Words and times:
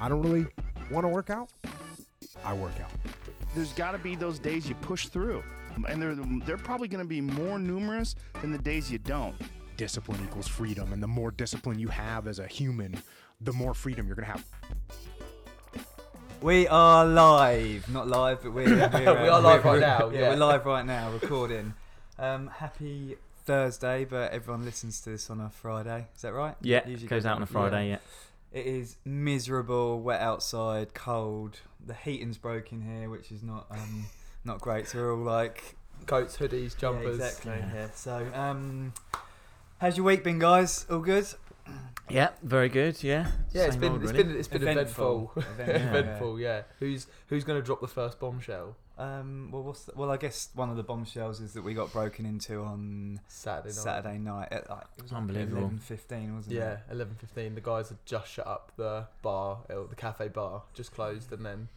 I 0.00 0.08
don't 0.08 0.22
really 0.22 0.46
want 0.90 1.04
to 1.04 1.08
work 1.08 1.30
out, 1.30 1.48
I 2.44 2.54
work 2.54 2.72
out. 2.82 2.90
There's 3.54 3.72
got 3.72 3.92
to 3.92 3.98
be 3.98 4.14
those 4.14 4.38
days 4.38 4.68
you 4.68 4.74
push 4.76 5.08
through, 5.08 5.42
and 5.88 6.00
they're 6.02 6.14
they're 6.46 6.56
probably 6.56 6.88
going 6.88 7.02
to 7.04 7.08
be 7.08 7.20
more 7.20 7.58
numerous 7.58 8.14
than 8.40 8.52
the 8.52 8.58
days 8.58 8.90
you 8.92 8.98
don't. 8.98 9.34
Discipline 9.76 10.20
equals 10.24 10.48
freedom, 10.48 10.92
and 10.92 11.02
the 11.02 11.06
more 11.08 11.30
discipline 11.30 11.78
you 11.78 11.88
have 11.88 12.26
as 12.26 12.38
a 12.38 12.46
human, 12.46 13.00
the 13.40 13.52
more 13.52 13.74
freedom 13.74 14.06
you're 14.06 14.16
gonna 14.16 14.26
have. 14.28 14.44
We 16.40 16.68
are 16.68 17.04
live, 17.04 17.88
not 17.92 18.06
live, 18.08 18.42
but 18.42 18.52
we're, 18.52 18.64
we're 18.92 19.22
We 19.22 19.28
are 19.28 19.40
live 19.40 19.64
we're- 19.64 19.78
right 19.78 19.80
now, 19.80 20.10
Yeah, 20.10 20.18
yeah. 20.20 20.28
we're 20.30 20.36
live 20.36 20.66
right 20.66 20.86
now, 20.86 21.10
recording. 21.10 21.74
Um, 22.18 22.48
happy 22.48 23.16
Thursday, 23.44 24.04
but 24.04 24.32
everyone 24.32 24.64
listens 24.64 25.00
to 25.02 25.10
this 25.10 25.30
on 25.30 25.40
a 25.40 25.50
Friday. 25.50 26.06
Is 26.14 26.22
that 26.22 26.32
right? 26.32 26.54
Yeah, 26.60 26.86
Usually 26.86 27.08
goes 27.08 27.26
out 27.26 27.36
on 27.36 27.42
a 27.42 27.46
Friday. 27.46 27.90
Yeah. 27.90 27.98
It 28.52 28.66
is 28.66 28.96
miserable, 29.04 30.00
wet 30.00 30.20
outside, 30.20 30.94
cold. 30.94 31.60
The 31.84 31.94
heating's 31.94 32.38
broken 32.38 32.80
here, 32.82 33.10
which 33.10 33.30
is 33.30 33.42
not 33.42 33.66
um, 33.70 34.06
not 34.44 34.60
great. 34.60 34.88
So 34.88 34.98
we're 34.98 35.14
all 35.14 35.22
like 35.22 35.76
Coats, 36.06 36.36
hoodies, 36.38 36.76
jumpers. 36.76 37.18
Yeah, 37.18 37.24
exactly. 37.26 37.52
Yeah. 37.58 37.74
Yeah. 37.74 37.88
So, 37.94 38.26
um, 38.34 38.92
how's 39.78 39.96
your 39.96 40.06
week 40.06 40.24
been, 40.24 40.38
guys? 40.38 40.86
All 40.90 41.00
good? 41.00 41.26
Yeah, 42.08 42.30
very 42.42 42.70
good. 42.70 43.02
Yeah. 43.02 43.26
Yeah, 43.52 43.64
it's 43.64 43.72
Same 43.74 43.80
been 43.80 43.92
old, 43.92 44.02
it's 44.02 44.12
really. 44.12 44.24
been 44.24 44.36
it's 44.38 44.48
been 44.48 44.62
Eventful. 44.62 45.32
eventful. 45.36 45.42
Eventful, 45.64 45.98
Eventful, 45.98 46.40
yeah. 46.40 46.62
Who's 46.78 47.06
who's 47.26 47.44
going 47.44 47.60
to 47.60 47.64
drop 47.66 47.80
the 47.82 47.88
first 47.88 48.18
bombshell? 48.18 48.76
Um, 48.98 49.50
well, 49.52 49.62
what's 49.62 49.84
the, 49.84 49.92
well, 49.94 50.10
I 50.10 50.16
guess 50.16 50.48
one 50.54 50.70
of 50.70 50.76
the 50.76 50.82
bombshells 50.82 51.40
is 51.40 51.52
that 51.52 51.62
we 51.62 51.72
got 51.72 51.92
broken 51.92 52.26
into 52.26 52.62
on 52.62 53.20
Saturday 53.28 53.68
night. 53.68 53.74
Saturday 53.74 54.18
night. 54.18 54.48
At, 54.50 54.68
like, 54.68 54.86
it 54.96 55.02
was 55.04 55.12
Unbelievable. 55.12 55.58
Eleven 55.58 55.78
fifteen, 55.78 56.34
wasn't 56.34 56.54
it? 56.54 56.58
Yeah, 56.58 56.78
eleven 56.90 57.14
fifteen. 57.14 57.54
The 57.54 57.60
guys 57.60 57.90
had 57.90 57.98
just 58.04 58.28
shut 58.30 58.46
up 58.46 58.72
the 58.76 59.06
bar, 59.22 59.58
the 59.68 59.94
cafe 59.96 60.26
bar, 60.28 60.62
just 60.74 60.92
closed, 60.92 61.32
and 61.32 61.46
then 61.46 61.68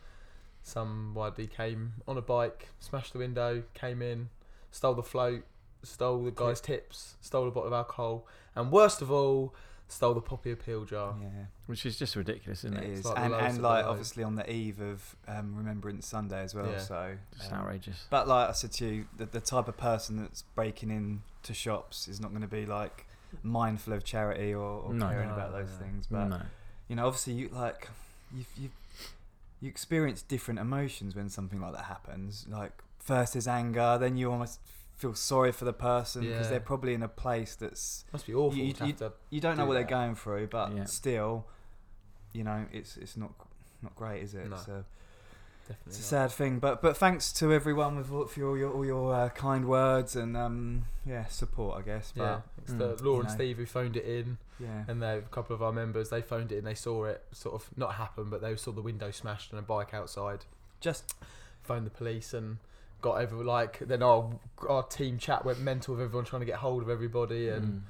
somebody 0.63 1.45
came 1.45 1.93
on 2.07 2.17
a 2.17 2.21
bike, 2.21 2.69
smashed 2.79 3.13
the 3.13 3.19
window, 3.19 3.63
came 3.75 4.01
in, 4.01 4.29
stole 4.71 4.95
the 4.95 5.03
float, 5.03 5.43
stole 5.83 6.23
the 6.23 6.31
guy's 6.31 6.59
tips, 6.59 7.15
stole 7.21 7.47
a 7.47 7.51
bottle 7.51 7.67
of 7.67 7.73
alcohol, 7.73 8.25
and 8.55 8.71
worst 8.71 9.01
of 9.01 9.11
all, 9.11 9.53
stole 9.91 10.13
the 10.13 10.21
poppy 10.21 10.51
appeal 10.51 10.85
jar. 10.85 11.15
Yeah, 11.21 11.27
Which 11.67 11.85
is 11.85 11.97
just 11.99 12.15
ridiculous, 12.15 12.63
isn't 12.63 12.77
it 12.77 12.83
it? 12.83 12.89
is, 12.99 13.05
like 13.05 13.17
and 13.19 13.33
and 13.33 13.61
like 13.61 13.85
obviously 13.85 14.23
on 14.23 14.35
the 14.35 14.49
eve 14.51 14.79
of 14.81 15.15
um, 15.27 15.55
Remembrance 15.55 16.07
Sunday 16.07 16.41
as 16.41 16.55
well. 16.55 16.67
Yeah. 16.71 16.79
So 16.79 17.15
Just 17.37 17.51
um, 17.51 17.59
outrageous. 17.59 18.05
But 18.09 18.27
like 18.27 18.49
I 18.49 18.53
said 18.53 18.71
to 18.73 18.85
you, 18.87 19.05
the, 19.17 19.25
the 19.25 19.41
type 19.41 19.67
of 19.67 19.77
person 19.77 20.21
that's 20.21 20.41
breaking 20.41 20.89
into 20.91 21.53
shops 21.53 22.07
is 22.07 22.19
not 22.19 22.29
going 22.31 22.41
to 22.41 22.47
be 22.47 22.65
like 22.65 23.05
mindful 23.43 23.93
of 23.93 24.03
charity 24.03 24.53
or, 24.53 24.81
or 24.81 24.93
No. 24.93 25.07
caring 25.09 25.29
No, 25.29 25.35
about 25.35 25.51
those 25.51 25.69
no. 25.79 25.85
things. 25.85 26.07
But 26.07 26.25
no. 26.25 26.41
you 26.87 26.95
know, 26.95 27.07
obviously, 27.07 27.33
you 27.33 27.49
like 27.49 27.87
you 28.33 28.45
you 28.57 28.69
you 29.61 29.69
experience 29.69 30.21
different 30.21 30.59
emotions 30.59 31.15
when 31.15 31.29
something 31.29 31.61
like 31.61 31.73
that 31.73 31.85
happens. 31.85 32.45
Like 32.49 32.71
first 32.99 33.35
is 33.35 33.47
anger, 33.47 33.97
then 33.99 34.17
you 34.17 34.31
almost 34.31 34.59
feel 34.95 35.15
sorry 35.15 35.51
for 35.51 35.65
the 35.65 35.73
person 35.73 36.21
because 36.21 36.45
Yeah. 36.45 36.49
they're 36.51 36.59
probably 36.59 36.93
in 36.93 37.01
a 37.03 37.07
place 37.07 37.55
that's 37.55 38.05
Must 38.13 38.27
be 38.27 38.33
awful 38.35 38.57
You- 38.57 38.73
to 38.73 38.85
have 38.85 38.97
to. 38.97 39.13
you 39.31 39.41
don't 39.41 39.57
know 39.57 39.63
Do 39.63 39.69
what 39.69 39.73
that. 39.75 39.87
they're 39.87 39.97
going 39.97 40.15
through, 40.15 40.47
but 40.47 40.71
Yeah. 40.75 40.83
still, 40.85 41.45
you 42.33 42.43
know, 42.43 42.65
it's 42.71 42.97
it's 42.97 43.17
not 43.17 43.31
not 43.81 43.95
great, 43.95 44.21
is 44.23 44.35
it? 44.35 44.47
No. 44.49 44.57
So 44.57 44.83
Definitely 45.67 45.89
it's 45.89 45.97
a 45.97 46.01
not. 46.15 46.29
sad 46.29 46.31
thing, 46.31 46.59
but 46.59 46.81
but 46.81 46.97
thanks 46.97 47.31
to 47.33 47.51
everyone 47.51 47.95
with 47.95 48.11
all, 48.11 48.27
for 48.27 48.43
all 48.49 48.57
your 48.57 48.71
all 48.73 48.85
your 48.85 49.13
uh, 49.13 49.29
kind 49.29 49.65
words 49.67 50.15
and 50.15 50.37
um 50.37 50.85
yeah 51.05 51.25
support, 51.27 51.79
I 51.79 51.81
guess. 51.81 52.13
Yeah, 52.15 52.41
But 52.55 52.63
it's 52.63 52.73
Mm. 52.73 52.77
the 52.77 52.85
Laura 53.03 53.15
You 53.15 53.19
and 53.21 53.29
know. 53.29 53.33
Steve 53.35 53.57
who 53.57 53.65
phoned 53.65 53.97
it 53.97 54.05
in, 54.05 54.37
yeah, 54.59 54.85
and 54.87 55.01
they, 55.01 55.17
a 55.17 55.21
couple 55.23 55.55
of 55.55 55.63
our 55.63 55.71
members 55.71 56.09
they 56.09 56.21
phoned 56.21 56.51
it 56.51 56.59
in. 56.59 56.63
They 56.63 56.75
saw 56.75 57.05
it 57.05 57.25
sort 57.31 57.55
of 57.55 57.75
not 57.75 57.95
happen, 57.95 58.29
but 58.29 58.41
they 58.41 58.55
saw 58.55 58.71
the 58.71 58.81
window 58.83 59.09
smashed 59.11 59.51
and 59.51 59.57
a 59.59 59.63
bike 59.63 59.93
outside. 59.95 60.45
just 60.79 61.15
Phoned 61.63 61.85
the 61.85 61.91
police 61.91 62.33
and 62.33 62.57
got 63.01 63.21
over 63.21 63.43
like 63.43 63.79
then 63.79 64.01
our 64.03 64.29
our 64.69 64.83
team 64.83 65.17
chat 65.17 65.43
went 65.43 65.59
mental 65.59 65.95
with 65.95 66.03
everyone 66.03 66.25
trying 66.25 66.41
to 66.41 66.45
get 66.45 66.55
hold 66.55 66.83
of 66.83 66.89
everybody 66.89 67.49
and 67.49 67.65
Mm. 67.65 67.81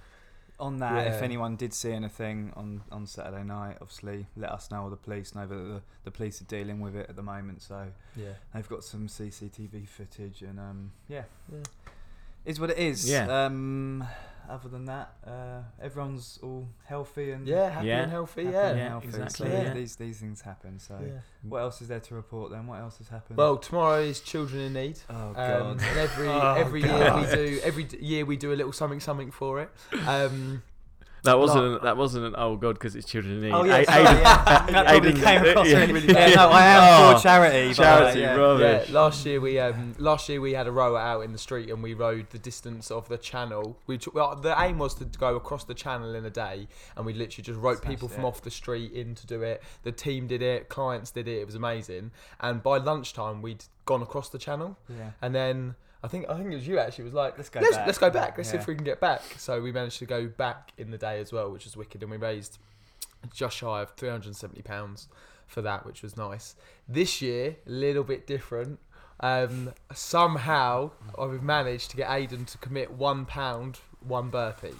on 0.60 0.78
that, 0.78 1.08
if 1.08 1.22
anyone 1.24 1.56
did 1.56 1.74
see 1.74 1.92
anything 1.92 2.54
on, 2.56 2.82
on 2.92 3.08
Saturday 3.08 3.44
night, 3.44 3.78
obviously 3.82 4.28
let 4.38 4.52
us 4.52 4.70
know 4.70 4.84
or 4.84 4.90
the 4.92 4.96
police 4.96 5.34
know 5.34 5.48
that 5.48 5.56
the, 5.56 5.82
the 6.04 6.12
police 6.12 6.40
are 6.42 6.46
dealing 6.46 6.80
with 6.80 6.96
it 6.96 7.10
at 7.10 7.16
the 7.16 7.24
moment. 7.24 7.62
So 7.64 7.88
yeah. 8.16 8.34
they've 8.54 8.70
got 8.70 8.84
some 8.84 9.08
CCTV 9.08 9.88
footage 9.88 10.44
and 10.44 10.60
um, 10.60 10.92
yeah, 11.08 11.24
Yeah. 11.52 11.64
is 12.46 12.60
what 12.60 12.70
it 12.70 12.78
is. 12.78 13.10
Yeah. 13.10 13.46
Um, 13.46 14.04
other 14.50 14.70
than 14.70 14.86
that, 14.86 15.14
uh, 15.26 15.62
everyone's 15.82 16.40
all 16.44 16.68
healthy 16.86 17.32
and 17.32 17.48
Yeah, 17.48 17.70
happy 17.70 17.88
Yeah. 17.88 18.02
and 18.04 18.12
healthy. 18.12 18.44
happy 18.46 18.54
Yeah. 18.56 18.68
and 18.70 18.80
healthy. 18.80 19.08
exactly, 19.08 19.48
So 19.50 19.54
yeah. 19.54 19.74
these 19.74 19.96
these 19.96 20.20
things 20.20 20.42
happen. 20.42 20.80
So 20.80 21.00
Yeah. 21.06 21.20
what 21.44 21.60
else 21.60 21.82
is 21.82 21.88
there 21.88 22.00
to 22.00 22.16
report 22.16 22.52
then? 22.52 22.68
What 22.68 22.80
else 22.80 22.98
has 23.00 23.08
happened? 23.10 23.38
Well, 23.38 23.58
tomorrow 23.58 24.00
is 24.02 24.20
Children 24.22 24.62
in 24.62 24.74
Need. 24.74 25.00
oh 25.10 25.14
Um, 25.30 25.34
god. 25.34 25.72
and 25.82 25.98
every 25.98 26.28
Oh, 26.42 26.54
every 26.54 26.82
year 26.82 27.16
we 27.16 27.26
do 27.36 27.60
every 27.64 27.88
year 28.00 28.26
we 28.26 28.38
do 28.38 28.54
a 28.54 28.56
little 28.56 28.74
something 28.74 29.00
something 29.00 29.32
for 29.32 29.62
it. 29.62 29.70
Um, 30.08 30.64
That 31.24 31.38
wasn't. 31.38 31.84
that 31.84 31.98
wasn't 31.98 32.26
an 32.26 32.36
oh 32.38 32.56
god 32.56 32.74
because 32.76 32.96
it's 32.96 33.08
children 33.08 33.36
in 33.36 33.42
need. 33.42 33.52
Oh 33.52 33.64
yeah, 33.64 33.78
A- 33.78 33.86
sorry, 33.86 34.02
Aidan- 34.02 34.18
yeah. 34.18 34.44
that 34.46 34.68
probably 34.88 35.10
Aidan- 35.10 35.22
came 35.22 35.46
across 35.46 35.68
yeah. 35.70 35.78
really, 35.80 35.94
really 35.94 36.14
bad. 36.14 36.36
No, 36.36 36.50
I 36.50 36.66
am 36.66 36.82
Oh, 36.84 37.16
for 37.18 37.22
charity. 37.24 37.68
but, 37.70 37.76
charity, 37.76 38.20
yeah. 38.22 38.36
rubbish. 38.36 38.90
Yeah, 38.90 38.94
last 39.00 39.26
year 39.26 39.40
we 39.40 39.60
um 39.60 39.94
last 40.00 40.30
year 40.30 40.42
we 40.42 40.54
had 40.54 40.66
a 40.68 40.72
rower 40.72 40.98
out 40.98 41.22
in 41.22 41.32
the 41.32 41.38
street 41.38 41.70
and 41.70 41.84
we 41.84 41.94
rode 41.94 42.30
the 42.32 42.40
distance 42.40 42.90
of 42.90 43.08
the 43.08 43.18
channel. 43.20 43.78
We 43.86 44.00
t- 44.00 44.10
well, 44.14 44.36
the 44.36 44.56
aim 44.60 44.80
was 44.80 44.96
to 44.96 45.06
go 45.06 45.36
across 45.36 45.64
the 45.64 45.76
channel 45.76 46.16
in 46.16 46.26
a 46.26 46.32
day, 46.32 46.68
and 46.98 47.06
we 47.06 47.14
literally 47.14 47.44
just 47.44 47.60
wrote 47.60 47.78
Smashed 47.80 47.90
people 47.90 48.08
from 48.08 48.24
it. 48.26 48.28
off 48.28 48.42
the 48.42 48.50
street 48.52 48.92
in 48.92 49.14
to 49.16 49.28
do 49.28 49.44
it. 49.44 49.62
The 49.84 49.92
team 49.92 50.26
did 50.28 50.42
it, 50.42 50.70
clients 50.70 51.12
did 51.12 51.28
it. 51.28 51.38
It 51.40 51.46
was 51.46 51.56
amazing. 51.56 52.12
And 52.40 52.64
by 52.64 52.78
lunchtime 52.78 53.44
we'd 53.44 53.66
gone 53.86 54.02
across 54.02 54.30
the 54.30 54.40
channel, 54.40 54.78
Yeah. 54.90 55.12
and 55.22 55.36
then. 55.36 55.76
I 56.04 56.08
think 56.08 56.30
I 56.30 56.36
think 56.36 56.52
it 56.52 56.56
was 56.56 56.68
you 56.68 56.80
actually 56.80 57.06
was 57.06 57.14
like 57.14 57.38
Let's 57.38 57.50
go 57.50 57.60
let's, 57.60 57.76
back." 57.76 57.86
let's 57.86 57.98
go 57.98 58.10
back. 58.10 58.38
Let's 58.38 58.50
see 58.50 58.58
if 58.58 58.68
we 58.68 58.76
can 58.76 58.84
get 58.84 59.00
back. 59.00 59.22
So 59.38 59.62
we 59.62 59.72
managed 59.72 60.00
to 60.00 60.06
go 60.06 60.28
back 60.28 60.72
in 60.78 60.92
the 60.92 60.98
day 60.98 61.20
as 61.20 61.32
well 61.32 61.52
which 61.52 61.66
was 61.66 61.78
wicked 61.78 62.02
and 62.02 62.12
we 62.12 62.18
raised 62.18 62.58
just 63.34 63.58
shy 63.58 63.82
of 63.82 63.92
370 63.92 64.62
pounds 64.64 65.08
for 65.48 65.62
that 65.62 65.86
which 65.86 66.02
was 66.02 66.18
nice. 66.18 66.56
This 66.88 67.22
year 67.22 67.58
a 67.68 67.70
little 67.70 68.04
bit 68.04 68.26
different. 68.26 68.80
Um, 69.20 69.74
somehow 69.94 70.92
I've 71.20 71.44
managed 71.44 71.92
to 71.92 71.98
get 71.98 72.10
Aiden 72.10 72.48
to 72.48 72.58
commit 72.58 72.92
one 72.92 73.26
pound, 73.26 73.80
one 74.00 74.30
burpee. 74.30 74.74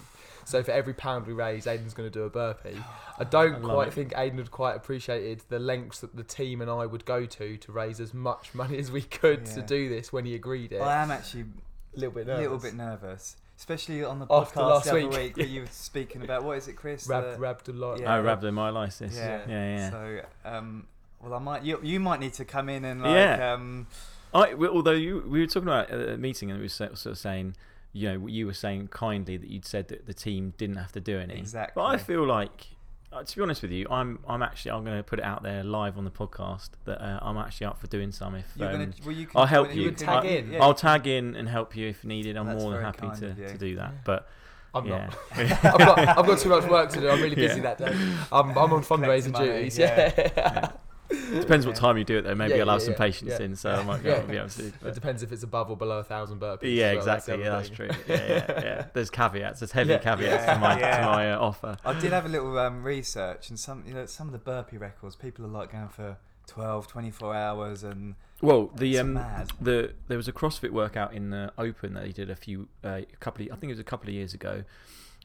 So 0.44 0.62
for 0.62 0.70
every 0.72 0.94
pound 0.94 1.26
we 1.26 1.32
raise, 1.32 1.66
Aiden's 1.66 1.94
going 1.94 2.10
to 2.10 2.12
do 2.18 2.24
a 2.24 2.30
burpee. 2.30 2.76
I 3.18 3.24
don't 3.24 3.56
I 3.56 3.58
quite 3.60 3.88
it. 3.88 3.94
think 3.94 4.12
Aiden 4.14 4.38
had 4.38 4.50
quite 4.50 4.74
appreciated 4.76 5.42
the 5.48 5.58
lengths 5.58 6.00
that 6.00 6.16
the 6.16 6.24
team 6.24 6.60
and 6.60 6.70
I 6.70 6.86
would 6.86 7.04
go 7.04 7.24
to 7.26 7.56
to 7.56 7.72
raise 7.72 8.00
as 8.00 8.12
much 8.12 8.54
money 8.54 8.78
as 8.78 8.90
we 8.90 9.02
could 9.02 9.46
to 9.46 9.62
do 9.62 9.88
this 9.88 10.12
when 10.12 10.24
he 10.24 10.34
agreed 10.34 10.72
it. 10.72 10.80
I 10.80 11.02
am 11.02 11.10
actually 11.10 11.42
a 11.42 11.98
little 12.00 12.12
bit 12.14 12.26
nervous. 12.26 12.42
little 12.42 12.58
bit 12.58 12.74
nervous, 12.74 13.36
especially 13.58 14.02
on 14.02 14.18
the 14.18 14.26
After 14.30 14.60
podcast 14.60 14.70
last 14.70 14.84
the 14.84 14.90
other 14.90 15.00
week. 15.08 15.10
week 15.18 15.36
where 15.36 15.46
you 15.54 15.60
were 15.62 15.66
speaking 15.70 16.22
about 16.24 16.42
what 16.44 16.56
is 16.58 16.68
it, 16.68 16.72
Chris? 16.74 17.06
Rab, 17.06 17.34
The- 17.34 17.38
rabbed 17.38 17.68
a 17.68 17.72
lot. 17.72 18.00
Yeah. 18.00 18.16
Oh, 18.16 18.22
rhabdomyolysis. 18.24 19.14
yeah, 19.16 19.42
yeah, 19.48 19.76
yeah. 19.76 19.90
So, 19.90 20.20
um, 20.44 20.86
well, 21.20 21.34
I 21.34 21.38
might. 21.38 21.62
You, 21.62 21.78
you 21.82 22.00
might 22.00 22.18
need 22.18 22.32
to 22.34 22.44
come 22.44 22.68
in 22.68 22.84
and 22.84 23.02
like, 23.02 23.12
Yeah. 23.14 23.52
um, 23.52 23.86
I, 24.34 24.54
although 24.54 24.90
you, 24.92 25.22
we 25.28 25.40
were 25.40 25.46
talking 25.46 25.68
about 25.68 25.92
a 25.92 26.16
meeting 26.16 26.50
and 26.50 26.58
we 26.58 26.64
were 26.64 26.68
sort 26.68 27.06
of 27.06 27.18
saying, 27.18 27.54
you 27.92 28.08
know, 28.18 28.26
you 28.26 28.46
were 28.46 28.54
saying 28.54 28.88
kindly 28.88 29.36
that 29.36 29.48
you'd 29.48 29.64
said 29.66 29.88
that 29.88 30.06
the 30.06 30.14
team 30.14 30.54
didn't 30.56 30.76
have 30.76 30.92
to 30.92 31.00
do 31.00 31.18
any. 31.18 31.34
Exactly. 31.38 31.80
But 31.80 31.84
I 31.86 31.96
feel 31.98 32.26
like, 32.26 32.68
uh, 33.12 33.22
to 33.22 33.36
be 33.36 33.42
honest 33.42 33.60
with 33.62 33.70
you, 33.70 33.86
I'm 33.90 34.18
I'm 34.26 34.42
actually 34.42 34.70
I'm 34.70 34.84
going 34.84 34.96
to 34.96 35.02
put 35.02 35.18
it 35.18 35.24
out 35.24 35.42
there 35.42 35.62
live 35.62 35.98
on 35.98 36.04
the 36.04 36.10
podcast 36.10 36.70
that 36.86 37.02
uh, 37.02 37.18
I'm 37.20 37.36
actually 37.36 37.66
up 37.66 37.78
for 37.78 37.86
doing 37.88 38.10
some. 38.10 38.34
If 38.34 38.46
you're 38.56 38.68
um, 38.68 38.72
gonna, 38.72 38.92
well, 39.04 39.14
you 39.14 39.26
can, 39.26 39.38
I'll 39.40 39.46
help 39.46 39.68
well, 39.68 39.76
you. 39.76 39.88
can 39.90 40.06
Tag 40.06 40.24
I- 40.24 40.28
in. 40.28 40.52
yeah. 40.52 40.62
I'll 40.62 40.74
tag 40.74 41.06
in 41.06 41.36
and 41.36 41.48
help 41.48 41.76
you 41.76 41.88
if 41.88 42.04
needed. 42.04 42.36
I'm 42.36 42.46
That's 42.46 42.62
more 42.62 42.72
than 42.72 42.82
happy 42.82 43.08
to, 43.20 43.34
to 43.34 43.58
do 43.58 43.76
that. 43.76 43.90
Yeah. 43.92 43.98
But 44.04 44.28
I'm 44.74 44.86
yeah, 44.86 45.10
not. 45.10 45.18
I've, 45.64 45.78
got, 45.78 45.98
I've 45.98 46.26
got 46.26 46.38
too 46.38 46.48
much 46.48 46.64
work 46.70 46.90
to 46.92 47.00
do. 47.00 47.10
I'm 47.10 47.20
really 47.20 47.34
busy 47.36 47.56
Yeah. 47.60 47.74
that 47.74 47.78
day. 47.78 47.92
I'm, 48.32 48.50
I'm 48.50 48.72
on 48.72 48.82
Collecting 48.82 48.86
fundraising 48.86 49.32
money, 49.32 49.46
duties. 49.48 49.78
yeah. 49.78 50.70
Yeah. 51.12 51.40
depends 51.40 51.66
what 51.66 51.76
time 51.76 51.96
you 51.98 52.04
do 52.04 52.18
it 52.18 52.22
though. 52.22 52.34
Maybe 52.34 52.54
Yeah, 52.54 52.60
I'll 52.62 52.70
have 52.70 52.80
yeah, 52.80 52.84
some 52.84 52.92
yeah, 52.92 52.98
patience 52.98 53.30
yeah. 53.38 53.42
in, 53.44 53.56
so 53.56 53.70
I 53.72 53.82
might 53.82 54.02
Yeah. 54.04 54.18
not 54.18 54.28
be 54.28 54.36
able 54.36 54.48
to. 54.48 54.66
It 54.66 54.74
but- 54.82 54.94
depends 54.94 55.22
if 55.22 55.32
it's 55.32 55.42
above 55.42 55.70
or 55.70 55.76
below 55.76 55.98
a 55.98 56.04
thousand 56.04 56.40
burpees. 56.40 56.74
yeah, 56.76 56.86
as 56.86 56.96
well, 56.98 57.04
that's 57.06 57.26
the 57.26 57.34
exactly. 57.34 57.44
Yeah, 57.44 57.50
that's 57.50 57.68
thing. 57.68 57.76
true. 57.76 57.88
Yeah, 58.08 58.26
yeah, 58.28 58.62
yeah. 58.64 58.86
There's 58.92 59.10
caveats. 59.10 59.60
There's 59.60 59.72
heavy 59.72 59.90
Yeah. 59.90 59.98
caveats 59.98 60.44
Yeah. 60.46 60.54
to 60.54 60.60
my 60.60 60.78
Yeah. 60.78 61.00
to 61.00 61.06
my 61.06 61.32
uh, 61.32 61.38
offer. 61.40 61.76
I 61.84 61.98
did 61.98 62.12
have 62.12 62.24
a 62.26 62.28
little 62.28 62.58
um, 62.58 62.82
research, 62.82 63.48
and 63.50 63.58
some 63.58 63.84
you 63.86 63.94
know 63.94 64.06
some 64.06 64.26
of 64.28 64.32
the 64.32 64.38
burpee 64.38 64.76
records, 64.78 65.16
people 65.16 65.44
are 65.44 65.48
like 65.48 65.72
going 65.72 65.88
for 65.88 66.16
12, 66.48 66.88
24 66.88 67.34
hours, 67.34 67.82
and 67.84 68.14
Well, 68.40 68.70
the 68.74 68.90
It's 68.92 69.00
um, 69.00 69.12
mad. 69.14 69.52
the 69.60 69.92
there 70.08 70.16
was 70.16 70.28
a 70.28 70.32
CrossFit 70.32 70.70
workout 70.70 71.14
in 71.14 71.30
the 71.30 71.52
Open 71.56 71.94
that 71.94 72.02
they 72.04 72.12
did 72.12 72.30
a 72.30 72.36
few 72.36 72.68
uh, 72.84 73.00
a 73.12 73.16
couple 73.20 73.44
of, 73.46 73.52
I 73.52 73.56
think 73.56 73.70
it 73.70 73.74
was 73.74 73.78
a 73.78 73.84
couple 73.84 74.08
of 74.08 74.14
years 74.14 74.34
ago, 74.34 74.64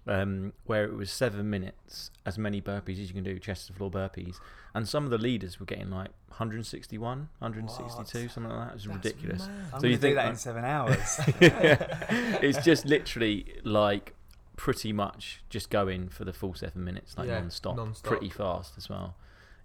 um, 0.07 0.53
where 0.65 0.83
it 0.85 0.93
was 0.93 1.11
seven 1.11 1.49
minutes, 1.49 2.11
as 2.25 2.37
many 2.37 2.61
burpees 2.61 2.93
as 3.01 3.07
you 3.09 3.13
can 3.13 3.23
do, 3.23 3.37
chest 3.39 3.67
to 3.67 3.73
floor 3.73 3.91
burpees, 3.91 4.39
and 4.73 4.87
some 4.87 5.03
of 5.05 5.09
the 5.11 5.17
leaders 5.17 5.59
were 5.59 5.65
getting 5.65 5.89
like 5.89 6.09
161, 6.29 7.29
162, 7.39 8.29
something 8.29 8.51
like 8.51 8.67
that. 8.67 8.71
It 8.71 8.73
was 8.75 8.87
ridiculous. 8.87 9.49
I'm 9.73 9.79
So 9.81 9.87
you 9.87 9.95
gonna 9.95 9.95
do 9.95 9.97
think 9.97 10.15
that 10.15 10.23
like- 10.23 10.29
in 10.31 10.35
seven 10.37 10.65
hours. 10.65 11.19
it's 12.41 12.63
just 12.63 12.85
literally 12.85 13.45
like 13.63 14.13
pretty 14.55 14.91
much 14.93 15.41
just 15.49 15.69
going 15.69 16.09
for 16.09 16.25
the 16.25 16.33
full 16.33 16.53
seven 16.53 16.83
minutes, 16.83 17.17
like 17.17 17.27
Yeah, 17.27 17.39
non-stop, 17.39 17.75
non-stop. 17.75 18.09
pretty 18.11 18.29
fast 18.29 18.73
as 18.77 18.89
well. 18.89 19.15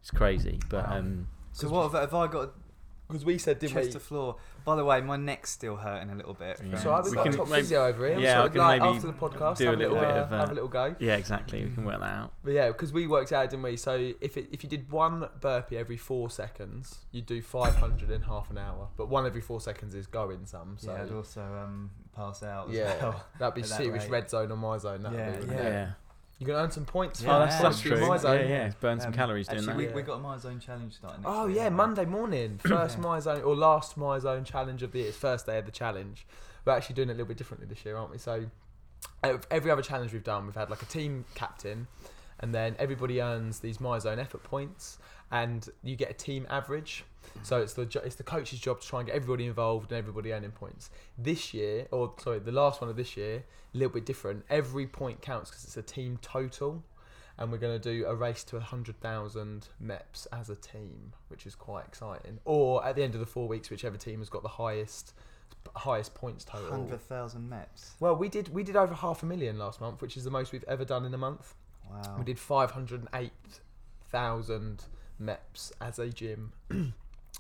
it's 0.00 0.11
crazy. 0.11 0.61
But 0.69 0.88
Wow. 0.88 0.99
um, 0.99 1.29
So 1.53 1.69
what 1.69 1.83
have, 1.91 2.00
have 2.00 2.15
I 2.15 2.27
got? 2.27 2.53
Because 3.08 3.25
we 3.26 3.37
said, 3.37 3.58
didn't 3.58 3.75
chest 3.75 3.88
we? 3.88 3.93
to 3.93 4.00
floor. 4.00 4.37
By 4.64 4.76
the 4.76 4.84
way, 4.84 5.00
my 5.02 5.16
neck's 5.16 5.50
still 5.50 5.76
hurting 5.76 6.08
a 6.10 6.14
little 6.14 6.32
bit. 6.34 6.60
Yeah. 6.64 6.78
So 6.78 6.94
I've 6.94 7.04
We 7.04 7.10
got 7.12 7.25
can 7.25 7.34
a 7.34 7.37
top 7.37 7.49
maybe- 7.49 7.62
physio 7.62 7.84
over 7.87 8.08
here. 8.08 8.19
yeah, 8.19 8.34
so 8.37 8.44
I 8.44 8.49
can 8.49 8.58
like, 8.58 8.81
maybe 8.81 8.94
after 8.94 9.06
the 9.08 9.12
podcast, 9.12 9.56
do 9.58 9.64
have 9.66 9.75
a 9.75 9.76
little 9.76 9.96
bit 9.96 10.04
uh, 10.04 10.12
of, 10.14 10.32
uh, 10.32 10.38
have 10.38 10.50
a 10.50 10.54
little 10.54 10.69
go. 10.69 10.94
yeah, 10.99 11.16
exactly. 11.16 11.64
We 11.64 11.70
can 11.75 11.84
work 11.84 12.00
that 12.00 12.06
out. 12.06 12.32
But 12.43 12.52
yeah, 12.54 12.69
because 12.69 12.93
we 12.93 13.06
worked 13.06 13.32
out, 13.32 13.50
didn't 13.50 13.64
we? 13.64 13.76
So 13.76 14.12
if 14.20 14.37
it, 14.38 14.49
if 14.52 14.62
you 14.64 14.70
did 14.70 14.90
one 14.90 15.28
burpee 15.40 15.76
every 15.76 15.96
four 15.99 16.31
seconds, 16.31 17.00
you'd 17.10 17.26
do 17.26 17.43
500 17.43 18.10
in 18.10 18.22
half 18.22 18.50
an 18.50 18.56
hour. 18.58 18.88
But 18.96 19.08
one 19.08 19.26
every 19.26 19.43
four 19.43 19.60
seconds 19.60 19.94
is 19.94 20.06
going 20.06 20.46
some. 20.46 20.76
So 20.78 20.93
Yeah, 20.93 21.02
I'd 21.02 21.12
also 21.12 21.43
um, 21.43 21.90
pass 22.16 22.43
out. 22.43 22.70
As 22.70 22.75
yeah, 22.76 23.02
well. 23.02 23.25
that'd 23.38 23.54
be 23.54 23.62
at 23.62 23.69
that 23.69 23.76
serious 23.76 24.04
rate. 24.04 24.10
red 24.10 24.31
zone 24.31 24.52
on 24.52 24.58
MyZone. 24.58 25.02
That'd 25.02 25.19
Yeah, 25.19 25.40
be, 25.40 25.52
Yeah. 25.54 25.62
yeah. 25.62 25.90
You 26.43 26.47
can 26.47 26.56
earn 26.56 26.73
some 26.73 26.85
points. 26.85 27.23
Yeah, 27.23 27.29
for 27.29 27.35
oh, 27.37 27.39
that's, 27.39 27.61
that's 27.62 27.81
true. 27.81 28.00
My 28.00 28.15
Yeah, 28.15 28.19
zone. 28.19 28.49
yeah. 28.49 28.73
Burn 28.81 28.99
some 28.99 29.09
Um, 29.09 29.12
calories 29.15 29.47
doing 29.47 29.59
Actually, 29.61 29.73
that. 29.75 29.79
we, 29.79 29.87
Yeah. 29.87 29.94
we 29.94 30.03
got 30.03 30.19
a 30.19 30.23
MyZone 30.25 30.61
challenge 30.61 30.94
starting. 30.94 31.23
Next 31.23 31.33
Oh 31.33 31.47
week, 31.47 31.55
yeah, 31.55 31.62
right? 31.65 31.73
Monday 31.73 32.05
morning, 32.05 32.59
first 32.59 32.99
Yeah. 32.99 33.05
MyZone 33.05 33.47
or 33.47 33.55
last 33.55 33.97
MyZone 33.97 34.44
challenge 34.44 34.83
of 34.83 34.91
the 34.91 34.99
year. 34.99 35.09
It's 35.11 35.17
first 35.17 35.47
day 35.47 35.59
of 35.59 35.67
the 35.67 35.71
challenge. 35.71 36.27
We're 36.65 36.73
actually 36.73 36.97
doing 36.97 37.11
it 37.11 37.12
a 37.12 37.15
little 37.15 37.29
bit 37.29 37.37
differently 37.37 37.69
this 37.69 37.85
year, 37.85 37.97
aren't 37.97 38.11
we? 38.11 38.19
So 38.19 38.47
uh, 39.23 39.39
every 39.53 39.71
other 39.71 39.83
challenge 39.83 40.12
we've 40.12 40.25
done, 40.25 40.47
we've 40.47 40.56
had 40.56 40.69
like 40.69 40.83
a 40.83 40.87
team 40.87 41.27
captain, 41.37 41.87
and 42.41 42.53
then 42.53 42.75
everybody 42.81 43.23
earns 43.23 43.61
these 43.61 43.79
MyZone 43.79 44.19
effort 44.19 44.43
points, 44.43 44.99
and 45.31 45.69
you 45.85 45.95
get 45.95 46.11
a 46.11 46.15
team 46.15 46.45
average. 46.50 47.05
So 47.43 47.61
it's 47.61 47.75
the 47.75 47.82
it's 48.05 48.17
the 48.17 48.23
coach's 48.23 48.61
job 48.61 48.81
to 48.81 48.87
try 48.87 49.00
and 49.00 49.08
get 49.08 49.17
everybody 49.17 49.46
involved 49.46 49.90
and 49.90 49.99
everybody 49.99 50.32
earning 50.32 50.52
points. 50.52 50.90
This 51.19 51.52
year, 51.52 51.87
or 51.90 52.14
sorry, 52.19 52.38
the 52.38 52.52
last 52.52 52.81
one 52.81 52.90
of 52.90 52.96
this 52.96 53.17
year, 53.17 53.44
a 53.75 53.76
little 53.76 53.93
bit 53.93 54.06
different. 54.06 54.44
Every 54.49 54.87
point 54.87 55.20
counts 55.20 55.50
because 55.50 55.64
it's 55.64 55.76
a 55.76 55.82
team 55.82 56.19
total 56.23 56.84
and 57.38 57.50
we're 57.50 57.58
going 57.58 57.81
to 57.81 57.93
do 57.93 58.05
a 58.06 58.14
race 58.14 58.44
to 58.44 58.56
100,000 58.56 59.69
MEPs 59.82 60.26
as 60.32 60.50
a 60.50 60.55
team, 60.55 61.14
which 61.29 61.46
is 61.46 61.55
quite 61.55 61.87
exciting. 61.87 62.38
Or 62.44 62.84
at 62.84 62.94
the 62.94 63.02
end 63.02 63.14
of 63.14 63.20
the 63.20 63.26
four 63.26 63.49
weeks, 63.49 63.70
whichever 63.70 63.96
team 63.96 64.19
has 64.19 64.28
got 64.28 64.43
the 64.43 64.50
highest 64.50 65.14
highest 65.76 66.12
points 66.14 66.44
total. 66.44 66.70
Hundred 66.70 67.00
thousand 67.00 67.50
MEPs. 67.50 67.93
Well, 68.00 68.17
we 68.17 68.28
did 68.28 68.52
we 68.52 68.64
did 68.64 68.76
over 68.76 68.93
half 68.94 69.23
a 69.23 69.26
million 69.26 69.58
last 69.58 69.81
month, 69.81 70.02
which 70.02 70.17
is 70.17 70.25
the 70.25 70.31
most 70.31 70.52
we've 70.52 70.64
ever 70.69 70.85
done 70.85 71.05
in 71.05 71.14
a 71.14 71.19
month. 71.19 71.55
Wow. 71.90 72.17
We 72.19 72.25
did 72.25 72.38
508,000 72.38 74.85
MEPs 75.20 75.73
as 75.81 75.99
a 75.99 76.08
gym, 76.08 76.52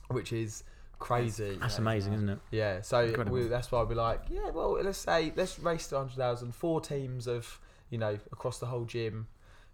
which 0.08 0.32
is 0.32 0.64
crazy. 0.98 1.58
That's 1.60 1.78
amazing, 1.78 2.14
isn't 2.14 2.28
it? 2.28 2.38
Yeah, 2.50 2.80
so 2.82 3.24
we, 3.30 3.44
that's 3.44 3.70
why 3.72 3.82
we're 3.82 3.94
like, 3.94 4.22
yeah, 4.30 4.50
well, 4.50 4.72
let's 4.82 4.98
say 4.98 5.32
let's 5.36 5.58
race 5.58 5.88
to 5.88 5.96
100,000, 5.96 6.54
four 6.54 6.80
teams 6.80 7.26
of, 7.26 7.60
you 7.90 7.98
know, 7.98 8.18
across 8.30 8.58
the 8.58 8.66
whole 8.66 8.84
gym, 8.84 9.26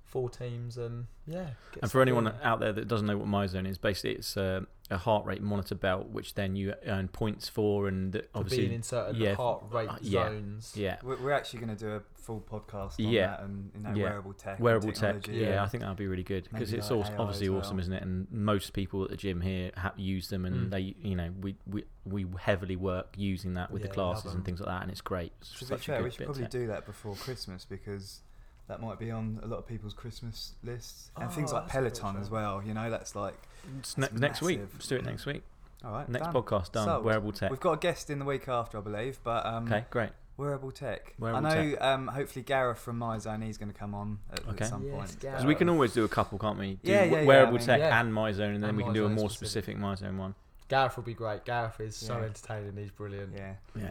four 0.05 0.31
teams, 0.31 0.79
and 0.79 1.07
yeah. 1.27 1.51
And 1.83 1.91
for 1.91 2.01
anyone 2.01 2.25
something. 2.25 2.43
out 2.43 2.61
there 2.61 2.73
that 2.73 2.89
doesn't 2.89 3.07
know 3.07 3.19
what 3.19 3.29
MyZone 3.29 3.69
is, 3.69 3.79
basically 3.79 4.13
it's 4.13 4.37
uh, 4.37 4.63
a 4.91 4.97
heart 4.97 5.27
rate 5.27 5.43
monitor 5.43 5.75
belt, 5.75 6.09
which 6.09 6.35
then 6.35 6.57
you 6.57 6.75
earn 6.87 7.09
points 7.09 7.49
for, 7.49 7.89
and 7.89 8.15
for 8.15 8.23
obviously, 8.35 8.65
being 8.65 8.73
in 8.73 8.83
certain 8.83 9.17
yeah, 9.17 9.35
heart 9.35 9.65
rate 9.71 9.89
uh, 9.89 9.97
yeah, 10.01 10.25
zones. 10.25 10.73
yeah, 10.75 10.97
We're, 11.03 11.23
we're 11.23 11.33
actually 11.33 11.61
going 11.61 11.77
to 11.77 11.85
do 11.85 11.91
a 11.93 12.01
full 12.29 12.41
podcast 12.43 13.05
on 13.05 13.11
Yeah. 13.11 13.29
that 13.29 13.41
and 13.41 13.71
you 13.75 13.81
know 13.81 13.95
Yeah. 13.95 14.03
wearable 14.05 14.35
tech. 14.35 14.61
wearable 14.61 14.93
tech. 14.93 15.27
Yeah, 15.27 15.49
Yeah. 15.49 15.63
I 15.65 15.67
think 15.69 15.83
that'd 15.83 15.97
be 15.97 16.07
really 16.07 16.23
good 16.23 16.47
because 16.53 16.73
it's 16.75 16.91
like 16.91 16.99
also 16.99 17.15
obviously 17.19 17.49
well. 17.49 17.61
awesome, 17.61 17.81
isn't 17.81 17.93
it? 17.93 18.03
And 18.03 18.31
most 18.31 18.75
people 18.75 19.03
at 19.05 19.11
the 19.11 19.17
gym 19.17 19.41
here 19.41 19.71
ha- 19.77 19.95
use 19.97 20.29
them, 20.29 20.45
and 20.45 20.67
Mm. 20.67 20.71
they, 20.71 20.95
you 21.01 21.17
know, 21.17 21.31
we, 21.41 21.57
we 21.67 21.85
we 22.05 22.27
heavily 22.39 22.77
work 22.77 23.15
using 23.17 23.55
that 23.55 23.71
with 23.71 23.81
Yeah, 23.83 23.89
the 23.89 23.95
classes 23.95 24.35
and 24.35 24.45
things 24.45 24.61
like 24.61 24.69
that, 24.69 24.83
and 24.83 24.91
it's 24.91 25.01
great. 25.01 25.33
It's 25.41 25.59
To 25.59 25.65
such 25.65 25.89
a 25.89 25.93
fair, 25.93 26.03
we 26.03 26.11
should 26.11 26.25
probably 26.27 26.47
do 26.47 26.67
that 26.69 26.85
before 26.87 27.15
Christmas 27.17 27.65
because 27.65 28.23
that 28.67 28.81
might 28.83 28.99
be 28.99 29.11
on 29.11 29.41
a 29.43 29.47
lot 29.47 29.59
of 29.59 29.67
people's 29.67 29.95
Christmas 29.95 30.55
lists 30.63 31.11
and 31.17 31.31
things 31.33 31.51
Oh, 31.53 31.57
like 31.57 31.65
that's 31.65 31.73
Peloton 31.73 32.17
as 32.19 32.29
well. 32.31 32.63
You 32.63 32.75
know, 32.75 32.91
that's 32.91 33.15
like 33.17 33.35
It's 33.79 33.97
ne- 33.99 34.05
It's 34.07 34.15
next 34.15 34.43
week. 34.43 34.61
Let's 34.73 34.87
do 34.87 34.97
it 34.97 35.05
next 35.07 35.25
week. 35.27 35.43
all 35.85 35.93
right. 35.93 36.09
Next 36.09 36.27
done. 36.27 36.35
podcast 36.35 36.73
done. 36.73 36.87
Sold. 36.87 37.05
Wearable 37.05 37.33
tech. 37.33 37.51
We've 37.51 37.61
got 37.61 37.73
a 37.73 37.79
guest 37.79 38.11
in 38.11 38.19
the 38.19 38.25
week 38.27 38.49
after, 38.49 38.77
I 38.79 38.81
believe, 38.83 39.19
but 39.25 39.45
um, 39.47 39.65
Okay, 39.67 39.85
great. 39.91 40.11
Wearable 40.39 40.71
tech. 40.71 41.15
Wearable 41.19 41.47
I 41.47 41.65
know. 41.65 41.77
Um, 41.81 42.07
hopefully, 42.09 42.43
Gareth 42.45 42.79
from 42.79 42.99
MyZone, 42.99 43.45
he's 43.45 43.59
going 43.59 43.71
to 43.71 43.79
come 43.79 43.95
on 43.95 44.21
at, 44.33 44.41
Okay. 44.49 44.65
at 44.65 44.71
some 44.71 44.85
Yes, 44.85 44.95
point. 44.95 45.21
Gareth. 45.21 45.37
Because 45.37 45.47
we 45.47 45.55
can 45.55 45.69
always 45.69 45.93
do 45.93 46.05
a 46.05 46.09
couple, 46.09 46.39
can't 46.39 46.59
we? 46.59 46.79
Do 46.83 46.91
Yeah, 46.91 46.99
w- 47.01 47.13
yeah, 47.17 47.21
yeah, 47.23 47.27
Wearable 47.27 47.55
I 47.55 47.59
mean- 47.59 47.67
tech 47.67 47.81
Yeah. 47.81 48.01
and 48.01 48.13
MyZone, 48.13 48.55
and 48.55 48.63
then 48.63 48.71
And 48.71 48.79
we 48.79 48.85
can 48.85 48.95
do 48.95 49.05
a 49.05 49.09
more 49.11 49.29
specific. 49.29 49.77
specific 49.77 50.09
MyZone 50.09 50.17
one. 50.17 50.35
Gareth 50.69 50.97
will 50.97 51.05
be 51.05 51.15
great. 51.15 51.45
Gareth 51.45 51.81
is 51.81 51.97
so 51.97 52.19
Yeah. 52.19 52.25
entertaining. 52.25 52.77
He's 52.77 52.91
brilliant. 52.91 53.35
Yeah. 53.37 53.55
Yeah. 53.75 53.91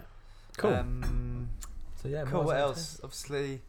Cool. 0.57 0.73
Um, 0.73 1.49
So 1.95 2.07
yeah, 2.07 2.23
cool. 2.25 2.44
What 2.44 2.53
zone 2.53 2.59
else? 2.61 2.99
Obviously, 3.03 3.61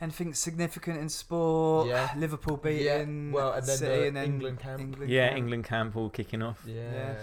anything 0.00 0.34
significant 0.34 0.98
in 0.98 1.08
sport? 1.08 1.86
Yeah. 1.88 2.10
Liverpool 2.16 2.56
beating 2.56 3.28
Yeah, 3.28 3.32
well, 3.34 3.52
and 3.52 3.64
then 3.64 3.76
City 3.78 4.00
the 4.00 4.06
and 4.08 4.16
then 4.16 4.24
England 4.24 4.58
camp. 4.60 4.80
England 4.80 5.10
yeah, 5.10 5.28
camp. 5.28 5.38
England 5.38 5.64
camp 5.64 5.96
all 5.96 6.10
kicking 6.10 6.42
off. 6.42 6.62
Yeah. 6.66 6.74
Yeah. 6.92 7.14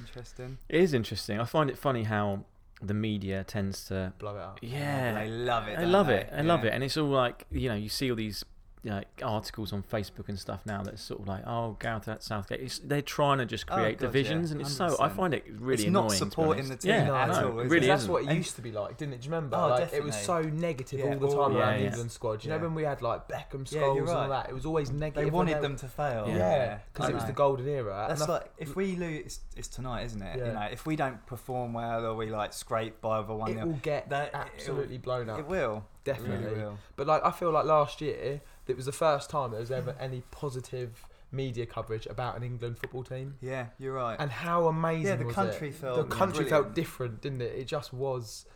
Interesting. 0.00 0.58
It 0.68 0.80
is 0.80 0.94
interesting. 0.94 1.40
I 1.40 1.44
find 1.44 1.68
it 1.68 1.76
funny 1.76 2.04
how 2.04 2.44
the 2.82 2.94
media 2.94 3.44
tends 3.44 3.84
to. 3.86 4.12
Blow 4.18 4.36
it 4.36 4.40
up. 4.40 4.58
Yeah, 4.62 5.22
They 5.24 5.28
love 5.30 5.68
it. 5.68 5.78
I 5.78 5.80
don't 5.82 5.92
love 5.92 6.06
they? 6.08 6.20
it. 6.20 6.30
I 6.32 6.40
love 6.42 6.64
Yeah. 6.64 6.70
it, 6.70 6.74
and 6.74 6.84
it's 6.84 6.96
all 6.96 7.08
like 7.08 7.44
you 7.50 7.68
know, 7.68 7.74
you 7.74 7.88
see 7.88 8.10
all 8.10 8.16
these 8.16 8.44
like 8.84 9.08
articles 9.22 9.72
on 9.72 9.82
Facebook 9.82 10.28
and 10.28 10.38
stuff 10.38 10.64
now 10.64 10.82
that's 10.82 11.02
sort 11.02 11.20
of 11.20 11.28
like, 11.28 11.42
oh, 11.46 11.76
Gareth 11.80 12.06
at 12.08 12.22
Southgate. 12.22 12.60
It's, 12.60 12.78
they're 12.78 13.02
trying 13.02 13.38
to 13.38 13.46
just 13.46 13.64
Oh, 13.70 13.74
create 13.74 13.98
God, 13.98 14.06
yeah, 14.06 14.12
divisions, 14.12 14.50
and 14.52 14.60
it's 14.60 14.72
so. 14.74 14.96
I 15.00 15.08
find 15.08 15.34
it 15.34 15.44
really 15.58 15.82
It's 15.84 15.92
not 15.92 16.00
annoying. 16.04 16.10
to 16.10 16.16
supporting 16.16 16.68
the 16.68 16.76
team 16.76 16.90
yeah, 16.92 17.22
at 17.22 17.28
no, 17.28 17.34
all, 17.52 17.58
it 17.60 17.64
is 17.64 17.66
it? 17.66 17.74
really 17.74 17.86
that's 17.88 18.02
isn't. 18.02 18.12
what 18.12 18.24
it 18.24 18.32
used 18.34 18.54
to 18.56 18.62
be 18.62 18.70
like, 18.72 18.96
didn't 18.96 19.14
it? 19.14 19.20
Do 19.22 19.26
you 19.28 19.34
remember? 19.34 19.56
Oh, 19.56 19.68
like 19.68 19.92
it 19.92 20.02
was 20.04 20.16
so 20.16 20.40
negative 20.42 21.00
Yeah, 21.00 21.06
all 21.14 21.18
the 21.18 21.28
time 21.28 21.52
yeah, 21.52 21.58
around 21.58 21.80
the. 21.80 21.86
England 21.86 22.12
squad. 22.12 22.40
Do 22.40 22.46
you 22.48 22.52
Yeah. 22.54 22.58
know 22.58 22.64
when 22.66 22.74
we 22.74 22.82
had 22.84 23.02
like 23.02 23.28
Beckham, 23.28 23.70
Yeah, 23.72 23.80
Scholes, 23.82 23.96
you're 23.96 24.08
and 24.08 24.16
all 24.16 24.28
that? 24.28 24.48
It 24.48 24.54
was 24.54 24.64
always 24.66 24.90
negative. 24.90 25.24
They 25.24 25.30
wanted 25.30 25.56
they- 25.56 25.60
them 25.62 25.76
to 25.76 25.88
fail. 25.88 26.24
Yeah. 26.28 26.36
Yeah, 26.36 26.78
because 26.92 27.06
I 27.06 27.10
it 27.10 27.14
was 27.14 27.24
the 27.24 27.32
golden 27.32 27.66
era. 27.68 28.06
That's 28.08 28.20
and 28.22 28.30
I- 28.30 28.34
like 28.34 28.52
if 28.58 28.76
we 28.76 28.94
lose, 28.96 29.24
it's, 29.26 29.40
it's 29.56 29.68
tonight, 29.68 30.04
isn't 30.04 30.22
it? 30.22 30.38
Yeah. 30.38 30.46
You 30.46 30.52
know, 30.52 30.68
if 30.70 30.86
we 30.86 30.94
don't 30.96 31.24
perform 31.26 31.72
well 31.72 32.06
or 32.06 32.14
we 32.14 32.30
like 32.30 32.52
scrape 32.52 33.00
by 33.00 33.18
over 33.18 33.34
one 33.34 33.58
it 33.58 33.64
will 33.66 33.72
get 33.82 34.08
That- 34.10 34.30
absolutely 34.34 34.98
blown 34.98 35.28
up. 35.28 35.38
it 35.40 35.46
will. 35.46 35.84
Definitely. 36.04 36.54
Will. 36.62 36.78
But 36.96 37.06
like 37.06 37.24
I 37.24 37.30
feel 37.32 37.50
like 37.50 37.66
last 37.66 38.00
year 38.00 38.40
it 38.68 38.76
was 38.76 38.86
the 38.86 38.92
first 38.92 39.30
time 39.30 39.50
there 39.50 39.60
was 39.60 39.70
ever 39.70 39.94
any 40.00 40.22
positive 40.30 41.04
media 41.30 41.66
coverage 41.66 42.06
about 42.06 42.36
an 42.36 42.42
England 42.42 42.78
football 42.78 43.02
team. 43.04 43.36
Yeah, 43.40 43.66
you're 43.78 43.92
right. 43.94 44.16
And 44.18 44.30
how 44.30 44.66
amazing 44.66 45.06
Yeah, 45.06 45.16
the 45.16 45.32
country 45.32 45.68
it? 45.68 45.74
felt 45.74 46.08
the 46.08 46.14
country 46.16 46.44
brilliant. 46.44 46.64
felt 46.66 46.74
different, 46.74 47.20
didn't 47.20 47.42
it? 47.42 47.54
It 47.54 47.66
just 47.66 47.92
was. 47.92 48.46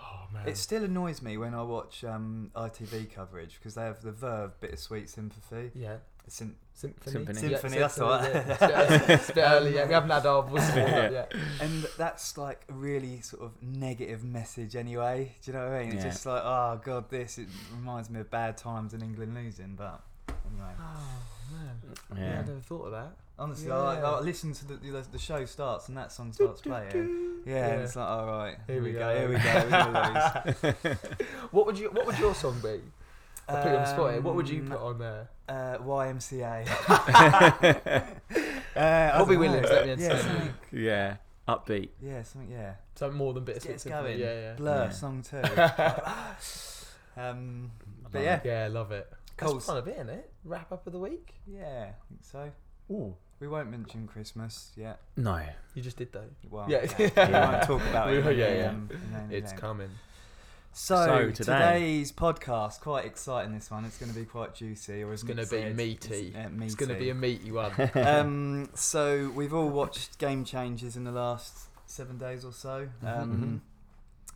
Oh 0.00 0.26
man. 0.32 0.48
It 0.48 0.56
still 0.56 0.82
annoys 0.84 1.22
me 1.22 1.36
when 1.36 1.54
I 1.54 1.62
watch 1.62 2.02
um, 2.04 2.50
ITV 2.56 3.12
coverage 3.14 3.54
because 3.58 3.74
they 3.74 3.82
have 3.82 4.02
the 4.02 4.10
verve 4.12 4.58
bittersweet 4.60 5.08
sympathy. 5.08 5.70
yeah. 5.74 5.98
Sym- 6.28 6.56
Symphony. 6.74 7.12
Symphony. 7.12 7.40
Yeah, 7.42 7.58
that's 7.80 7.94
Symphony, 7.94 8.00
all 8.00 8.18
right. 8.18 8.34
it's 9.10 9.28
a 9.30 9.34
bit 9.34 9.42
early, 9.42 9.74
yeah. 9.74 9.86
We 9.86 9.92
haven't 9.94 10.10
had 10.10 10.26
our 10.26 10.42
voice 10.42 10.74
warmed 10.74 10.94
up 10.94 11.12
yet. 11.12 11.32
and 11.60 11.86
that's 11.96 12.36
like 12.38 12.64
a 12.68 12.72
really 12.72 13.20
sort 13.20 13.42
of 13.42 13.62
negative 13.62 14.24
message 14.24 14.74
anyway. 14.74 15.36
Do 15.42 15.50
you 15.52 15.56
know 15.58 15.64
what 15.68 15.74
I 15.74 15.84
mean? 15.84 15.92
It's 15.94 16.04
just 16.04 16.26
like, 16.26 16.42
oh 16.44 16.80
god, 16.84 17.08
this 17.10 17.38
it 17.38 17.46
reminds 17.74 18.10
me 18.10 18.20
of 18.20 18.30
bad 18.30 18.56
times 18.56 18.94
in 18.94 19.02
England 19.02 19.34
losing. 19.34 19.74
But 19.76 20.00
anyway, 20.50 20.72
Oh 20.80 21.52
man. 21.52 21.80
Yeah. 22.16 22.24
Yeah, 22.24 22.32
I 22.32 22.46
never 22.46 22.60
thought 22.60 22.84
of 22.86 22.92
that. 22.92 23.12
honestly, 23.38 23.68
Yeah. 23.68 23.76
I, 23.78 24.00
I 24.00 24.20
listen 24.20 24.52
to 24.54 24.64
the, 24.66 24.74
the 24.74 25.04
the 25.12 25.18
show 25.18 25.44
starts 25.44 25.88
and 25.88 25.96
that 25.96 26.10
song 26.10 26.32
starts 26.32 26.62
playing. 26.62 27.42
Yeah, 27.44 27.66
and 27.74 27.82
it's 27.82 27.96
like, 27.96 28.08
all 28.08 28.26
right, 28.26 28.56
here, 28.68 28.82
we 28.82 28.92
go, 28.92 29.16
here 29.16 29.28
we 29.28 29.34
go, 29.34 29.52
we're 29.64 29.70
gonna 29.70 30.72
lose. 30.84 30.96
What 31.50 31.66
would 31.66 31.78
you 31.78 31.90
what 31.90 32.06
would 32.06 32.18
your 32.18 32.34
song 32.34 32.58
be? 32.60 32.80
I 33.48 33.54
put 33.62 33.70
you 33.70 33.76
on 33.76 33.82
the 33.82 33.86
spot 33.86 34.12
here. 34.12 34.20
What 34.20 34.34
would 34.36 34.48
you 34.48 34.60
Um, 34.62 34.68
put 34.68 34.80
on 34.80 34.98
there? 34.98 35.28
Uh, 35.48 35.78
YMCA. 35.78 36.66
uh, 38.76 38.80
I 38.80 39.18
Robbie 39.18 39.36
Williams, 39.36 39.68
let 39.70 39.98
me 39.98 40.04
yeah, 40.04 40.16
something, 40.18 40.54
yeah, 40.72 41.16
upbeat. 41.48 41.88
yeah, 42.00 42.22
something, 42.22 42.50
yeah. 42.50 42.74
Something 42.94 43.18
more 43.18 43.32
than 43.34 43.44
Bittersweet 43.44 43.82
Get 43.84 43.88
going. 43.88 44.18
Yeah, 44.18 44.40
yeah. 44.40 44.52
Blur 44.54 44.84
Yeah. 44.84 44.90
song 44.90 45.22
too. 45.22 45.42
um, 47.16 47.70
but 48.04 48.14
love 48.14 48.22
yeah, 48.24 48.40
Yeah, 48.44 48.68
love 48.70 48.92
it. 48.92 49.10
Cool. 49.36 49.54
That's 49.54 49.66
kind 49.66 49.78
of 49.78 49.88
it, 49.88 49.94
isn't 49.96 50.08
it? 50.10 50.30
Wrap 50.44 50.70
up 50.72 50.86
of 50.86 50.92
the 50.92 50.98
week. 50.98 51.34
yeah, 51.46 51.90
I 51.90 52.08
think 52.08 52.20
so. 52.22 52.50
Ooh. 52.90 53.14
We 53.40 53.48
won't 53.48 53.70
mention 53.72 54.06
Christmas 54.06 54.70
yet. 54.76 55.00
No. 55.16 55.40
You 55.74 55.82
just 55.82 55.96
did 55.96 56.12
though. 56.12 56.28
Well, 56.48 56.66
Yeah. 56.68 56.86
we 56.98 57.04
won't 57.16 57.62
talk 57.64 57.82
about 57.90 58.12
it. 58.12 58.22
Yeah, 58.36 58.70
in 58.70 58.86
the, 58.88 58.94
yeah. 59.10 59.18
um, 59.18 59.28
It's 59.30 59.52
coming. 59.52 59.90
So, 60.74 60.96
So, 61.04 61.30
today- 61.30 61.32
today's 61.34 62.12
podcast, 62.12 62.80
quite 62.80 63.04
exciting. 63.04 63.52
This 63.52 63.70
one, 63.70 63.84
it's 63.84 63.98
going 63.98 64.10
to 64.10 64.18
be 64.18 64.24
quite 64.24 64.54
juicy, 64.54 65.02
or 65.02 65.12
It's 65.12 65.22
going 65.22 65.36
to 65.36 65.46
be 65.46 65.70
meaty. 65.74 66.28
It's, 66.28 66.36
uh, 66.36 66.48
It's 66.64 66.74
going 66.74 66.88
to 66.88 66.94
be 66.98 67.10
a 67.10 67.14
meaty 67.14 67.52
one. 67.52 67.72
um, 67.94 68.70
so 68.74 69.30
we've 69.34 69.52
all 69.52 69.68
watched 69.68 70.18
Game 70.18 70.44
Changers 70.44 70.96
in 70.96 71.04
the 71.04 71.12
last 71.12 71.66
seven 71.86 72.16
days 72.16 72.42
or 72.44 72.52
so. 72.52 72.88
Um, 73.04 73.60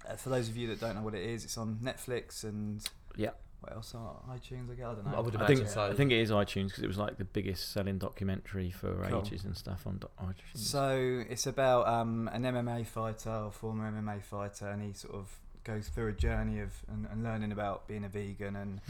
uh, 0.06 0.16
for 0.16 0.28
those 0.28 0.48
of 0.50 0.56
you 0.58 0.68
that 0.68 0.78
don't 0.80 0.94
know 0.96 1.02
what 1.02 1.14
it 1.14 1.24
is, 1.24 1.44
it's 1.44 1.56
on 1.56 1.78
Netflix 1.82 2.44
and 2.44 2.86
Yeah. 3.16 3.30
what 3.60 3.72
else? 3.72 3.94
On 3.94 4.14
iTunes, 4.28 4.70
I 4.70 4.74
guess. 4.74 4.86
I 4.86 4.94
don't 4.94 5.06
know. 5.06 5.16
I 5.16 5.20
would 5.20 5.34
I 5.36 5.38
imagine 5.38 5.56
think 5.56 5.68
so. 5.70 5.82
I 5.90 5.94
think 5.94 6.12
it 6.12 6.18
is 6.20 6.30
iTunes 6.30 6.66
because 6.68 6.82
it 6.84 6.86
was 6.88 6.98
like 6.98 7.16
the 7.16 7.24
biggest 7.24 7.72
selling 7.72 7.96
documentary 7.96 8.70
for 8.70 8.94
Cool. 9.08 9.20
ages 9.24 9.44
and 9.46 9.56
stuff 9.56 9.86
on 9.86 9.96
do- 9.98 10.10
iTunes. 10.20 10.58
So 10.58 11.24
it's 11.30 11.46
about 11.46 11.88
um, 11.88 12.28
an 12.30 12.42
MMA 12.42 12.84
fighter 12.86 13.30
or 13.30 13.50
former 13.50 13.90
MMA 13.90 14.22
fighter, 14.22 14.68
and 14.68 14.82
he 14.82 14.92
sort 14.92 15.14
of 15.14 15.40
goes 15.66 15.88
through 15.88 16.08
a 16.08 16.12
journey 16.12 16.60
of 16.60 16.70
and, 16.88 17.06
and 17.10 17.24
learning 17.24 17.50
about 17.52 17.88
being 17.88 18.04
a 18.04 18.08
vegan 18.08 18.54
and 18.56 18.80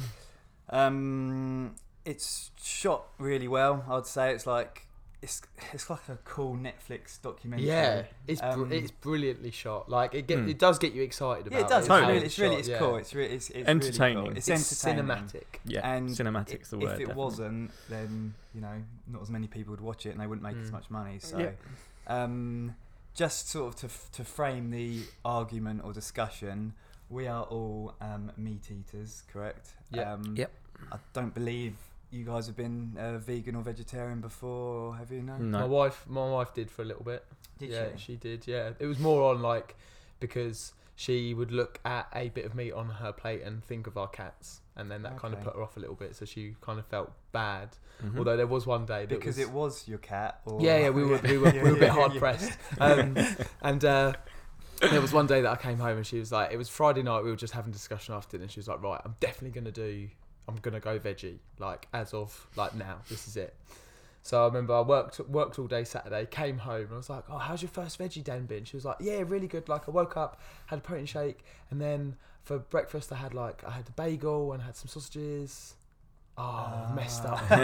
um, 0.70 1.74
it's 2.04 2.50
shot 2.62 3.04
really 3.18 3.48
well. 3.48 3.84
I'd 3.88 4.06
say 4.06 4.32
it's 4.32 4.46
like 4.46 4.82
it's 5.22 5.40
it's 5.72 5.88
like 5.88 6.08
a 6.08 6.18
cool 6.24 6.56
Netflix 6.56 7.20
documentary. 7.22 7.68
Yeah, 7.68 8.02
it's 8.26 8.40
br- 8.40 8.46
Um, 8.46 8.72
it's 8.72 8.90
brilliantly 8.90 9.50
shot. 9.50 9.88
Like 9.88 10.14
it 10.14 10.26
get, 10.26 10.38
Hmm. 10.40 10.48
it 10.48 10.58
does 10.58 10.78
get 10.78 10.92
you 10.92 11.02
excited 11.02 11.46
about 11.46 11.58
yeah, 11.58 11.64
it 11.66 11.68
does. 11.68 11.78
it. 11.78 11.80
It's 11.80 11.88
how 11.88 12.06
really, 12.08 12.26
it's 12.26 12.38
really, 12.38 12.54
shot, 12.54 12.58
it's 12.60 12.68
yeah. 12.68 12.78
cool. 12.78 12.96
It's 12.96 13.14
really, 13.14 13.34
it's, 13.34 13.50
it's 13.50 13.68
Entertaining. 13.68 14.16
Really 14.18 14.28
cool. 14.28 14.36
It's, 14.36 14.48
It's 14.48 14.84
entertaining. 14.84 15.04
cinematic. 15.06 15.44
Yeah, 15.64 15.90
And 15.92 16.10
cinematic's 16.10 16.70
the 16.70 16.78
word. 16.78 16.84
If 16.86 16.90
it 16.94 16.98
definitely. 17.06 17.22
wasn't, 17.24 17.70
then 17.88 18.34
you 18.54 18.60
know, 18.60 18.82
not 19.08 19.22
as 19.22 19.30
many 19.30 19.46
people 19.46 19.70
would 19.72 19.80
watch 19.80 20.04
it, 20.06 20.10
and 20.10 20.20
they 20.20 20.26
wouldn't 20.26 20.42
make 20.42 20.56
as 20.62 20.68
Mm. 20.68 20.72
much 20.72 20.90
money. 20.90 21.18
So, 21.18 21.38
Yeah. 21.38 21.50
um, 22.06 22.74
just 23.16 23.48
sort 23.48 23.68
of 23.68 23.80
to 23.80 24.12
to 24.12 24.24
frame 24.24 24.70
the 24.70 25.00
argument 25.24 25.80
or 25.84 25.92
discussion, 25.92 26.74
we 27.08 27.26
are 27.26 27.44
all 27.44 27.94
um, 28.00 28.30
meat 28.36 28.70
eaters, 28.70 29.22
correct? 29.32 29.70
Yeah. 29.90 30.12
Um, 30.12 30.34
Yep. 30.36 30.52
I 30.92 30.98
don't 31.14 31.34
believe 31.34 31.74
you 32.10 32.24
guys 32.24 32.46
have 32.46 32.56
been 32.56 32.96
uh, 32.98 33.18
vegan 33.18 33.56
or 33.56 33.62
vegetarian 33.62 34.20
before, 34.20 34.94
have 34.96 35.10
you? 35.10 35.22
No. 35.22 35.38
No. 35.38 35.60
My 35.60 35.64
wife, 35.64 36.04
my 36.06 36.28
wife 36.30 36.52
did 36.54 36.70
for 36.70 36.82
a 36.82 36.84
little 36.84 37.04
bit. 37.04 37.24
Did 37.58 37.70
yeah, 37.70 37.88
she? 37.96 38.12
she 38.12 38.16
did. 38.16 38.46
Yeah, 38.46 38.72
it 38.78 38.86
was 38.86 38.98
more 38.98 39.30
on 39.32 39.40
like 39.40 39.74
because 40.20 40.72
she 40.94 41.34
would 41.34 41.50
look 41.50 41.80
at 41.84 42.08
a 42.14 42.28
bit 42.28 42.44
of 42.44 42.54
meat 42.54 42.72
on 42.72 42.88
her 42.88 43.12
plate 43.12 43.42
and 43.42 43.64
think 43.64 43.86
of 43.86 43.96
our 43.96 44.08
cats, 44.08 44.60
and 44.76 44.90
then 44.90 45.02
that 45.02 45.16
kind 45.18 45.32
of 45.34 45.42
put 45.42 45.54
her 45.54 45.62
off 45.62 45.76
a 45.76 45.80
little 45.80 45.94
bit. 45.94 46.14
So 46.16 46.24
she 46.24 46.54
kind 46.60 46.78
of 46.78 46.86
felt 46.86 47.10
bad. 47.32 47.70
Mhm. 48.04 48.18
Although 48.18 48.36
there 48.36 48.46
was 48.46 48.66
one 48.66 48.84
day 48.84 49.06
that 49.06 49.08
Because 49.08 49.36
was, 49.36 49.38
it 49.38 49.50
was 49.50 49.88
your 49.88 49.98
cat. 49.98 50.40
Or 50.44 50.60
Yeah, 50.60 50.78
yeah, 50.78 50.90
we 50.90 51.02
were 51.04 51.18
we 51.18 51.38
were, 51.38 51.48
Yeah, 51.54 51.62
we 51.62 51.70
were 51.70 51.76
a 51.76 51.80
bit 51.80 51.82
yeah, 51.86 51.92
hard 51.92 52.12
yeah. 52.14 52.18
pressed. 52.20 52.58
Um, 52.78 53.16
and 53.62 53.84
uh, 53.84 54.12
there 54.90 55.00
was 55.00 55.12
one 55.12 55.26
day 55.26 55.40
that 55.40 55.50
I 55.50 55.56
came 55.56 55.78
home 55.78 55.96
and 55.96 56.06
she 56.06 56.18
was 56.18 56.30
like, 56.30 56.52
it 56.52 56.58
was 56.58 56.68
Friday 56.68 57.02
night. 57.02 57.24
We 57.24 57.30
were 57.30 57.36
just 57.36 57.54
having 57.54 57.70
a 57.70 57.72
discussion 57.72 58.14
after 58.14 58.32
dinner. 58.32 58.42
And 58.44 58.52
she 58.52 58.60
was 58.60 58.68
like, 58.68 58.82
right, 58.82 59.00
I'm 59.04 59.16
definitely 59.20 59.58
gonna 59.58 59.72
do. 59.72 60.08
I'm 60.48 60.56
gonna 60.56 60.80
go 60.80 60.98
veggie. 60.98 61.38
Like 61.58 61.88
as 61.94 62.12
of 62.12 62.46
like 62.56 62.74
now, 62.74 62.98
this 63.08 63.26
is 63.28 63.36
it. 63.36 63.54
So 64.22 64.42
I 64.42 64.46
remember 64.46 64.74
I 64.74 64.80
worked 64.80 65.20
worked 65.20 65.58
all 65.58 65.68
day 65.68 65.84
Saturday, 65.84 66.26
came 66.26 66.58
home, 66.58 66.82
and 66.86 66.94
I 66.94 66.96
was 66.96 67.08
like, 67.08 67.24
"Oh, 67.30 67.38
how's 67.38 67.62
your 67.62 67.68
first 67.68 67.96
veggie 67.98 68.24
day 68.24 68.40
been?" 68.40 68.64
She 68.64 68.76
was 68.76 68.84
like, 68.84 68.96
"Yeah, 69.00 69.22
really 69.24 69.46
good. 69.46 69.68
Like 69.68 69.88
I 69.88 69.92
woke 69.92 70.16
up, 70.16 70.40
had 70.66 70.80
a 70.80 70.82
protein 70.82 71.06
shake, 71.06 71.44
and 71.70 71.80
then 71.80 72.16
for 72.46 72.58
breakfast 72.58 73.12
I 73.12 73.16
had 73.16 73.34
like 73.34 73.62
I 73.66 73.72
had 73.72 73.86
a 73.88 73.92
bagel 73.92 74.52
and 74.52 74.62
I 74.62 74.66
had 74.66 74.76
some 74.76 74.88
sausages. 74.88 75.74
Oh, 76.38 76.92
messed 76.94 77.24
up. 77.24 77.40
oh 77.50 77.56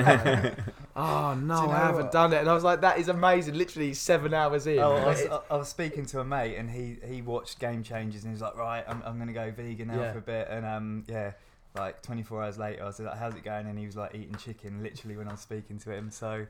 no, 0.96 1.34
you 1.36 1.46
know 1.46 1.70
I 1.72 1.76
haven't 1.78 2.02
what? 2.04 2.12
done 2.12 2.32
it. 2.32 2.38
And 2.38 2.48
I 2.48 2.54
was 2.54 2.64
like, 2.64 2.80
that 2.80 2.98
is 2.98 3.08
amazing. 3.08 3.52
Literally 3.54 3.92
seven 3.92 4.32
hours 4.32 4.66
in. 4.66 4.78
Oh, 4.78 4.92
I, 4.96 5.06
was, 5.08 5.26
I- 5.50 5.56
was 5.56 5.68
speaking 5.68 6.06
to 6.06 6.20
a 6.20 6.24
mate 6.24 6.56
and 6.56 6.70
he, 6.70 6.96
he 7.06 7.20
watched 7.20 7.58
Game 7.58 7.82
Changers 7.82 8.22
and 8.24 8.30
he 8.30 8.32
was 8.32 8.40
like, 8.40 8.56
right, 8.56 8.82
I'm, 8.88 9.02
I'm 9.04 9.16
going 9.16 9.26
to 9.28 9.34
go 9.34 9.50
vegan 9.50 9.88
now 9.88 10.00
Yeah. 10.00 10.12
for 10.12 10.18
a 10.18 10.22
bit. 10.22 10.48
And 10.50 10.64
um, 10.64 11.04
yeah, 11.06 11.32
like 11.74 12.02
24 12.02 12.42
hours 12.42 12.58
later, 12.58 12.82
I 12.82 12.86
was 12.86 13.00
like, 13.00 13.16
how's 13.16 13.34
it 13.34 13.44
going? 13.44 13.66
And 13.66 13.78
he 13.78 13.86
was 13.86 13.96
like 13.96 14.14
eating 14.14 14.36
chicken 14.36 14.82
literally 14.82 15.16
when 15.16 15.26
I 15.28 15.32
was 15.32 15.40
speaking 15.40 15.78
to 15.78 15.90
him. 15.92 16.10
So, 16.10 16.46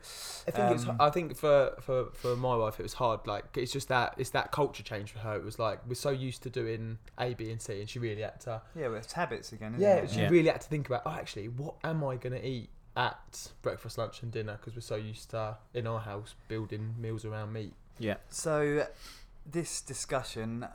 I 0.49 0.51
think 0.51 0.71
it's. 0.73 0.87
Um, 0.89 0.97
I 0.99 1.11
think 1.11 1.37
for, 1.37 1.75
for 1.81 2.07
for 2.13 2.35
my 2.37 2.57
wife, 2.57 2.81
it 2.81 2.83
was 2.83 2.95
hard. 2.95 3.27
Like 3.27 3.57
it's 3.57 3.73
just 3.73 3.89
that 3.89 4.15
it's 4.19 4.31
that 4.31 4.51
culture 4.51 4.83
change 4.83 5.13
for 5.13 5.21
her. 5.21 5.37
It 5.37 5.45
was 5.45 5.59
like 5.59 5.81
we're 5.87 5.95
so 5.95 6.11
used 6.11 6.43
to 6.43 6.51
doing 6.51 6.99
A, 7.19 7.35
B, 7.35 7.51
and 7.51 7.61
C, 7.63 7.81
and 7.81 7.89
she 7.89 7.99
really 7.99 8.23
had 8.23 8.41
to. 8.43 8.63
yeah, 8.75 8.89
well, 8.89 8.97
it's 8.97 9.13
habits 9.13 9.53
again, 9.53 9.75
isn't 9.75 9.83
Yeah, 9.83 9.97
it? 9.97 10.11
she 10.11 10.21
Yeah. 10.23 10.29
really 10.29 10.49
had 10.49 10.61
to 10.61 10.69
think 10.69 10.87
about. 10.89 11.03
Oh, 11.07 11.11
actually, 11.13 11.49
what 11.49 11.75
am 11.85 12.03
I 12.05 12.17
gonna 12.17 12.37
eat 12.43 12.71
at 12.97 13.53
breakfast, 13.63 13.99
lunch, 13.99 14.23
and 14.23 14.33
dinner? 14.33 14.59
Because 14.61 14.75
we're 14.75 14.81
so 14.83 14.97
used 14.97 15.31
to 15.31 15.57
in 15.73 15.87
our 15.87 16.01
house 16.01 16.35
building 16.49 16.95
meals 16.99 17.25
around 17.25 17.53
meat. 17.53 17.75
yeah. 17.99 18.17
So, 18.29 18.87
this 19.45 19.81
discussion, 19.81 20.67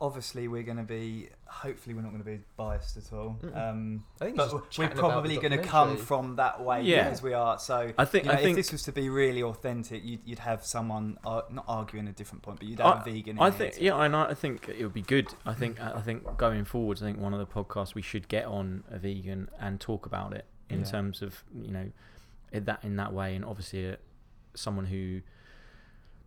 obviously, 0.00 0.46
we're 0.46 0.62
going 0.62 0.76
to 0.76 0.82
be, 0.82 1.28
hopefully, 1.46 1.94
we're 1.94 2.02
not 2.02 2.10
going 2.10 2.22
to 2.22 2.30
be 2.30 2.40
biased 2.56 2.96
at 2.98 3.12
all. 3.12 3.38
Um, 3.54 4.04
I 4.20 4.26
think 4.26 4.36
but 4.36 4.52
we're 4.52 4.58
just 4.60 4.70
chatting 4.72 4.98
about 4.98 5.06
the 5.06 5.12
probably 5.12 5.36
going 5.36 5.52
to 5.52 5.58
come 5.62 5.96
from 5.96 6.36
that 6.36 6.62
way 6.62 6.82
Yeah. 6.82 7.04
because 7.04 7.22
we 7.22 7.32
are. 7.32 7.58
So, 7.58 7.92
I 7.96 8.04
think. 8.04 8.24
you 8.26 8.30
know, 8.32 8.36
I 8.38 8.42
think. 8.42 8.50
if 8.58 8.66
this 8.66 8.72
was 8.72 8.82
to 8.84 8.92
be 8.92 9.08
really 9.08 9.42
authentic, 9.42 10.04
you'd, 10.04 10.20
you'd 10.26 10.38
have 10.40 10.64
someone 10.66 11.18
uh, 11.24 11.42
not 11.50 11.64
arguing 11.66 12.08
a 12.08 12.12
different 12.12 12.42
point, 12.42 12.58
but 12.60 12.68
you'd 12.68 12.80
have 12.80 13.06
a 13.06 13.10
vegan. 13.10 13.38
I 13.40 13.44
here 13.50 13.58
think 13.58 13.74
to- 13.74 13.82
yeah, 13.84 13.96
and 14.04 14.14
I 14.14 14.24
I 14.30 14.34
think 14.34 14.68
it 14.68 14.82
would 14.82 14.92
be 14.94 15.02
good. 15.02 15.28
I 15.46 15.54
think 15.54 15.80
I 15.80 16.00
think 16.02 16.36
going 16.36 16.64
forwards, 16.66 17.02
I 17.02 17.06
think 17.06 17.18
one 17.20 17.32
of 17.32 17.38
the 17.40 17.46
podcasts 17.46 17.94
we 17.94 18.02
should 18.02 18.28
get 18.28 18.44
on 18.44 18.84
a 18.90 18.98
vegan 18.98 19.48
and 19.58 19.80
talk 19.80 20.04
about 20.04 20.34
it 20.34 20.44
in 20.68 20.80
Yeah. 20.80 20.84
terms 20.84 21.22
of 21.22 21.42
you 21.58 21.70
know 21.72 21.90
in 22.52 22.64
that 22.66 22.84
in 22.84 22.96
that 22.96 23.14
way, 23.14 23.34
and 23.34 23.44
obviously 23.46 23.90
uh, 23.90 23.96
someone 24.54 24.84
who 24.86 25.22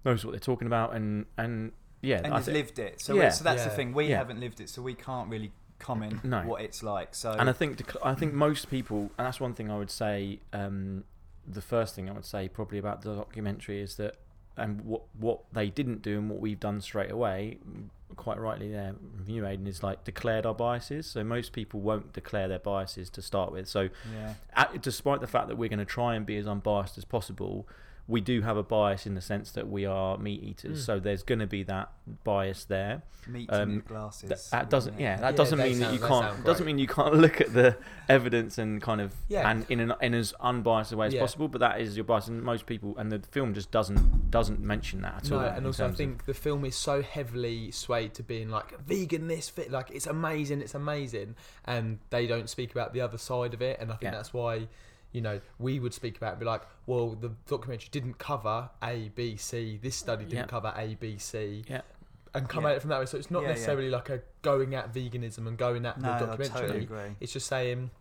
knows 0.06 0.26
what 0.26 0.32
they're 0.32 0.40
talking 0.40 0.66
about, 0.68 0.96
and 0.96 1.26
and 1.38 1.72
yeah, 2.04 2.22
and 2.24 2.34
I 2.34 2.38
has 2.38 2.46
thi- 2.46 2.52
lived 2.54 2.78
it. 2.78 3.02
So, 3.02 3.16
Yeah. 3.16 3.30
so 3.30 3.44
that's 3.44 3.64
the 3.64 3.70
thing. 3.72 3.94
We 3.94 4.06
Yeah. 4.08 4.18
haven't 4.18 4.40
lived 4.40 4.60
it, 4.62 4.70
so 4.70 4.82
we 4.84 4.94
can't 4.94 5.30
really 5.30 5.52
comment 5.80 6.24
No. 6.24 6.42
what 6.44 6.62
it's 6.62 6.84
like. 6.84 7.16
So, 7.16 7.32
and 7.32 7.50
I 7.50 7.54
think 7.54 7.78
dec- 7.78 7.98
I 8.06 8.14
think 8.14 8.34
most 8.34 8.70
people, 8.70 9.10
and 9.18 9.26
that's 9.26 9.40
one 9.40 9.54
thing 9.56 9.72
I 9.72 9.78
would 9.78 9.90
say. 9.92 10.40
Um, 10.54 11.06
the 11.46 11.62
first 11.62 11.94
thing 11.96 12.10
I 12.10 12.14
would 12.14 12.24
say 12.26 12.48
probably 12.48 12.78
about 12.78 13.02
the 13.02 13.16
documentary 13.16 13.82
is 13.82 13.96
that, 13.98 14.16
and 14.56 14.82
what 14.82 15.02
what 15.20 15.40
they 15.52 15.70
didn't 15.70 16.02
do 16.02 16.18
and 16.20 16.30
what 16.30 16.40
we've 16.40 16.60
done 16.60 16.80
straight 16.80 17.12
away, 17.12 17.58
quite 18.16 18.40
rightly 18.40 18.72
there, 18.72 18.96
you 19.26 19.42
Aiden, 19.42 19.68
is 19.68 19.82
like 19.84 20.04
declared 20.06 20.46
our 20.46 20.54
biases. 20.54 21.06
So 21.08 21.24
most 21.24 21.52
people 21.52 21.82
won't 21.82 22.14
declare 22.14 22.48
their 22.48 22.60
biases 22.60 23.10
to 23.10 23.22
start 23.22 23.52
with. 23.52 23.68
So 23.68 23.90
yeah, 24.14 24.36
at, 24.54 24.82
despite 24.82 25.20
the 25.20 25.28
fact 25.28 25.48
that 25.50 25.58
we're 25.58 25.70
going 25.70 25.80
to 25.80 25.86
try 25.86 26.16
and 26.16 26.26
be 26.26 26.38
as 26.38 26.48
unbiased 26.48 26.98
as 26.98 27.04
possible, 27.06 27.68
we 28.08 28.20
do 28.20 28.42
have 28.42 28.58
a 28.58 28.64
bias 28.64 29.06
in 29.06 29.16
the 29.16 29.22
sense 29.22 29.52
that 29.54 29.70
we 29.70 29.86
are 29.86 30.18
meat 30.18 30.44
eaters. 30.44 30.82
Mm. 30.82 30.86
So 30.86 31.00
there's 31.00 31.24
going 31.24 31.40
to 31.40 31.48
be 31.48 31.64
that 31.64 31.90
bias 32.26 32.66
there. 32.66 33.04
meat 33.28 33.50
Um, 33.50 33.62
in 33.62 33.76
the 33.78 33.82
glasses. 33.84 34.30
That, 34.30 34.42
that 34.52 34.70
doesn't, 34.70 35.00
yeah, 35.00 35.16
that 35.18 35.32
Yeah, 35.32 35.38
doesn't 35.38 35.58
they 35.58 35.70
mean 35.70 35.80
that 35.80 35.94
you 35.94 36.00
they 36.00 36.08
can't. 36.08 36.26
sound 36.26 36.44
Doesn't 36.44 36.66
mean 36.66 36.78
you 36.80 36.88
can't 36.88 37.16
look 37.26 37.40
at 37.40 37.54
the 37.54 37.78
evidence 38.10 38.58
and 38.58 38.82
kind 38.82 39.00
of 39.00 39.14
Yeah. 39.30 39.50
and 39.50 39.66
in 39.70 39.80
an 39.80 39.94
in 40.02 40.14
as 40.14 40.34
unbiased 40.42 40.92
a 40.92 40.98
way 40.98 41.08
as 41.08 41.14
Yeah. 41.14 41.22
possible. 41.22 41.48
But 41.48 41.60
that 41.62 41.80
is 41.80 41.96
your 41.96 42.04
bias, 42.04 42.28
and 42.28 42.44
most 42.44 42.66
people 42.66 42.98
and 42.98 43.10
the 43.10 43.20
film 43.20 43.54
just 43.54 43.72
doesn't 43.72 44.30
doesn't 44.30 44.60
mention 44.60 45.02
that 45.04 45.16
at 45.24 45.30
No, 45.30 45.40
all. 45.40 45.46
and 45.46 45.66
also 45.66 45.86
I 45.86 45.88
terms 45.88 45.94
of- 45.94 45.98
think 45.98 46.26
the 46.26 46.34
film 46.34 46.66
is 46.66 46.76
so 46.76 47.02
heavily 47.02 47.72
swayed 47.72 48.14
to 48.16 48.24
being 48.24 48.50
like 48.50 48.78
vegan 48.82 49.28
this 49.28 49.48
fit 49.48 49.72
like 49.72 49.90
it's 49.92 50.08
amazing, 50.08 50.60
it's 50.62 50.76
amazing, 50.76 51.36
and 51.64 52.00
they 52.10 52.28
don't 52.28 52.50
speak 52.50 52.72
about 52.72 52.92
the 52.92 53.00
other 53.00 53.18
side 53.18 53.54
of 53.54 53.62
it, 53.62 53.80
and 53.80 53.90
I 53.90 53.94
think 53.96 54.12
Yeah. 54.12 54.18
that's 54.18 54.34
why, 54.34 54.68
you 55.14 55.22
know, 55.22 55.40
we 55.60 55.80
would 55.80 55.94
speak 55.94 56.18
about 56.18 56.28
it 56.28 56.32
and 56.34 56.40
be 56.42 56.46
like, 56.46 56.64
well, 56.86 57.12
the 57.12 57.32
documentary 57.48 57.88
didn't 57.92 58.18
cover 58.18 58.70
A, 58.84 59.10
B, 59.16 59.38
C. 59.38 59.80
This 59.82 59.96
study 59.96 60.26
didn't 60.26 60.38
Yeah. 60.40 60.46
cover 60.48 60.74
A, 60.76 60.96
B, 60.96 61.18
C. 61.18 61.64
Yeah. 61.70 61.82
And 62.36 62.50
come 62.50 62.64
Yeah. 62.64 62.72
at 62.72 62.76
it 62.78 62.80
from 62.82 62.90
that 62.90 63.00
way, 63.00 63.06
so 63.06 63.18
it's 63.18 63.30
not 63.32 63.44
Yeah, 63.44 63.50
yeah. 63.50 63.54
necessarily 63.54 63.90
like 63.90 64.10
a 64.10 64.22
going 64.42 64.74
at 64.76 64.92
veganism 64.94 65.48
and 65.48 65.58
going 65.58 65.86
at 65.86 65.98
no, 66.02 66.10
the 66.10 66.14
I 66.16 66.20
documentary. 66.20 66.62
totally 66.62 66.80
agree. 66.82 67.16
It's 67.20 67.32
just 67.32 67.48
saying, 67.48 67.92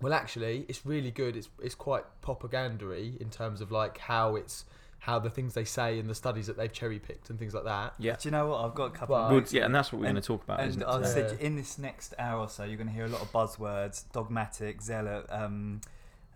well, 0.00 0.14
actually, 0.14 0.64
it's 0.68 0.86
really 0.86 1.10
good. 1.10 1.36
It's 1.36 1.48
it's 1.60 1.74
quite 1.74 2.04
propagandary 2.22 3.16
in 3.20 3.30
terms 3.30 3.60
of 3.60 3.70
like 3.70 3.98
how 3.98 4.36
it's 4.36 4.64
how 5.04 5.18
the 5.18 5.30
things 5.30 5.54
they 5.54 5.64
say 5.64 5.98
and 5.98 6.10
the 6.10 6.14
studies 6.14 6.46
that 6.46 6.56
they've 6.58 6.72
cherry 6.72 6.98
picked 6.98 7.30
and 7.30 7.38
things 7.38 7.54
like 7.54 7.64
that. 7.64 7.94
yeah, 7.98 8.16
Do 8.16 8.28
you 8.28 8.30
know 8.32 8.48
what? 8.48 8.64
I've 8.64 8.74
got 8.74 8.84
a 8.84 8.90
couple. 8.90 9.16
Well, 9.16 9.24
of 9.28 9.32
Well, 9.32 9.44
yeah, 9.50 9.64
and 9.64 9.74
that's 9.74 9.90
what 9.92 9.98
we're 10.00 10.04
going 10.04 10.16
to 10.16 10.20
talk 10.20 10.44
about. 10.44 10.60
And 10.60 10.68
isn't 10.68 10.82
it, 10.82 10.86
I 10.88 10.98
today? 10.98 11.08
said 11.08 11.40
in 11.40 11.56
this 11.56 11.78
next 11.78 12.12
hour 12.18 12.40
or 12.40 12.48
so, 12.50 12.64
you're 12.64 12.76
going 12.76 12.86
to 12.88 12.92
hear 12.92 13.06
a 13.06 13.08
lot 13.08 13.22
of 13.22 13.32
buzzwords: 13.32 14.04
dogmatic, 14.12 14.82
zealot, 14.82 15.26
um, 15.30 15.80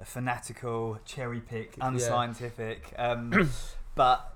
fanatical, 0.04 0.98
cherry 1.04 1.40
pick, 1.40 1.76
Yeah. 1.76 1.88
unscientific. 1.88 2.92
Um, 2.98 3.50
but 3.94 4.30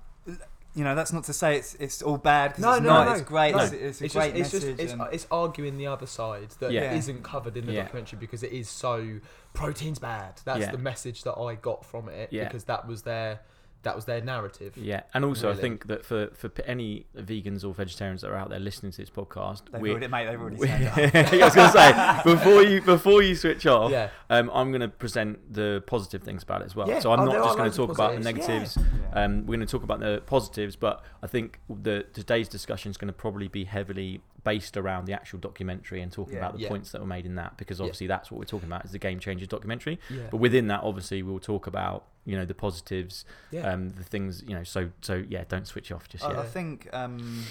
you 0.74 0.84
know, 0.84 0.94
that's 0.94 1.12
not 1.12 1.24
to 1.24 1.32
say 1.32 1.56
it's 1.56 1.74
it's 1.76 2.02
all 2.02 2.18
bad. 2.18 2.58
No, 2.58 2.74
it's 2.74 2.82
no, 2.82 2.88
not. 2.88 3.06
no. 3.06 3.12
It's 3.14 3.22
great. 3.22 3.54
No. 3.54 3.62
It's, 3.62 3.72
it's 3.72 4.00
a 4.00 4.04
It's 4.04 4.14
great 4.14 4.34
just, 4.36 4.54
it's 4.54 4.64
just 4.64 4.80
it's, 4.80 4.94
it's 5.12 5.26
arguing 5.30 5.76
the 5.76 5.86
other 5.88 6.06
side 6.06 6.50
that 6.60 6.70
Yeah. 6.70 6.82
Yeah. 6.82 6.92
not 6.94 7.22
covered 7.22 7.56
in 7.56 7.66
the 7.66 7.72
Yeah. 7.72 7.82
documentary 7.82 8.18
because 8.18 8.42
it 8.42 8.52
is 8.52 8.68
so 8.68 9.18
protein's 9.54 9.98
bad. 9.98 10.40
That's 10.44 10.60
Yeah. 10.60 10.70
the 10.70 10.78
message 10.78 11.24
that 11.24 11.34
I 11.36 11.54
got 11.56 11.84
from 11.84 12.08
it 12.08 12.32
Yeah. 12.32 12.44
because 12.44 12.64
that 12.64 12.86
was 12.86 13.02
their 13.02 13.40
that 13.84 13.94
was 13.94 14.04
their 14.06 14.20
narrative. 14.20 14.76
Yeah, 14.76 15.02
and 15.14 15.24
also 15.24 15.50
I 15.50 15.54
think 15.54 15.86
that 15.86 16.04
for 16.04 16.28
for 16.34 16.50
any 16.66 17.06
vegans 17.16 17.64
or 17.64 17.72
vegetarians 17.72 18.22
that 18.22 18.30
are 18.30 18.36
out 18.36 18.50
there 18.50 18.58
listening 18.58 18.92
to 18.92 18.98
this 18.98 19.10
podcast, 19.10 19.62
they've 19.70 19.80
we 19.80 19.90
already, 19.90 20.08
mate, 20.08 20.26
they've 20.26 20.40
already 20.40 20.56
we- 20.56 20.66
said 20.66 21.12
that. 21.12 21.32
I 21.34 21.44
was 21.44 21.54
going 21.54 21.72
to 21.72 21.78
say 21.78 22.20
before 22.34 22.62
you 22.64 22.82
before 22.82 23.22
you 23.22 23.34
switch 23.36 23.66
off, 23.66 23.90
Yeah. 23.90 24.08
um, 24.30 24.50
I'm 24.52 24.70
going 24.70 24.80
to 24.80 24.88
present 24.88 25.52
the 25.54 25.82
positive 25.86 26.22
things 26.22 26.42
about 26.42 26.62
it 26.62 26.66
as 26.66 26.74
well. 26.76 26.88
Yeah. 26.88 26.98
So 27.00 27.12
I'm 27.12 27.20
Oh, 27.20 27.24
not 27.26 27.44
just 27.44 27.56
going 27.56 27.70
to 27.70 27.76
talk 27.76 27.90
about 27.90 28.14
the 28.14 28.20
negatives. 28.20 28.76
Yeah. 28.76 29.24
Um, 29.24 29.46
we're 29.46 29.56
going 29.56 29.66
to 29.66 29.66
talk 29.66 29.84
about 29.84 30.00
the 30.00 30.22
positives, 30.26 30.74
but 30.76 31.02
I 31.22 31.26
think 31.28 31.60
the 31.68 32.04
today's 32.12 32.48
discussion 32.48 32.90
is 32.90 32.96
going 32.96 33.06
to 33.08 33.12
probably 33.12 33.48
be 33.48 33.64
heavily 33.64 34.20
based 34.44 34.76
around 34.76 35.04
the 35.06 35.12
actual 35.12 35.38
documentary 35.38 36.00
and 36.00 36.12
talking 36.12 36.34
Yeah. 36.34 36.40
about 36.40 36.54
the 36.54 36.60
Yeah. 36.60 36.68
points 36.68 36.92
that 36.92 37.00
were 37.00 37.06
made 37.06 37.26
in 37.26 37.34
that, 37.34 37.56
because 37.56 37.78
Yeah. 37.80 37.84
obviously 37.86 38.06
that's 38.06 38.30
what 38.30 38.38
we're 38.38 38.44
talking 38.44 38.68
about 38.68 38.84
is 38.84 38.92
the 38.92 38.98
Game 38.98 39.18
Changers 39.20 39.48
documentary. 39.48 39.98
Yeah. 40.08 40.28
But 40.30 40.36
within 40.38 40.68
that, 40.68 40.82
obviously, 40.84 41.22
we'll 41.22 41.40
talk 41.40 41.66
about 41.66 42.04
you 42.24 42.36
know 42.36 42.44
the 42.44 42.54
positives, 42.54 43.24
Yeah. 43.50 43.62
um, 43.72 43.90
the 43.90 44.04
things 44.04 44.42
you 44.46 44.54
know. 44.54 44.62
So 44.64 44.90
so 45.00 45.24
yeah, 45.28 45.44
don't 45.48 45.66
switch 45.66 45.90
off 45.90 46.08
just 46.08 46.24
I, 46.24 46.28
yet. 46.30 46.38
I 46.38 46.44
think 46.46 46.88
um, 46.92 47.44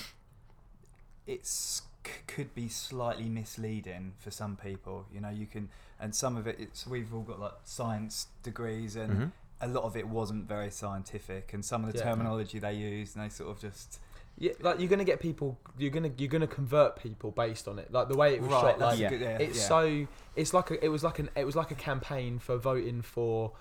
it's 1.25 1.81
c- 2.05 2.11
could 2.27 2.53
be 2.55 2.69
slightly 2.69 3.27
misleading 3.29 4.13
for 4.19 4.31
some 4.31 4.55
people. 4.55 5.05
You 5.13 5.21
know, 5.21 5.29
you 5.29 5.45
can, 5.45 5.69
and 5.99 6.15
some 6.15 6.37
of 6.37 6.47
it, 6.47 6.57
it's 6.59 6.85
we've 6.87 7.13
all 7.13 7.21
got 7.23 7.39
like 7.39 7.53
science 7.63 8.27
degrees, 8.43 8.95
and 8.95 9.11
Mhm. 9.13 9.31
a 9.61 9.67
lot 9.67 9.83
of 9.83 9.97
it 9.97 10.07
wasn't 10.07 10.47
very 10.47 10.71
scientific, 10.71 11.53
and 11.53 11.65
some 11.65 11.83
of 11.83 11.91
the 11.93 11.99
Yeah. 11.99 12.05
terminology 12.05 12.59
they 12.59 12.73
used, 12.75 13.15
and 13.15 13.25
they 13.25 13.29
sort 13.29 13.49
of 13.51 13.59
just 13.59 13.99
Yeah, 14.39 14.51
like 14.61 14.79
you're 14.79 14.89
gonna 14.89 15.03
get 15.03 15.19
people. 15.19 15.57
You're 15.77 15.89
gonna 15.91 16.11
you're 16.17 16.29
gonna 16.29 16.47
convert 16.47 16.95
people 17.01 17.31
based 17.31 17.67
on 17.67 17.79
it. 17.79 17.91
Like 17.91 18.07
the 18.07 18.15
way 18.15 18.35
it 18.35 18.41
was 18.41 18.51
Right, 18.51 18.61
shot. 18.61 18.79
Like 18.79 18.99
Yeah. 18.99 19.09
good, 19.09 19.21
yeah, 19.21 19.37
it's 19.39 19.57
yeah. 19.59 19.67
so. 19.67 20.07
It's 20.35 20.53
like 20.53 20.69
a, 20.71 20.83
it 20.85 20.89
was 20.89 21.03
like 21.03 21.19
an 21.19 21.29
it 21.35 21.45
was 21.45 21.55
like 21.55 21.71
a 21.71 21.75
campaign 21.75 22.37
for 22.39 22.57
voting 22.57 23.01
for. 23.01 23.53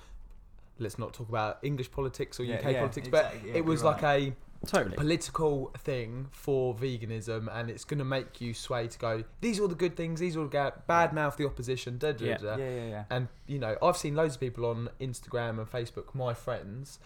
Let's 0.79 0.99
not 0.99 1.15
talk 1.15 1.31
about 1.31 1.59
English 1.63 1.91
politics 1.91 2.39
or 2.39 2.45
Yeah, 2.45 2.57
UK 2.57 2.65
yeah, 2.73 2.79
politics, 2.81 3.09
exactly, 3.09 3.39
but 3.41 3.49
yeah, 3.49 3.55
it 3.55 3.65
was 3.65 3.81
you're 3.83 3.93
like 3.93 4.03
a 4.03 4.35
Totally. 4.67 4.97
political 4.97 5.71
thing 5.79 6.29
for 6.33 6.75
veganism, 6.75 7.49
and 7.55 7.71
it's 7.71 7.85
gonna 7.85 8.05
make 8.05 8.41
you 8.43 8.53
sway 8.53 8.87
to 8.89 8.99
go. 8.99 9.25
These 9.41 9.59
are 9.59 9.63
all 9.63 9.69
the 9.69 9.75
good 9.75 9.97
things. 9.97 10.21
These 10.21 10.37
are 10.37 10.41
all 10.41 10.49
the 10.49 10.73
bad 10.87 11.15
mouth 11.15 11.37
the 11.39 11.47
opposition. 11.47 11.97
Da, 11.97 12.13
da, 12.13 12.25
Yeah. 12.27 12.37
da. 12.37 12.57
yeah, 12.57 12.69
yeah, 12.69 12.89
yeah. 12.89 13.05
And 13.09 13.29
you 13.47 13.59
know, 13.59 13.77
I've 13.81 13.97
seen 13.97 14.15
loads 14.15 14.35
of 14.35 14.41
people 14.41 14.67
on 14.67 14.91
Instagram 15.01 15.59
and 15.59 15.71
Facebook, 15.71 16.15
my 16.15 16.35
friends, 16.35 16.99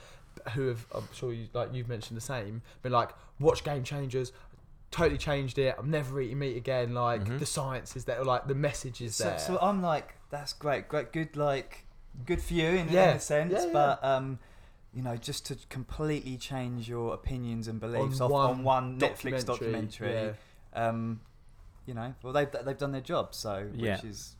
who 0.50 0.68
have 0.68 0.86
I'm 0.94 1.08
sure 1.12 1.32
you 1.32 1.48
like 1.52 1.72
you've 1.74 1.88
mentioned 1.88 2.16
the 2.16 2.20
same, 2.22 2.62
been 2.82 2.92
like, 2.92 3.10
watch 3.38 3.62
Game 3.64 3.82
Changers, 3.84 4.32
totally 4.90 5.18
changed 5.18 5.58
it. 5.58 5.74
I'm 5.78 5.90
never 5.90 6.20
eating 6.20 6.38
meat 6.38 6.56
again. 6.56 6.94
Like 6.94 7.22
Mhm. 7.24 7.38
the 7.38 7.46
science 7.46 7.96
is 7.96 8.04
there, 8.06 8.24
like 8.24 8.46
the 8.48 8.54
message 8.54 9.00
is 9.00 9.16
So, 9.16 9.24
there. 9.24 9.38
so 9.38 9.58
I'm 9.60 9.80
like, 9.82 10.14
that's 10.30 10.52
great, 10.52 10.88
great, 10.88 11.12
good, 11.12 11.36
like, 11.36 11.84
good 12.26 12.42
for 12.42 12.54
you 12.54 12.66
in, 12.68 12.88
Yeah. 12.88 13.10
in 13.12 13.16
a 13.16 13.20
sense, 13.20 13.52
Yeah, 13.52 13.66
yeah. 13.66 13.72
but 13.72 14.04
um, 14.04 14.38
you 14.92 15.02
know, 15.02 15.16
just 15.16 15.46
to 15.46 15.56
completely 15.68 16.36
change 16.36 16.88
your 16.88 17.14
opinions 17.14 17.68
and 17.68 17.78
beliefs 17.78 18.20
On 18.20 18.26
off 18.26 18.30
one 18.32 18.50
on 18.50 18.64
one 18.64 18.98
Netflix 18.98 19.44
documentary, 19.44 20.08
documentary, 20.08 20.34
yeah. 20.74 20.88
um, 20.88 21.20
you 21.86 21.94
know, 21.94 22.12
well 22.22 22.32
they've 22.32 22.50
they've 22.64 22.76
done 22.78 22.90
their 22.92 23.00
job, 23.00 23.34
so 23.34 23.68
Yeah. 23.74 23.94
which 23.96 24.04
is 24.04 24.34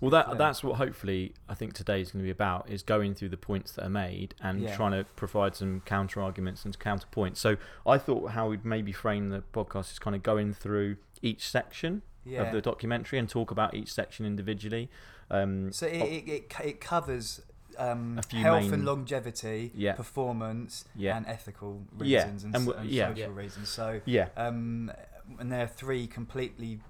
Well, 0.00 0.10
that 0.10 0.30
for 0.30 0.34
that's 0.36 0.62
what 0.64 0.76
hopefully 0.76 1.34
I 1.48 1.54
think 1.54 1.74
today 1.74 2.00
is 2.00 2.10
going 2.12 2.22
to 2.22 2.26
be 2.26 2.30
about 2.30 2.68
is 2.70 2.82
going 2.82 3.14
through 3.14 3.30
the 3.30 3.36
points 3.36 3.72
that 3.72 3.84
are 3.84 3.90
made 3.90 4.34
and 4.40 4.60
Yeah. 4.62 4.76
trying 4.76 4.92
to 4.92 5.04
provide 5.16 5.54
some 5.54 5.80
counter 5.80 6.20
arguments 6.20 6.64
and 6.64 6.78
counterpoints. 6.78 7.36
So 7.38 7.56
I 7.86 7.98
thought 7.98 8.32
how 8.32 8.48
we'd 8.48 8.64
maybe 8.64 8.92
frame 8.92 9.30
the 9.30 9.42
podcast 9.52 9.92
is 9.92 9.98
kind 9.98 10.16
of 10.16 10.22
going 10.22 10.52
through 10.54 10.96
each 11.22 11.48
section 11.48 12.02
yeah. 12.24 12.42
of 12.42 12.52
the 12.52 12.60
documentary 12.60 13.18
and 13.18 13.28
talk 13.28 13.50
about 13.50 13.74
each 13.74 13.92
section 13.92 14.26
individually. 14.26 14.90
Um, 15.30 15.72
So 15.72 15.86
it, 15.86 15.94
it, 15.96 16.28
it, 16.28 16.52
it 16.64 16.80
covers 16.80 17.40
um, 17.78 18.18
A 18.18 18.22
few 18.22 18.40
health 18.40 18.64
main- 18.64 18.74
and 18.74 18.84
longevity, 18.84 19.70
Yeah. 19.74 19.94
performance, 19.94 20.84
Yeah. 20.94 21.16
and 21.16 21.26
ethical 21.26 21.82
Yeah, 22.02 22.18
reasons 22.24 22.44
and, 22.44 22.54
and 22.54 22.68
and 22.68 22.90
yeah. 22.90 23.08
social 23.08 23.18
Yeah. 23.32 23.40
reasons. 23.40 23.68
So, 23.70 24.00
yeah, 24.04 24.28
um, 24.36 24.92
and 25.38 25.50
there 25.50 25.62
are 25.62 25.66
three 25.66 26.06
completely, 26.06 26.80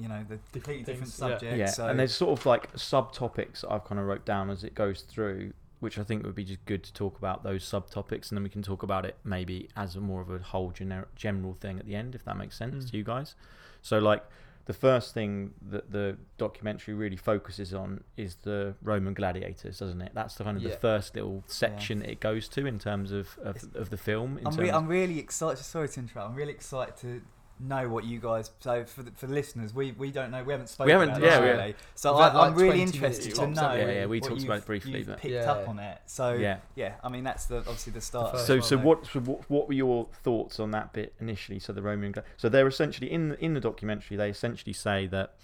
you 0.00 0.08
know, 0.08 0.24
the 0.28 0.38
completely 0.52 0.82
different 0.84 1.10
things, 1.12 1.20
yeah. 1.20 1.28
subjects. 1.28 1.58
yeah. 1.58 1.66
So 1.66 1.86
and 1.88 1.98
there's 1.98 2.14
sort 2.14 2.38
of 2.38 2.46
like 2.46 2.72
subtopics 2.74 3.64
I've 3.70 3.84
kind 3.84 4.00
of 4.00 4.06
wrote 4.06 4.24
down 4.24 4.50
as 4.50 4.64
it 4.64 4.74
goes 4.74 5.02
through, 5.02 5.52
which 5.80 5.98
I 5.98 6.02
think 6.02 6.24
would 6.24 6.34
be 6.34 6.44
just 6.44 6.64
good 6.66 6.82
to 6.84 6.92
talk 6.92 7.18
about 7.18 7.42
those 7.42 7.64
subtopics, 7.64 8.30
and 8.30 8.36
then 8.36 8.42
we 8.42 8.50
can 8.50 8.62
talk 8.62 8.82
about 8.82 9.04
it 9.04 9.16
maybe 9.24 9.68
as 9.76 9.96
a 9.96 10.00
more 10.00 10.20
of 10.20 10.30
a 10.30 10.38
whole 10.38 10.72
gener- 10.72 11.06
general 11.16 11.54
thing 11.54 11.78
at 11.78 11.86
the 11.86 11.94
end, 11.94 12.14
if 12.14 12.24
that 12.24 12.36
makes 12.36 12.56
sense 12.56 12.84
Mm. 12.84 12.90
to 12.90 12.96
you 12.96 13.04
guys. 13.04 13.34
So 13.82 13.98
like 13.98 14.24
the 14.66 14.74
first 14.74 15.14
thing 15.14 15.52
that 15.70 15.90
the 15.90 16.16
documentary 16.38 16.94
really 16.94 17.16
focuses 17.16 17.74
on 17.74 18.04
is 18.16 18.36
the 18.42 18.74
Roman 18.82 19.14
gladiators, 19.14 19.78
doesn't 19.80 20.00
it? 20.00 20.12
That's 20.14 20.34
the 20.36 20.44
kind 20.44 20.56
of 20.56 20.62
the 20.62 20.70
first 20.70 21.14
little 21.16 21.42
section 21.46 22.02
it 22.04 22.20
goes 22.20 22.46
to 22.50 22.66
in 22.66 22.78
terms 22.78 23.10
of, 23.10 23.36
of, 23.42 23.56
of 23.74 23.90
the 23.90 23.96
film. 23.96 24.38
In 24.38 24.46
I'm, 24.46 24.52
terms 24.52 24.58
re- 24.58 24.70
I'm 24.70 24.86
really 24.86 25.18
excited. 25.18 25.64
Sorry 25.64 25.88
to 25.88 26.00
interrupt. 26.00 26.30
I'm 26.30 26.36
really 26.36 26.52
excited 26.52 26.96
to 26.98 27.22
know 27.62 27.88
what 27.88 28.04
you 28.04 28.18
guys. 28.20 28.50
So 28.60 28.84
for 28.84 29.02
the, 29.02 29.10
for 29.12 29.26
the 29.26 29.34
listeners, 29.34 29.74
we, 29.74 29.92
we 29.92 30.10
don't 30.10 30.30
know. 30.30 30.42
We 30.42 30.52
haven't 30.52 30.68
spoken. 30.68 30.90
haven't- 30.92 31.10
about 31.10 31.22
yeah, 31.22 31.30
this 31.30 31.40
we- 31.40 31.46
really. 31.62 31.74
So 31.94 32.16
I, 32.16 32.24
had, 32.24 32.34
like, 32.34 32.52
I'm 32.52 32.58
really 32.58 32.82
interested 32.82 33.34
to 33.34 33.46
know. 33.48 33.74
Yeah, 33.74 33.90
yeah, 33.90 34.06
we 34.06 34.20
what 34.20 34.28
talked 34.30 34.44
about 34.44 34.58
it 34.58 34.66
briefly, 34.66 34.98
you've 34.98 35.06
but- 35.08 35.18
picked 35.18 35.34
Yeah. 35.34 35.52
up 35.52 35.68
on 35.68 35.78
it. 35.78 35.98
So 36.06 36.32
Yeah. 36.34 36.58
yeah, 36.74 36.94
I 37.04 37.08
mean 37.08 37.24
that's 37.24 37.46
the 37.46 37.58
obviously 37.58 37.92
the 37.92 38.00
start. 38.00 38.32
first 38.32 38.46
So, 38.46 38.54
one, 38.54 38.62
so 38.62 38.76
mate. 38.76 38.84
what, 38.84 39.06
so 39.06 39.20
what, 39.20 39.50
what 39.50 39.68
were 39.68 39.74
your 39.74 40.08
thoughts 40.22 40.58
on 40.58 40.70
that 40.72 40.92
bit 40.92 41.14
initially? 41.20 41.58
So 41.58 41.72
the 41.72 41.82
Roman, 41.82 42.12
gla- 42.12 42.24
so 42.36 42.48
they're 42.48 42.66
essentially 42.66 43.10
in 43.12 43.30
the, 43.30 43.44
in 43.44 43.54
the 43.54 43.60
documentary. 43.60 44.16
They 44.16 44.30
essentially 44.30 44.72
say 44.72 45.06
that, 45.08 45.34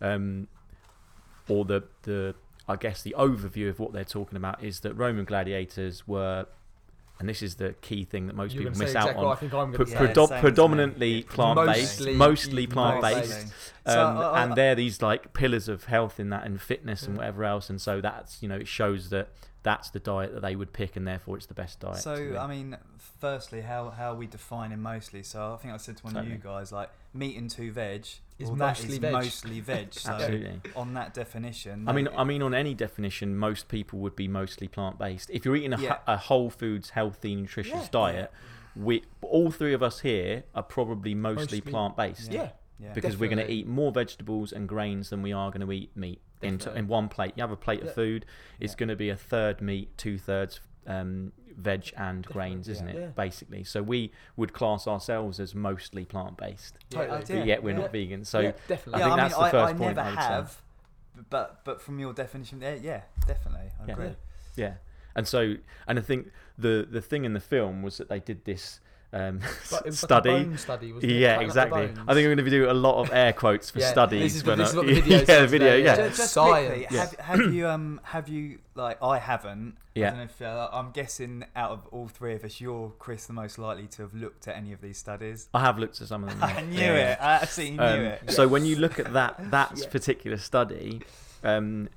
um, 0.00 0.48
or 1.48 1.64
the 1.64 1.84
the 2.02 2.34
I 2.70 2.76
guess 2.76 3.02
the 3.02 3.14
overview 3.18 3.70
of 3.70 3.78
what 3.80 3.92
they're 3.94 4.04
talking 4.04 4.36
about 4.36 4.62
is 4.62 4.80
that 4.80 4.92
Roman 4.94 5.24
gladiators 5.24 6.06
were, 6.06 6.44
and 7.20 7.28
this 7.28 7.42
is 7.42 7.56
the 7.56 7.74
key 7.80 8.04
thing 8.04 8.26
that 8.28 8.36
most 8.36 8.54
You're 8.54 8.64
people 8.64 8.78
miss 8.78 8.94
out 8.94 9.08
exactly 9.08 9.24
what 9.24 9.28
I 9.28 9.30
on. 9.32 9.36
think 9.38 9.54
I'm 9.54 9.72
Pre- 9.72 9.84
going 9.86 9.86
to 9.86 9.92
Yeah, 9.92 9.98
say. 9.98 10.12
predo- 10.12 10.28
same 10.28 10.40
predominantly 10.40 11.12
Yeah. 11.18 11.22
plant 11.28 11.56
based, 11.66 11.98
Mostly- 12.00 12.14
mostly 12.14 12.16
mostly 12.16 12.66
plant 12.66 13.02
Mostly. 13.02 13.20
based. 13.20 13.52
So, 13.86 14.06
Um, 14.06 14.16
uh, 14.18 14.32
and 14.32 14.52
uh, 14.52 14.54
they're 14.54 14.74
these 14.74 15.00
like 15.02 15.32
pillars 15.32 15.68
of 15.68 15.84
health 15.84 16.20
in 16.20 16.30
that 16.30 16.44
and 16.44 16.60
fitness 16.60 17.04
and 17.06 17.16
whatever 17.16 17.44
else 17.44 17.70
and 17.70 17.80
so 17.80 18.00
that's 18.02 18.42
you 18.42 18.48
know 18.48 18.56
it 18.56 18.68
shows 18.68 19.08
that 19.10 19.28
that's 19.62 19.90
the 19.90 19.98
diet 19.98 20.32
that 20.34 20.40
they 20.42 20.54
would 20.56 20.72
pick 20.72 20.96
and 20.96 21.06
therefore 21.06 21.36
it's 21.36 21.46
the 21.46 21.54
best 21.54 21.80
diet 21.80 21.96
So. 21.98 22.36
I 22.38 22.46
mean, 22.46 22.76
firstly, 23.20 23.60
how 23.62 23.90
how 23.90 24.14
we 24.14 24.26
define 24.26 24.72
it 24.72 24.76
mostly. 24.78 25.22
So 25.22 25.54
I 25.54 25.56
think 25.56 25.74
I 25.74 25.76
said 25.78 25.96
to 25.98 26.04
one 26.04 26.16
of 26.16 26.28
you 26.28 26.36
guys 26.36 26.70
like 26.72 26.90
meat 27.12 27.36
and 27.36 27.50
two 27.50 27.72
veg. 27.72 28.06
Is 28.38 28.46
well, 28.46 28.56
that 28.56 28.66
mostly 28.78 28.92
is 28.92 28.98
veg. 28.98 29.12
mostly 29.12 29.60
veg. 29.60 29.88
So 29.94 30.12
absolutely 30.12 30.60
on 30.76 30.94
that 30.94 31.12
definition, 31.12 31.88
I 31.88 31.92
mean, 31.92 32.08
I 32.16 32.22
mean, 32.22 32.40
on 32.42 32.54
any 32.54 32.72
definition, 32.72 33.36
most 33.36 33.66
people 33.68 33.98
would 33.98 34.14
be 34.14 34.28
mostly 34.28 34.68
plant-based. 34.68 35.28
If 35.30 35.44
you're 35.44 35.56
eating 35.56 35.72
a, 35.72 35.80
Yeah. 35.80 35.98
a 36.06 36.16
whole 36.16 36.48
foods, 36.50 36.90
healthy, 36.90 37.34
nutritious 37.34 37.72
Yeah. 37.84 37.88
diet, 37.90 38.32
we 38.76 39.02
all 39.22 39.50
three 39.50 39.74
of 39.74 39.82
us 39.82 40.00
here 40.00 40.44
are 40.54 40.62
probably 40.62 41.14
mostly, 41.16 41.58
Mostly- 41.58 41.60
plant-based 41.62 42.30
Yeah. 42.32 42.50
yeah. 42.78 42.92
because 42.92 43.16
we're 43.16 43.28
going 43.28 43.44
to 43.44 43.50
eat 43.52 43.66
more 43.66 43.90
vegetables 43.90 44.52
and 44.52 44.68
grains 44.68 45.10
than 45.10 45.20
we 45.22 45.32
are 45.32 45.50
going 45.50 45.66
to 45.66 45.72
eat 45.72 45.96
meat 45.96 46.20
in, 46.42 46.58
t- 46.58 46.70
in 46.74 46.86
one 46.88 47.08
plate. 47.08 47.32
You 47.36 47.42
have 47.42 47.50
a 47.50 47.56
plate 47.56 47.82
of 47.82 47.94
food, 47.94 48.24
it's 48.60 48.72
Yeah. 48.72 48.78
going 48.78 48.88
to 48.90 48.96
be 48.96 49.08
a 49.10 49.16
third 49.16 49.60
meat, 49.60 49.96
two 49.98 50.18
thirds 50.18 50.60
um, 50.86 51.32
veg 51.56 51.92
and 51.96 52.22
Definitely, 52.22 52.32
grains, 52.32 52.68
isn't 52.68 52.88
yeah. 52.88 52.94
it? 52.94 52.98
Yeah. 53.00 53.06
Basically, 53.08 53.64
so 53.64 53.82
we 53.82 54.12
would 54.36 54.52
class 54.52 54.86
ourselves 54.86 55.38
as 55.40 55.54
mostly 55.54 56.04
plant-based, 56.04 56.76
Yeah, 56.90 56.98
Totally. 57.06 57.38
But 57.40 57.46
yet 57.46 57.62
we're 57.62 57.70
Yeah. 57.70 57.76
not 57.80 57.92
vegan. 57.92 58.24
So 58.24 58.40
yeah, 58.40 58.52
definitely. 58.68 59.02
I 59.02 59.04
think 59.04 59.12
I 59.12 59.16
that's 59.16 59.34
mean, 59.36 59.44
the 59.44 59.50
first 59.50 59.54
I 59.74 59.76
point 59.76 59.80
never 59.96 60.00
I 60.00 60.10
would 60.10 60.18
say. 60.18 60.24
have, 60.24 60.62
but 61.30 61.64
but 61.64 61.82
from 61.82 61.98
your 61.98 62.12
definition, 62.12 62.60
there, 62.60 62.76
yeah, 62.76 63.02
definitely, 63.26 63.70
I 63.82 63.86
Yeah. 63.86 63.92
agree. 63.92 64.16
Yeah, 64.56 64.74
and 65.14 65.26
so 65.26 65.56
and 65.86 65.98
I 65.98 66.02
think 66.02 66.30
the 66.56 66.86
the 66.90 67.02
thing 67.02 67.24
in 67.24 67.32
the 67.34 67.40
film 67.40 67.82
was 67.82 67.98
that 67.98 68.08
they 68.08 68.20
did 68.20 68.44
this 68.44 68.80
um, 69.12 69.40
But 69.70 69.94
study. 69.94 70.30
Like 70.30 70.46
bone 70.46 70.58
study 70.58 70.86
yeah, 70.88 70.92
Cutting 70.94 71.08
up 71.08 71.38
the 71.38 71.44
exactly. 71.44 71.82
I 71.82 71.86
think 71.86 71.98
we're 72.08 72.22
going 72.24 72.36
to 72.38 72.42
be 72.42 72.50
doing 72.50 72.70
a 72.70 72.74
lot 72.74 73.00
of 73.00 73.10
air 73.12 73.32
quotes 73.32 73.70
for 73.70 73.78
Yeah, 73.80 73.90
studies. 73.90 74.20
this 74.34 74.36
is- 74.36 74.44
when 74.44 74.58
this 74.58 74.68
I- 74.68 74.70
is 74.70 74.76
what 74.76 74.86
the 74.86 74.94
video 75.00 75.18
yeah, 75.18 75.40
the 75.40 75.46
video, 75.46 75.68
there, 75.68 75.78
yeah. 75.78 75.84
yeah. 75.84 76.06
Just, 76.08 76.16
just 76.18 76.32
Science. 76.34 76.66
quickly, 76.68 76.86
Yeah. 76.90 77.00
have, 77.00 77.12
have 77.40 77.54
you 77.54 77.68
um 77.68 78.00
have 78.04 78.28
you 78.28 78.58
like 78.74 79.02
I 79.02 79.18
haven't. 79.18 79.76
I 79.78 80.00
Yeah. 80.00 80.10
don't 80.10 80.18
know 80.18 80.24
if, 80.24 80.42
uh, 80.42 80.68
I'm 80.72 80.90
guessing 80.92 81.44
out 81.56 81.70
of 81.72 81.86
all 81.90 82.06
three 82.06 82.34
of 82.34 82.44
us, 82.44 82.60
you're 82.60 82.92
Chris 83.00 83.26
the 83.26 83.32
most 83.32 83.58
likely 83.58 83.88
to 83.88 84.02
have 84.02 84.14
looked 84.14 84.46
at 84.46 84.56
any 84.56 84.72
of 84.72 84.80
these 84.80 84.96
studies. 84.98 85.48
I 85.52 85.60
have 85.60 85.78
looked 85.78 86.00
at 86.00 86.06
some 86.06 86.22
of 86.22 86.30
them. 86.30 86.42
I 86.42 86.60
knew 86.62 86.78
Yeah, 86.78 87.12
it. 87.12 87.18
I 87.20 87.32
absolutely 87.42 87.76
knew 87.78 87.82
Um, 87.82 88.00
it. 88.00 88.30
So 88.30 88.46
when 88.46 88.64
you 88.64 88.76
look 88.76 88.98
at 89.00 89.12
that 89.14 89.50
that 89.50 89.72
Yes. 89.74 89.86
particular 89.86 90.36
study, 90.36 91.00
um, 91.42 91.88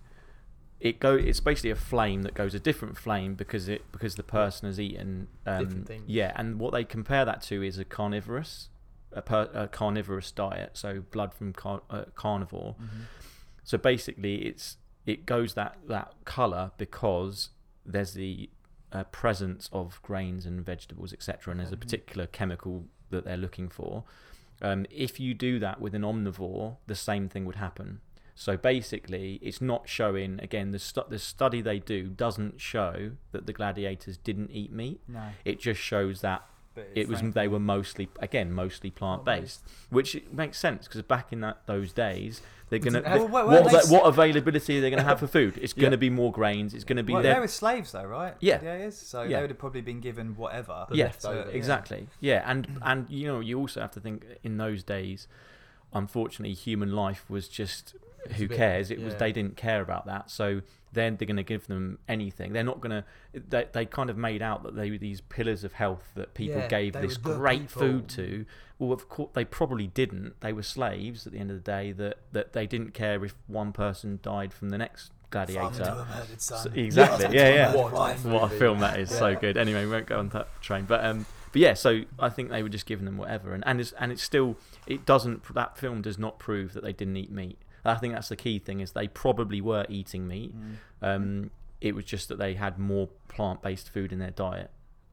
it 0.82 1.00
go 1.00 1.16
it's 1.16 1.40
basically 1.40 1.70
a 1.70 1.76
flame 1.76 2.24
that 2.24 2.34
goes 2.34 2.54
a 2.54 2.60
different 2.60 2.98
flame 2.98 3.36
because 3.36 3.70
it 3.70 3.84
because 3.92 4.16
the 4.16 4.24
person 4.24 4.68
has 4.68 4.80
eaten 4.80 5.28
um. 5.46 5.86
Yeah, 6.08 6.34
and 6.36 6.60
what 6.60 6.74
they 6.74 6.84
compare 6.84 7.24
that 7.24 7.42
to 7.44 7.64
is 7.64 7.78
a 7.78 7.86
carnivorous 7.86 8.70
a, 9.14 9.22
per, 9.22 9.50
a 9.54 9.68
carnivorous 9.68 10.32
diet, 10.32 10.72
so 10.74 11.02
blood 11.12 11.34
from 11.34 11.54
car, 11.54 11.82
uh, 11.90 12.06
carnivore. 12.16 12.76
Mhm. 12.82 13.06
So 13.64 13.78
basically, 13.78 14.46
it's 14.48 14.78
it 15.06 15.26
goes 15.26 15.54
that 15.54 15.78
that 15.88 16.14
color 16.26 16.72
because 16.78 17.50
there's 17.86 18.14
the 18.14 18.50
uh, 18.92 19.04
presence 19.06 19.70
of 19.72 20.02
grains 20.02 20.46
and 20.46 20.66
vegetables, 20.66 21.14
etc. 21.14 21.52
And 21.52 21.60
there's 21.60 21.72
a 21.72 21.78
particular 21.78 22.28
chemical 22.28 22.86
that 23.10 23.26
they're 23.26 23.38
looking 23.38 23.70
for. 23.70 24.04
Um, 24.62 24.86
if 24.90 25.20
you 25.20 25.34
do 25.34 25.60
that 25.60 25.82
with 25.82 25.96
an 25.96 26.04
omnivore, 26.04 26.78
the 26.88 26.96
same 26.96 27.30
thing 27.30 27.46
would 27.46 27.56
happen. 27.56 28.00
So 28.36 28.58
basically, 28.58 29.40
it's 29.42 29.62
not 29.62 29.88
showing 29.90 30.40
again 30.42 30.72
the 30.72 30.80
stu- 30.80 31.04
the 31.10 31.20
study 31.20 31.62
they 31.62 31.80
do 31.80 32.08
doesn't 32.08 32.60
show 32.62 33.12
that 33.32 33.46
the 33.46 33.54
gladiators 33.54 34.18
didn't 34.18 34.52
eat 34.52 34.72
meat. 34.72 35.02
No, 35.08 35.22
It 35.46 35.60
just 35.60 35.80
shows 35.82 36.22
that 36.22 36.44
it 36.96 37.10
was 37.10 37.22
they 37.22 37.48
were 37.50 37.60
mostly 37.60 38.08
again 38.20 38.52
mostly 38.52 38.90
plant 38.90 39.26
based, 39.26 39.62
which 39.90 40.22
makes 40.32 40.58
sense 40.58 40.88
because 40.88 41.02
back 41.02 41.34
in 41.34 41.42
that 41.42 41.62
those 41.66 41.92
days 41.92 42.42
they're 42.70 42.80
gonna 42.80 43.02
Well, 43.04 43.26
they, 43.28 43.32
well, 43.34 43.64
what, 43.66 43.86
they, 43.86 43.94
what 43.94 44.04
availability 44.08 44.78
are 44.78 44.82
they 44.82 44.90
gonna 44.90 45.04
have 45.04 45.20
for 45.20 45.28
food? 45.28 45.58
It's 45.62 45.74
Yeah. 45.76 45.82
gonna 45.84 45.98
be 45.98 46.10
more 46.10 46.32
grains. 46.32 46.74
It's 46.74 46.86
gonna 46.86 47.04
be 47.04 47.12
Well, 47.12 47.22
their- 47.22 47.34
they 47.34 47.40
were 47.42 47.48
slaves 47.50 47.92
though, 47.92 48.06
right? 48.06 48.36
Yeah. 48.40 48.62
Yeah, 48.64 48.78
yes. 48.78 48.96
So 48.98 49.24
Yeah. 49.24 49.36
they 49.36 49.42
would 49.44 49.50
have 49.50 49.60
probably 49.60 49.82
been 49.82 50.00
given 50.00 50.38
whatever. 50.38 50.86
The 50.90 50.96
yeah, 50.96 51.12
exactly. 51.52 52.08
Yeah, 52.22 52.50
and 52.50 52.80
and 52.82 53.10
you 53.10 53.28
know 53.28 53.42
you 53.42 53.60
also 53.60 53.82
have 53.82 53.92
to 53.92 54.00
think 54.00 54.26
in 54.42 54.56
those 54.56 54.82
days, 54.84 55.28
unfortunately, 55.94 56.54
human 56.54 56.92
life 56.94 57.30
was 57.30 57.48
just 57.50 57.96
who 58.38 58.48
bit- 58.48 58.58
cares? 58.58 58.92
It 58.92 59.02
was 59.02 59.16
they 59.16 59.32
didn't 59.32 59.58
care 59.58 59.82
about 59.82 60.06
that. 60.06 60.30
So 60.32 60.62
then 60.94 61.16
they're 61.16 61.26
going 61.26 61.38
to 61.38 61.44
give 61.44 61.68
them 61.68 62.00
anything. 62.10 62.52
They're 62.54 62.64
not 62.64 62.82
going 62.82 62.92
to. 62.92 63.06
They, 63.50 63.68
they 63.72 63.86
kind 63.86 64.10
of 64.10 64.18
made 64.18 64.42
out 64.42 64.64
that 64.64 64.76
they 64.76 64.92
were 64.92 64.98
these 64.98 65.22
pillars 65.22 65.64
of 65.64 65.74
health 65.74 66.04
that 66.16 66.34
people 66.34 66.60
Yeah, 66.60 66.68
gave 66.68 66.94
this 66.94 67.18
great 67.18 67.62
people. 67.70 67.82
food 67.82 68.08
to. 68.10 68.46
Well, 68.78 68.92
of 68.92 69.08
course 69.08 69.30
they 69.34 69.46
probably 69.46 69.88
didn't. 69.88 70.40
They 70.42 70.52
were 70.54 70.64
slaves 70.64 71.26
at 71.26 71.34
the 71.34 71.40
end 71.40 71.52
of 71.52 71.58
the 71.58 71.72
day. 71.72 71.92
That 71.92 72.18
that 72.34 72.54
they 72.54 72.68
didn't 72.68 72.94
care 72.94 73.24
if 73.24 73.36
one 73.48 73.72
person 73.72 74.20
died 74.22 74.54
from 74.54 74.70
the 74.70 74.78
next 74.78 75.12
gladiator. 75.30 76.06
So- 76.38 76.70
exactly. 76.74 77.36
Yeah, 77.38 77.50
yeah. 77.54 77.76
What, 77.76 77.94
Wife. 77.94 78.26
What 78.26 78.52
a 78.52 78.56
film 78.56 78.80
that 78.80 79.00
is. 79.00 79.10
So 79.10 79.36
good. 79.36 79.56
Anyway, 79.58 79.86
we 79.86 79.92
won't 79.92 80.08
go 80.08 80.20
on 80.20 80.30
that 80.30 80.48
train. 80.62 80.86
But 80.86 81.06
um, 81.06 81.26
but 81.54 81.62
yeah, 81.62 81.74
so 81.74 82.02
I 82.20 82.30
think 82.30 82.50
they 82.50 82.64
were 82.64 82.70
just 82.70 82.86
giving 82.86 83.06
them 83.06 83.18
whatever, 83.18 83.54
and 83.54 83.64
and 83.66 83.80
it's 83.80 83.94
and 83.94 84.12
it's 84.12 84.24
still 84.24 84.58
it 84.88 85.06
doesn't 85.06 85.44
that 85.54 85.78
film 85.78 86.02
does 86.02 86.18
not 86.18 86.40
prove 86.40 86.74
that 86.74 86.84
they 86.84 86.94
didn't 86.94 87.16
eat 87.18 87.32
meat. 87.32 87.58
I 87.86 87.96
think 87.96 88.14
that's 88.14 88.30
the 88.30 88.36
key 88.36 88.60
thing 88.60 88.80
is 88.80 88.92
they 88.92 89.08
probably 89.08 89.62
were 89.62 89.86
eating 89.90 90.28
meat. 90.28 90.54
Mm. 90.56 90.76
Um, 91.02 91.52
it 91.80 91.96
was 91.96 92.06
just 92.06 92.30
that 92.30 92.38
they 92.38 92.54
had 92.54 92.78
more 92.78 93.10
plant-based 93.28 93.90
food 93.90 94.12
in 94.14 94.20
their 94.20 94.32
diet. 94.32 94.70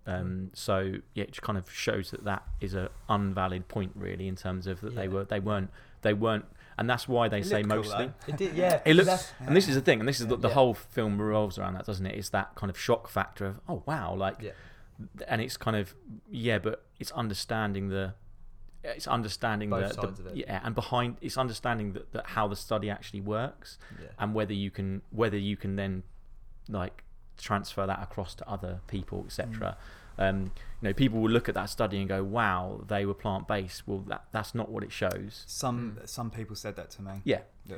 Um, 0.07 0.51
so 0.55 0.95
yeah, 1.15 1.25
it 1.25 1.29
just 1.33 1.43
kind 1.43 1.59
of 1.59 1.71
shows 1.71 2.11
that 2.13 2.25
that 2.25 2.43
is 2.61 2.75
a 2.75 2.91
unvalid 3.11 3.69
point 3.69 3.93
really 3.95 4.27
in 4.27 4.37
terms 4.37 4.67
of 4.67 4.81
that 4.81 4.95
they 4.95 5.07
were 5.07 5.25
they 5.25 5.39
weren't 5.41 5.71
they 6.01 6.15
weren't, 6.15 6.47
and 6.79 6.89
that's 6.89 7.07
why 7.07 7.29
they 7.29 7.41
It 7.41 7.47
say 7.47 7.63
looked 7.63 7.89
cool, 7.91 7.99
mostly. 7.99 8.13
It 8.27 8.37
did, 8.39 8.55
yeah. 8.55 8.81
It 8.87 8.95
looks, 8.95 9.33
and 9.41 9.55
this 9.55 9.69
is 9.69 9.75
the 9.75 9.81
thing, 9.83 9.99
and 10.01 10.09
this 10.09 10.21
is 10.21 10.27
the, 10.29 10.37
the 10.37 10.49
Yeah. 10.49 10.55
whole 10.55 10.75
film 10.75 11.21
revolves 11.21 11.59
around 11.59 11.75
that, 11.75 11.85
doesn't 11.87 12.07
it? 12.07 12.15
It's 12.17 12.31
that 12.31 12.55
kind 12.55 12.71
of 12.71 12.79
shock 12.79 13.09
factor 13.09 13.45
of, 13.47 13.61
oh 13.69 13.83
wow, 13.85 14.15
like, 14.15 14.37
Yeah. 14.41 14.51
and 15.27 15.43
it's 15.43 15.57
kind 15.57 15.77
of, 15.77 15.95
yeah, 16.31 16.59
but 16.59 16.85
it's 17.01 17.11
understanding 17.13 17.89
the, 17.89 18.15
it's 18.85 19.07
understanding 19.07 19.71
Both 19.71 19.97
the, 19.97 20.01
the- 20.03 20.09
of 20.09 20.27
it. 20.29 20.37
yeah, 20.37 20.61
and 20.65 20.75
behind, 20.75 21.17
it's 21.21 21.37
understanding 21.37 21.93
that, 21.95 22.13
that 22.13 22.27
how 22.29 22.49
the 22.49 22.57
study 22.57 22.91
actually 22.91 23.21
works, 23.21 23.79
Yeah. 24.01 24.09
and 24.19 24.35
whether 24.35 24.53
you 24.55 24.71
can, 24.71 25.03
whether 25.11 25.37
you 25.39 25.57
can 25.57 25.77
then, 25.77 26.03
like, 26.69 27.05
transfer 27.37 27.87
that 27.87 28.03
across 28.03 28.35
to 28.37 28.49
other 28.49 28.81
people, 28.89 29.25
etc. 29.27 29.77
Um, 30.19 30.53
you 30.81 30.89
know, 30.89 30.93
people 30.93 31.21
will 31.21 31.31
look 31.31 31.49
at 31.49 31.55
that 31.57 31.71
study 31.71 31.99
and 31.99 32.09
go, 32.09 32.23
"Wow, 32.23 32.85
they 32.87 33.05
were 33.07 33.15
plant 33.15 33.49
based." 33.49 33.87
Well, 33.87 34.01
that 34.09 34.25
that's 34.33 34.55
not 34.55 34.71
what 34.71 34.83
it 34.85 34.93
shows. 34.93 35.45
Some 35.47 35.97
Mm. 36.01 36.09
some 36.09 36.31
people 36.31 36.55
said 36.57 36.77
that 36.77 36.91
to 36.93 37.03
me. 37.03 37.21
Yeah, 37.25 37.41
Yeah. 37.67 37.77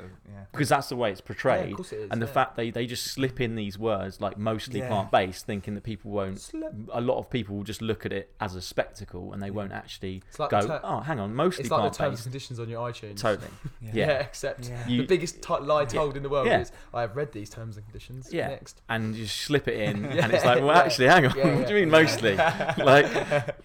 because 0.51 0.69
that's 0.69 0.89
the 0.89 0.95
way 0.95 1.11
it's 1.11 1.19
Yeah, 1.21 1.27
portrayed 1.27 1.71
of 1.71 1.77
course 1.77 1.91
it 1.93 1.99
is. 1.99 2.11
and 2.11 2.21
the 2.21 2.25
yeah. 2.27 2.31
fact 2.31 2.55
they, 2.55 2.69
they 2.71 2.85
just 2.85 3.05
slip 3.07 3.41
in 3.41 3.55
these 3.55 3.77
words 3.77 4.21
like 4.21 4.37
mostly 4.37 4.79
Yeah. 4.79 4.87
plant 4.87 5.11
based, 5.11 5.45
thinking 5.45 5.73
that 5.75 5.83
people 5.83 6.11
won't. 6.11 6.39
Slip. 6.39 6.71
A 6.93 7.01
lot 7.01 7.17
of 7.17 7.29
people 7.29 7.55
will 7.57 7.63
just 7.63 7.81
look 7.81 8.05
at 8.05 8.13
it 8.13 8.33
as 8.39 8.55
a 8.55 8.61
spectacle 8.61 9.33
and 9.33 9.41
they 9.41 9.51
won't 9.51 9.71
actually 9.73 10.23
like 10.39 10.49
go, 10.51 10.61
ter- 10.61 10.79
"Oh, 10.83 10.99
hang 11.01 11.19
on, 11.19 11.33
mostly 11.35 11.63
It's 11.63 11.71
like 11.71 11.79
the 11.79 11.81
plant 11.81 11.95
terms 11.95 12.07
and 12.07 12.13
based." 12.13 12.23
conditions 12.23 12.59
on 12.59 12.69
your 12.69 12.89
iTunes. 12.89 13.17
Totally. 13.17 13.49
Yeah. 13.81 13.91
Yeah. 13.93 14.11
except 14.19 14.69
Yeah. 14.69 14.87
You- 14.87 15.01
the 15.01 15.07
biggest 15.07 15.41
t- 15.41 15.53
lie 15.59 15.85
told 15.85 16.15
in 16.15 16.23
the 16.23 16.29
world 16.29 16.47
Yeah. 16.47 16.59
is 16.61 16.71
I 16.93 17.01
have 17.01 17.15
read 17.15 17.31
these 17.33 17.49
terms 17.49 17.75
and 17.77 17.85
conditions. 17.85 18.31
Yeah. 18.31 18.47
Next. 18.49 18.81
And 18.87 19.15
you 19.15 19.25
slip 19.27 19.67
it 19.67 19.75
in, 19.79 20.03
Yeah. 20.03 20.09
and 20.23 20.33
it's 20.33 20.45
like, 20.45 20.59
well, 20.59 20.67
Yeah. 20.67 20.79
actually, 20.83 21.07
hang 21.07 21.25
on. 21.25 21.35
Yeah, 21.37 21.55
what 21.57 21.67
do 21.67 21.73
you 21.73 21.79
yeah. 21.79 21.85
mean 21.85 21.91
mostly? 21.91 22.35
like, 22.35 22.77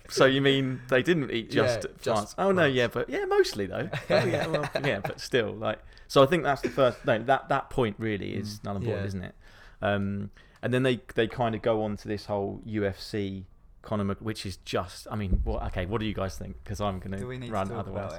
so 0.08 0.24
you 0.26 0.40
mean 0.40 0.80
they 0.88 1.02
didn't 1.02 1.30
eat 1.30 1.50
just 1.50 1.84
Yeah, 1.84 1.90
plants? 2.02 2.02
just 2.02 2.34
oh 2.38 2.52
no, 2.52 2.64
yeah, 2.64 2.86
but 2.88 3.08
yeah, 3.08 3.24
mostly 3.24 3.66
though. 3.66 3.88
Oh, 4.10 4.24
yeah, 4.24 4.46
well, 4.46 4.68
yeah, 4.84 5.00
but 5.00 5.20
still, 5.20 5.52
like, 5.54 5.78
so 6.08 6.22
I 6.22 6.26
think 6.26 6.42
that's 6.44 6.62
the 6.62 6.70
first. 6.70 7.04
No, 7.04 7.18
that 7.22 7.48
that 7.48 7.70
point 7.70 7.96
really 7.98 8.34
is 8.34 8.58
Mm. 8.60 8.64
null 8.64 8.76
and 8.76 8.84
void, 8.84 8.92
Yeah. 8.92 9.04
isn't 9.04 9.22
it? 9.24 9.34
Um, 9.82 10.30
and 10.62 10.72
then 10.72 10.82
they 10.82 11.00
they 11.14 11.26
kind 11.28 11.54
of 11.54 11.62
go 11.62 11.82
on 11.82 11.96
to 11.98 12.08
this 12.08 12.26
whole 12.26 12.60
UFC. 12.66 13.44
Conor, 13.82 14.14
which 14.18 14.44
is 14.44 14.56
just, 14.64 15.06
I 15.12 15.14
mean, 15.14 15.40
what? 15.44 15.62
Okay, 15.66 15.86
what 15.86 16.00
do 16.00 16.06
you 16.06 16.14
guys 16.14 16.36
think? 16.36 16.56
Because 16.64 16.80
I'm 16.80 16.98
going 16.98 17.20
Do 17.20 17.28
we 17.28 17.38
need 17.38 17.46
to 17.46 17.52
run 17.52 17.70
otherwise. 17.70 18.18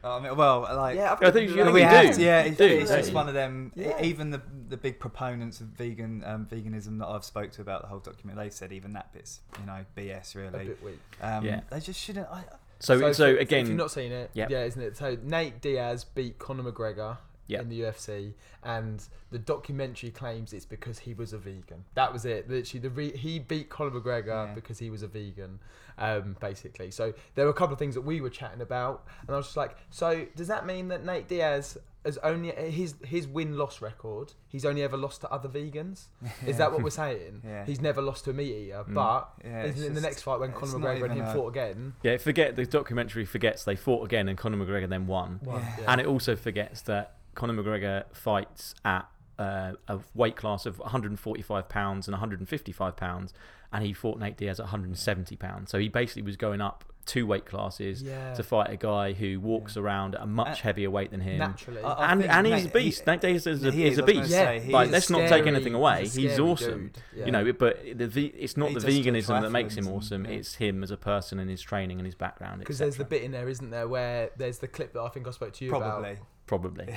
About? 0.00 0.20
I 0.22 0.28
mean, 0.28 0.36
well, 0.36 0.60
like 0.62 0.96
Yeah, 0.96 1.12
I 1.20 1.30
think 1.30 1.50
you- 1.50 1.60
I 1.60 1.64
think 1.64 1.74
we 1.74 1.80
you 1.80 1.86
have 1.86 2.06
do. 2.06 2.12
to, 2.14 2.22
yeah, 2.22 2.42
You 2.44 2.48
it's, 2.50 2.58
do, 2.58 2.64
it's 2.64 2.90
just 2.90 3.12
one 3.12 3.28
of 3.28 3.34
them. 3.34 3.72
Yeah. 3.74 4.00
Even 4.02 4.30
the 4.30 4.42
the 4.68 4.76
big 4.76 4.98
proponents 5.00 5.60
of 5.60 5.68
vegan 5.68 6.22
um, 6.26 6.46
veganism 6.46 6.98
that 6.98 7.06
I've 7.06 7.24
spoke 7.24 7.52
to 7.52 7.62
about 7.62 7.82
the 7.82 7.88
whole 7.88 8.00
document, 8.00 8.38
they 8.38 8.50
said 8.50 8.72
even 8.72 8.92
that 8.94 9.12
bit's 9.12 9.40
you 9.60 9.66
know 9.66 9.84
BS 9.96 10.34
really. 10.34 10.48
A 10.48 10.50
really. 10.52 10.64
bit 10.66 10.82
weak. 10.84 11.00
Um, 11.22 11.44
Yeah. 11.44 11.60
They 11.70 11.80
just 11.80 12.00
shouldn't. 12.00 12.28
I, 12.28 12.44
So, 12.80 13.12
so, 13.12 13.34
for- 13.34 13.38
again, 13.40 13.62
if 13.62 13.68
you've 13.68 13.76
not 13.76 13.90
seen 13.90 14.12
it, 14.12 14.30
Yep. 14.34 14.50
yeah, 14.50 14.62
isn't 14.64 14.80
it? 14.82 14.96
So 14.96 15.16
Nate 15.22 15.60
Diaz 15.60 16.04
beat 16.04 16.38
Conor 16.38 16.70
McGregor 16.70 17.16
Yep. 17.48 17.62
in 17.62 17.68
the 17.70 17.80
UFC, 17.80 18.34
and 18.62 19.02
the 19.30 19.38
documentary 19.38 20.10
claims 20.10 20.52
it's 20.52 20.64
because 20.66 20.98
he 21.00 21.14
was 21.14 21.32
a 21.32 21.38
vegan. 21.38 21.84
That 21.94 22.12
was 22.12 22.24
it. 22.24 22.48
Literally, 22.48 22.80
the 22.80 22.90
re- 22.90 23.16
he 23.16 23.38
beat 23.38 23.68
Conor 23.70 23.98
McGregor 24.00 24.48
Yeah. 24.48 24.54
because 24.54 24.78
he 24.78 24.90
was 24.90 25.02
a 25.02 25.08
vegan, 25.08 25.58
um, 25.98 26.36
basically. 26.40 26.90
So 26.90 27.12
there 27.34 27.44
were 27.46 27.50
a 27.50 27.54
couple 27.54 27.72
of 27.72 27.78
things 27.78 27.94
that 27.94 28.02
we 28.02 28.20
were 28.20 28.30
chatting 28.30 28.60
about, 28.60 29.06
and 29.26 29.30
I 29.30 29.36
was 29.38 29.46
just 29.46 29.56
like, 29.56 29.76
so 29.90 30.26
does 30.36 30.48
that 30.48 30.66
mean 30.66 30.88
that 30.88 31.04
Nate 31.04 31.26
Diaz 31.28 31.78
has 32.04 32.16
only 32.18 32.52
his 32.70 32.94
his 33.04 33.26
win 33.26 33.56
loss 33.58 33.80
record? 33.82 34.32
He's 34.46 34.64
only 34.64 34.82
ever 34.82 34.96
lost 34.96 35.20
to 35.22 35.30
other 35.30 35.48
vegans. 35.48 36.06
Is 36.46 36.56
that 36.58 36.70
what 36.72 36.82
we're 36.82 36.90
saying? 37.04 37.42
Yeah. 37.44 37.64
He's 37.66 37.80
never 37.80 38.00
lost 38.00 38.24
to 38.24 38.30
a 38.30 38.32
meat 38.34 38.54
eater, 38.54 38.84
Mm. 38.88 38.94
but 38.94 39.30
Yeah, 39.44 39.64
in, 39.64 39.82
in 39.82 39.94
the 39.94 40.00
next 40.00 40.22
fight 40.22 40.38
when 40.40 40.52
Conor 40.52 40.78
McGregor 40.78 41.04
and 41.04 41.12
him 41.14 41.24
a- 41.26 41.34
fought 41.34 41.48
again, 41.48 41.94
yeah, 42.02 42.16
forget 42.18 42.56
the 42.56 42.64
documentary 42.66 43.24
forgets 43.24 43.64
they 43.64 43.76
fought 43.76 44.04
again 44.04 44.28
and 44.28 44.38
Conor 44.38 44.58
McGregor 44.64 44.88
then 44.88 45.06
won. 45.06 45.40
won. 45.42 45.60
Yeah. 45.60 45.76
Yeah. 45.80 45.92
And 45.92 46.00
it 46.00 46.06
also 46.06 46.36
forgets 46.36 46.82
that 46.82 47.16
Conor 47.38 47.54
McGregor 47.62 48.04
fights 48.12 48.74
at 48.84 49.08
uh, 49.38 49.72
a 49.86 50.00
weight 50.14 50.34
class 50.34 50.66
of 50.66 50.78
145 50.80 51.68
pounds 51.68 52.08
and 52.08 52.12
155 52.12 52.96
pounds, 52.96 53.32
and 53.72 53.84
he 53.84 53.92
fought 53.92 54.18
Nate 54.18 54.36
Diaz 54.36 54.58
at 54.58 54.64
170 54.64 55.36
pounds. 55.36 55.70
So 55.70 55.78
he 55.78 55.88
basically 55.88 56.22
was 56.22 56.36
going 56.36 56.60
up 56.60 56.84
two 57.06 57.24
weight 57.26 57.46
classes 57.46 58.02
Yeah. 58.02 58.34
to 58.34 58.42
fight 58.42 58.68
a 58.70 58.76
guy 58.76 59.12
who 59.14 59.38
walks 59.40 59.76
around 59.78 60.14
at 60.16 60.22
a 60.22 60.26
much 60.26 60.58
Uh, 60.58 60.62
heavier 60.64 60.90
weight 60.90 61.10
than 61.12 61.20
him. 61.20 61.38
naturally. 61.38 61.80
I- 61.82 61.92
I 61.92 62.12
and 62.12 62.24
and 62.24 62.46
he's 62.48 62.66
a 62.66 62.68
beast. 62.68 63.04
he- 63.04 63.10
Nate 63.10 63.20
Diaz 63.22 63.46
is 63.46 63.64
a, 63.64 63.70
he 63.70 63.86
is 63.86 63.92
is, 63.94 63.98
a 64.00 64.02
I 64.02 64.06
beast. 64.06 64.30
say, 64.30 64.60
he 64.60 64.72
like, 64.72 64.86
is 64.88 64.92
let's 64.92 65.08
not 65.10 65.28
take 65.28 65.46
anything 65.46 65.72
away. 65.74 66.00
he's 66.00 66.14
He's 66.14 66.38
awesome. 66.40 66.90
Yeah. 67.16 67.26
You 67.26 67.32
know, 67.32 67.52
but 67.52 67.80
the 67.96 68.26
it's 68.36 68.56
not 68.58 68.70
He 68.70 68.74
the 68.74 68.80
veganism 68.80 69.40
that 69.40 69.50
makes 69.50 69.74
him 69.76 69.84
triathlons 69.84 69.86
and- 69.86 69.96
awesome. 69.96 70.24
yeah. 70.26 70.30
It's 70.32 70.54
him 70.56 70.82
as 70.82 70.90
a 70.90 70.96
person 70.98 71.38
and 71.38 71.48
his 71.48 71.62
training 71.62 71.98
and 71.98 72.04
his 72.06 72.14
background. 72.16 72.58
Because 72.58 72.78
there's 72.78 72.96
the 72.96 73.04
bit 73.04 73.22
in 73.22 73.30
there, 73.30 73.48
isn't 73.48 73.70
there, 73.70 73.86
where 73.88 74.30
there's 74.36 74.58
the 74.58 74.68
clip 74.68 74.92
that 74.94 75.00
I 75.00 75.08
think 75.08 75.26
I 75.28 75.30
spoke 75.30 75.52
to 75.54 75.64
you 75.64 75.70
probably. 75.70 76.10
about. 76.10 76.18
Probably. 76.48 76.86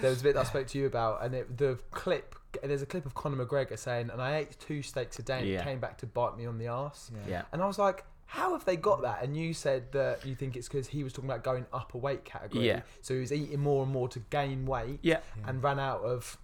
There 0.00 0.10
was 0.10 0.20
a 0.20 0.24
bit 0.24 0.34
that 0.34 0.40
I 0.40 0.44
spoke 0.44 0.66
to 0.68 0.78
you 0.78 0.86
about, 0.86 1.22
and 1.24 1.34
it, 1.34 1.56
the 1.56 1.78
clip. 1.92 2.34
There's 2.62 2.82
a 2.82 2.86
clip 2.86 3.06
of 3.06 3.14
Conor 3.14 3.44
McGregor 3.44 3.78
saying, 3.78 4.10
"And 4.10 4.20
I 4.20 4.36
ate 4.38 4.56
two 4.58 4.82
steaks 4.82 5.18
a 5.18 5.22
day, 5.22 5.38
and 5.40 5.48
Yeah. 5.48 5.60
it 5.60 5.64
came 5.64 5.78
back 5.78 5.98
to 5.98 6.06
bite 6.06 6.36
me 6.36 6.46
on 6.46 6.58
the 6.58 6.68
arse." 6.68 7.10
Yeah. 7.28 7.42
And 7.52 7.62
I 7.62 7.66
was 7.66 7.78
like, 7.78 8.04
"How 8.26 8.52
have 8.52 8.64
they 8.64 8.76
got 8.76 9.02
that?" 9.02 9.22
And 9.22 9.36
you 9.36 9.52
said 9.54 9.92
that 9.92 10.24
you 10.26 10.34
think 10.34 10.56
it's 10.56 10.68
because 10.68 10.88
he 10.88 11.04
was 11.04 11.12
talking 11.12 11.30
about 11.30 11.44
going 11.44 11.66
up 11.72 11.94
a 11.94 11.98
weight 11.98 12.24
category. 12.24 12.66
Yeah. 12.66 12.80
So 13.02 13.14
he 13.14 13.20
was 13.20 13.32
eating 13.32 13.60
more 13.60 13.82
and 13.84 13.92
more 13.92 14.08
to 14.08 14.18
gain 14.30 14.66
weight, 14.66 14.98
Yeah. 15.02 15.20
and 15.46 15.62
ran 15.62 15.78
out 15.78 16.02
of. 16.02 16.38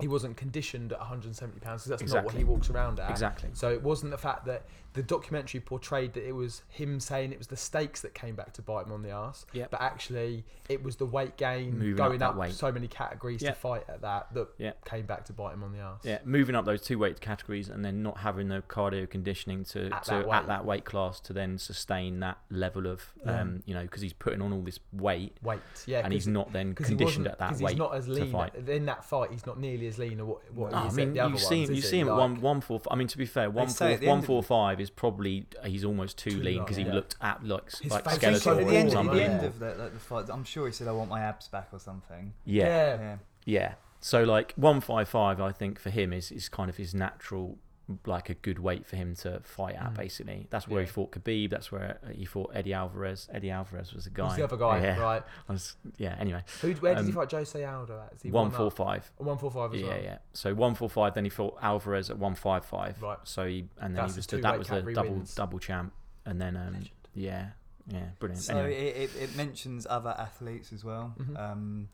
He 0.00 0.08
wasn't 0.08 0.38
conditioned 0.38 0.92
at 0.94 0.98
170 1.00 1.60
pounds 1.60 1.82
because 1.84 2.00
that's 2.00 2.10
not 2.10 2.24
what 2.24 2.32
Exactly. 2.32 2.38
he 2.40 2.44
walks 2.44 2.70
around 2.70 2.98
at. 3.00 3.10
Exactly. 3.10 3.50
So 3.52 3.70
it 3.70 3.82
wasn't 3.82 4.12
the 4.12 4.18
fact 4.18 4.46
that 4.46 4.64
the 4.94 5.02
documentary 5.02 5.60
portrayed 5.60 6.14
that 6.14 6.26
it 6.26 6.32
was 6.32 6.62
him 6.68 6.98
saying 6.98 7.30
it 7.32 7.38
was 7.38 7.46
the 7.46 7.56
stakes 7.56 8.00
that 8.00 8.12
came 8.14 8.34
back 8.34 8.52
to 8.54 8.62
bite 8.62 8.86
him 8.86 8.92
on 8.92 9.02
the 9.02 9.10
ass. 9.10 9.46
Yep. 9.52 9.70
But 9.70 9.80
actually, 9.80 10.44
it 10.68 10.82
was 10.82 10.96
the 10.96 11.06
weight 11.06 11.36
gain 11.36 11.78
Moving 11.78 11.94
going 11.96 12.18
that 12.18 12.30
up, 12.30 12.36
weight. 12.36 12.52
so 12.52 12.72
many 12.72 12.88
categories 12.88 13.40
Yep. 13.40 13.54
to 13.54 13.60
fight 13.60 13.84
at 13.88 14.00
that 14.02 14.34
that 14.34 14.48
Yep. 14.58 14.84
came 14.84 15.06
back 15.06 15.24
to 15.26 15.32
bite 15.32 15.52
him 15.54 15.62
on 15.62 15.72
the 15.72 15.78
ass. 15.78 16.00
Yeah, 16.02 16.18
moving 16.24 16.56
up 16.56 16.64
those 16.64 16.82
two 16.82 16.98
weight 16.98 17.20
categories 17.20 17.68
and 17.68 17.84
then 17.84 18.02
not 18.02 18.18
having 18.18 18.48
the 18.48 18.62
cardio 18.62 19.08
conditioning 19.08 19.62
to, 19.66 19.90
At 19.92 20.02
to 20.04 20.10
that 20.10 20.26
weight. 20.26 20.36
at 20.36 20.46
that 20.48 20.64
weight 20.64 20.84
class 20.84 21.20
to 21.20 21.32
then 21.32 21.58
sustain 21.58 22.18
that 22.20 22.38
level 22.50 22.86
of 22.86 23.12
Yeah. 23.24 23.40
um, 23.42 23.62
you 23.66 23.74
know 23.74 23.82
because 23.82 24.02
he's 24.02 24.12
putting 24.12 24.42
on 24.42 24.52
all 24.52 24.62
this 24.62 24.80
weight 24.92 25.36
Weight, 25.42 25.60
yeah. 25.86 26.00
and 26.04 26.12
he's 26.12 26.26
not 26.26 26.52
then 26.52 26.74
conditioned 26.74 27.00
wasn't- 27.04 27.26
at 27.28 27.38
that 27.38 27.48
'cause 27.50 27.62
weight 27.62 27.70
he's 27.72 27.78
not 27.78 27.94
as 27.94 28.06
to 28.06 28.12
lean 28.12 28.32
fight. 28.32 28.54
in 28.56 28.86
that 28.86 29.04
fight. 29.04 29.30
He's 29.30 29.46
not 29.46 29.58
nearly 29.60 29.86
as 29.86 29.98
lean 29.98 30.18
as 30.18 30.26
what, 30.26 30.52
what 30.52 30.72
Oh, 30.74 30.78
he 30.80 30.88
I 30.88 30.92
mean, 30.92 31.08
at 31.08 31.14
the 31.14 31.20
other 31.20 31.32
you 31.32 31.38
see 31.38 31.64
him. 31.64 31.74
You 31.74 31.80
see 31.80 31.96
he? 31.96 32.00
him 32.02 32.08
at 32.08 32.12
Like- 32.12 32.20
one 32.20 32.40
one 32.40 32.60
four. 32.60 32.80
I 32.90 32.96
mean, 32.96 33.06
to 33.08 33.18
be 33.18 33.26
fair, 33.26 33.48
one 33.50 33.68
say 33.68 33.86
four 33.86 33.94
at 33.94 34.00
the 34.00 34.06
one 34.08 34.16
end 34.18 34.24
of 34.24 34.26
four 34.26 34.42
five 34.42 34.79
is 34.80 34.90
probably 34.90 35.46
he's 35.64 35.84
almost 35.84 36.18
too, 36.18 36.30
Too 36.30 36.42
lean 36.42 36.56
long, 36.56 36.64
because 36.64 36.76
he 36.76 36.84
yeah. 36.84 36.94
looked 36.94 37.16
at 37.20 37.44
like 37.44 37.70
His 37.70 37.90
like 37.92 38.04
face 38.04 38.12
is 38.14 38.18
skeletal 38.42 38.58
at 38.58 38.66
the 38.66 38.76
end, 38.76 38.94
at 38.94 39.12
the 39.12 39.22
end 39.22 39.44
of 39.44 39.58
the, 39.58 39.74
like, 39.74 39.92
the 39.92 39.98
fight. 40.00 40.26
I'm 40.30 40.44
sure 40.44 40.66
he 40.66 40.72
said, 40.72 40.88
"I 40.88 40.92
want 40.92 41.10
my 41.10 41.20
abs 41.20 41.48
back" 41.48 41.68
or 41.72 41.78
something. 41.78 42.32
Yeah, 42.44 42.64
Yeah. 42.64 43.00
Yeah. 43.00 43.16
yeah. 43.44 43.74
So 44.00 44.24
like 44.24 44.54
one 44.56 44.80
five 44.80 45.08
five, 45.08 45.40
I 45.40 45.52
think 45.52 45.78
for 45.78 45.90
him 45.90 46.12
is 46.12 46.32
is 46.32 46.48
kind 46.48 46.70
of 46.70 46.76
his 46.76 46.94
natural. 46.94 47.58
Like 48.06 48.30
a 48.30 48.34
good 48.34 48.58
weight 48.58 48.86
for 48.86 48.96
him 48.96 49.14
to 49.16 49.40
fight 49.40 49.74
at, 49.76 49.92
Mm. 49.92 49.96
basically. 49.96 50.46
That's 50.50 50.68
where 50.68 50.80
he 50.80 50.86
fought 50.86 51.12
Khabib. 51.12 51.50
That's 51.50 51.72
where 51.72 51.98
he 52.12 52.24
fought 52.24 52.52
Eddie 52.54 52.72
Alvarez. 52.74 53.28
Eddie 53.32 53.50
Alvarez 53.50 53.92
was 53.94 54.06
a 54.06 54.10
guy. 54.10 54.28
Who's 54.28 54.36
the 54.36 54.44
other 54.44 54.56
guy? 54.56 54.82
Yeah. 54.82 54.98
Right. 55.00 55.22
Was, 55.48 55.76
yeah. 55.96 56.16
Anyway, 56.18 56.42
Who, 56.60 56.72
where 56.74 56.94
did 56.94 57.04
he 57.04 57.10
Um, 57.10 57.14
fight 57.16 57.30
Jose 57.32 57.64
Aldo 57.64 58.00
at? 58.06 58.12
Is 58.14 58.22
he 58.22 58.30
one 58.30 58.44
one 58.44 58.50
four 58.52 58.66
up? 58.68 58.72
five. 58.74 59.12
One 59.16 59.38
four 59.38 59.50
five 59.50 59.74
Yeah, 59.74 59.86
well. 59.88 60.02
yeah. 60.02 60.18
So 60.32 60.54
one 60.54 60.74
four 60.74 60.88
five. 60.90 61.14
Then 61.14 61.24
he 61.24 61.30
fought 61.30 61.58
Alvarez 61.62 62.10
at 62.10 62.18
one 62.18 62.34
five 62.34 62.64
five. 62.64 63.02
Right. 63.02 63.18
So 63.24 63.46
he 63.46 63.68
and 63.80 63.94
then 63.96 64.02
That's 64.02 64.14
he 64.14 64.18
was 64.18 64.26
the 64.26 64.30
the, 64.30 64.36
two 64.38 64.42
that 64.42 64.58
was 64.58 64.66
the 64.68 64.72
category 64.74 64.94
double 64.94 65.10
wins. 65.14 65.34
double 65.34 65.58
champ. 65.58 65.92
And 66.26 66.40
then 66.40 66.56
um 66.56 66.76
yeah 67.14 67.48
yeah 67.88 68.10
brilliant. 68.18 68.42
So 68.42 68.56
anyway, 68.56 68.76
it, 68.88 69.10
it, 69.16 69.22
it 69.30 69.36
mentions 69.36 69.86
other 69.88 70.14
athletes 70.18 70.72
as 70.72 70.84
well. 70.84 71.14
Mhm. 71.18 71.38
Um, 71.38 71.88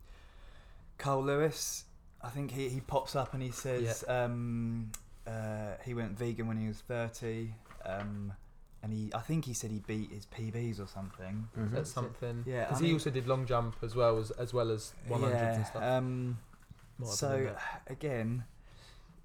Carl 0.97 1.23
Lewis, 1.23 1.85
I 2.21 2.29
think 2.29 2.51
he, 2.51 2.69
he 2.69 2.79
pops 2.81 3.15
up 3.15 3.33
and 3.33 3.41
he 3.43 3.51
says 3.51 4.03
um, 4.07 4.91
uh, 5.27 5.75
he 5.83 5.93
went 5.93 6.17
vegan 6.17 6.47
when 6.47 6.57
he 6.57 6.67
was 6.67 6.79
30. 6.79 7.53
Um, 7.85 8.33
and 8.83 8.93
he, 8.93 9.09
I 9.13 9.19
think 9.19 9.45
he 9.45 9.53
said 9.53 9.71
he 9.71 9.79
beat 9.79 10.11
his 10.11 10.25
PBs 10.27 10.79
or 10.79 10.87
something. 10.87 11.47
Mhm. 11.57 11.71
That's 11.71 11.91
something. 11.91 12.43
Yeah, 12.45 12.65
Because 12.65 12.77
I 12.77 12.79
he 12.81 12.85
mean- 12.87 12.93
also 12.95 13.09
did 13.09 13.27
long 13.27 13.45
jump 13.45 13.75
as 13.81 13.95
well 13.95 14.17
as 14.17 14.31
as 14.31 14.53
well 14.53 14.69
as 14.71 14.93
100s 15.09 15.21
yeah, 15.31 15.55
and 15.55 15.65
stuff. 15.65 15.83
Um, 15.83 16.37
Might 16.99 17.07
have 17.07 17.09
been 17.09 17.15
so 17.17 17.55
again, 17.87 18.43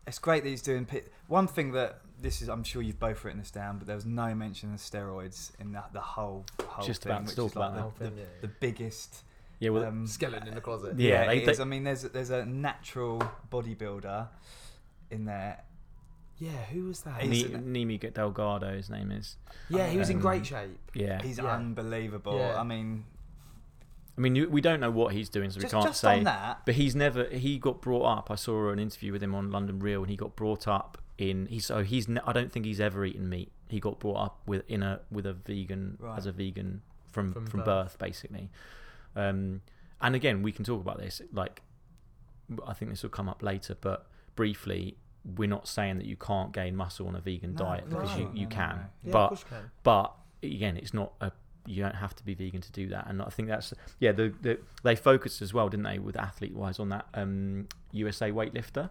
it's 0.07 0.19
great 0.19 0.43
that 0.43 0.49
he's 0.51 0.63
doing. 0.63 0.85
Pi- 0.87 1.03
One 1.29 1.47
thing 1.47 1.73
that 1.73 2.01
this 2.21 2.41
is, 2.43 2.49
I'm 2.49 2.65
sure 2.65 2.83
you've 2.83 2.99
both 3.01 3.25
written 3.25 3.41
this 3.41 3.51
down, 3.51 3.79
but 3.79 3.87
there 3.87 3.97
was 3.97 4.07
no 4.07 4.35
mention 4.35 4.73
of 4.73 4.81
steroids 4.81 5.51
in 5.61 5.73
the, 5.73 5.83
the 5.93 6.01
whole 6.01 6.45
whole 6.67 6.87
Just 6.87 7.03
thing, 7.03 7.13
about 7.13 7.27
which 7.27 7.37
talk 7.37 7.51
is 7.51 7.57
like 7.57 7.73
about 7.73 7.99
the, 7.99 8.05
thing, 8.07 8.15
the, 8.17 8.21
yeah, 8.23 8.27
the 8.41 8.47
yeah. 8.49 8.53
biggest 8.61 9.25
yeah. 9.59 9.71
Well, 9.71 9.85
um, 9.85 10.07
skeleton 10.07 10.49
in 10.49 10.55
the 10.55 10.61
closet. 10.61 10.99
Yeah, 10.99 11.09
Yeah, 11.23 11.27
they- 11.27 11.43
it 11.43 11.49
is. 11.49 11.59
they- 11.59 11.63
I 11.63 11.67
mean, 11.67 11.85
there's 11.85 12.03
there's 12.03 12.31
a 12.31 12.45
natural 12.47 13.23
bodybuilder 13.51 14.29
in 15.11 15.25
there. 15.27 15.63
Yeah, 16.43 16.65
who 16.73 16.87
was 16.87 17.03
that? 17.03 17.23
He's- 17.23 17.49
Ne- 17.51 17.85
Nimai 17.85 18.13
Delgado, 18.13 18.75
his 18.75 18.91
name 18.91 19.13
is. 19.13 19.37
yeah, 19.69 19.89
he 19.89 19.97
was 19.97 20.11
in 20.11 20.17
Um, 20.17 20.23
great 20.23 20.45
shape. 20.45 20.77
Yeah. 20.93 21.23
He's 21.23 21.39
Yeah. 21.39 21.55
unbelievable. 21.55 22.37
Yeah. 22.37 22.61
I 22.61 22.65
mean, 22.65 23.05
I 24.19 24.21
mean, 24.21 24.35
you- 24.35 24.51
we 24.51 24.61
don't 24.61 24.81
know 24.81 24.91
what 24.91 25.15
he's 25.15 25.29
doing, 25.29 25.51
so 25.51 25.59
we 25.61 25.69
can't 25.69 25.85
just 25.87 26.01
say. 26.01 26.19
on 26.19 26.25
that, 26.25 26.67
But 26.67 26.75
he's 26.75 26.95
never. 26.97 27.29
He 27.29 27.59
got 27.59 27.81
brought 27.81 28.05
up. 28.05 28.31
I 28.31 28.35
saw 28.35 28.71
an 28.71 28.79
interview 28.79 29.13
with 29.13 29.23
him 29.23 29.35
on 29.35 29.51
London 29.51 29.79
Real, 29.79 30.03
and 30.03 30.11
he 30.11 30.17
got 30.17 30.35
brought 30.37 30.67
up 30.69 30.99
in. 31.17 31.47
He's 31.47 31.65
so 31.67 31.83
he's. 31.85 32.09
Ne- 32.09 32.21
I 32.27 32.33
don't 32.33 32.51
think 32.53 32.67
he's 32.67 32.81
ever 32.81 33.05
eaten 33.05 33.29
meat. 33.29 33.53
He 33.69 33.79
got 33.81 34.01
brought 34.01 34.17
up 34.17 34.41
with 34.47 34.69
in 34.69 34.83
a 34.83 35.01
with 35.13 35.25
a 35.27 35.33
vegan 35.33 35.97
Right. 36.01 36.19
as 36.19 36.27
a 36.27 36.33
vegan 36.33 36.83
from 37.13 37.33
From 37.33 37.47
from, 37.47 37.61
birth. 37.61 37.67
birth. 37.93 37.99
basically. 37.99 38.51
Um, 39.15 39.63
and 40.01 40.15
again, 40.17 40.43
we 40.43 40.51
can 40.53 40.65
talk 40.65 40.81
about 40.81 40.99
this. 40.99 41.23
Like, 41.33 41.63
I 42.67 42.75
think 42.75 42.91
this 42.91 43.03
will 43.05 43.11
come 43.11 43.29
up 43.29 43.43
later, 43.43 43.77
but 43.81 44.07
briefly, 44.35 44.97
we're 45.37 45.49
not 45.49 45.69
saying 45.69 45.99
that 45.99 46.07
you 46.07 46.17
can't 46.17 46.53
gain 46.53 46.75
muscle 46.77 47.07
on 47.07 47.15
a 47.15 47.21
vegan 47.21 47.53
No, 47.55 47.65
diet 47.65 47.85
of 47.85 47.91
course 47.91 48.11
because 48.13 48.19
you, 48.19 48.31
you 48.35 48.47
No, 48.47 48.49
no, 48.51 48.57
can. 48.57 48.77
no. 48.77 48.83
Yeah, 49.05 49.13
but 49.13 49.19
of 49.25 49.29
course 49.29 49.41
you 49.51 49.57
can. 49.57 49.71
but 49.83 50.13
again, 50.43 50.77
it's 50.77 50.95
not 50.95 51.13
a. 51.21 51.33
You 51.65 51.81
don't 51.85 51.95
have 51.95 52.17
to 52.17 52.25
be 52.25 52.35
vegan 52.35 52.61
to 52.61 52.73
do 52.73 52.89
that, 52.89 53.07
and 53.09 53.23
I 53.23 53.27
think 53.27 53.49
that's 53.49 53.73
yeah. 54.01 54.11
The, 54.11 54.35
the 54.43 54.59
they 54.83 54.97
focused 54.97 55.41
as 55.43 55.55
well, 55.55 55.69
didn't 55.69 55.85
they, 55.85 56.01
with 56.01 56.17
athlete 56.17 56.55
wise 56.57 56.81
on 56.81 56.89
that 56.89 57.07
um, 57.15 57.69
USA 57.93 58.33
weightlifter. 58.33 58.91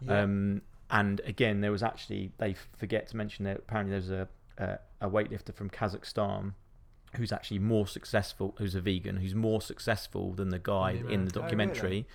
Yeah. 0.00 0.22
Um, 0.22 0.62
and 0.90 1.20
again, 1.24 1.60
there 1.60 1.70
was 1.70 1.84
actually 1.84 2.32
they 2.38 2.56
forget 2.76 3.06
to 3.08 3.16
mention 3.16 3.44
that 3.44 3.58
apparently 3.58 3.92
there's 3.92 4.10
a, 4.10 4.26
a 4.58 4.78
a 5.02 5.08
weightlifter 5.08 5.54
from 5.54 5.70
Kazakhstan 5.70 6.54
who's 7.16 7.30
actually 7.32 7.60
more 7.60 7.86
successful, 7.86 8.54
who's 8.58 8.74
a 8.74 8.80
vegan, 8.80 9.16
who's 9.18 9.34
more 9.36 9.60
successful 9.62 10.32
than 10.32 10.48
the 10.48 10.58
guy 10.58 10.94
the 10.94 10.98
in 10.98 11.04
the 11.04 11.12
American. 11.14 11.38
Oh, 11.38 11.42
documentary. 11.42 12.06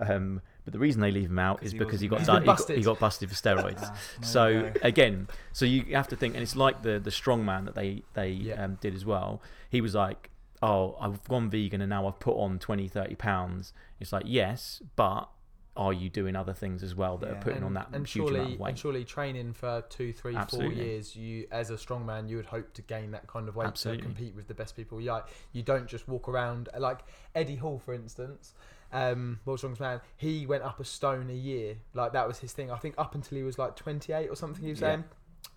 Um, 0.00 0.40
but 0.64 0.72
the 0.72 0.78
reason 0.78 1.00
they 1.00 1.10
leave 1.10 1.30
him 1.30 1.38
out 1.38 1.62
is 1.62 1.72
he 1.72 1.78
because 1.78 2.00
he 2.00 2.08
got, 2.08 2.18
di- 2.24 2.24
he, 2.24 2.26
got, 2.26 2.42
he 2.42 2.46
busted. 2.46 2.84
got 2.84 2.98
busted 2.98 3.28
for 3.28 3.34
steroids. 3.34 3.82
Ah, 3.90 3.96
So 4.22 4.72
again, 4.82 5.28
so 5.52 5.64
you 5.64 5.94
have 5.94 6.08
to 6.08 6.16
think, 6.16 6.34
and 6.34 6.42
it's 6.42 6.56
like 6.56 6.82
the 6.82 6.98
the 6.98 7.10
strongman 7.10 7.64
that 7.66 7.74
they 7.74 8.02
they 8.14 8.30
Yeah. 8.30 8.64
um, 8.64 8.78
did 8.80 8.94
as 8.94 9.04
well. 9.04 9.40
He 9.68 9.80
was 9.80 9.94
like, 9.94 10.30
"Oh, 10.62 10.96
I've 11.00 11.22
gone 11.24 11.50
vegan 11.50 11.80
and 11.80 11.90
now 11.90 12.06
I've 12.06 12.18
put 12.18 12.36
on 12.36 12.58
20, 12.58 12.88
30 12.88 13.14
pounds." 13.16 13.72
It's 14.00 14.12
like, 14.12 14.24
yes, 14.26 14.82
but 14.96 15.28
are 15.76 15.92
you 15.92 16.10
doing 16.10 16.34
other 16.34 16.52
things 16.52 16.82
as 16.82 16.94
well 16.94 17.16
that 17.18 17.28
Yeah. 17.30 17.36
are 17.36 17.40
putting 17.42 17.56
and, 17.58 17.64
on 17.66 17.74
that 17.74 17.88
and 17.92 18.06
huge 18.06 18.28
amount 18.28 18.36
surely, 18.36 18.54
of 18.54 18.60
weight? 18.60 18.68
and 18.70 18.78
surely 18.78 19.04
training 19.04 19.52
for 19.52 19.82
two, 19.88 20.12
three, 20.12 20.32
four 20.32 20.40
Absolutely. 20.42 20.84
years, 20.84 21.14
you 21.16 21.46
as 21.52 21.70
a 21.70 21.74
strongman, 21.76 22.28
you 22.28 22.36
would 22.36 22.46
hope 22.46 22.74
to 22.74 22.82
gain 22.82 23.12
that 23.12 23.26
kind 23.28 23.48
of 23.48 23.54
weight 23.56 23.68
Absolutely. 23.68 24.02
to 24.02 24.06
compete 24.08 24.34
with 24.34 24.48
the 24.48 24.54
best 24.54 24.74
people. 24.76 25.00
Like, 25.00 25.26
you 25.52 25.62
don't 25.62 25.86
just 25.86 26.08
walk 26.08 26.28
around 26.28 26.68
like 26.78 27.00
Eddie 27.34 27.56
Hall, 27.56 27.78
for 27.78 27.94
instance, 27.94 28.52
um, 28.92 29.40
world's 29.44 29.60
strongest 29.60 29.80
man. 29.80 30.00
He 30.16 30.46
went 30.46 30.62
up 30.62 30.80
a 30.80 30.84
stone 30.84 31.30
a 31.30 31.34
year, 31.34 31.76
like 31.94 32.12
that 32.12 32.26
was 32.26 32.38
his 32.38 32.52
thing. 32.52 32.70
I 32.70 32.76
think 32.76 32.94
up 32.98 33.14
until 33.14 33.38
he 33.38 33.44
was 33.44 33.58
like 33.58 33.76
28 33.76 34.28
or 34.28 34.36
something. 34.36 34.62
He 34.64 34.70
was 34.70 34.80
saying. 34.80 35.04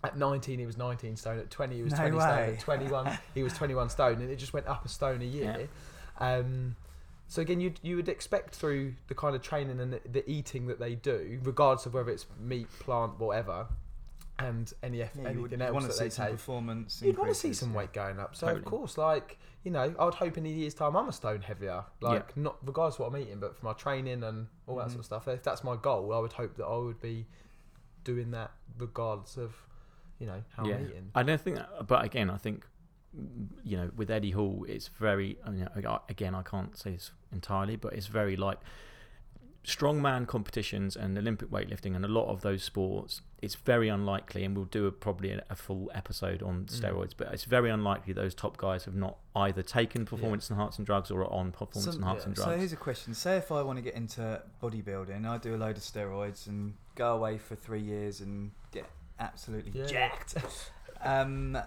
At 0.06 0.18
19, 0.18 0.60
he 0.60 0.66
was 0.66 0.78
19 0.78 1.16
stone. 1.16 1.40
At 1.40 1.50
20, 1.50 1.76
he 1.78 1.82
was 1.84 1.92
No 1.94 1.98
20 1.98 2.20
stone. 2.20 2.30
At 2.56 2.60
21, 2.60 3.20
he 3.34 3.44
was 3.44 3.54
21 3.54 3.90
stone, 3.90 4.22
and 4.22 4.30
it 4.30 4.36
just 4.36 4.52
went 4.54 4.68
up 4.68 4.84
a 4.86 4.90
stone 4.90 5.22
a 5.22 5.26
year. 5.26 5.70
Um, 6.20 6.76
so 7.28 7.42
again, 7.42 7.60
you 7.62 7.74
you 7.82 7.96
would 7.96 8.10
expect 8.10 8.54
through 8.54 8.96
the 9.08 9.16
kind 9.16 9.36
of 9.36 9.42
training 9.42 9.80
and 9.80 9.94
the, 9.94 10.02
the 10.10 10.30
eating 10.30 10.68
that 10.68 10.80
they 10.80 10.96
do, 10.96 11.40
regardless 11.44 11.86
of 11.86 11.94
whether 11.94 12.12
it's 12.12 12.26
meat, 12.40 12.68
plant, 12.80 13.18
whatever, 13.20 13.68
and 14.40 14.72
any 14.84 15.02
F- 15.02 15.12
Yeah, 15.16 15.32
you 15.32 15.42
would 15.42 15.54
anything 15.54 15.62
else 15.68 15.74
want 15.74 15.84
to 15.86 15.88
that 15.88 15.94
see 15.98 16.04
they 16.06 16.10
some 16.10 16.26
take, 16.26 16.34
performance. 16.36 17.02
you'd 17.04 17.18
want 17.18 17.30
to 17.32 17.36
see 17.36 17.54
some 17.54 17.74
weight 17.74 17.94
going 17.94 18.20
up. 18.20 18.36
So 18.36 18.48
of 18.48 18.66
course, 18.66 18.98
like 18.98 19.40
you 19.64 19.72
know, 19.72 19.94
I 19.98 20.06
would 20.06 20.14
hope 20.16 20.38
in 20.38 20.46
a 20.46 20.50
year's 20.50 20.74
time 20.74 20.96
I'm 20.96 21.08
a 21.08 21.14
stone 21.14 21.42
heavier. 21.42 21.86
Like 22.02 22.36
not 22.36 22.58
regardless 22.66 22.96
of 22.96 23.00
what 23.02 23.08
I'm 23.16 23.18
eating, 23.18 23.40
but 23.40 23.56
for 23.56 23.66
my 23.66 23.74
training 23.74 24.24
and 24.24 24.48
all 24.68 24.76
that 24.78 24.88
Mhm. 24.88 24.92
sort 24.92 25.00
of 25.00 25.06
stuff. 25.06 25.28
If 25.28 25.44
that's 25.44 25.64
my 25.64 25.76
goal, 25.78 26.14
I 26.14 26.20
would 26.20 26.34
hope 26.34 26.56
that 26.58 26.66
I 26.66 26.78
would 26.78 27.00
be 27.02 27.26
doing 28.04 28.32
that 28.32 28.52
regardless 28.78 29.38
of 29.38 29.56
you 30.20 30.28
know 30.28 30.44
how 30.56 30.68
yeah, 30.68 30.76
I'm 30.76 30.86
eating. 30.86 31.12
I 31.16 31.24
don't 31.24 31.40
think, 31.42 31.58
that, 31.58 31.88
but 31.88 32.04
again, 32.04 32.30
I 32.30 32.38
think 32.38 32.66
you 33.64 33.78
know 33.78 33.92
with 33.96 34.10
Eddie 34.10 34.32
Hall, 34.32 34.66
it's 34.68 34.88
very. 34.90 35.38
I 35.46 35.50
mean, 35.52 35.68
again, 36.10 36.36
I 36.36 36.42
can't 36.42 36.76
say 36.78 36.92
this 36.92 37.12
entirely, 37.32 37.76
but 37.76 37.94
it's 37.94 38.08
very 38.08 38.36
like 38.36 38.60
strongman 39.66 40.28
competitions 40.28 40.96
and 40.96 41.18
Olympic 41.18 41.50
weightlifting 41.50 41.96
and 41.96 42.04
a 42.04 42.08
lot 42.08 42.28
of 42.28 42.42
those 42.42 42.64
sports. 42.64 43.22
It's 43.42 43.56
very 43.56 43.90
unlikely, 43.90 44.44
and 44.44 44.56
we'll 44.56 44.66
do 44.66 44.86
a, 44.88 44.92
probably 44.92 45.32
a, 45.32 45.44
a 45.50 45.56
full 45.56 45.92
episode 45.94 46.42
on 46.42 46.66
steroids, 46.66 47.14
but 47.16 47.34
it's 47.34 47.44
very 47.46 47.70
unlikely 47.70 48.14
those 48.14 48.34
top 48.34 48.58
guys 48.58 48.86
have 48.86 48.96
not 48.96 49.18
either 49.36 49.62
taken 49.62 50.06
performance 50.06 50.50
enhancing 50.50 50.86
drugs 50.86 51.12
or 51.12 51.22
are 51.22 51.32
on 51.32 51.52
performance 51.52 51.96
So- 51.96 52.02
enhancing 52.02 52.34
yeah. 52.38 52.44
So 52.46 52.58
here's 52.58 52.74
a 52.74 52.78
question: 52.78 53.14
Say 53.14 53.38
if 53.38 53.52
I 53.52 53.62
want 53.62 53.78
to 53.78 53.82
get 53.84 53.96
into 53.96 54.42
bodybuilding, 54.62 55.26
I 55.28 55.38
do 55.38 55.56
a 55.56 55.58
load 55.58 55.78
of 55.78 55.84
steroids 55.84 56.48
and 56.48 56.74
go 56.96 57.16
away 57.16 57.38
for 57.38 57.56
three 57.56 57.82
years 57.82 58.22
and 58.22 58.52
get 58.72 58.86
absolutely 59.20 59.72
Yeah. 59.80 59.86
jacked, 59.88 60.36
um, 61.02 61.58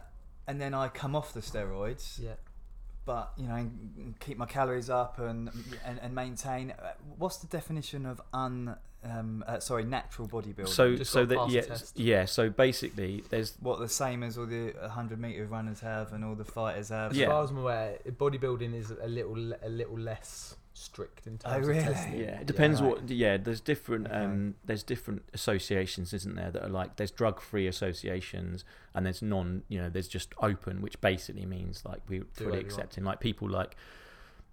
and 0.46 0.60
then 0.60 0.72
I 0.74 0.88
come 0.88 1.14
off 1.16 1.32
the 1.34 1.40
steroids, 1.40 2.18
Yeah. 2.22 2.34
But 3.06 3.32
you 3.38 3.46
know, 3.46 3.70
keep 4.20 4.36
my 4.36 4.44
calories 4.46 4.90
up 4.90 5.18
and 5.18 5.50
and, 5.86 5.98
and 6.02 6.14
maintain. 6.14 6.72
uh, 6.72 6.92
What's 7.16 7.38
the 7.38 7.46
definition 7.46 8.04
of 8.04 8.20
un? 8.34 8.76
Um, 9.04 9.44
uh, 9.46 9.60
sorry, 9.60 9.84
natural 9.84 10.26
bodybuilding. 10.26 10.66
So, 10.68 10.96
Just 10.96 11.12
so 11.12 11.24
that 11.26 11.48
yeah, 11.48 11.62
yeah. 11.94 12.24
So 12.24 12.50
basically, 12.50 13.22
there's 13.30 13.54
what 13.60 13.78
the 13.78 13.88
same 13.88 14.24
as 14.24 14.36
all 14.36 14.46
the 14.46 14.72
100 14.80 15.20
meter 15.20 15.46
runners 15.46 15.78
have 15.80 16.12
and 16.12 16.24
all 16.24 16.34
the 16.34 16.44
fighters 16.44 16.88
have. 16.88 17.12
As 17.12 17.16
Yeah. 17.16 17.28
far 17.28 17.44
as 17.44 17.50
I'm 17.50 17.58
aware, 17.58 17.98
bodybuilding 18.08 18.74
is 18.74 18.90
a 18.90 19.06
little 19.06 19.52
a 19.62 19.68
little 19.68 19.98
less 19.98 20.56
strict 20.76 21.26
in 21.26 21.38
Oh, 21.44 21.54
terms 21.54 21.66
really? 21.66 21.78
of 21.80 21.84
testing. 21.86 22.16
Yeah, 22.20 22.40
it 22.40 22.46
depends 22.46 22.80
right. 22.82 22.90
what. 22.90 23.08
Yeah, 23.08 23.36
there's 23.38 23.60
different. 23.60 24.06
Okay. 24.06 24.16
Um, 24.16 24.54
there's 24.64 24.82
different 24.82 25.22
associations, 25.32 26.12
isn't 26.12 26.34
there? 26.36 26.50
That 26.50 26.64
are 26.64 26.68
like 26.68 26.96
there's 26.96 27.10
drug-free 27.10 27.66
associations, 27.66 28.64
and 28.94 29.06
there's 29.06 29.22
non. 29.22 29.62
You 29.68 29.82
know, 29.82 29.88
there's 29.88 30.08
just 30.08 30.32
open, 30.40 30.82
which 30.82 31.00
basically 31.00 31.46
means 31.46 31.84
like 31.84 32.00
we're 32.08 32.20
whatever 32.20 32.50
fully 32.50 32.60
accepting. 32.60 33.04
Like 33.04 33.20
people 33.20 33.48
like, 33.48 33.76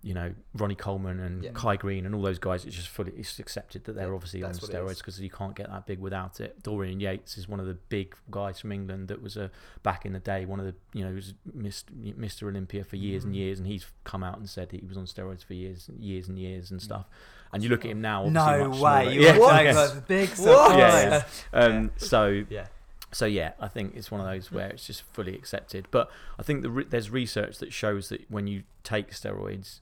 you 0.04 0.14
know, 0.14 0.34
Ronnie 0.56 0.76
Coleman 0.76 1.20
and 1.22 1.44
Yeah. 1.44 1.52
Kai 1.54 1.78
Greene 1.78 2.06
and 2.06 2.14
all 2.14 2.22
those 2.22 2.38
guys. 2.38 2.66
It's 2.66 2.76
just 2.76 2.90
fully 2.90 3.14
it's 3.16 3.40
accepted 3.40 3.86
that 3.86 3.94
they're 3.96 4.10
Yeah, 4.10 4.14
obviously 4.14 4.44
on 4.44 4.52
that's 4.52 4.62
what 4.62 4.70
it 4.72 4.76
steroids 4.76 4.98
because 4.98 5.20
you 5.22 5.30
can't 5.30 5.56
get 5.56 5.70
that 5.70 5.86
big 5.86 6.00
without 6.00 6.42
it. 6.42 6.62
Dorian 6.62 7.00
Yates 7.00 7.38
is 7.38 7.48
one 7.48 7.60
of 7.62 7.66
the 7.66 7.76
big 7.76 8.14
guys 8.30 8.60
from 8.60 8.74
England 8.74 9.08
that 9.08 9.22
was 9.22 9.38
a 9.38 9.50
back 9.82 10.06
in 10.06 10.12
the 10.12 10.20
day 10.20 10.46
one 10.46 10.60
of 10.60 10.66
the 10.66 10.76
you 10.94 11.06
know 11.06 11.14
was 11.14 11.34
Mr. 11.58 11.86
Mr. 12.18 12.48
Olympia 12.50 12.84
for 12.84 12.98
years 12.98 13.24
and 13.24 13.34
Mhm. 13.34 13.38
years, 13.38 13.60
and 13.60 13.68
he's 13.68 13.86
come 14.04 14.24
out 14.24 14.38
and 14.38 14.50
said 14.50 14.72
he 14.72 14.84
was 14.86 14.98
on 14.98 15.06
steroids 15.06 15.44
for 15.44 15.54
years, 15.54 15.88
and 15.88 16.02
years 16.04 16.28
and 16.28 16.38
years 16.38 16.70
and 16.70 16.82
stuff. 16.82 17.06
And 17.54 17.64
you 17.64 17.70
look 17.70 17.86
at 17.86 17.92
him 17.92 18.02
now. 18.02 18.26
obviously 18.26 18.52
No 18.60 18.70
much 18.70 18.80
way! 18.80 19.14
You 19.14 19.22
yeah, 19.22 19.38
were 19.38 19.64
yes. 19.64 19.94
big 20.08 20.30
surprise. 20.30 20.78
Yeah, 20.78 21.24
yeah. 21.54 21.60
Um, 21.60 21.92
so 21.98 22.44
Yeah. 22.50 22.68
so 23.14 23.26
yeah, 23.26 23.54
I 23.60 23.68
think 23.70 23.96
it's 23.96 24.10
one 24.12 24.20
of 24.20 24.28
those 24.28 24.52
where 24.52 24.68
it's 24.70 24.86
just 24.88 25.04
fully 25.14 25.36
accepted. 25.36 25.88
But 25.92 26.10
I 26.38 26.44
think 26.44 26.64
the 26.64 26.70
re- 26.72 26.84
there's 26.90 27.10
research 27.10 27.60
that 27.60 27.72
shows 27.72 28.10
that 28.10 28.30
when 28.30 28.48
you 28.48 28.64
take 28.84 29.12
steroids, 29.12 29.80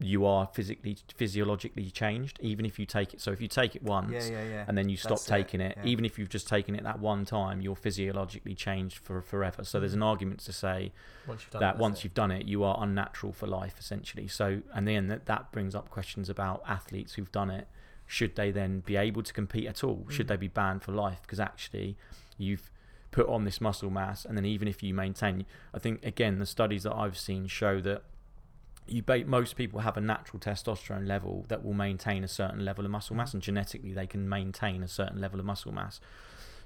you 0.00 0.26
are 0.26 0.48
physically 0.52 0.96
physiologically 1.16 1.88
changed, 1.90 2.38
even 2.42 2.66
if 2.66 2.78
you 2.78 2.84
take 2.86 3.14
it. 3.14 3.20
So 3.20 3.30
if 3.30 3.40
you 3.40 3.46
take 3.48 3.76
it 3.76 3.82
once 3.82 4.10
Yeah, 4.12 4.24
yeah, 4.24 4.44
yeah. 4.48 4.64
and 4.66 4.76
then 4.76 4.88
you 4.88 4.96
stop 4.96 5.10
That's 5.12 5.26
taking 5.26 5.60
it, 5.60 5.74
yeah. 5.76 5.84
even 5.86 6.04
if 6.04 6.18
you've 6.18 6.28
just 6.28 6.48
taken 6.48 6.74
it 6.74 6.82
that 6.82 6.98
one 6.98 7.24
time, 7.24 7.60
you're 7.60 7.76
physiologically 7.76 8.54
changed 8.54 8.98
for 8.98 9.22
forever. 9.22 9.62
So 9.64 9.78
there's 9.78 9.94
an 9.94 10.02
argument 10.02 10.40
to 10.40 10.52
say 10.52 10.92
Once 11.28 11.42
you've 11.42 11.50
done 11.52 11.60
that 11.60 11.74
it, 11.76 11.80
once 11.80 11.94
that's 11.96 12.04
you've 12.04 12.14
done 12.14 12.30
it, 12.32 12.46
you 12.46 12.64
are 12.64 12.76
unnatural 12.80 13.32
for 13.32 13.46
life, 13.46 13.76
essentially. 13.78 14.26
So, 14.26 14.62
and 14.74 14.86
then 14.88 15.06
that, 15.08 15.26
that 15.26 15.52
brings 15.52 15.74
up 15.74 15.90
questions 15.90 16.28
about 16.28 16.62
athletes 16.66 17.14
who've 17.14 17.32
done 17.32 17.50
it. 17.50 17.68
Should 18.06 18.34
they 18.36 18.50
then 18.50 18.80
be 18.80 18.96
able 18.96 19.22
to 19.22 19.32
compete 19.32 19.66
at 19.66 19.82
all? 19.84 20.06
Should 20.10 20.26
Mm. 20.26 20.30
they 20.30 20.36
be 20.36 20.48
banned 20.48 20.82
for 20.82 20.92
life? 20.92 21.20
Because 21.22 21.40
actually, 21.40 21.96
you've 22.36 22.70
put 23.12 23.28
on 23.28 23.44
this 23.44 23.60
muscle 23.60 23.90
mass, 23.90 24.24
and 24.24 24.36
then 24.36 24.44
even 24.44 24.66
if 24.66 24.82
you 24.82 24.92
maintain, 24.92 25.46
I 25.72 25.78
think 25.78 26.04
again 26.04 26.40
the 26.40 26.46
studies 26.46 26.82
that 26.82 26.94
I've 26.94 27.16
seen 27.16 27.46
show 27.46 27.80
that 27.80 28.02
you 28.86 29.02
ba- 29.02 29.24
most 29.24 29.56
people 29.56 29.80
have 29.80 29.96
a 29.96 30.00
natural 30.00 30.38
testosterone 30.40 31.06
level 31.06 31.44
that 31.48 31.64
will 31.64 31.72
maintain 31.74 32.24
a 32.24 32.28
certain 32.28 32.64
level 32.64 32.84
of 32.84 32.90
muscle 32.90 33.16
mass, 33.16 33.32
and 33.32 33.42
genetically 33.42 33.92
they 33.92 34.06
can 34.06 34.28
maintain 34.28 34.82
a 34.82 34.88
certain 34.88 35.20
level 35.20 35.40
of 35.40 35.46
muscle 35.46 35.72
mass. 35.72 36.00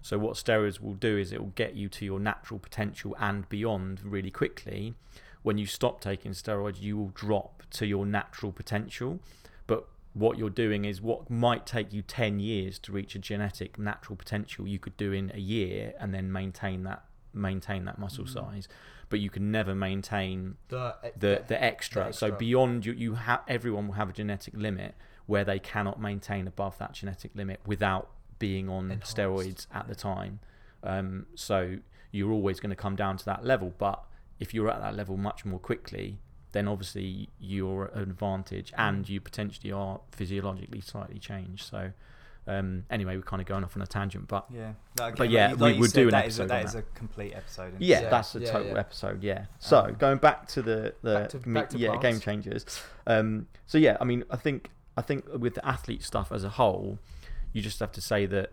So 0.03 0.19
what 0.19 0.35
steroids 0.37 0.81
will 0.81 0.95
do 0.95 1.17
is 1.19 1.33
it 1.33 1.41
will 1.41 1.53
get 1.55 1.75
you 1.75 1.89
to 1.91 2.05
your 2.05 2.21
natural 2.21 2.59
potential 2.61 3.17
and 3.19 3.49
beyond 3.49 4.01
really 4.05 4.31
quickly. 4.31 4.95
When 5.43 5.59
you 5.59 5.67
stop 5.67 6.01
taking 6.01 6.33
steroids, 6.33 6.81
you 6.81 6.97
will 6.97 7.13
drop 7.15 7.63
to 7.71 7.87
your 7.87 8.07
natural 8.07 8.53
potential. 8.53 9.21
But 9.67 9.87
what 10.15 10.39
you're 10.39 10.51
doing 10.51 10.85
is 10.85 11.01
what 11.01 11.31
might 11.31 11.67
take 11.67 11.93
you 11.93 12.03
10 12.03 12.41
years 12.41 12.79
to 12.81 12.93
reach 12.93 13.15
a 13.15 13.19
genetic 13.19 13.79
natural 13.79 14.17
potential, 14.17 14.67
you 14.67 14.79
could 14.79 14.97
do 14.97 15.13
in 15.13 15.31
a 15.35 15.39
year 15.41 15.93
and 16.01 16.13
then 16.15 16.33
maintain 16.33 16.83
that 16.85 17.05
maintain 17.35 17.85
that 17.85 17.99
muscle 17.99 18.25
Mm. 18.25 18.33
size. 18.33 18.69
But 19.11 19.21
you 19.21 19.31
can 19.31 19.51
never 19.51 19.75
maintain 19.75 20.57
The, 20.69 20.95
the 21.17 21.45
the 21.47 21.63
extra. 21.63 22.07
the 22.09 22.13
So 22.13 22.31
beyond 22.33 22.85
you, 22.87 22.93
you 22.93 23.15
have 23.15 23.41
everyone 23.49 23.87
will 23.89 23.95
have 23.95 24.11
a 24.11 24.13
genetic 24.13 24.55
limit 24.57 24.95
where 25.27 25.45
they 25.45 25.59
cannot 25.59 26.01
maintain 26.01 26.47
above 26.47 26.77
that 26.79 26.93
genetic 26.93 27.31
limit 27.35 27.61
without 27.67 28.11
being 28.39 28.69
on 28.69 28.85
Enhanced. 28.91 29.17
steroids 29.17 29.67
at 29.73 29.89
the 29.89 29.95
time. 29.95 30.41
Um, 30.83 31.27
so 31.35 31.79
you're 32.13 32.33
always 32.33 32.61
going 32.61 32.71
to 32.71 32.77
come 32.77 32.97
down 32.97 33.17
to 33.19 33.25
that 33.27 33.45
level. 33.45 33.75
But 33.79 34.03
if 34.39 34.55
you're 34.55 34.71
at 34.71 34.81
that 34.81 34.95
level 34.95 35.17
much 35.17 35.45
more 35.45 35.59
quickly, 35.59 36.19
then 36.53 36.67
obviously 36.69 37.29
you're 37.39 37.87
at 37.87 37.95
an 37.95 38.03
advantage, 38.03 38.73
Mm. 38.73 38.89
and 38.89 39.09
you 39.09 39.21
potentially 39.21 39.73
are 39.73 40.01
physiologically 40.13 40.81
slightly 40.81 41.19
changed. 41.19 41.65
So. 41.67 41.93
Um, 42.49 42.85
anyway, 42.91 43.17
we're 43.17 43.23
kind 43.23 43.43
of 43.43 43.47
going 43.47 43.63
off 43.63 43.77
on 43.77 43.83
a 43.83 43.87
tangent, 43.87 44.27
but 44.27 44.47
Yeah, 44.51 44.73
like, 44.99 45.17
But 45.17 45.31
yeah, 45.31 45.49
like 45.51 45.59
we 45.61 45.73
you 45.75 45.81
would 45.81 45.91
said, 45.91 46.01
do 46.01 46.09
an 46.09 46.13
that 46.13 46.27
is 46.27 46.39
a- 46.39 46.43
episode 46.45 46.49
that 46.49 46.61
on 46.61 46.65
is 46.67 46.73
that. 46.73 46.79
a 46.79 46.99
complete 46.99 47.33
episode. 47.35 47.69
isn't 47.69 47.83
yeah, 47.83 47.99
it? 47.99 48.03
Yeah, 48.05 48.09
that's 48.11 48.35
a 48.35 48.41
yeah, 48.41 48.51
total 48.51 48.73
yeah. 48.73 48.79
episode. 48.79 49.23
Yeah. 49.23 49.45
So 49.59 49.79
Um, 49.81 49.95
going 49.95 50.19
back 50.19 50.49
to 50.49 50.63
the 50.63 50.95
the 51.03 51.15
Back 51.15 51.29
to- 51.31 51.39
back 51.39 51.69
to 51.71 51.79
yeah 51.79 51.89
France. 51.91 52.03
game 52.03 52.21
changers. 52.21 52.83
Um, 53.07 53.47
so 53.67 53.77
yeah, 53.79 53.97
I 54.01 54.05
mean, 54.05 54.25
I 54.31 54.37
think 54.37 54.71
I 54.97 55.03
think 55.03 55.25
with 55.39 55.55
the 55.55 55.65
athlete 55.67 56.03
stuff 56.03 56.33
as 56.33 56.43
a 56.43 56.49
whole, 56.49 56.99
you 57.53 57.61
just 57.63 57.79
have 57.81 57.93
to 57.93 58.01
say 58.01 58.27
that 58.27 58.53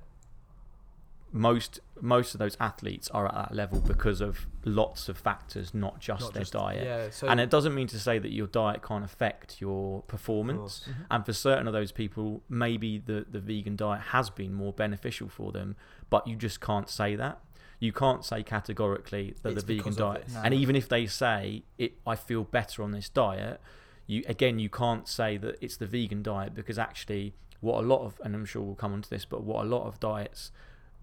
most 1.35 1.81
most 2.01 2.33
of 2.35 2.39
those 2.39 2.55
athletes 2.59 3.09
are 3.09 3.25
at 3.27 3.33
that 3.33 3.53
level 3.53 3.79
because 3.81 4.19
of 4.21 4.47
lots 4.63 5.07
of 5.09 5.17
factors, 5.17 5.73
not 5.73 5.99
just 5.99 6.21
Not 6.21 6.33
their 6.33 6.41
just- 6.43 6.53
diet. 6.53 6.83
Yeah, 6.85 7.09
so 7.09 7.27
and 7.27 7.39
it 7.39 7.49
doesn't 7.49 7.73
mean 7.75 7.87
to 7.87 7.99
say 7.99 8.19
that 8.19 8.31
your 8.31 8.47
diet 8.47 8.81
can't 8.83 9.03
affect 9.03 9.59
your 9.61 10.01
performance. 10.03 10.79
course. 10.85 10.87
Mhm. 10.89 11.05
And 11.11 11.25
for 11.25 11.33
certain 11.33 11.67
of 11.67 11.73
those 11.73 11.91
people, 11.91 12.41
maybe 12.49 12.97
the, 12.99 13.25
the 13.29 13.39
vegan 13.39 13.75
diet 13.75 14.01
has 14.07 14.29
been 14.29 14.53
more 14.53 14.71
beneficial 14.73 15.27
for 15.29 15.51
them, 15.51 15.75
but 16.09 16.25
you 16.27 16.35
just 16.35 16.59
can't 16.61 16.89
say 16.89 17.15
that. 17.17 17.41
You 17.79 17.91
can't 17.93 18.23
say 18.25 18.41
categorically 18.43 19.35
that 19.41 19.53
It's 19.53 19.63
the 19.63 19.75
vegan 19.77 19.93
diet. 19.95 20.25
No. 20.33 20.41
and 20.43 20.53
even 20.53 20.75
if 20.75 20.87
they 20.89 21.05
say 21.05 21.63
it, 21.77 21.93
I 22.07 22.15
feel 22.15 22.43
better 22.43 22.81
on 22.83 22.91
this 22.91 23.09
diet. 23.09 23.59
You 24.07 24.23
again, 24.27 24.59
you 24.59 24.69
can't 24.69 25.07
say 25.07 25.37
that 25.37 25.57
it's 25.61 25.77
the 25.77 25.87
vegan 25.87 26.23
diet 26.23 26.53
because 26.53 26.77
actually, 26.79 27.33
what 27.61 27.83
a 27.83 27.87
lot 27.87 28.01
of, 28.05 28.19
and 28.23 28.35
I'm 28.35 28.45
sure 28.45 28.61
we'll 28.61 28.75
come 28.75 28.93
onto 28.93 29.09
this, 29.09 29.25
but 29.25 29.43
what 29.43 29.65
a 29.65 29.67
lot 29.67 29.85
of 29.87 29.99
diets 29.99 30.51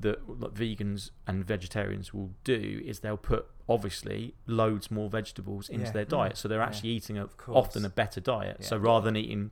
that 0.02 0.54
vegans 0.54 1.10
and 1.26 1.44
vegetarians 1.44 2.12
will 2.14 2.30
do 2.44 2.82
is 2.84 3.00
they'll 3.00 3.16
put 3.16 3.46
obviously 3.68 4.34
loads 4.46 4.90
more 4.90 5.08
vegetables 5.08 5.68
into 5.68 5.86
Yeah. 5.86 5.92
their 5.92 6.04
Mm. 6.06 6.08
diet, 6.10 6.36
so 6.36 6.46
they're 6.48 6.58
Yeah. 6.60 6.66
actually 6.66 6.90
eating 6.90 7.18
a, 7.18 7.28
often 7.48 7.84
a 7.84 7.88
better 7.88 8.20
diet. 8.20 8.58
Yeah. 8.60 8.66
So 8.66 8.76
rather 8.76 9.04
than 9.06 9.16
eating 9.16 9.50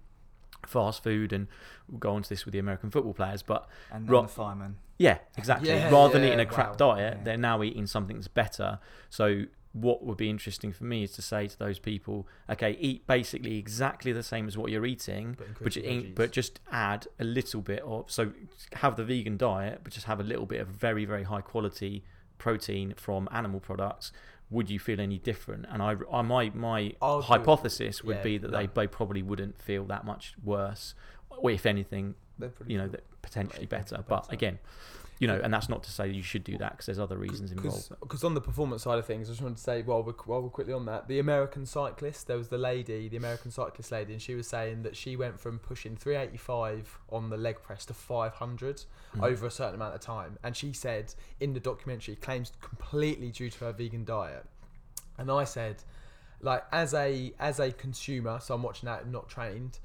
fast 0.66 1.02
food, 1.02 1.32
and 1.32 1.46
we'll 1.88 1.98
go 1.98 2.14
on 2.14 2.22
to 2.22 2.28
this 2.28 2.44
with 2.44 2.52
the 2.52 2.58
American 2.58 2.90
football 2.90 3.14
players, 3.14 3.42
but 3.42 3.66
And, 3.90 4.08
Ro- 4.10 4.22
the 4.22 4.28
fireman. 4.28 4.76
yeah, 4.98 5.18
exactly. 5.38 5.68
Yeah, 5.70 5.90
rather 5.90 6.12
than 6.14 6.24
eating 6.24 6.40
a 6.40 6.44
crap 6.46 6.70
wow. 6.80 6.94
diet, 6.94 7.16
Yeah. 7.18 7.24
they're 7.24 7.36
now 7.38 7.62
eating 7.62 7.86
something 7.86 8.16
that's 8.16 8.28
better. 8.28 8.78
So 9.08 9.44
what 9.72 10.04
would 10.04 10.16
be 10.16 10.28
interesting 10.28 10.72
for 10.72 10.84
me 10.84 11.04
is 11.04 11.12
to 11.12 11.22
say 11.22 11.46
to 11.46 11.58
those 11.58 11.78
people, 11.78 12.26
okay, 12.48 12.76
eat 12.80 13.06
basically 13.06 13.56
exactly 13.56 14.12
the 14.12 14.22
same 14.22 14.48
as 14.48 14.58
what 14.58 14.70
you're 14.70 14.86
eating, 14.86 15.36
But 15.38 15.62
but 15.62 15.76
you 15.76 15.82
your 15.82 15.92
eat, 15.92 16.06
veggies. 16.06 16.14
but 16.16 16.32
just 16.32 16.60
add 16.72 17.06
a 17.20 17.24
little 17.24 17.60
bit 17.60 17.80
of 17.82 18.10
so 18.10 18.32
have 18.74 18.96
the 18.96 19.04
vegan 19.04 19.36
diet, 19.36 19.80
but 19.84 19.92
just 19.92 20.06
have 20.06 20.18
a 20.20 20.24
little 20.24 20.46
bit 20.46 20.60
of 20.60 20.68
very 20.68 21.04
very 21.04 21.22
high 21.22 21.40
quality 21.40 22.02
protein 22.38 22.94
from 22.96 23.28
animal 23.30 23.60
products. 23.60 24.12
Would 24.50 24.68
you 24.68 24.80
feel 24.80 25.00
any 25.00 25.18
different? 25.18 25.66
And 25.70 25.80
I, 25.80 25.94
I 26.12 26.22
my 26.22 26.50
my 26.52 26.94
I'll 27.00 27.22
hypothesis 27.22 28.02
would 28.02 28.16
yeah, 28.16 28.22
be 28.22 28.38
that 28.38 28.50
they, 28.50 28.64
no. 28.64 28.70
they 28.74 28.88
probably 28.88 29.22
wouldn't 29.22 29.56
feel 29.62 29.84
that 29.84 30.04
much 30.04 30.34
worse, 30.42 30.94
or 31.30 31.52
if 31.52 31.64
anything, 31.66 32.16
you 32.66 32.76
know, 32.76 32.84
cool. 32.84 32.92
that 32.92 33.22
potentially 33.22 33.66
better. 33.66 33.96
better. 33.98 34.04
But 34.08 34.32
again, 34.32 34.58
you 35.20 35.28
know, 35.28 35.38
and 35.44 35.52
that's 35.54 35.68
not 35.68 35.82
to 35.84 35.90
say 35.90 36.08
you 36.08 36.22
should 36.22 36.42
do 36.42 36.56
that 36.58 36.72
because 36.72 36.86
there's 36.86 36.98
other 36.98 37.18
reasons 37.18 37.52
involved. 37.52 37.90
Because 38.00 38.24
on 38.24 38.32
the 38.34 38.40
performance 38.40 38.82
side 38.84 38.98
of 38.98 39.04
things, 39.06 39.28
I 39.28 39.32
just 39.32 39.42
wanted 39.42 39.58
to 39.58 39.62
say 39.62 39.82
while 39.82 40.02
we're, 40.02 40.14
while 40.24 40.40
we're 40.40 40.48
quickly 40.48 40.72
on 40.72 40.86
that, 40.86 41.08
the 41.08 41.18
American 41.18 41.66
cyclist, 41.66 42.26
there 42.26 42.38
was 42.38 42.48
the 42.48 42.56
lady, 42.56 43.06
the 43.08 43.18
American 43.18 43.50
cyclist 43.50 43.92
lady, 43.92 44.14
and 44.14 44.22
she 44.22 44.34
was 44.34 44.48
saying 44.48 44.82
that 44.82 44.96
she 44.96 45.16
went 45.16 45.38
from 45.38 45.58
pushing 45.58 45.94
385 45.94 46.98
on 47.10 47.28
the 47.28 47.36
leg 47.36 47.62
press 47.62 47.84
to 47.86 47.94
500 47.94 48.84
Mm. 49.14 49.24
over 49.24 49.46
a 49.46 49.50
certain 49.50 49.74
amount 49.74 49.94
of 49.94 50.00
time. 50.00 50.38
And 50.42 50.56
she 50.56 50.72
said 50.72 51.14
in 51.38 51.52
the 51.52 51.60
documentary, 51.60 52.16
claims 52.16 52.52
completely 52.60 53.30
due 53.30 53.50
to 53.50 53.64
her 53.66 53.72
vegan 53.72 54.04
diet. 54.04 54.46
And 55.18 55.30
I 55.30 55.44
said, 55.44 55.82
like 56.40 56.64
as 56.72 56.94
a 56.94 57.34
as 57.38 57.60
a 57.60 57.72
consumer, 57.72 58.38
so 58.40 58.54
I'm 58.54 58.62
watching 58.62 58.86
that, 58.86 59.06
not 59.06 59.28
trained, 59.28 59.80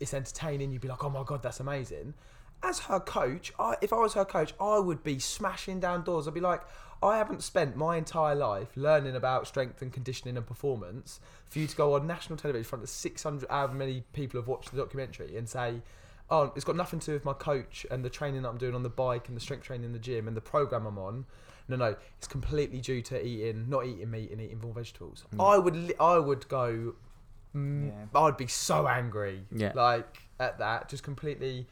it's 0.00 0.14
entertaining. 0.14 0.70
You'd 0.72 0.82
be 0.82 0.88
like, 0.88 1.02
oh 1.02 1.10
my 1.10 1.24
god, 1.24 1.42
that's 1.42 1.58
amazing. 1.58 2.14
As 2.62 2.80
her 2.80 3.00
coach, 3.00 3.52
I, 3.58 3.76
if 3.80 3.92
I 3.92 3.96
was 3.96 4.14
her 4.14 4.24
coach, 4.24 4.52
I 4.60 4.78
would 4.78 5.02
be 5.02 5.18
smashing 5.18 5.80
down 5.80 6.04
doors. 6.04 6.28
I'd 6.28 6.34
be 6.34 6.40
like, 6.40 6.62
I 7.02 7.16
haven't 7.16 7.42
spent 7.42 7.76
my 7.76 7.96
entire 7.96 8.34
life 8.34 8.68
learning 8.76 9.16
about 9.16 9.46
strength 9.46 9.80
and 9.80 9.90
conditioning 9.92 10.36
and 10.36 10.46
performance 10.46 11.18
for 11.48 11.58
you 11.58 11.66
to 11.66 11.74
go 11.76 11.94
on 11.94 12.06
national 12.06 12.36
television 12.36 12.60
in 12.60 12.64
front 12.64 12.82
of 12.84 12.90
600, 12.90 13.48
however 13.48 13.72
many 13.74 14.04
people 14.12 14.38
have 14.38 14.46
watched 14.48 14.70
the 14.70 14.76
documentary 14.76 15.36
and 15.36 15.48
say, 15.48 15.80
oh, 16.28 16.52
it's 16.54 16.64
got 16.64 16.76
nothing 16.76 17.00
to 17.00 17.06
do 17.06 17.12
with 17.14 17.24
my 17.24 17.32
coach 17.32 17.86
and 17.90 18.04
the 18.04 18.10
training 18.10 18.42
that 18.42 18.48
I'm 18.50 18.58
doing 18.58 18.74
on 18.74 18.82
the 18.82 18.90
bike 18.90 19.28
and 19.28 19.36
the 19.36 19.40
strength 19.40 19.64
training 19.64 19.86
in 19.86 19.92
the 19.92 19.98
gym 19.98 20.28
and 20.28 20.36
the 20.36 20.40
program 20.42 20.84
I'm 20.86 20.98
on. 20.98 21.24
No, 21.68 21.76
no, 21.76 21.96
it's 22.18 22.28
completely 22.28 22.80
due 22.80 23.00
to 23.02 23.24
eating, 23.26 23.70
not 23.70 23.86
eating 23.86 24.10
meat 24.10 24.30
and 24.30 24.40
eating 24.40 24.60
more 24.60 24.74
vegetables. 24.74 25.24
I 25.40 25.56
would, 25.56 25.76
li- 25.76 25.94
I 25.98 26.18
would 26.18 26.46
go. 26.48 26.94
Mm, 27.56 27.88
Yeah. 28.12 28.20
I'd 28.20 28.36
be 28.36 28.46
so 28.46 28.86
angry. 28.86 29.44
Yeah. 29.50 29.72
Like 29.74 30.18
at 30.38 30.58
that, 30.58 30.88
just 30.88 31.02
completely 31.02 31.66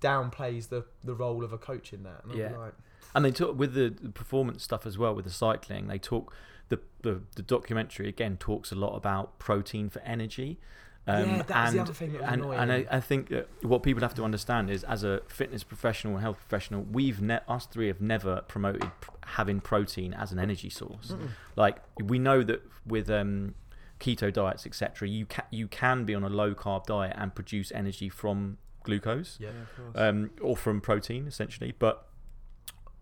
downplays 0.00 0.68
the 0.68 0.84
the 1.02 1.14
role 1.14 1.44
of 1.44 1.52
a 1.52 1.58
coach 1.58 1.92
in 1.92 2.02
that. 2.04 2.24
And 2.24 2.34
Yeah. 2.34 2.56
like, 2.56 2.74
And 3.14 3.24
they 3.24 3.30
talk 3.30 3.56
with 3.58 3.74
the, 3.74 3.90
performance 4.10 4.62
stuff 4.62 4.86
as 4.86 4.98
well 4.98 5.14
with 5.14 5.24
the 5.24 5.30
cycling. 5.30 5.86
They 5.86 5.98
talk 5.98 6.34
the, 6.68 6.80
the 7.02 7.22
the 7.36 7.42
documentary 7.42 8.08
again 8.08 8.36
talks 8.36 8.72
a 8.72 8.74
lot 8.74 8.96
about 8.96 9.38
protein 9.38 9.88
for 9.90 10.00
energy. 10.00 10.58
Um, 11.06 11.20
Yeah, 11.36 11.42
that 11.42 11.64
was 11.64 11.72
the 11.72 11.78
and, 11.78 11.80
other 11.80 11.92
thing 11.92 12.12
that 12.14 12.32
and, 12.32 12.44
and 12.44 12.72
I, 12.72 12.86
I 12.90 13.00
think 13.00 13.28
that 13.28 13.48
what 13.62 13.82
people 13.82 14.02
have 14.02 14.14
to 14.14 14.24
understand 14.24 14.70
is, 14.70 14.82
as 14.84 15.04
a 15.04 15.20
fitness 15.28 15.62
professional 15.62 16.14
and 16.14 16.22
health 16.22 16.38
professional, 16.38 16.80
we've 16.90 17.20
ne- 17.20 17.40
us 17.46 17.66
three 17.66 17.88
have 17.88 18.00
never 18.00 18.40
promoted 18.48 18.90
pr- 19.02 19.10
having 19.26 19.60
protein 19.60 20.14
as 20.14 20.32
an 20.32 20.38
energy 20.38 20.70
source. 20.70 21.08
Mm-mm. 21.08 21.28
Like 21.56 21.76
we 22.02 22.18
know 22.18 22.42
that 22.42 22.62
with 22.86 23.10
um, 23.10 23.54
keto 24.00 24.32
diets, 24.32 24.64
etc., 24.66 25.06
you 25.06 25.26
can 25.26 25.44
you 25.50 25.68
can 25.68 26.04
be 26.06 26.14
on 26.14 26.24
a 26.24 26.30
low 26.30 26.54
carb 26.54 26.86
diet 26.86 27.14
and 27.18 27.34
produce 27.34 27.70
energy 27.72 28.08
from 28.08 28.56
glucose 28.84 29.38
yeah. 29.40 29.50
um, 29.96 30.30
or 30.40 30.56
from 30.56 30.80
protein 30.80 31.26
essentially, 31.26 31.74
but 31.78 32.06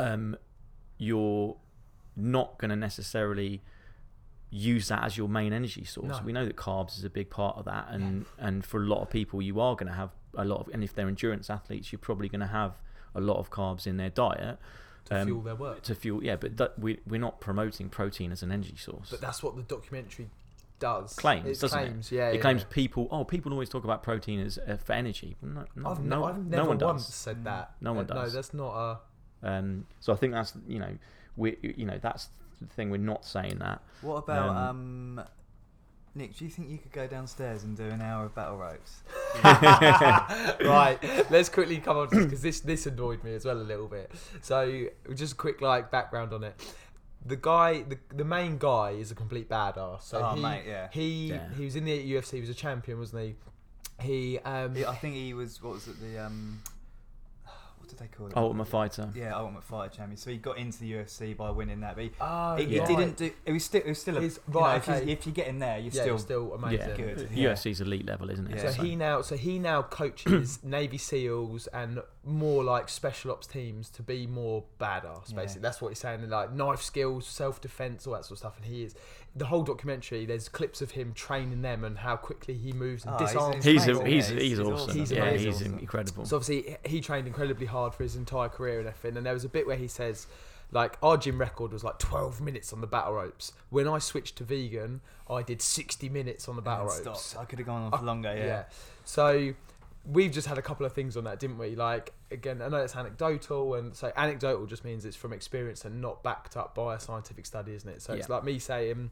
um, 0.01 0.37
you're 0.97 1.57
not 2.16 2.59
going 2.59 2.71
to 2.71 2.77
necessarily 2.77 3.62
use 4.51 4.88
that 4.88 5.03
as 5.03 5.16
your 5.16 5.29
main 5.29 5.53
energy 5.53 5.85
source. 5.85 6.09
No. 6.09 6.21
We 6.25 6.33
know 6.33 6.45
that 6.45 6.57
carbs 6.57 6.97
is 6.97 7.05
a 7.05 7.11
big 7.11 7.31
part 7.31 7.57
of 7.57 7.66
that, 7.66 7.88
and 7.90 8.25
and 8.38 8.64
for 8.64 8.83
a 8.83 8.87
lot 8.87 9.03
of 9.03 9.11
people, 9.11 9.42
you 9.42 9.61
are 9.61 9.75
going 9.75 9.88
to 9.88 9.95
have 9.95 10.11
a 10.35 10.45
lot 10.45 10.61
of, 10.61 10.68
and 10.73 10.83
if 10.83 10.95
they're 10.95 11.09
endurance 11.09 11.51
athletes, 11.51 11.92
you're 11.92 11.99
probably 11.99 12.29
going 12.29 12.40
to 12.40 12.47
have 12.47 12.81
a 13.14 13.21
lot 13.21 13.38
of 13.38 13.51
carbs 13.51 13.87
in 13.87 13.97
their 13.97 14.11
diet 14.11 14.59
to 15.07 15.21
um, 15.21 15.27
fuel 15.27 15.40
their 15.42 15.55
work. 15.55 15.83
to 15.83 15.95
fuel. 15.95 16.23
Yeah, 16.23 16.37
but 16.37 16.57
that, 16.59 16.79
we 16.79 17.01
we're 17.07 17.21
not 17.21 17.40
promoting 17.40 17.88
protein 17.88 18.33
as 18.33 18.42
an 18.42 18.53
energy 18.53 18.77
source. 18.77 19.11
But 19.11 19.21
that's 19.21 19.42
what 19.42 19.57
the 19.57 19.62
documentary 19.62 20.31
does. 20.83 21.14
Claims, 21.14 21.47
it 21.47 21.61
doesn't 21.61 21.81
it? 21.81 22.12
Yeah, 22.12 22.29
it 22.31 22.35
yeah. 22.35 22.40
claims 22.40 22.64
people. 22.64 23.07
Oh, 23.11 23.25
people 23.25 23.53
always 23.53 23.68
talk 23.68 23.85
about 23.85 24.03
protein 24.03 24.40
as 24.40 24.59
uh, 24.59 24.77
for 24.77 24.92
energy. 24.95 25.37
No, 25.40 25.64
no, 25.77 25.88
I've, 25.88 26.01
no, 26.01 26.18
no, 26.18 26.25
I've 26.25 26.47
no 26.47 26.64
one 26.64 26.79
once 26.79 27.07
does. 27.07 27.14
said 27.14 27.45
that. 27.45 27.75
No 27.81 27.92
one 27.92 28.07
does. 28.07 28.16
No, 28.16 28.29
that's 28.29 28.53
not 28.53 28.75
a. 28.75 29.49
Um, 29.49 29.87
so 30.01 30.12
I 30.12 30.16
think 30.16 30.33
that's 30.33 30.55
you 30.66 30.81
know 30.81 30.99
we 31.37 31.57
you 31.62 31.87
know 31.87 31.99
that's 32.03 32.29
the 32.61 32.66
thing. 32.66 32.90
We're 32.90 32.99
not 32.99 33.25
saying 33.25 33.59
that. 33.61 33.81
what 34.01 34.16
about 34.16 34.51
um, 34.51 35.21
um, 35.21 35.25
Nick? 36.16 36.37
Do 36.37 36.45
you 36.45 36.51
think 36.51 36.68
you 36.68 36.79
could 36.79 36.92
go 36.92 37.07
downstairs 37.07 37.62
and 37.62 37.77
do 37.77 37.85
an 37.85 38.03
hour 38.03 38.25
of 38.25 38.35
battle 38.35 38.57
ropes? 38.57 39.03
right, 39.45 40.99
let's 41.31 41.49
quickly 41.49 41.79
come 41.79 41.97
on 41.97 42.09
this 42.11 42.25
because 42.25 42.42
this 42.42 42.61
this 42.61 42.87
annoyed 42.87 43.23
me 43.23 43.35
as 43.35 43.45
well 43.45 43.57
a 43.57 43.62
little 43.62 43.88
bit. 43.88 44.11
So 44.40 44.87
just 45.14 45.35
a 45.35 45.37
quick 45.37 45.61
like 45.61 45.92
background 45.92 46.33
on 46.33 46.42
it. 46.42 46.61
The 47.24 47.37
guy, 47.37 47.82
the, 47.82 47.98
the 48.14 48.24
main 48.24 48.58
guy, 48.58 48.90
is 48.92 49.11
a 49.11 49.14
complete 49.14 49.48
badass. 49.48 50.02
So 50.02 50.18
Oh, 50.18 50.35
he, 50.35 50.42
mate, 50.42 50.64
yeah. 50.66 50.88
he 50.90 51.28
Yeah. 51.28 51.48
he 51.56 51.64
was 51.64 51.76
in 51.76 51.85
the 51.85 52.12
UFC. 52.14 52.32
He 52.35 52.40
was 52.40 52.48
a 52.50 52.54
champion, 52.54 52.98
wasn't 52.98 53.22
he? 53.22 53.37
He 54.00 54.38
um 54.40 54.74
Yeah, 54.76 54.90
I 54.90 54.96
think 54.96 55.14
he 55.14 55.32
was. 55.35 55.62
What 55.62 55.74
was 55.74 55.87
it? 55.88 56.00
The 56.00 56.18
um, 56.26 56.61
what 56.64 56.72
did 57.92 58.09
they 58.09 58.16
call 58.16 58.26
it? 58.28 58.37
Ultimate 58.37 58.66
Fighter. 58.66 59.11
Yeah, 59.14 59.37
Ultimate 59.37 59.64
Fighter 59.64 59.96
champion. 59.96 60.16
So 60.16 60.31
he 60.31 60.37
got 60.38 60.59
into 60.59 60.81
the 60.81 60.92
UFC 60.92 61.37
by 61.37 61.50
winning 61.50 61.81
that, 61.81 61.94
but 61.94 62.05
he, 62.05 62.11
oh, 62.20 62.57
he, 62.57 62.64
he 62.64 62.81
didn't 62.81 63.16
do. 63.16 63.31
It 63.44 63.52
was 63.52 63.64
still. 63.64 63.83
It 63.83 63.88
was 63.88 64.00
still 64.00 64.16
a. 64.16 64.20
He's- 64.20 64.38
you 64.46 64.55
know, 64.55 64.61
right, 64.61 64.76
if, 64.76 64.87
you, 64.87 65.12
if 65.12 65.26
you 65.26 65.33
get 65.33 65.48
in 65.48 65.59
there, 65.59 65.78
you're 65.78 65.92
yeah, 65.92 66.02
still. 66.02 66.18
still 66.18 66.55
amazing. 66.55 66.88
Yeah. 66.88 66.96
Good, 66.96 67.28
yeah. 67.35 67.52
UFC's 67.52 67.81
elite 67.81 68.07
level, 68.07 68.31
isn't 68.31 68.46
it? 68.50 68.57
Yeah. 68.57 68.70
So 68.70 68.83
he 68.83 68.96
now, 68.96 69.22
so 69.22 69.37
he 69.37 69.59
now 69.59 69.83
coaches 69.83 70.59
Navy 70.64 70.98
SEALs 70.98 71.66
and 71.68 72.02
more 72.24 72.62
like 72.64 72.88
special 72.88 73.33
ops 73.33 73.46
teams 73.46 73.88
to 73.90 74.02
be 74.02 74.26
more 74.26 74.64
badass. 74.81 75.31
Yeah. 75.31 75.37
Basically, 75.37 75.62
that's 75.62 75.81
what 75.81 75.88
he's 75.88 75.98
saying. 75.98 76.28
Like 76.28 76.52
knife 76.52 76.83
skills, 76.83 77.26
self 77.26 77.61
defense, 77.61 78.07
all 78.07 78.14
that 78.14 78.24
sort 78.24 78.33
of 78.33 78.38
stuff. 78.38 78.57
And 78.57 78.66
he 78.66 78.85
is 78.85 78.94
the 79.35 79.47
whole 79.47 79.62
documentary. 79.62 80.27
There's 80.27 80.49
clips 80.49 80.83
of 80.83 80.90
him 80.92 81.12
training 81.14 81.62
them 81.62 81.85
and 81.85 81.99
how 81.99 82.16
quickly 82.16 82.55
he 82.55 82.73
moves 82.73 83.05
and 83.05 83.14
Oh, 83.14 83.18
he's- 83.18 83.33
disarms. 83.33 83.64
he's 83.64 83.87
amazing, 83.87 84.03
a, 84.07 84.09
he's, 84.11 84.29
he's- 84.29 84.40
he's, 84.40 84.51
he's 84.51 84.61
awesome. 84.61 84.75
awesome. 84.75 84.99
He's 84.99 85.12
yeah, 85.12 85.23
amazing. 85.25 85.53
he's 85.53 85.63
incredible. 85.63 86.25
So 86.27 86.37
obviously 86.37 86.77
he 86.85 87.00
trained 87.00 87.27
incredibly 87.27 87.67
hard 87.67 87.94
for 87.94 88.02
his 88.02 88.15
entire 88.17 88.48
career 88.48 88.79
and 88.81 88.88
everything. 88.88 89.17
And 89.17 89.25
there 89.25 89.33
was 89.33 89.44
a 89.44 89.48
bit 89.48 89.67
where 89.67 89.77
he 89.77 89.88
says, 89.88 90.27
like 90.71 90.96
our 91.02 91.17
gym 91.17 91.38
record 91.38 91.73
was 91.73 91.83
like 91.85 91.98
12 91.98 92.40
minutes 92.40 92.73
on 92.73 92.81
the 92.81 92.87
battle 92.87 93.15
ropes. 93.15 93.52
When 93.71 93.88
I 93.88 93.98
switched 93.98 94.37
to 94.37 94.44
vegan, 94.44 95.00
I 95.31 95.42
did 95.42 95.63
60 95.63 96.09
minutes 96.09 96.48
on 96.48 96.56
the 96.56 96.63
battle 96.63 96.87
ropes. 96.87 97.23
stopped. 97.23 97.37
I 97.42 97.44
could 97.46 97.59
have 97.59 97.67
gone 97.67 97.90
on 97.92 97.98
for 97.98 98.04
longer. 98.04 98.35
Yeah. 98.35 98.65
So 99.04 99.54
we've 100.04 100.33
just 100.33 100.48
had 100.48 100.59
a 100.59 100.63
couple 100.63 100.85
of 100.85 100.92
things 100.92 101.17
on 101.17 101.25
that, 101.25 101.38
didn't 101.40 101.59
we? 101.59 101.75
Like 101.77 102.13
again, 102.31 102.61
I 102.63 102.69
know 102.69 102.79
it's 102.79 102.96
anecdotal, 102.96 103.75
and 103.75 103.94
so 103.94 104.13
anecdotal 104.17 104.67
just 104.67 104.85
means 104.85 105.04
it's 105.04 105.17
from 105.17 105.33
experience 105.33 105.85
and 105.85 106.00
not 106.00 106.23
backed 106.23 106.56
up 106.56 106.75
by 106.75 106.94
a 106.96 107.00
scientific 107.00 107.46
study, 107.46 107.75
isn't 107.75 107.88
it? 107.88 108.02
So 108.02 108.15
it's 108.15 108.29
like 108.29 108.42
me 108.44 108.59
saying, 108.59 109.11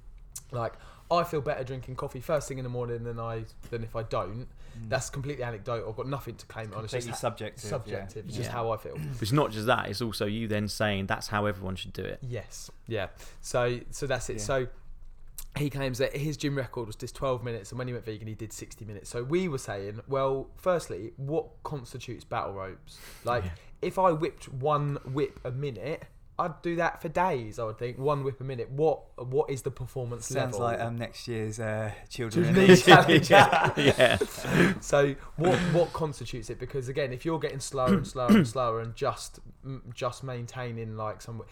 like 0.52 0.74
I 1.10 1.24
feel 1.24 1.40
better 1.40 1.64
drinking 1.64 1.96
coffee 1.96 2.20
first 2.20 2.46
thing 2.48 2.58
in 2.58 2.64
the 2.64 2.70
morning 2.70 3.02
than 3.04 3.18
I 3.18 3.44
than 3.70 3.82
if 3.82 3.96
I 3.96 4.02
don't. 4.04 4.46
Mm. 4.78 4.88
That's 4.88 5.10
completely 5.10 5.42
anecdotal. 5.42 5.90
I've 5.90 5.96
got 5.96 6.06
nothing 6.08 6.36
to 6.36 6.46
claim 6.46 6.72
on. 6.74 6.84
It's 6.84 6.92
just 6.92 7.06
completely 7.06 7.10
ha- 7.12 7.16
subjective. 7.16 7.64
yeah. 7.64 7.70
subjective. 7.70 8.24
It's 8.26 8.36
just 8.36 8.48
Yeah. 8.50 8.54
how 8.54 8.70
I 8.70 8.76
feel. 8.76 8.96
It's 9.20 9.32
not 9.32 9.50
just 9.50 9.66
that; 9.66 9.88
it's 9.88 10.00
also 10.00 10.26
you 10.26 10.46
then 10.46 10.68
saying 10.68 11.06
that's 11.06 11.26
how 11.28 11.46
everyone 11.46 11.74
should 11.76 11.92
do 11.92 12.02
it. 12.04 12.20
Yes. 12.22 12.70
Yeah. 12.86 13.08
So 13.40 13.80
so 13.90 14.06
that's 14.06 14.30
it. 14.30 14.34
Yeah. 14.36 14.42
So 14.42 14.66
he 15.56 15.68
claims 15.68 15.98
that 15.98 16.16
his 16.16 16.36
gym 16.36 16.56
record 16.56 16.86
was 16.86 16.94
just 16.94 17.16
12 17.16 17.42
minutes, 17.42 17.72
and 17.72 17.78
when 17.78 17.88
he 17.88 17.92
went 17.92 18.04
vegan, 18.06 18.28
he 18.28 18.34
did 18.36 18.52
60 18.52 18.84
minutes. 18.84 19.10
So 19.10 19.24
we 19.24 19.48
were 19.48 19.58
saying, 19.58 20.00
well, 20.06 20.48
firstly, 20.56 21.12
what 21.16 21.48
constitutes 21.64 22.22
battle 22.22 22.52
ropes? 22.52 23.00
Like, 23.24 23.42
if 23.82 23.98
I 23.98 24.12
whipped 24.12 24.48
one 24.52 24.98
whip 25.04 25.40
a 25.44 25.50
minute, 25.50 26.04
I'd 26.40 26.62
do 26.62 26.76
that 26.76 27.00
for 27.02 27.08
days. 27.08 27.58
I 27.58 27.64
would 27.64 27.78
think 27.78 27.98
one 27.98 28.24
whip 28.24 28.40
a 28.40 28.44
minute. 28.44 28.70
What 28.70 29.02
what 29.28 29.50
is 29.50 29.62
the 29.62 29.70
performance 29.70 30.26
Sounds 30.26 30.58
level? 30.58 30.60
like 30.60 30.80
um, 30.80 30.96
next 30.96 31.28
year's 31.28 31.60
uh, 31.60 31.92
children. 32.08 32.46
in 32.46 32.76
Children 32.76 33.06
Need. 33.06 33.08
Need 33.08 33.24
Challenge. 33.24 33.76
yeah, 33.76 34.16
So 34.80 35.14
what 35.36 35.58
what 35.72 35.92
constitutes 35.92 36.50
it? 36.50 36.58
Because 36.58 36.88
again, 36.88 37.12
if 37.12 37.24
you're 37.24 37.38
getting 37.38 37.60
slower 37.60 37.94
and 37.94 38.06
slower 38.06 38.28
and 38.30 38.46
slower 38.48 38.80
and 38.80 38.94
just 38.94 39.40
just 39.94 40.22
maintaining 40.24 40.96
like 40.96 41.20
some, 41.22 41.42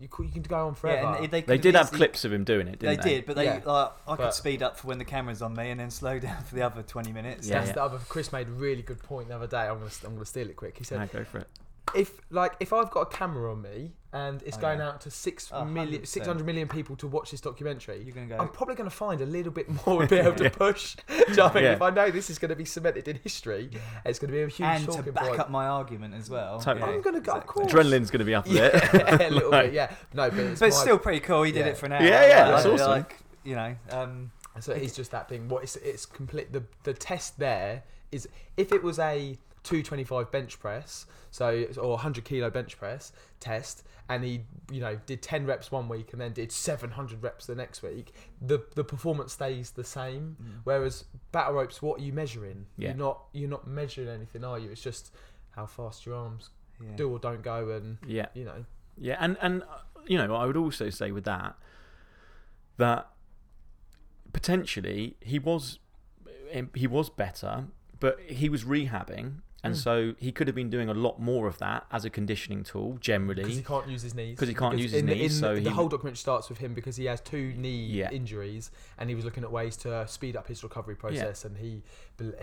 you 0.00 0.08
could, 0.08 0.26
you 0.26 0.32
can 0.32 0.42
go 0.42 0.66
on 0.68 0.74
forever. 0.74 1.02
Yeah, 1.02 1.14
and 1.16 1.24
they, 1.24 1.26
they 1.26 1.42
could've 1.42 1.60
did 1.60 1.74
have 1.74 1.86
easily- 1.86 1.96
clips 1.98 2.24
of 2.24 2.32
him 2.32 2.44
doing 2.44 2.68
it, 2.68 2.80
They 2.80 2.88
didn't 2.90 3.02
they? 3.04 3.10
did, 3.16 3.26
but 3.26 3.36
they 3.36 3.44
Yeah. 3.46 3.60
like 3.64 3.92
I 4.06 4.16
could 4.16 4.22
But- 4.22 4.34
speed 4.34 4.62
up 4.62 4.76
for 4.78 4.86
when 4.88 4.98
the 4.98 5.04
camera's 5.04 5.42
on 5.42 5.54
me 5.54 5.70
and 5.70 5.80
then 5.80 5.90
slow 5.90 6.18
down 6.26 6.42
for 6.44 6.54
the 6.54 6.62
other 6.62 6.82
twenty 6.82 7.12
minutes. 7.12 7.48
Yeah, 7.48 7.56
That's 7.58 7.68
yeah. 7.68 7.74
the 7.74 7.82
other. 7.82 7.98
Chris 8.08 8.32
made 8.32 8.48
a 8.48 8.52
really 8.52 8.82
good 8.82 9.02
point 9.02 9.28
the 9.28 9.34
other 9.36 9.46
day. 9.46 9.66
I'm 9.68 9.78
gonna 9.78 9.90
I'm 10.04 10.14
gonna 10.14 10.24
steal 10.24 10.48
it 10.48 10.56
quick. 10.56 10.78
He 10.78 10.84
said, 10.84 10.98
Yeah, 11.00 11.06
go 11.20 11.24
for 11.24 11.38
it. 11.38 11.48
If 11.94 12.20
like 12.30 12.54
if 12.60 12.72
I've 12.72 12.90
got 12.90 13.12
a 13.12 13.16
camera 13.16 13.50
on 13.52 13.62
me 13.62 13.92
and 14.12 14.42
it's 14.44 14.56
Oh, 14.56 14.60
going 14.60 14.78
yeah. 14.78 14.88
out 14.88 15.00
to 15.02 15.10
six 15.10 15.50
Oh, 15.52 15.64
million, 15.66 16.00
100%. 16.02 16.06
600 16.06 16.46
million 16.46 16.66
people 16.66 16.96
to 16.96 17.06
watch 17.06 17.30
this 17.30 17.42
documentary, 17.42 18.02
You're 18.02 18.14
gonna 18.14 18.26
go. 18.26 18.38
I'm 18.38 18.48
probably 18.48 18.74
going 18.74 18.88
to 18.88 18.94
find 18.96 19.20
a 19.20 19.26
little 19.26 19.52
bit 19.52 19.68
more 19.86 20.02
to 20.02 20.08
be 20.08 20.16
able 20.20 20.34
to 20.36 20.48
push. 20.48 20.96
Do 21.08 21.14
you 21.28 21.34
know 21.36 21.44
what 21.44 21.52
I 21.52 21.54
mean? 21.56 21.64
Yeah. 21.64 21.72
If 21.72 21.82
I 21.82 21.90
know 21.90 22.10
this 22.10 22.30
is 22.30 22.38
going 22.38 22.48
to 22.48 22.56
be 22.56 22.64
cemented 22.64 23.06
in 23.06 23.16
history, 23.16 23.68
it's 24.06 24.18
going 24.18 24.30
to 24.30 24.36
be 24.36 24.42
a 24.42 24.48
huge 24.48 24.60
and 24.66 24.84
to 24.86 24.92
talking 24.92 25.12
back 25.12 25.24
point. 25.28 25.40
up 25.40 25.50
my 25.50 25.66
argument 25.66 26.14
as 26.14 26.30
well. 26.30 26.58
Totally. 26.58 26.90
I'm 26.90 27.02
going 27.02 27.16
to 27.16 27.20
go, 27.20 27.32
of 27.32 27.46
course. 27.46 27.70
Adrenaline's 27.70 28.10
going 28.10 28.20
to 28.20 28.24
be 28.24 28.34
up 28.34 28.46
there. 28.46 28.70
Yeah, 28.74 29.28
a 29.28 29.30
little 29.30 29.50
Like- 29.50 29.66
bit. 29.66 29.74
Yeah, 29.74 29.94
no, 30.14 30.30
but 30.30 30.38
it's, 30.38 30.60
But 30.60 30.66
it's 30.68 30.76
my- 30.78 30.82
still 30.82 30.98
pretty 30.98 31.20
cool. 31.20 31.42
He 31.42 31.52
did 31.52 31.66
Yeah. 31.66 31.72
it 31.72 31.76
for 31.76 31.86
an 31.86 31.92
hour. 31.92 32.02
Yeah, 32.02 32.26
yeah, 32.26 32.42
Like, 32.46 32.54
that's 32.62 32.66
awesome. 32.66 32.90
Like 32.90 33.16
you 33.44 33.54
know, 33.56 33.76
um, 33.90 34.30
So 34.60 34.72
it's 34.72 34.96
just 34.96 35.10
that 35.10 35.28
thing. 35.28 35.48
What 35.48 35.62
it's 35.64 35.76
it's 35.76 36.06
complete. 36.06 36.52
The 36.52 36.62
the 36.84 36.94
test 36.94 37.38
there 37.38 37.82
is 38.10 38.26
if 38.56 38.72
it 38.72 38.82
was 38.82 38.98
a 38.98 39.36
225 39.68 40.30
bench 40.30 40.58
press, 40.58 41.06
so 41.30 41.64
or 41.80 41.90
100 41.90 42.24
kilo 42.24 42.50
bench 42.50 42.78
press 42.78 43.12
test, 43.40 43.84
and 44.08 44.24
he 44.24 44.42
you 44.72 44.80
know 44.80 44.98
did 45.06 45.22
10 45.22 45.46
reps 45.46 45.70
one 45.70 45.88
week 45.88 46.12
and 46.12 46.20
then 46.20 46.32
did 46.32 46.50
700 46.50 47.22
reps 47.22 47.46
the 47.46 47.54
next 47.54 47.82
week, 47.82 48.12
the 48.40 48.64
the 48.74 48.84
performance 48.84 49.32
stays 49.34 49.70
the 49.72 49.84
same. 49.84 50.36
Whereas 50.64 51.04
battle 51.32 51.54
ropes, 51.54 51.82
what 51.82 52.00
are 52.00 52.04
you 52.04 52.12
measuring? 52.12 52.66
Yeah. 52.76 52.88
You're 52.88 52.96
not 52.98 53.24
you're 53.32 53.50
not 53.50 53.66
measuring 53.66 54.08
anything, 54.08 54.44
are 54.44 54.58
you? 54.58 54.70
It's 54.70 54.82
just 54.82 55.12
how 55.50 55.66
fast 55.66 56.06
your 56.06 56.14
arms 56.14 56.50
yeah. 56.82 56.96
do 56.96 57.10
or 57.10 57.18
don't 57.18 57.42
go, 57.42 57.70
and 57.70 57.98
Yeah, 58.06 58.26
you 58.34 58.44
know. 58.44 58.64
yeah, 58.96 59.16
and 59.20 59.36
and 59.40 59.62
uh, 59.62 59.66
you 60.06 60.16
know, 60.18 60.34
I 60.34 60.46
would 60.46 60.56
also 60.56 60.88
say 60.90 61.12
with 61.12 61.24
that 61.24 61.56
that 62.78 63.10
potentially 64.32 65.16
he 65.20 65.38
was 65.38 65.78
he 66.74 66.86
was 66.86 67.10
better, 67.10 67.66
but 68.00 68.18
he 68.20 68.48
was 68.48 68.64
rehabbing, 68.64 69.42
and 69.64 69.74
Mm. 69.74 69.76
so 69.76 70.14
he 70.18 70.30
could 70.30 70.46
have 70.46 70.54
been 70.54 70.70
doing 70.70 70.88
a 70.88 70.94
lot 70.94 71.20
more 71.20 71.48
of 71.48 71.58
that 71.58 71.84
as 71.90 72.04
a 72.04 72.10
conditioning 72.10 72.62
tool 72.62 72.96
generally. 73.00 73.42
Because 73.42 73.56
he 73.56 73.62
can't 73.62 73.88
use 73.88 74.02
his 74.02 74.14
knees. 74.14 74.36
Because 74.36 74.48
he 74.48 74.54
can't 74.54 74.78
use 74.78 74.92
his 74.92 75.00
in 75.00 75.06
knees, 75.06 75.34
in 75.34 75.40
so 75.40 75.54
the, 75.56 75.60
he- 75.62 75.68
whole 75.68 75.88
documentary 75.88 76.16
starts 76.16 76.48
with 76.48 76.58
him 76.58 76.74
because 76.74 76.96
he 76.96 77.06
has 77.06 77.20
two 77.20 77.52
knee 77.56 77.86
Yeah. 77.86 78.10
injuries, 78.12 78.70
and 78.98 79.08
he 79.08 79.14
was 79.16 79.24
looking 79.24 79.42
at 79.42 79.50
ways 79.50 79.76
to 79.78 80.06
speed 80.06 80.36
up 80.36 80.46
his 80.46 80.62
recovery 80.62 80.94
process. 80.94 81.44
And 81.44 81.56
he 81.58 81.82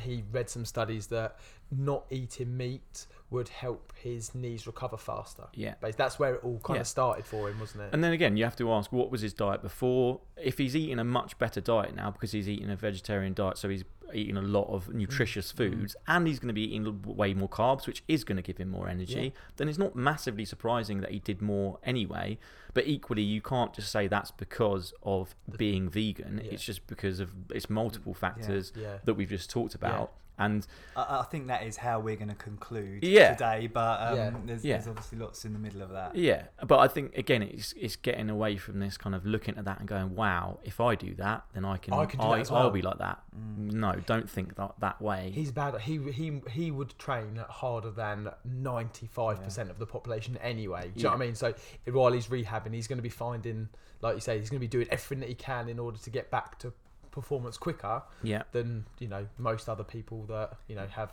he 0.01 0.23
read 0.31 0.49
some 0.49 0.65
studies 0.65 1.07
that 1.07 1.37
not 1.71 2.05
eating 2.09 2.55
meat 2.57 3.07
would 3.31 3.49
help 3.49 3.91
his 3.95 4.35
knees 4.35 4.67
recover 4.67 4.97
faster. 4.97 5.45
Yeah. 5.53 5.75
But 5.81 5.97
that's 5.97 6.19
where 6.19 6.35
it 6.35 6.43
all 6.43 6.59
kind 6.63 6.77
Yeah. 6.77 6.81
of 6.81 6.87
started 6.87 7.25
for 7.25 7.49
him, 7.49 7.59
wasn't 7.59 7.83
it? 7.83 7.89
And 7.91 8.03
then 8.03 8.13
again, 8.13 8.37
you 8.37 8.43
have 8.43 8.55
to 8.57 8.71
ask 8.71 8.91
what 8.91 9.09
was 9.11 9.21
his 9.21 9.33
diet 9.33 9.61
before? 9.61 10.21
If 10.37 10.57
he's 10.59 10.75
eating 10.75 10.99
a 10.99 11.03
much 11.03 11.37
better 11.39 11.59
diet 11.59 11.95
now 11.95 12.11
because 12.11 12.31
he's 12.31 12.47
eating 12.47 12.69
a 12.69 12.75
vegetarian 12.75 13.33
diet, 13.33 13.57
so 13.57 13.67
he's 13.69 13.83
eating 14.13 14.37
a 14.37 14.41
lot 14.41 14.67
of 14.69 14.93
nutritious 14.93 15.51
Mm. 15.51 15.57
foods, 15.57 15.95
and 16.07 16.27
he's 16.27 16.37
going 16.37 16.47
to 16.49 16.53
be 16.53 16.61
eating 16.61 17.01
way 17.01 17.33
more 17.33 17.49
carbs, 17.49 17.87
which 17.87 18.03
is 18.07 18.23
going 18.23 18.35
to 18.37 18.43
give 18.43 18.57
him 18.57 18.69
more 18.69 18.87
energy, 18.87 19.33
Yeah. 19.33 19.41
then 19.57 19.67
it's 19.67 19.79
not 19.79 19.95
massively 19.95 20.45
surprising 20.45 21.01
that 21.01 21.09
he 21.11 21.17
did 21.19 21.41
more 21.41 21.79
anyway. 21.83 22.37
But 22.75 22.85
equally, 22.87 23.23
you 23.23 23.41
can't 23.41 23.73
just 23.73 23.91
say 23.91 24.07
that's 24.07 24.29
because 24.31 24.93
of 25.01 25.35
being 25.57 25.89
vegan. 25.89 26.39
Yeah. 26.43 26.51
It's 26.51 26.63
just 26.63 26.85
because 26.85 27.19
of 27.19 27.33
it's 27.49 27.69
multiple 27.69 28.13
factors 28.13 28.71
yeah. 28.75 28.99
that 29.05 29.15
we've 29.15 29.29
just 29.29 29.49
talked 29.49 29.73
about. 29.73 30.13
And 30.37 30.65
I, 30.95 31.19
I 31.19 31.23
think 31.23 31.47
that 31.47 31.63
is 31.63 31.77
how 31.77 31.99
we're 31.99 32.15
going 32.17 32.29
to 32.29 32.35
conclude 32.35 33.03
Yeah. 33.03 33.33
today. 33.33 33.67
But 33.67 34.01
um, 34.01 34.17
Yeah. 34.17 34.31
There's, 34.45 34.65
Yeah. 34.65 34.75
there's 34.77 34.87
obviously 34.87 35.17
lots 35.19 35.45
in 35.45 35.53
the 35.53 35.59
middle 35.59 35.81
of 35.81 35.91
that. 35.91 36.15
Yeah, 36.15 36.43
but 36.65 36.79
I 36.79 36.87
think 36.87 37.17
again, 37.17 37.41
it's 37.41 37.73
it's 37.73 37.95
getting 37.95 38.29
away 38.29 38.57
from 38.57 38.79
this 38.79 38.97
kind 38.97 39.15
of 39.15 39.25
looking 39.25 39.57
at 39.57 39.65
that 39.65 39.79
and 39.79 39.87
going, 39.87 40.15
"Wow, 40.15 40.59
if 40.63 40.79
I 40.81 40.95
do 40.95 41.13
that, 41.15 41.45
then 41.53 41.63
I 41.65 41.77
can, 41.77 41.93
I 41.93 42.05
can 42.05 42.19
do 42.19 42.27
that 42.29 42.39
as 42.39 42.51
well." 42.51 42.63
will 42.63 42.71
be 42.71 42.81
like 42.81 42.97
that." 42.99 43.21
No, 43.57 43.93
don't 44.05 44.29
think 44.29 44.55
that 44.55 44.75
that 44.79 45.01
way. 45.01 45.31
He's 45.33 45.51
bad. 45.51 45.79
He 45.81 45.97
he 46.11 46.41
he 46.49 46.71
would 46.71 46.97
train 46.99 47.39
harder 47.49 47.91
than 47.91 48.29
ninety 48.43 49.07
five 49.07 49.41
percent 49.43 49.69
of 49.69 49.79
the 49.79 49.85
population 49.85 50.37
anyway. 50.37 50.83
Do 50.83 50.91
you 50.97 51.03
know 51.03 51.09
what 51.11 51.15
I 51.21 51.25
mean? 51.25 51.35
So 51.35 51.53
while 51.91 52.11
he's 52.11 52.27
rehabbing, 52.27 52.73
he's 52.73 52.87
going 52.87 52.97
to 52.97 53.03
be 53.03 53.09
finding, 53.09 53.69
like 54.01 54.15
you 54.15 54.21
say, 54.21 54.39
he's 54.39 54.49
going 54.49 54.59
to 54.59 54.65
be 54.65 54.67
doing 54.67 54.87
everything 54.91 55.19
that 55.21 55.29
he 55.29 55.35
can 55.35 55.69
in 55.69 55.79
order 55.79 55.97
to 55.97 56.09
get 56.09 56.29
back 56.31 56.59
to 56.59 56.73
performance 57.15 57.57
quicker 57.57 58.03
yeah, 58.21 58.43
than 58.51 58.85
you 58.99 59.07
know 59.07 59.25
most 59.39 59.67
other 59.67 59.83
people 59.83 60.25
that 60.27 60.57
you 60.67 60.75
know 60.75 60.85
have 60.91 61.11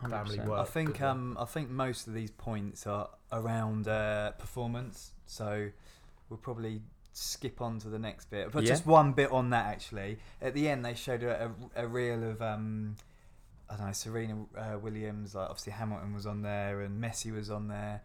family 0.00 0.38
100%. 0.38 0.46
work. 0.46 0.60
I 0.60 0.64
think 0.64 1.02
um, 1.02 1.36
I 1.38 1.44
think 1.44 1.68
most 1.68 2.06
of 2.06 2.14
these 2.14 2.30
points 2.30 2.86
are 2.86 3.10
around 3.30 3.88
uh, 3.88 4.30
performance, 4.32 5.10
so 5.26 5.68
we'll 6.30 6.38
probably 6.38 6.80
skip 7.12 7.60
on 7.60 7.78
to 7.80 7.88
the 7.88 7.98
next 7.98 8.30
bit. 8.30 8.52
But 8.52 8.62
Yeah. 8.62 8.68
just 8.70 8.86
one 8.86 9.12
bit 9.12 9.30
on 9.30 9.50
that 9.50 9.66
actually. 9.66 10.18
At 10.40 10.54
the 10.54 10.68
end, 10.68 10.84
they 10.84 10.94
showed 10.94 11.22
a, 11.22 11.52
a, 11.76 11.84
a 11.84 11.86
reel 11.86 12.22
of 12.22 12.40
um, 12.40 12.96
I 13.68 13.76
don't 13.76 13.86
know 13.86 13.92
Serena 13.92 14.46
uh, 14.56 14.78
Williams. 14.78 15.34
Like 15.34 15.50
obviously 15.50 15.72
Hamilton 15.72 16.14
was 16.14 16.26
on 16.26 16.42
there 16.42 16.80
and 16.80 17.02
Messi 17.02 17.34
was 17.34 17.50
on 17.50 17.68
there. 17.68 18.02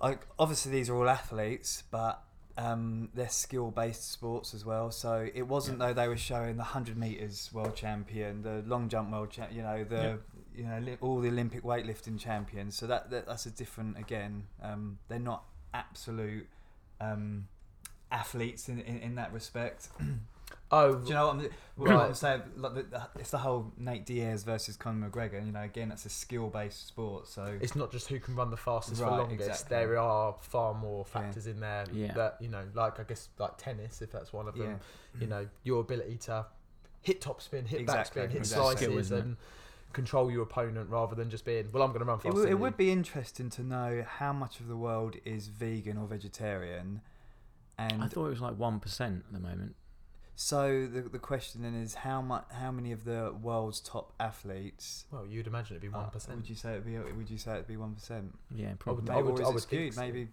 Like 0.00 0.20
obviously 0.38 0.70
these 0.72 0.88
are 0.90 0.96
all 0.96 1.08
athletes, 1.08 1.82
but 1.90 2.22
um, 2.60 3.08
they're 3.14 3.28
skill-based 3.28 4.10
sports 4.12 4.54
as 4.54 4.64
well. 4.64 4.90
So 4.90 5.28
it 5.34 5.42
wasn't 5.42 5.78
though 5.78 5.92
they 5.94 6.08
were 6.08 6.16
showing 6.16 6.56
the 6.56 6.64
hundred 6.64 6.96
meters 6.98 7.50
world 7.52 7.74
champion, 7.76 8.42
the 8.42 8.62
long 8.66 8.88
jump 8.88 9.10
world 9.12 9.30
champ, 9.30 9.50
you 9.52 9.62
know, 9.62 9.84
the 9.84 9.96
Yeah. 9.96 10.16
you 10.54 10.64
know 10.64 10.96
all 11.00 11.20
the 11.20 11.28
Olympic 11.28 11.62
weightlifting 11.62 12.18
champions. 12.18 12.76
So 12.76 12.86
that, 12.86 13.10
that 13.10 13.26
that's 13.26 13.46
a 13.46 13.50
different 13.50 13.98
again. 13.98 14.44
Um, 14.62 14.98
they're 15.08 15.18
not 15.18 15.44
absolute 15.72 16.46
um, 17.00 17.46
athletes 18.10 18.68
in, 18.68 18.80
in, 18.80 18.98
in 18.98 19.14
that 19.14 19.32
respect. 19.32 19.88
oh, 20.72 20.94
Do 20.96 21.08
you 21.08 21.14
know 21.14 21.26
what 21.28 21.36
I'm, 21.36 21.48
Right. 21.76 22.06
I'm 22.08 22.14
saying? 22.14 22.42
Like 22.56 22.74
the, 22.74 22.82
the, 22.82 23.06
it's 23.18 23.30
the 23.30 23.38
whole 23.38 23.72
Nate 23.78 24.04
Diaz 24.04 24.42
versus 24.44 24.76
Conor 24.76 25.08
McGregor. 25.08 25.44
You 25.44 25.50
know, 25.52 25.62
again, 25.62 25.88
that's 25.88 26.04
a 26.04 26.10
skill-based 26.10 26.86
sport. 26.88 27.26
So 27.26 27.56
it's 27.60 27.74
not 27.74 27.90
just 27.90 28.08
who 28.08 28.20
can 28.20 28.36
run 28.36 28.50
the 28.50 28.56
fastest 28.58 29.00
for 29.00 29.06
Right, 29.08 29.16
longest. 29.18 29.48
exactly. 29.48 29.76
There 29.76 29.98
are 29.98 30.34
far 30.40 30.74
more 30.74 31.04
factors 31.06 31.46
in 31.46 31.60
there 31.60 31.86
Yeah. 31.92 32.12
that 32.12 32.36
you 32.40 32.48
know, 32.48 32.64
like 32.74 33.00
I 33.00 33.04
guess 33.04 33.28
like 33.38 33.56
tennis, 33.56 34.02
if 34.02 34.12
that's 34.12 34.32
one 34.32 34.46
of 34.46 34.54
them. 34.56 34.78
yeah, 35.14 35.20
you 35.22 35.26
know 35.26 35.46
your 35.62 35.80
ability 35.80 36.16
to 36.18 36.44
hit 37.00 37.22
top 37.22 37.40
spin, 37.40 37.64
hit 37.64 37.80
Exactly, 37.80 37.98
back 37.98 38.06
spin, 38.06 38.30
hit 38.30 38.38
exactly. 38.40 38.62
slices, 38.66 38.84
Skill, 38.84 38.98
isn't 38.98 39.16
it? 39.18 39.24
and 39.24 39.36
control 39.94 40.30
your 40.30 40.42
opponent 40.42 40.90
rather 40.90 41.14
than 41.14 41.30
just 41.30 41.46
being 41.46 41.66
well. 41.72 41.82
I'm 41.82 41.88
going 41.90 42.00
to 42.00 42.04
run 42.04 42.18
it, 42.18 42.22
faster. 42.24 42.34
would- 42.40 42.44
it 42.46 42.50
than 42.50 42.60
would 42.60 42.76
be 42.76 42.90
interesting 42.92 43.48
to 43.50 43.62
know 43.62 44.04
how 44.06 44.34
much 44.34 44.60
of 44.60 44.68
the 44.68 44.76
world 44.76 45.16
is 45.24 45.48
vegan 45.48 45.96
or 45.96 46.06
vegetarian. 46.06 47.00
And 47.78 48.02
I 48.02 48.06
thought 48.08 48.26
it 48.26 48.30
was 48.30 48.40
like 48.42 48.58
one 48.58 48.78
percent 48.80 49.24
at 49.26 49.32
the 49.32 49.40
moment. 49.40 49.74
So 50.42 50.86
the 50.90 51.02
the 51.02 51.18
question 51.18 51.60
then 51.60 51.74
is 51.74 51.92
how 51.96 52.22
much 52.22 52.44
how 52.50 52.70
many 52.72 52.92
of 52.92 53.04
the 53.04 53.34
world's 53.42 53.78
top 53.78 54.14
athletes 54.18 55.04
Well, 55.10 55.26
you'd 55.26 55.46
imagine 55.46 55.76
it'd 55.76 55.82
be 55.82 55.88
one 55.94 56.08
percent. 56.08 56.36
would 56.38 56.48
you 56.48 56.54
say 56.54 56.70
it'd 56.72 56.86
be 56.86 56.96
would 56.96 57.28
you 57.28 57.36
say 57.36 57.52
it'd 57.56 57.66
be 57.66 57.76
one 57.76 57.94
percent? 57.94 58.38
Yeah, 58.54 58.72
probably. 58.78 59.14
I 59.14 59.18
would- 59.20 59.38
or 59.38 59.42
is 59.42 59.48
I 59.48 59.50
would 59.52 59.62
skewed? 59.62 59.92
so. 59.94 60.00
Maybe 60.00 60.28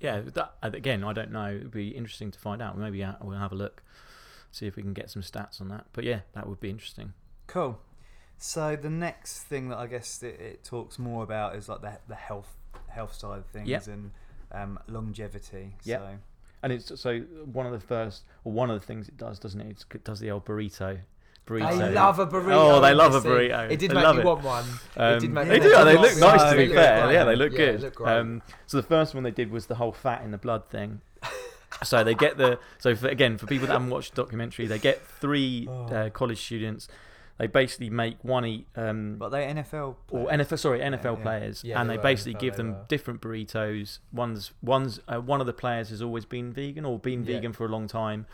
Yeah, 0.00 0.20
that, 0.20 0.54
uh, 0.64 0.70
again, 0.72 1.04
I 1.04 1.12
don't 1.12 1.30
know. 1.30 1.46
It'd 1.54 1.70
be 1.70 1.90
interesting 1.90 2.32
to 2.32 2.38
find 2.40 2.60
out. 2.60 2.76
Maybe 2.76 3.04
uh, 3.04 3.12
we'll 3.20 3.38
have 3.38 3.52
a 3.52 3.54
look, 3.54 3.82
see 4.50 4.66
if 4.66 4.74
we 4.74 4.82
can 4.82 4.94
get 4.94 5.10
some 5.10 5.22
stats 5.22 5.60
on 5.60 5.68
that. 5.68 5.86
But 5.92 6.02
yeah, 6.04 6.20
that 6.32 6.48
would 6.48 6.58
be 6.58 6.70
interesting. 6.70 7.12
Cool. 7.46 7.78
So 8.38 8.74
the 8.74 8.90
next 8.90 9.42
thing 9.44 9.68
that 9.68 9.78
I 9.78 9.86
guess 9.86 10.22
it, 10.24 10.40
it 10.40 10.64
talks 10.64 10.98
more 10.98 11.22
about 11.22 11.54
is 11.54 11.68
like 11.68 11.82
the 11.82 11.98
the 12.08 12.14
health 12.16 12.56
health 12.88 13.14
side 13.14 13.38
of 13.38 13.46
things 13.46 13.68
Yep. 13.68 13.86
and 13.86 14.10
um, 14.50 14.78
longevity. 14.88 15.76
Yep. 15.84 16.00
So 16.00 16.18
And 16.62 16.72
it's 16.72 16.92
so 17.00 17.20
one 17.20 17.66
of 17.66 17.72
the 17.72 17.80
first, 17.80 18.24
or 18.44 18.52
one 18.52 18.70
of 18.70 18.78
the 18.80 18.86
things 18.86 19.08
it 19.08 19.16
does, 19.16 19.38
doesn't 19.38 19.60
it? 19.60 19.68
It's, 19.70 19.84
it 19.94 20.04
does 20.04 20.20
the 20.20 20.30
old 20.30 20.44
burrito. 20.44 20.98
Burrito. 21.46 21.78
They 21.78 21.94
love 21.94 22.18
a 22.18 22.26
burrito. 22.26 22.52
Oh, 22.52 22.80
they 22.80 22.92
love 22.94 23.14
a 23.14 23.20
burrito. 23.20 23.70
It 23.70 23.78
did 23.78 23.90
They 23.90 23.94
make 23.94 24.14
me 24.16 24.20
it. 24.20 24.24
want 24.26 24.44
one. 24.44 24.64
Um, 24.96 25.14
it 25.14 25.20
did 25.20 25.30
make 25.30 25.48
they 25.48 25.58
do. 25.58 25.70
They 25.84 25.96
look 25.96 26.16
nice 26.18 26.50
to 26.52 26.56
be 26.56 26.68
fair. 26.68 27.02
great. 27.04 27.14
Yeah, 27.14 27.24
they 27.24 27.34
look 27.36 27.52
Yeah, 27.52 27.58
good. 27.58 27.78
they 27.80 27.84
look. 27.84 28.00
Um, 28.02 28.42
so 28.66 28.76
the 28.76 28.82
first 28.86 29.14
one 29.14 29.22
they 29.24 29.30
did 29.30 29.50
was 29.50 29.66
the 29.66 29.76
whole 29.76 29.92
fat 29.92 30.22
in 30.22 30.30
the 30.32 30.38
blood 30.38 30.68
thing. 30.68 31.00
so 31.82 32.04
they 32.04 32.14
get 32.14 32.36
the 32.36 32.58
so 32.78 32.94
for, 32.94 33.08
again 33.08 33.38
for 33.38 33.46
people 33.46 33.66
that 33.66 33.72
haven't 33.72 33.90
watched 33.90 34.14
the 34.14 34.22
documentary, 34.22 34.66
they 34.66 34.78
get 34.78 35.00
three 35.06 35.66
Oh. 35.70 35.86
uh, 35.86 36.10
college 36.10 36.40
students. 36.44 36.88
They 37.40 37.46
basically 37.46 37.88
make 37.88 38.22
one 38.22 38.44
eat 38.44 38.66
um, 38.76 39.16
But 39.18 39.30
they 39.30 39.46
NFL. 39.46 39.96
or. 40.10 40.28
NFL 40.28 40.58
sorry 40.58 40.80
NFL 40.80 41.16
yeah. 41.16 41.22
players, 41.22 41.64
Yeah, 41.64 41.80
and 41.80 41.88
they 41.88 41.96
they 41.96 42.02
basically 42.02 42.34
NFL, 42.34 42.40
give 42.40 42.56
them 42.56 42.72
were. 42.72 42.84
different 42.88 43.20
burritos. 43.22 43.98
One's 44.12 44.52
one's 44.62 45.00
uh, 45.08 45.20
one 45.22 45.40
of 45.40 45.46
the 45.46 45.54
players 45.54 45.88
has 45.88 46.02
always 46.02 46.26
been 46.26 46.52
vegan 46.52 46.84
or 46.84 46.98
been 46.98 47.24
vegan 47.24 47.54
for 47.54 47.64
a 47.64 47.68
long 47.68 47.88
time, 47.88 48.26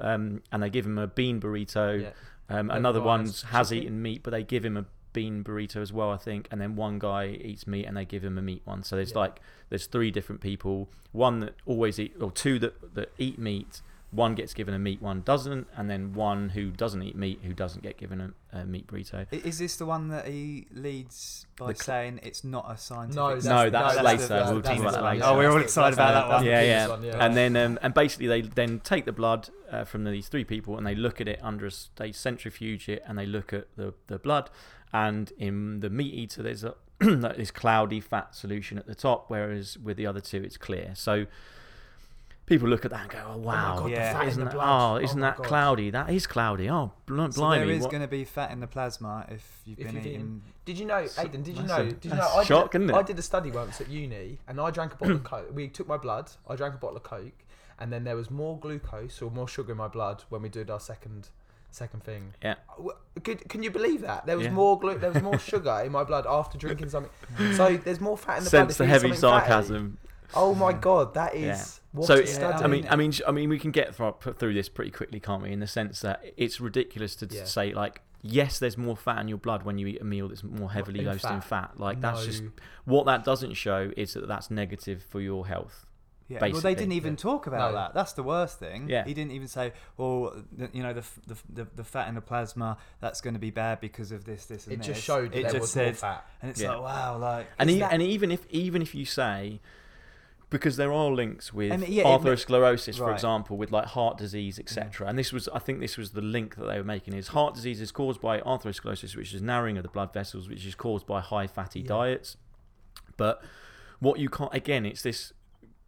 um, 0.00 0.40
and 0.50 0.62
they 0.62 0.70
give 0.70 0.86
him 0.86 0.96
a 0.96 1.06
bean 1.06 1.42
burrito. 1.42 2.10
Um, 2.48 2.70
another 2.70 3.02
one 3.02 3.26
has 3.50 3.68
chicken. 3.68 3.82
eaten 3.84 4.02
meat, 4.02 4.22
but 4.22 4.30
they 4.30 4.42
give 4.42 4.64
him 4.64 4.78
a 4.78 4.86
bean 5.12 5.44
burrito 5.44 5.76
as 5.76 5.92
well, 5.92 6.10
I 6.10 6.16
think. 6.16 6.48
And 6.50 6.58
then 6.58 6.74
one 6.74 6.98
guy 6.98 7.26
eats 7.28 7.66
meat, 7.66 7.84
and 7.84 7.94
they 7.98 8.06
give 8.06 8.24
him 8.24 8.38
a 8.38 8.42
meat 8.42 8.62
one. 8.64 8.82
So 8.82 8.96
there's 8.96 9.12
Yeah. 9.12 9.18
like 9.18 9.40
there's 9.68 9.86
three 9.86 10.10
different 10.10 10.40
people. 10.40 10.88
One 11.12 11.40
that 11.40 11.54
always 11.66 11.98
eat, 12.00 12.14
or 12.18 12.30
two 12.32 12.58
that 12.60 12.94
that 12.94 13.12
eat 13.18 13.38
meat. 13.38 13.82
One 14.14 14.34
gets 14.34 14.54
given 14.54 14.74
a 14.74 14.78
meat, 14.78 15.02
one 15.02 15.22
doesn't, 15.22 15.66
and 15.76 15.90
then 15.90 16.12
one 16.14 16.50
who 16.50 16.70
doesn't 16.70 17.02
eat 17.02 17.16
meat 17.16 17.40
who 17.42 17.52
doesn't 17.52 17.82
get 17.82 17.96
given 17.96 18.20
a, 18.52 18.58
a 18.60 18.64
meat 18.64 18.86
burrito. 18.86 19.26
Is 19.32 19.58
this 19.58 19.76
the 19.76 19.86
one 19.86 20.08
that 20.08 20.26
he 20.28 20.66
leads 20.72 21.46
by 21.56 21.72
The 21.72 21.82
saying 21.82 22.20
it's 22.22 22.44
not 22.44 22.70
a 22.70 22.76
scientific? 22.76 23.16
No, 23.16 23.28
that's- 23.28 23.44
No, 23.44 23.70
that's 23.70 23.96
the- 23.96 24.02
later. 24.02 24.26
that's 24.28 24.50
We'll 24.52 24.60
the 24.60 24.68
talk 24.68 24.78
about 24.78 24.92
that 24.92 25.02
later. 25.04 25.24
Oh, 25.26 25.36
we're 25.36 25.50
all 25.50 25.58
excited 25.60 25.96
that's 25.96 26.10
about 26.10 26.28
that 26.28 26.34
one. 26.36 26.44
Yeah, 26.44 26.60
the 26.60 26.66
yeah. 26.66 26.86
biggest 26.96 27.12
one, 27.18 27.22
And 27.22 27.36
then 27.36 27.56
um, 27.56 27.78
and 27.82 27.92
basically 27.92 28.26
they 28.28 28.42
then 28.42 28.80
take 28.80 29.04
the 29.04 29.12
blood 29.12 29.48
uh, 29.70 29.84
from 29.84 30.04
these 30.04 30.28
three 30.28 30.44
people 30.44 30.76
and 30.78 30.86
they 30.86 30.94
look 30.94 31.20
at 31.20 31.26
it 31.26 31.40
under 31.42 31.64
a 31.64 31.68
s- 31.68 31.90
they 31.96 32.12
centrifuge 32.12 32.88
it 32.88 33.02
and 33.06 33.18
they 33.18 33.26
look 33.26 33.52
at 33.52 33.66
the 33.76 33.94
the 34.06 34.18
blood 34.18 34.48
and 34.92 35.32
in 35.38 35.80
the 35.80 35.90
meat 35.90 36.14
eater 36.14 36.42
there's 36.42 36.62
a 36.62 36.74
this 37.00 37.50
cloudy 37.50 38.00
fat 38.00 38.34
solution 38.36 38.78
at 38.78 38.86
the 38.86 38.94
top 38.94 39.24
whereas 39.28 39.76
with 39.76 39.96
the 39.96 40.06
other 40.06 40.20
two 40.20 40.42
it's 40.44 40.56
clear. 40.56 40.92
So 40.94 41.26
people 42.46 42.68
look 42.68 42.84
at 42.84 42.90
that 42.90 43.00
and 43.02 43.10
go, 43.10 43.18
"Oh 43.26 43.36
wow, 43.38 43.74
oh, 43.76 43.80
God, 43.82 43.90
the 43.90 43.96
fat 43.96 44.28
isn't, 44.28 44.38
the 44.40 44.44
that, 44.50 44.54
blood. 44.54 44.66
oh, 44.68 44.94
Oh 44.94 45.04
isn't 45.04 45.20
my 45.20 45.26
that 45.28 45.36
God." 45.38 45.46
cloudy? 45.46 45.90
That 45.90 46.10
is 46.10 46.26
cloudy. 46.26 46.68
Oh, 46.70 46.92
bl- 47.06 47.26
So 47.30 47.40
blimey. 47.42 47.66
there 47.66 47.74
is 47.74 47.86
going 47.86 48.02
to 48.02 48.08
be 48.08 48.24
fat 48.24 48.50
in 48.50 48.60
the 48.60 48.66
plasma 48.66 49.26
if 49.30 49.60
you've 49.64 49.78
If 49.78 49.86
been 49.86 49.94
you've 49.96 50.06
eating. 50.06 50.20
eaten- 50.20 50.42
Did 50.64 50.78
you 50.78 50.86
know, 50.86 51.02
Aiden? 51.04 51.42
Did 51.42 51.48
you 51.48 51.54
that's 51.54 51.68
know? 51.68 51.76
a- 51.76 51.84
Did 51.92 52.04
you 52.04 52.10
know? 52.10 52.16
that's 52.16 52.34
I 52.34 52.38
did, 52.40 52.46
shock, 52.46 52.74
isn't 52.74 52.90
it? 52.90 52.94
I 52.96 53.02
did 53.02 53.18
a 53.18 53.22
study 53.22 53.50
once 53.50 53.80
at 53.80 53.88
uni, 53.88 54.38
and 54.48 54.60
I 54.60 54.70
drank 54.70 54.94
a 54.94 54.96
bottle 54.96 55.16
of 55.16 55.24
coke. 55.32 55.50
We 55.54 55.68
took 55.68 55.86
my 55.88 55.96
blood. 55.96 56.30
I 56.48 56.56
drank 56.56 56.74
a 56.74 56.78
bottle 56.78 56.96
of 56.96 57.02
coke, 57.02 57.44
and 57.78 57.92
then 57.92 58.04
there 58.04 58.16
was 58.16 58.30
more 58.30 58.58
glucose 58.58 59.20
or 59.22 59.30
more 59.30 59.48
sugar 59.48 59.72
in 59.72 59.78
my 59.78 59.88
blood 59.88 60.24
when 60.28 60.42
we 60.42 60.48
did 60.48 60.70
our 60.70 60.80
second 60.80 61.28
second 61.70 62.04
thing. 62.04 62.32
Yeah. 62.40 62.54
Could, 63.24 63.48
can 63.48 63.64
you 63.64 63.70
believe 63.72 64.02
that 64.02 64.26
there 64.26 64.36
was 64.36 64.44
Yeah. 64.46 64.52
more 64.52 64.78
glu- 64.78 64.96
there 64.96 65.10
was 65.10 65.22
more 65.22 65.38
sugar 65.50 65.82
in 65.84 65.90
my 65.90 66.04
blood 66.04 66.24
after 66.24 66.56
drinking 66.56 66.90
something? 66.90 67.10
So 67.56 67.76
there's 67.76 68.00
more 68.00 68.16
fat 68.16 68.38
in 68.38 68.44
the 68.44 68.50
blood. 68.50 68.60
sense 68.60 68.72
if 68.74 68.78
the 68.78 68.86
heavy 68.86 69.08
something 69.08 69.20
fatty. 69.20 69.46
sarcasm. 69.48 69.98
Oh 70.34 70.54
my 70.54 70.72
god, 70.72 71.14
that 71.14 71.34
is 71.34 71.42
Yeah. 71.42 71.64
What 71.94 72.06
so 72.06 72.16
yeah. 72.16 72.58
I 72.58 72.66
mean, 72.66 72.82
mean- 72.82 72.86
I 72.90 72.96
mean, 72.96 73.12
I 73.26 73.30
mean, 73.30 73.48
we 73.48 73.58
can 73.58 73.70
get 73.70 73.94
thro- 73.94 74.12
put 74.12 74.38
through 74.38 74.54
this 74.54 74.68
pretty 74.68 74.90
quickly, 74.90 75.20
can't 75.20 75.42
we? 75.42 75.50
In 75.52 75.60
the 75.60 75.66
sense 75.66 76.00
that 76.02 76.22
it's 76.36 76.60
ridiculous 76.60 77.14
to 77.16 77.26
Yeah. 77.30 77.44
say 77.44 77.72
like, 77.72 78.02
yes, 78.22 78.58
there's 78.58 78.76
more 78.76 78.96
fat 78.96 79.20
in 79.20 79.28
your 79.28 79.38
blood 79.38 79.62
when 79.64 79.78
you 79.78 79.86
eat 79.86 80.00
a 80.00 80.04
meal 80.04 80.28
that's 80.28 80.44
more 80.44 80.70
heavily 80.72 80.98
in 81.00 81.04
dosed 81.06 81.24
in 81.24 81.40
fat. 81.40 81.72
fat. 81.72 81.80
Like 81.80 82.00
that's 82.00 82.24
just 82.26 82.42
what 82.84 83.06
that 83.06 83.24
doesn't 83.24 83.54
show 83.54 83.90
is 83.96 84.14
that 84.14 84.28
that's 84.28 84.50
negative 84.50 85.02
for 85.08 85.20
your 85.20 85.46
health. 85.46 85.86
Yeah, 86.26 86.38
well, 86.40 86.62
they 86.62 86.74
didn't 86.74 86.92
even 86.92 87.12
yeah. 87.12 87.16
talk 87.18 87.46
about 87.46 87.72
No. 87.72 87.76
that. 87.78 87.92
That's 87.92 88.14
the 88.14 88.22
worst 88.22 88.58
thing. 88.58 88.88
Yeah. 88.88 89.04
He 89.04 89.12
didn't 89.12 89.32
even 89.32 89.46
say, 89.46 89.74
"Well, 89.98 90.34
you 90.72 90.82
know, 90.82 90.94
the, 90.94 91.04
the, 91.26 91.36
the 91.52 91.66
the 91.76 91.84
fat 91.84 92.08
in 92.08 92.14
the 92.14 92.22
plasma 92.22 92.78
that's 92.98 93.20
going 93.20 93.34
to 93.34 93.40
be 93.40 93.50
bad 93.50 93.78
because 93.78 94.10
of 94.10 94.24
this, 94.24 94.46
this, 94.46 94.64
and 94.64 94.72
it 94.72 94.76
this." 94.78 94.86
just 94.86 95.02
showed 95.02 95.34
It 95.34 95.42
there 95.42 95.52
just 95.52 95.60
was 95.60 95.70
said, 95.70 95.86
more 95.88 95.94
fat. 95.96 96.26
and 96.40 96.50
it's 96.50 96.62
Yeah. 96.62 96.70
like, 96.76 96.80
wow, 96.80 97.18
like. 97.18 97.46
And 97.58 97.68
is 97.68 97.76
e- 97.76 97.80
that- 97.80 97.92
and 97.92 98.00
even 98.02 98.32
if 98.32 98.46
even 98.48 98.80
if 98.80 98.94
you 98.94 99.04
say 99.04 99.60
because 100.54 100.76
there 100.76 100.92
are 100.92 101.10
links 101.10 101.52
with 101.52 101.72
mean, 101.80 101.92
yeah, 101.92 102.04
atherosclerosis, 102.04 102.96
for 102.96 103.12
example, 103.12 103.56
with 103.56 103.70
like 103.72 103.86
heart 103.86 104.16
disease, 104.18 104.58
etc. 104.58 105.08
And 105.08 105.18
this 105.18 105.32
was, 105.32 105.48
I 105.48 105.58
think, 105.58 105.80
this 105.80 105.96
was 105.96 106.12
the 106.12 106.22
link 106.22 106.54
that 106.56 106.66
they 106.66 106.78
were 106.78 106.84
making: 106.84 107.14
is 107.14 107.28
heart 107.28 107.54
disease 107.54 107.80
is 107.80 107.90
caused 107.92 108.20
by 108.20 108.40
atherosclerosis, 108.40 109.16
which 109.16 109.34
is 109.34 109.42
narrowing 109.42 109.76
of 109.76 109.82
the 109.82 109.88
blood 109.88 110.12
vessels, 110.12 110.48
which 110.48 110.64
is 110.64 110.74
caused 110.74 111.06
by 111.06 111.20
high 111.20 111.46
fatty 111.48 111.80
Yeah. 111.80 111.88
diets. 111.88 112.36
But 113.16 113.42
what 113.98 114.18
you 114.20 114.28
can't, 114.28 114.54
again, 114.54 114.86
it's 114.86 115.02
this 115.02 115.32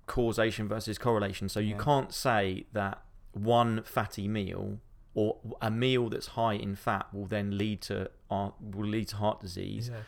causation 0.06 0.68
versus 0.68 0.98
correlation. 0.98 1.48
So 1.48 1.60
you 1.60 1.76
Yeah. 1.76 1.82
can't 1.82 2.12
say 2.12 2.66
that 2.72 3.02
one 3.32 3.82
fatty 3.84 4.26
meal 4.28 4.80
or 5.14 5.38
a 5.62 5.70
meal 5.70 6.08
that's 6.08 6.28
high 6.40 6.54
in 6.54 6.74
fat 6.74 7.06
will 7.12 7.26
then 7.26 7.56
lead 7.56 7.80
to 7.82 8.10
uh, 8.30 8.50
will 8.60 8.88
lead 8.88 9.08
to 9.08 9.16
heart 9.16 9.40
disease 9.40 9.88
Yeah. 9.90 10.00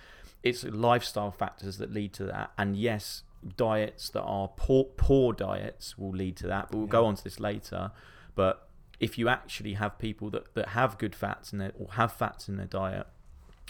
it's 0.42 0.64
lifestyle 0.64 1.30
factors 1.30 1.78
that 1.78 1.92
lead 1.92 2.12
to 2.14 2.24
that 2.24 2.50
and 2.58 2.76
yes 2.76 3.22
diets 3.56 4.10
that 4.10 4.22
are 4.22 4.48
poor 4.56 4.84
poor 4.84 5.32
diets 5.32 5.96
will 5.96 6.10
lead 6.10 6.36
to 6.36 6.46
that 6.46 6.70
but 6.70 6.76
we'll 6.78 6.86
go 6.86 7.02
Yeah. 7.02 7.08
on 7.08 7.14
to 7.16 7.24
this 7.24 7.38
later 7.38 7.92
but 8.34 8.68
if 9.00 9.16
you 9.16 9.28
actually 9.28 9.74
have 9.74 9.96
people 9.98 10.28
that, 10.30 10.54
that 10.54 10.68
have 10.70 10.98
good 10.98 11.14
fats 11.14 11.52
in 11.52 11.58
their 11.60 11.72
or 11.78 11.92
have 11.92 12.12
fats 12.12 12.48
in 12.48 12.56
their 12.56 12.66
diet 12.66 13.06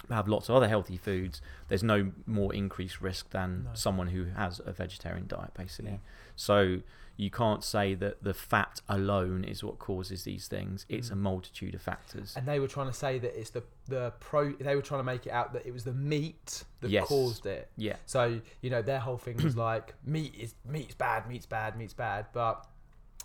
have 0.08 0.26
lots 0.28 0.48
of 0.48 0.54
other 0.54 0.68
healthy 0.68 0.96
foods 0.96 1.42
there's 1.68 1.82
no 1.82 2.12
more 2.24 2.54
increased 2.54 3.00
risk 3.02 3.30
than 3.30 3.64
No. 3.64 3.70
someone 3.74 4.08
who 4.08 4.24
has 4.26 4.60
a 4.64 4.72
vegetarian 4.72 5.26
diet 5.26 5.52
basically 5.54 5.92
Yeah. 5.92 5.98
so 6.36 6.78
you 7.20 7.30
can't 7.30 7.64
say 7.64 7.94
that 7.94 8.22
the 8.22 8.32
fat 8.32 8.80
alone 8.88 9.42
is 9.42 9.62
what 9.64 9.78
causes 9.80 10.22
these 10.22 10.46
things 10.48 10.86
it's 10.88 11.08
Mm. 11.08 11.12
a 11.12 11.16
multitude 11.16 11.74
of 11.74 11.82
factors 11.82 12.34
And 12.36 12.46
they 12.46 12.60
were 12.60 12.68
trying 12.68 12.86
to 12.86 12.92
say 12.94 13.18
that 13.18 13.38
it's 13.38 13.50
the 13.50 13.62
the 13.88 14.12
pro. 14.20 14.52
They 14.52 14.76
were 14.76 14.82
trying 14.82 15.00
to 15.00 15.04
make 15.04 15.26
it 15.26 15.30
out 15.32 15.52
that 15.54 15.66
it 15.66 15.72
was 15.72 15.82
the 15.84 15.92
meat 15.94 16.64
that 16.80 16.90
Yes. 16.90 17.06
caused 17.08 17.44
it. 17.46 17.70
yeah 17.76 17.96
So 18.06 18.40
you 18.62 18.70
know 18.70 18.82
their 18.82 19.00
whole 19.00 19.18
thing 19.18 19.36
was 19.42 19.56
like 19.68 19.94
meat 20.04 20.34
is 20.38 20.54
meat's 20.64 20.94
bad, 20.94 21.28
meat's 21.28 21.46
bad, 21.46 21.76
meat's 21.76 21.94
bad, 21.94 22.26
but 22.32 22.66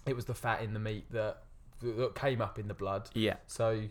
it 0.06 0.16
was 0.16 0.26
the 0.26 0.34
fat 0.34 0.62
in 0.64 0.74
the 0.74 0.80
meat 0.80 1.06
that 1.12 1.44
that 1.82 2.16
came 2.16 2.42
up 2.42 2.58
in 2.58 2.68
the 2.68 2.74
blood. 2.74 3.10
yeah 3.14 3.36
So 3.46 3.84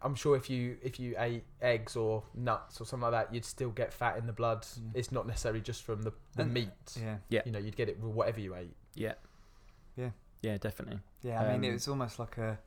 I'm 0.00 0.14
sure 0.14 0.36
if 0.36 0.48
you 0.48 0.76
if 0.82 1.00
you 1.00 1.14
ate 1.18 1.44
eggs 1.60 1.96
or 1.96 2.22
nuts 2.34 2.80
or 2.80 2.84
something 2.84 3.10
like 3.10 3.26
that, 3.28 3.34
you'd 3.34 3.44
still 3.44 3.70
get 3.70 3.92
fat 3.92 4.16
in 4.18 4.26
the 4.26 4.32
blood. 4.32 4.62
Mm. 4.62 4.90
It's 4.94 5.10
not 5.10 5.26
necessarily 5.26 5.60
just 5.60 5.82
from 5.82 6.02
the, 6.02 6.12
the 6.36 6.42
And- 6.42 6.54
meat. 6.54 6.68
yeah, 7.00 7.16
Yeah. 7.28 7.42
You 7.44 7.52
know, 7.52 7.58
you'd 7.58 7.76
get 7.76 7.88
it 7.88 8.00
with 8.00 8.12
whatever 8.12 8.40
you 8.40 8.54
ate. 8.54 8.76
yeah 8.94 9.14
Yeah. 9.96 10.10
yeah 10.42 10.56
definitely 10.58 11.00
yeah. 11.22 11.40
I 11.42 11.52
mean, 11.52 11.64
it 11.64 11.68
Um, 11.68 11.74
was 11.74 11.88
almost 11.88 12.18
like 12.20 12.38
a 12.38 12.58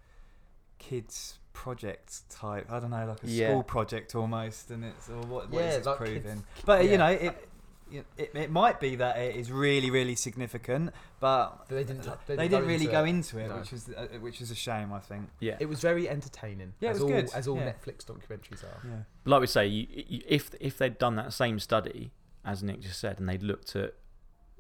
kids 0.78 1.38
project 1.54 2.30
type. 2.30 2.66
I 2.72 2.80
don't 2.80 2.90
know, 2.92 3.06
like 3.06 3.24
a 3.24 3.28
Yeah. 3.28 3.50
school 3.50 3.64
project 3.64 4.16
almost, 4.16 4.72
and 4.72 4.84
it's 4.86 5.10
or 5.10 5.22
what, 5.22 5.50
what 5.50 5.62
Yeah, 5.64 5.70
is 5.70 5.76
it 5.78 5.86
like 5.86 5.98
proving? 5.98 6.22
kids- 6.24 6.44
But 6.66 6.86
yeah. 6.86 6.92
you 6.92 6.98
know, 6.98 7.08
it, 7.08 7.50
it 7.92 8.06
it 8.18 8.32
it 8.36 8.50
might 8.52 8.80
be 8.80 8.96
that 8.96 9.18
it 9.18 9.36
is 9.36 9.52
really 9.52 9.90
really 9.90 10.16
significant, 10.16 10.92
but 11.20 11.66
But 11.68 11.76
they 11.76 11.84
didn't. 11.84 12.04
they, 12.28 12.36
They, 12.36 12.48
didn't 12.48 12.68
really 12.68 12.86
into 12.86 12.92
go 12.92 13.04
it. 13.06 13.10
into 13.10 13.38
it, 13.40 13.48
No. 13.50 13.58
which 13.58 13.74
is 13.74 13.90
uh, 13.90 14.08
which 14.20 14.42
is 14.42 14.52
a 14.52 14.56
shame, 14.56 14.92
I 14.94 15.00
think. 15.00 15.30
yeah 15.40 15.58
It 15.60 15.68
was 15.68 15.80
very 15.82 16.08
entertaining. 16.10 16.74
Yeah, 16.80 16.90
it 16.90 16.92
as 16.92 16.96
was 17.00 17.04
all, 17.04 17.10
good, 17.22 17.30
As 17.34 17.48
all 17.48 17.58
yeah. 17.58 17.72
Netflix 17.74 18.06
documentaries 18.06 18.64
are. 18.64 18.80
Yeah. 18.88 18.92
like 19.26 19.42
we 19.42 19.48
say, 19.48 19.68
you, 19.68 19.88
you, 19.90 20.22
if 20.28 20.52
if 20.60 20.78
they'd 20.78 20.98
done 20.98 21.16
that 21.16 21.34
same 21.34 21.60
study 21.60 22.12
as 22.44 22.64
Nick 22.64 22.82
just 22.82 23.00
said, 23.00 23.20
and 23.20 23.30
they'd 23.30 23.44
looked 23.44 23.76
at 23.76 23.94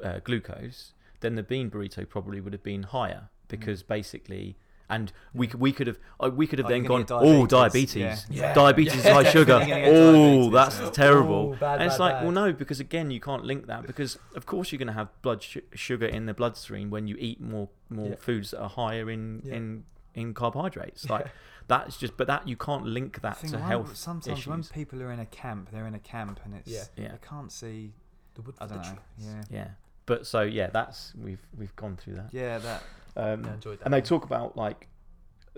uh, 0.04 0.20
glucose, 0.24 0.94
then 1.22 1.36
the 1.36 1.44
bean 1.44 1.70
burrito 1.72 2.08
probably 2.08 2.40
would 2.42 2.54
have 2.54 2.64
been 2.64 2.84
higher 2.84 3.30
because 3.48 3.82
basically, 3.84 4.56
and 4.92 5.12
we 5.34 5.48
could 5.48 5.60
we 5.60 5.72
could 5.72 5.88
have 5.88 5.98
uh, 6.20 6.30
we 6.30 6.46
could 6.46 6.60
have 6.60 6.68
Oh, 6.68 6.70
then 6.70 6.84
gone 6.84 7.04
gonna 7.04 7.26
oh 7.26 7.46
diabetes, 7.48 7.94
diabetes, 7.96 8.26
yeah. 8.30 8.42
Yeah. 8.50 8.54
diabetes 8.54 8.96
is 8.96 9.06
Yeah. 9.06 9.14
high 9.14 9.24
sugar, 9.32 9.54
You're 9.66 9.68
gonna 9.68 9.82
get 9.82 9.88
oh 9.96 10.50
diabetes. 10.52 10.52
that's 10.80 10.96
terrible. 10.96 11.54
Oh, 11.56 11.60
bad, 11.60 11.76
and 11.80 11.84
it's 11.88 11.96
bad, 11.98 12.04
like, 12.04 12.14
bad. 12.16 12.24
well, 12.24 12.32
no, 12.32 12.54
because 12.54 12.80
again, 12.80 13.10
you 13.10 13.20
can't 13.20 13.44
link 13.46 13.66
that 13.68 13.88
because 13.88 14.20
of 14.36 14.46
course 14.46 14.72
you're 14.72 14.78
going 14.80 14.88
to 14.88 14.94
have 15.02 15.10
blood 15.22 15.42
sh- 15.42 15.58
sugar 15.74 16.06
in 16.06 16.26
the 16.28 16.34
bloodstream 16.34 16.90
when 16.92 17.08
you 17.08 17.16
eat 17.20 17.40
more 17.42 17.70
more 17.90 18.10
Yeah. 18.10 18.16
foods 18.16 18.52
that 18.52 18.62
are 18.62 18.70
higher 18.70 19.10
in 19.10 19.42
Yeah. 19.46 19.56
in 19.56 19.84
in 20.14 20.34
carbohydrates. 20.34 21.10
Like 21.10 21.28
that's 21.68 21.96
just, 21.98 22.18
but 22.18 22.28
that 22.28 22.46
you 22.48 22.58
can't 22.58 22.86
link 22.86 23.22
that 23.22 23.40
to 23.40 23.54
one- 23.58 23.62
health 23.62 23.96
sometimes 23.96 24.46
when 24.46 24.62
people 24.64 25.02
are 25.02 25.12
in 25.12 25.20
a 25.22 25.26
camp, 25.26 25.70
they're 25.72 25.88
in 25.88 25.96
a 25.96 26.00
camp, 26.00 26.40
and 26.44 26.54
it's 26.56 26.70
Yeah. 26.70 26.84
Yeah. 26.98 27.14
I 27.14 27.26
can't 27.26 27.52
see. 27.52 27.94
The 28.36 28.42
wood 28.42 28.56
I 28.60 28.68
for 28.68 28.74
don't 28.74 28.84
the 28.84 28.90
know. 28.90 28.96
trees. 28.96 29.28
Yeah. 29.50 29.58
Yeah, 29.58 29.68
but 30.06 30.26
so 30.26 30.42
yeah, 30.42 30.68
that's 30.68 31.14
we've 31.16 31.46
we've 31.58 31.76
gone 31.76 31.96
through 31.98 32.16
that. 32.16 32.30
Yeah, 32.34 32.58
that. 32.60 32.84
Um, 33.16 33.46
I 33.46 33.54
enjoyed 33.54 33.80
that. 33.80 33.86
and 33.86 33.94
they 33.94 34.02
talk 34.02 34.24
about 34.26 34.56
like, 34.56 34.88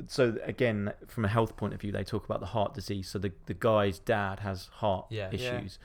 so 0.07 0.35
again, 0.43 0.91
from 1.07 1.25
a 1.25 1.27
health 1.27 1.55
point 1.55 1.73
of 1.73 1.81
view, 1.81 1.91
they 1.91 2.03
talk 2.03 2.25
about 2.25 2.39
the 2.39 2.47
heart 2.47 2.73
disease. 2.73 3.09
So 3.09 3.19
the 3.19 3.31
the 3.45 3.53
guy's 3.53 3.99
dad 3.99 4.39
has 4.41 4.67
heart 4.73 5.07
Yeah. 5.09 5.29
Yeah. 5.31 5.57
issues. 5.59 5.79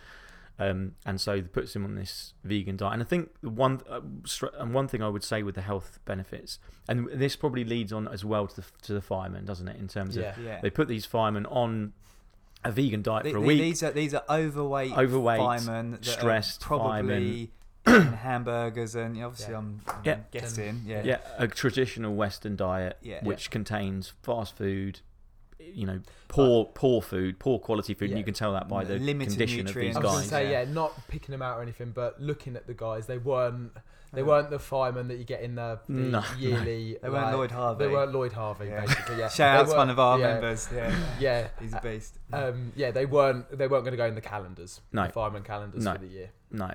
Um, 0.60 0.96
and 1.06 1.20
so 1.20 1.34
it 1.34 1.52
puts 1.52 1.76
him 1.76 1.84
on 1.84 1.94
this 1.94 2.34
vegan 2.42 2.76
diet. 2.76 2.94
And 2.94 3.02
I 3.02 3.06
think 3.06 3.30
the 3.42 3.50
one 3.50 3.80
uh, 3.88 4.00
str- 4.24 4.46
and 4.58 4.74
one 4.74 4.88
thing 4.88 5.02
I 5.04 5.08
would 5.08 5.22
say 5.22 5.44
with 5.44 5.54
the 5.54 5.60
health 5.62 6.00
benefits, 6.04 6.58
and 6.88 7.08
this 7.14 7.36
probably 7.36 7.62
leads 7.64 7.92
on 7.92 8.08
as 8.08 8.24
well 8.24 8.48
to 8.48 8.56
the 8.56 8.64
to 8.82 8.92
the 8.92 9.00
firemen, 9.00 9.44
doesn't 9.44 9.68
it? 9.68 9.76
In 9.78 9.86
terms 9.86 10.16
Yeah. 10.16 10.30
of 10.36 10.38
Yeah. 10.44 10.60
they 10.60 10.70
put 10.70 10.88
these 10.88 11.04
firemen 11.06 11.46
on 11.46 11.92
a 12.64 12.72
vegan 12.72 13.02
diet 13.02 13.22
The- 13.22 13.30
for 13.30 13.36
a 13.36 13.40
the- 13.40 13.46
week. 13.46 13.60
These 13.60 13.82
are 13.84 13.92
these 13.92 14.14
are 14.14 14.24
overweight, 14.28 14.96
Overweight, 14.98 15.38
firemen, 15.38 15.92
that 15.92 16.08
are 16.08 16.10
stressed 16.10 16.60
probably 16.60 17.52
eating 17.88 18.12
hamburgers, 18.28 18.94
and 18.94 19.14
you 19.16 19.22
know, 19.22 19.28
obviously 19.28 19.52
Yeah. 19.52 19.58
I'm, 19.58 19.80
I'm 19.88 20.00
Yeah. 20.04 20.18
guessing. 20.30 20.82
Yeah. 20.86 21.02
yeah, 21.04 21.18
a 21.38 21.48
traditional 21.48 22.14
Western 22.14 22.56
diet 22.56 22.98
Yeah. 23.02 23.22
which 23.24 23.50
contains 23.50 24.12
fast 24.22 24.56
food, 24.56 25.00
you 25.58 25.86
know 25.86 26.00
poor 26.28 26.64
poor 26.66 27.02
food, 27.02 27.38
poor 27.38 27.58
quality 27.58 27.92
food, 27.94 28.06
and 28.06 28.12
Yeah. 28.12 28.18
you 28.18 28.24
can 28.24 28.34
tell 28.34 28.52
that 28.52 28.68
by 28.68 28.84
the 28.84 28.98
Limited 28.98 29.30
condition 29.32 29.60
of 29.60 29.66
these 29.66 29.74
nutrients. 29.74 29.96
I 29.96 30.00
was 30.00 30.04
going 30.10 30.16
guys. 30.20 30.24
to 30.24 30.30
say, 30.30 30.50
yeah. 30.52 30.62
yeah. 30.62 30.72
not 30.72 31.08
picking 31.08 31.32
them 31.32 31.42
out 31.42 31.58
or 31.58 31.62
anything, 31.62 31.90
but 31.94 32.20
looking 32.20 32.56
at 32.56 32.66
the 32.66 32.74
guys, 32.74 33.06
they 33.06 33.18
weren't. 33.18 33.72
They 34.10 34.22
weren't 34.22 34.48
the 34.48 34.58
firemen 34.58 35.08
that 35.08 35.16
you 35.18 35.24
get 35.24 35.42
in 35.42 35.54
the, 35.56 35.80
the 35.86 35.92
No, 35.92 36.20
no. 36.20 36.24
yearly. 36.38 36.96
They 37.02 37.10
weren't 37.10 37.26
like- 37.26 37.34
Lloyd 37.34 37.50
Harvey. 37.50 37.84
They 37.84 37.92
weren't 37.92 38.10
Lloyd 38.14 38.32
Harvey, 38.32 38.68
Yeah. 38.68 38.80
basically. 38.86 39.18
Yeah. 39.18 39.28
Shout 39.28 39.36
They 39.36 39.44
out 39.44 39.62
to 39.64 39.68
one 39.68 39.78
weren't- 39.78 39.90
of 39.90 39.98
our 39.98 40.18
yeah, 40.18 40.32
members. 40.32 40.68
Yeah, 40.74 40.96
Yeah. 41.20 41.48
he's 41.60 41.74
a 41.74 41.80
beast. 41.82 42.18
Um, 42.32 42.72
yeah, 42.74 42.90
they 42.90 43.04
weren't. 43.04 43.50
They 43.50 43.68
weren't 43.68 43.84
going 43.84 43.90
to 43.92 43.98
go 43.98 44.06
in 44.06 44.14
the 44.14 44.22
calendars. 44.22 44.80
No. 44.92 45.08
The 45.08 45.12
fireman 45.12 45.42
calendars 45.42 45.84
No. 45.84 45.92
for 45.92 45.98
the 45.98 46.06
year. 46.06 46.30
No, 46.50 46.72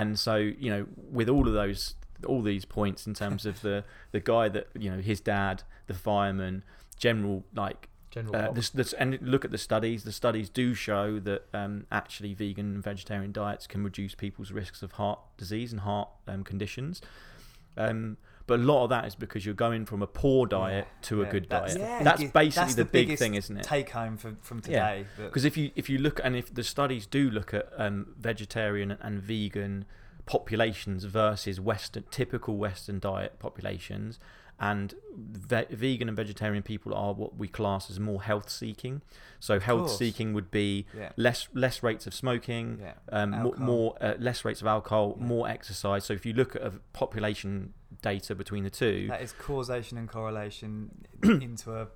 and 0.00 0.18
so 0.18 0.36
you 0.36 0.70
know, 0.70 0.86
with 1.10 1.28
all 1.28 1.46
of 1.46 1.54
those, 1.54 1.94
all 2.26 2.42
these 2.42 2.64
points 2.64 3.06
in 3.06 3.14
terms 3.14 3.44
of 3.46 3.60
the 3.62 3.84
the 4.12 4.20
guy 4.20 4.48
that 4.48 4.68
you 4.78 4.90
know, 4.90 4.98
his 4.98 5.20
dad, 5.20 5.62
the 5.86 5.94
fireman, 5.94 6.64
general 6.96 7.44
like 7.54 7.88
General. 8.10 8.36
Uh, 8.36 8.50
this, 8.52 8.70
this, 8.70 8.94
and 8.94 9.18
look 9.20 9.44
at 9.44 9.50
the 9.50 9.58
studies. 9.58 10.04
The 10.04 10.12
studies 10.12 10.48
do 10.48 10.72
show 10.72 11.20
that 11.20 11.44
um, 11.52 11.86
actually 11.92 12.32
vegan 12.32 12.74
and 12.74 12.82
vegetarian 12.82 13.32
diets 13.32 13.66
can 13.66 13.84
reduce 13.84 14.14
people's 14.14 14.50
risks 14.50 14.82
of 14.82 14.92
heart 14.92 15.20
disease 15.36 15.72
and 15.72 15.82
heart 15.82 16.08
um, 16.26 16.42
conditions. 16.42 17.02
Um, 17.76 18.16
but 18.48 18.58
a 18.58 18.62
lot 18.64 18.82
of 18.84 18.90
that 18.90 19.04
is 19.06 19.14
because 19.14 19.46
you're 19.46 19.54
going 19.54 19.86
from 19.86 20.02
a 20.02 20.06
poor 20.08 20.46
diet 20.46 20.88
to 21.02 21.22
a 21.22 21.24
Yeah, 21.26 21.30
good 21.30 21.46
that's 21.48 21.74
diet. 21.74 21.86
the 21.86 21.88
Yeah. 21.94 22.02
That's 22.02 22.22
basically 22.24 22.50
that's 22.64 22.74
the, 22.74 22.84
big 22.84 23.16
thing, 23.18 23.34
isn't 23.36 23.56
it? 23.58 23.62
Take 23.62 23.90
home 23.90 24.16
from 24.16 24.36
from 24.42 24.58
Yeah. 24.58 24.62
today. 24.88 25.06
that- 25.18 25.24
Because 25.26 25.44
if 25.44 25.56
you 25.56 25.70
if 25.76 25.88
you 25.88 25.98
look 25.98 26.20
and 26.24 26.34
if 26.34 26.52
the 26.52 26.64
studies 26.64 27.06
do 27.06 27.30
look 27.30 27.54
at 27.54 27.68
um, 27.76 28.14
vegetarian 28.18 28.90
and 29.00 29.22
vegan 29.22 29.84
populations 30.26 31.04
versus 31.04 31.60
Western 31.60 32.04
typical 32.10 32.56
Western 32.56 32.98
diet 32.98 33.38
populations, 33.38 34.18
and 34.60 34.94
ve- 35.16 35.66
vegan 35.70 36.08
and 36.08 36.16
vegetarian 36.16 36.62
people 36.64 36.92
are 36.92 37.14
what 37.14 37.36
we 37.36 37.46
class 37.46 37.88
as 37.90 38.00
more 38.00 38.22
health 38.22 38.50
seeking. 38.50 39.00
So 39.38 39.60
health 39.60 39.88
seeking 39.90 40.32
would 40.32 40.50
be 40.50 40.84
yeah, 40.96 41.10
less 41.16 41.46
less 41.54 41.82
rates 41.82 42.06
of 42.08 42.12
smoking, 42.14 42.78
yeah, 42.82 42.94
um, 43.12 43.52
more 43.58 43.96
uh, 44.00 44.14
less 44.18 44.44
rates 44.44 44.60
of 44.60 44.66
alcohol, 44.66 45.16
Yeah. 45.18 45.26
more 45.26 45.48
exercise. 45.48 46.04
So 46.04 46.12
if 46.12 46.26
you 46.26 46.32
look 46.32 46.56
at 46.56 46.62
a 46.62 46.72
population 46.92 47.72
data 48.02 48.34
between 48.34 48.64
the 48.64 48.70
two, 48.70 49.06
that 49.08 49.22
is 49.22 49.32
causation 49.32 49.98
and 49.98 50.08
correlation 50.08 50.90
into 51.22 51.74
a 51.74 51.88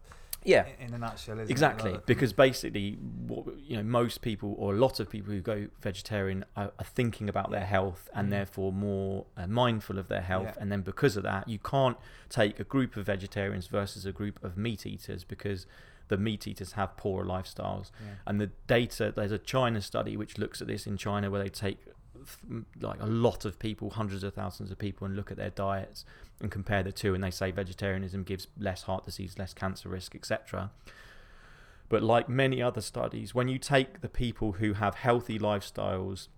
yeah, 0.44 0.66
in 0.80 0.92
a 0.92 0.98
nutshell. 0.98 1.38
Exactly? 1.38 1.92
Like, 1.92 2.06
because 2.06 2.32
basically, 2.32 2.94
what, 3.28 3.46
you 3.60 3.76
know, 3.76 3.84
most 3.84 4.22
people 4.22 4.56
or 4.58 4.74
a 4.74 4.76
lot 4.76 4.98
of 4.98 5.08
people 5.08 5.32
who 5.32 5.40
go 5.40 5.68
vegetarian 5.80 6.44
are, 6.56 6.72
are 6.80 6.84
thinking 6.84 7.28
about 7.28 7.52
their 7.52 7.64
health 7.64 8.08
and 8.12 8.26
Mm. 8.26 8.30
therefore 8.30 8.72
more 8.72 9.26
uh, 9.36 9.46
mindful 9.46 9.98
of 10.00 10.08
their 10.08 10.20
health. 10.22 10.54
Yeah. 10.56 10.60
And 10.62 10.72
then 10.72 10.80
because 10.82 11.16
of 11.16 11.22
that, 11.22 11.48
you 11.48 11.60
can't 11.60 11.96
take 12.28 12.58
a 12.58 12.64
group 12.64 12.96
of 12.96 13.06
vegetarians 13.06 13.68
versus 13.68 14.04
a 14.04 14.10
group 14.10 14.42
of 14.42 14.56
meat 14.56 14.84
eaters 14.84 15.22
because 15.22 15.66
the 16.08 16.18
meat 16.18 16.46
eaters 16.48 16.72
have 16.72 16.96
poorer 16.96 17.24
lifestyles. 17.24 17.92
yeah. 18.04 18.14
And 18.26 18.40
the 18.40 18.50
data, 18.66 19.12
there's 19.14 19.30
a 19.32 19.38
China 19.38 19.80
study 19.80 20.16
which 20.16 20.38
looks 20.38 20.60
at 20.60 20.66
this 20.66 20.88
in 20.88 20.96
China 20.96 21.30
where 21.30 21.42
they 21.42 21.48
take 21.50 21.78
like 22.80 23.00
a 23.00 23.06
lot 23.06 23.44
of 23.44 23.58
people, 23.58 23.90
hundreds 23.90 24.22
of 24.24 24.34
thousands 24.34 24.70
of 24.70 24.78
people, 24.78 25.06
and 25.06 25.16
look 25.16 25.30
at 25.30 25.36
their 25.36 25.50
diets 25.50 26.04
and 26.40 26.50
compare 26.50 26.82
the 26.82 26.92
two, 26.92 27.14
and 27.14 27.22
they 27.22 27.30
say 27.30 27.50
vegetarianism 27.50 28.22
gives 28.22 28.48
less 28.58 28.82
heart 28.82 29.04
disease, 29.04 29.38
less 29.38 29.54
cancer 29.54 29.88
risk, 29.88 30.14
etc. 30.14 30.70
But 31.88 32.02
like 32.02 32.28
many 32.28 32.62
other 32.62 32.80
studies, 32.80 33.34
when 33.34 33.48
you 33.48 33.58
take 33.58 34.00
the 34.00 34.08
people 34.08 34.52
who 34.52 34.72
have 34.74 34.94
healthy 34.96 35.38
lifestyles, 35.38 36.28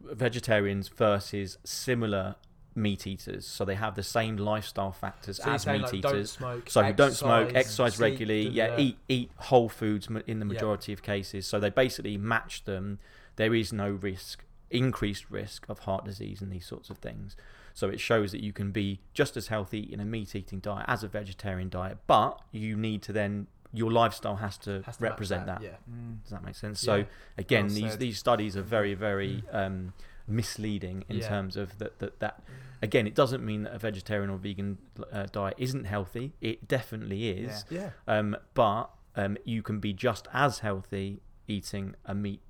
vegetarians 0.00 0.88
versus 0.88 1.58
similar 1.64 2.36
meat 2.74 3.06
eaters, 3.06 3.46
so 3.46 3.64
they 3.64 3.76
have 3.76 3.94
the 3.94 4.02
same 4.02 4.36
lifestyle 4.36 4.92
factors 4.92 5.36
so 5.36 5.50
as 5.50 5.66
meat 5.66 5.82
like, 5.82 5.94
eaters. 5.94 6.32
smoke. 6.32 6.68
So 6.68 6.84
you 6.86 6.92
don't 6.92 7.12
smoke, 7.12 7.48
exercise, 7.54 7.66
exercise 7.66 8.00
regularly, 8.00 8.48
yeah, 8.48 8.66
da-da-da. 8.68 8.82
eat 8.82 8.98
eat 9.08 9.30
whole 9.36 9.68
foods 9.68 10.08
in 10.26 10.40
the 10.40 10.46
Yeah. 10.46 10.52
majority 10.52 10.92
of 10.92 11.02
cases. 11.02 11.46
So 11.46 11.60
they 11.60 11.70
basically 11.70 12.16
match 12.18 12.64
them. 12.64 12.98
There 13.36 13.54
is 13.54 13.72
no 13.72 13.90
risk, 13.90 14.44
increased 14.70 15.30
risk 15.30 15.66
of 15.68 15.80
heart 15.80 16.04
disease 16.04 16.40
and 16.40 16.50
these 16.52 16.66
sorts 16.66 16.90
of 16.90 16.98
things. 16.98 17.36
So 17.72 17.88
it 17.88 17.98
shows 18.00 18.30
that 18.32 18.40
you 18.42 18.52
can 18.52 18.70
be 18.70 19.00
just 19.14 19.36
as 19.36 19.48
healthy 19.48 19.80
in 19.80 19.98
a 20.00 20.04
meat 20.04 20.34
eating 20.36 20.60
diet 20.60 20.84
as 20.88 21.02
a 21.02 21.08
vegetarian 21.08 21.68
diet, 21.68 21.98
but 22.06 22.40
you 22.52 22.76
need 22.76 23.02
to 23.02 23.12
then 23.12 23.48
your 23.72 23.90
lifestyle 23.90 24.36
has 24.36 24.56
to 24.58 24.82
Has 24.86 24.98
to 24.98 25.02
represent 25.02 25.46
that. 25.46 25.60
Yeah. 25.60 25.70
Mm. 25.90 26.22
Does 26.22 26.30
that 26.30 26.44
make 26.44 26.54
sense? 26.54 26.80
Yeah. 26.84 26.86
So 26.98 27.04
again, 27.36 27.66
Well 27.66 27.74
these 27.74 27.96
these 27.98 28.18
studies 28.18 28.56
are 28.56 28.62
very 28.62 28.94
very 28.94 29.42
um, 29.50 29.92
misleading 30.28 31.04
in 31.08 31.16
Yeah. 31.16 31.28
terms 31.28 31.56
of 31.56 31.78
that 31.78 31.98
that 31.98 32.20
that 32.20 32.42
again 32.82 33.06
it 33.06 33.14
doesn't 33.16 33.44
mean 33.44 33.64
that 33.64 33.74
a 33.74 33.78
vegetarian 33.78 34.30
or 34.30 34.38
vegan 34.38 34.78
uh, 35.12 35.26
diet 35.32 35.54
isn't 35.58 35.84
healthy. 35.84 36.32
It 36.40 36.68
definitely 36.68 37.28
is. 37.30 37.64
Yeah. 37.70 37.90
Yeah. 38.08 38.16
Um, 38.18 38.36
but 38.54 38.90
um, 39.16 39.36
you 39.44 39.62
can 39.62 39.80
be 39.80 39.92
just 39.92 40.28
as 40.32 40.60
healthy 40.60 41.20
eating 41.46 41.94
a 42.04 42.14
meat, 42.14 42.40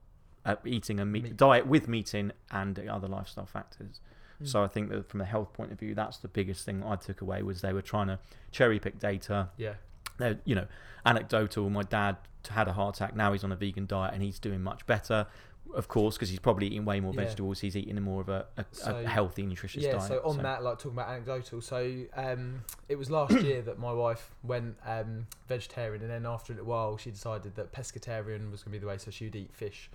uh, 0.44 0.56
eating 0.64 1.00
a 1.00 1.04
meat, 1.04 1.22
Meat. 1.24 1.36
diet 1.36 1.66
with 1.66 1.88
meat 1.88 2.14
in 2.14 2.32
and 2.50 2.78
other 2.88 3.08
lifestyle 3.08 3.46
factors. 3.46 4.00
Mm. 4.42 4.48
So 4.48 4.62
I 4.64 4.68
think 4.68 4.90
that 4.90 5.08
from 5.08 5.20
a 5.20 5.24
health 5.24 5.52
point 5.52 5.72
of 5.72 5.78
view, 5.78 5.94
that's 5.94 6.18
the 6.18 6.28
biggest 6.28 6.64
thing 6.64 6.82
I 6.84 6.96
took 6.96 7.20
away 7.20 7.42
was 7.42 7.60
they 7.60 7.72
were 7.72 7.82
trying 7.82 8.08
to 8.08 8.18
cherry 8.50 8.78
pick 8.78 8.98
data. 8.98 9.48
Yeah. 9.56 9.74
They're, 10.18 10.38
you 10.44 10.54
know, 10.54 10.66
anecdotal. 11.06 11.70
My 11.70 11.82
dad 11.82 12.16
had 12.50 12.68
a 12.68 12.72
heart 12.72 12.96
attack. 12.96 13.16
Now 13.16 13.32
he's 13.32 13.44
on 13.44 13.52
a 13.52 13.56
vegan 13.56 13.86
diet 13.86 14.14
and 14.14 14.22
he's 14.22 14.38
doing 14.38 14.62
much 14.62 14.86
better. 14.86 15.26
Of 15.74 15.88
course, 15.88 16.14
because 16.16 16.28
he's 16.28 16.38
probably 16.38 16.66
eating 16.68 16.84
way 16.84 17.00
more 17.00 17.12
Yeah. 17.14 17.24
vegetables. 17.24 17.58
He's 17.58 17.74
eating 17.76 18.00
more 18.00 18.20
of 18.20 18.28
a, 18.28 18.46
a, 18.56 18.64
So- 18.70 18.96
a 18.96 19.08
healthy, 19.08 19.42
nutritious 19.44 19.82
yeah, 19.82 19.92
diet. 19.92 20.04
so 20.04 20.20
on 20.24 20.36
that, 20.42 20.62
like 20.62 20.78
talking 20.78 20.92
about 20.92 21.08
anecdotal, 21.08 21.60
so 21.60 22.04
um, 22.14 22.62
it 22.88 22.96
was 22.96 23.10
last 23.10 23.32
year 23.40 23.60
that 23.62 23.78
my 23.78 23.92
wife 23.92 24.30
went 24.44 24.76
um, 24.86 25.26
vegetarian, 25.48 26.02
and 26.02 26.10
then 26.10 26.26
after 26.26 26.52
a 26.52 26.56
little 26.56 26.70
while, 26.70 26.96
she 26.96 27.10
decided 27.10 27.56
that 27.56 27.72
pescatarian 27.72 28.52
was 28.52 28.62
going 28.62 28.70
to 28.72 28.78
be 28.78 28.78
the 28.78 28.86
way, 28.86 28.98
so 28.98 29.10
she'd 29.10 29.34
eat 29.34 29.52
fish 29.52 29.90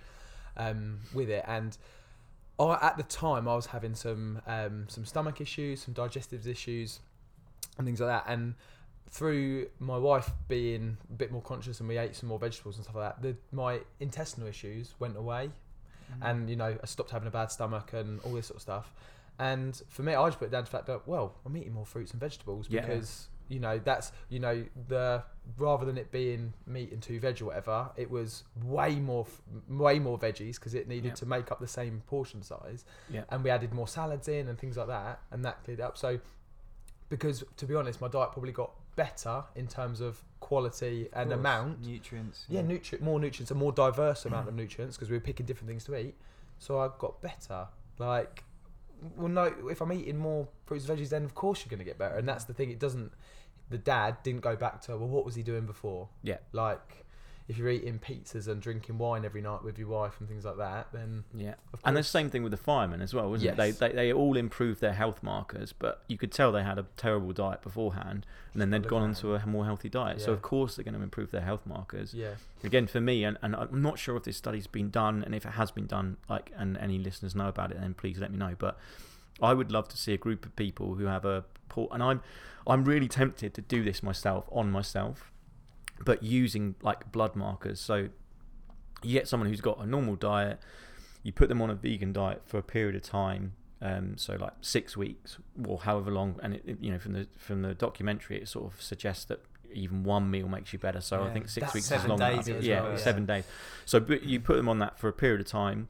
um, 0.56 1.00
with 1.14 1.30
it. 1.30 1.44
And 1.46 1.76
I, 2.58 2.78
at 2.82 2.96
the 2.96 3.02
time, 3.04 3.48
I 3.48 3.54
was 3.56 3.66
having 3.66 3.94
some 3.94 4.42
um, 4.46 4.86
some 4.88 5.04
stomach 5.04 5.40
issues, 5.40 5.82
some 5.82 5.94
digestive 5.94 6.46
issues, 6.46 7.00
and 7.78 7.86
things 7.86 8.00
like 8.00 8.08
that. 8.10 8.32
And 8.32 8.54
through 9.08 9.66
my 9.80 9.98
wife 9.98 10.30
being 10.48 10.96
a 11.10 11.14
bit 11.14 11.32
more 11.32 11.42
conscious, 11.42 11.80
and 11.80 11.88
we 11.88 11.98
ate 11.98 12.14
some 12.14 12.28
more 12.28 12.38
vegetables 12.38 12.76
and 12.76 12.84
stuff 12.84 12.94
like 12.96 13.16
that, 13.16 13.22
the, 13.22 13.36
my 13.54 13.80
intestinal 13.98 14.48
issues 14.48 14.94
went 14.98 15.16
away 15.16 15.50
Mm. 16.10 16.28
and 16.28 16.50
you 16.50 16.56
know 16.56 16.76
I 16.82 16.86
stopped 16.86 17.12
having 17.12 17.28
a 17.28 17.30
bad 17.30 17.52
stomach 17.52 17.92
and 17.92 18.18
all 18.22 18.32
this 18.32 18.46
sort 18.46 18.56
of 18.56 18.62
stuff. 18.62 18.92
And 19.38 19.80
for 19.88 20.02
me, 20.02 20.12
I 20.16 20.26
just 20.26 20.40
put 20.40 20.46
it 20.46 20.50
down 20.50 20.64
to 20.64 20.70
the 20.70 20.76
fact 20.76 20.86
that 20.88 21.06
well, 21.06 21.36
I'm 21.46 21.56
eating 21.56 21.72
more 21.72 21.86
fruits 21.86 22.10
and 22.10 22.18
vegetables 22.20 22.66
Yeah. 22.68 22.80
because 22.80 23.28
you 23.50 23.60
know 23.60 23.78
that's 23.78 24.12
you 24.30 24.38
know 24.38 24.64
the 24.88 25.22
rather 25.58 25.84
than 25.84 25.98
it 25.98 26.10
being 26.12 26.54
meat 26.66 26.92
and 26.92 27.02
two 27.02 27.18
veg 27.20 27.42
or 27.42 27.46
whatever, 27.46 27.90
it 27.96 28.10
was 28.10 28.44
way 28.64 28.94
more 28.94 29.26
way 29.68 29.98
more 29.98 30.18
veggies 30.18 30.54
because 30.54 30.74
it 30.74 30.88
needed 30.88 31.08
Yeah. 31.08 31.14
to 31.14 31.26
make 31.26 31.50
up 31.52 31.60
the 31.60 31.68
same 31.68 32.02
portion 32.06 32.42
size. 32.42 32.84
Yeah. 33.10 33.24
And 33.28 33.44
we 33.44 33.50
added 33.50 33.74
more 33.74 33.88
salads 33.88 34.28
in 34.28 34.48
and 34.48 34.58
things 34.58 34.76
like 34.76 34.86
that, 34.86 35.20
and 35.30 35.44
that 35.44 35.62
cleared 35.64 35.80
up. 35.80 35.98
So 35.98 36.20
because 37.08 37.44
to 37.56 37.66
be 37.66 37.74
honest, 37.74 38.00
my 38.00 38.08
diet 38.08 38.32
probably 38.32 38.52
got 38.52 38.70
better 38.96 39.44
in 39.56 39.66
terms 39.66 40.00
of 40.00 40.22
quality 40.38 41.08
and 41.12 41.30
course, 41.30 41.38
amount. 41.38 41.86
nutrients. 41.86 42.46
Yeah, 42.48 42.62
nutri- 42.62 43.00
more 43.00 43.18
nutrients, 43.18 43.50
a 43.50 43.54
more 43.54 43.72
diverse 43.72 44.24
amount 44.24 44.48
of 44.48 44.54
mm. 44.54 44.58
nutrients 44.58 44.96
because 44.96 45.10
we 45.10 45.16
were 45.16 45.20
picking 45.20 45.46
different 45.46 45.68
things 45.68 45.84
to 45.84 45.96
eat. 45.96 46.14
So 46.58 46.78
I 46.78 46.88
got 46.98 47.20
better. 47.20 47.66
Like, 47.98 48.44
well, 49.16 49.28
no, 49.28 49.52
if 49.70 49.80
I'm 49.80 49.92
eating 49.92 50.18
more 50.18 50.48
fruits 50.66 50.88
and 50.88 50.98
veggies, 50.98 51.08
then 51.08 51.24
of 51.24 51.34
course 51.34 51.64
you're 51.64 51.70
going 51.70 51.78
to 51.78 51.84
get 51.84 51.98
better. 51.98 52.16
And 52.16 52.28
that's 52.28 52.44
the 52.44 52.54
thing. 52.54 52.70
It 52.70 52.78
doesn't. 52.78 53.12
The 53.70 53.78
dad 53.78 54.16
didn't 54.22 54.42
go 54.42 54.56
back 54.56 54.80
to 54.82 54.96
well, 54.96 55.08
what 55.08 55.24
was 55.24 55.34
he 55.34 55.42
doing 55.42 55.64
before? 55.66 56.08
Yeah. 56.22 56.38
Like, 56.52 57.04
if 57.48 57.58
you're 57.58 57.68
eating 57.68 57.98
pizzas 57.98 58.46
and 58.46 58.62
drinking 58.62 58.96
wine 58.98 59.24
every 59.24 59.40
night 59.42 59.64
with 59.64 59.76
your 59.76 59.88
wife 59.88 60.14
and 60.20 60.28
things 60.28 60.44
like 60.44 60.58
that, 60.58 60.92
then 60.92 61.24
Yeah. 61.34 61.54
And 61.84 61.96
the 61.96 62.02
same 62.04 62.30
thing 62.30 62.44
with 62.44 62.52
the 62.52 62.56
firemen 62.56 63.00
as 63.00 63.12
well, 63.12 63.28
wasn't 63.28 63.56
Yes. 63.56 63.74
it? 63.74 63.78
They, 63.80 63.88
they 63.88 63.94
they 63.94 64.12
all 64.12 64.36
improved 64.36 64.80
their 64.80 64.92
health 64.92 65.20
markers, 65.22 65.72
but 65.72 66.02
you 66.06 66.16
could 66.16 66.30
tell 66.30 66.52
they 66.52 66.62
had 66.62 66.78
a 66.78 66.86
terrible 66.96 67.32
diet 67.32 67.62
beforehand, 67.62 68.24
and 68.52 68.60
then 68.62 68.70
they'd 68.70 68.86
gone 68.86 69.02
look 69.02 69.08
into 69.10 69.34
a 69.34 69.44
more 69.46 69.64
healthy 69.64 69.88
diet. 69.88 70.18
yeah. 70.20 70.26
So 70.26 70.32
of 70.32 70.42
course 70.42 70.76
they're 70.76 70.84
going 70.84 70.94
to 70.96 71.02
improve 71.02 71.32
their 71.32 71.40
health 71.40 71.66
markers. 71.66 72.14
Yeah. 72.14 72.34
Again, 72.62 72.86
for 72.86 73.00
me, 73.00 73.24
and, 73.24 73.36
and 73.42 73.56
I'm 73.56 73.82
not 73.82 73.98
sure 73.98 74.16
if 74.16 74.22
this 74.24 74.36
study's 74.36 74.68
been 74.68 74.90
done, 74.90 75.24
and 75.24 75.34
if 75.34 75.44
it 75.44 75.52
has 75.52 75.70
been 75.72 75.86
done, 75.86 76.18
like, 76.28 76.52
and 76.56 76.76
any 76.78 76.98
listeners 76.98 77.34
know 77.34 77.48
about 77.48 77.72
it, 77.72 77.80
then 77.80 77.94
please 77.94 78.18
let 78.18 78.30
me 78.30 78.38
know. 78.38 78.54
But 78.58 78.78
I 79.42 79.54
would 79.54 79.72
love 79.72 79.88
to 79.88 79.96
see 79.96 80.12
a 80.12 80.18
group 80.18 80.44
of 80.46 80.54
people 80.54 80.94
who 80.94 81.06
have 81.06 81.24
a 81.24 81.44
and 81.92 82.02
I'm 82.02 82.20
I'm 82.66 82.84
really 82.84 83.08
tempted 83.08 83.54
to 83.54 83.60
do 83.62 83.82
this 83.82 84.02
myself 84.02 84.44
on 84.52 84.70
myself, 84.70 85.32
but 86.04 86.22
using 86.22 86.74
like 86.82 87.10
blood 87.12 87.34
markers. 87.36 87.80
So 87.80 88.08
you 89.02 89.12
get 89.12 89.28
someone 89.28 89.48
who's 89.48 89.60
got 89.62 89.78
a 89.82 89.86
normal 89.86 90.14
diet, 90.16 90.60
you 91.22 91.32
put 91.32 91.48
them 91.48 91.62
on 91.62 91.70
a 91.70 91.74
vegan 91.74 92.12
diet 92.12 92.42
for 92.44 92.58
a 92.58 92.62
period 92.62 92.94
of 92.96 93.02
time. 93.02 93.52
Um, 93.82 94.18
so 94.18 94.34
like 94.34 94.52
six 94.60 94.94
weeks 94.94 95.38
or 95.66 95.78
however 95.78 96.10
long, 96.10 96.38
and 96.42 96.54
it, 96.54 96.62
it- 96.66 96.80
you 96.80 96.90
know 96.92 96.98
from 96.98 97.14
the 97.14 97.26
from 97.38 97.62
the 97.62 97.74
documentary, 97.74 98.36
it 98.40 98.48
sort 98.48 98.72
of 98.72 98.82
suggests 98.82 99.24
that 99.26 99.40
even 99.72 100.02
one 100.02 100.30
meal 100.30 100.48
makes 100.48 100.72
you 100.72 100.78
better. 100.78 101.00
So 101.00 101.22
I 101.22 101.30
think 101.32 101.48
six 101.48 101.72
weeks 101.72 101.84
is 101.84 101.88
seven 101.88 102.10
long 102.10 102.18
days 102.18 102.48
enough. 102.48 102.62
Yeah, 102.64 102.82
well, 102.82 102.90
yeah. 102.92 102.96
seven 102.98 103.24
days. 103.24 103.44
So 103.86 103.98
but 104.00 104.24
you 104.24 104.38
put 104.40 104.56
them 104.56 104.68
on 104.68 104.80
that 104.80 104.98
for 104.98 105.08
a 105.08 105.12
period 105.14 105.40
of 105.40 105.46
time, 105.46 105.88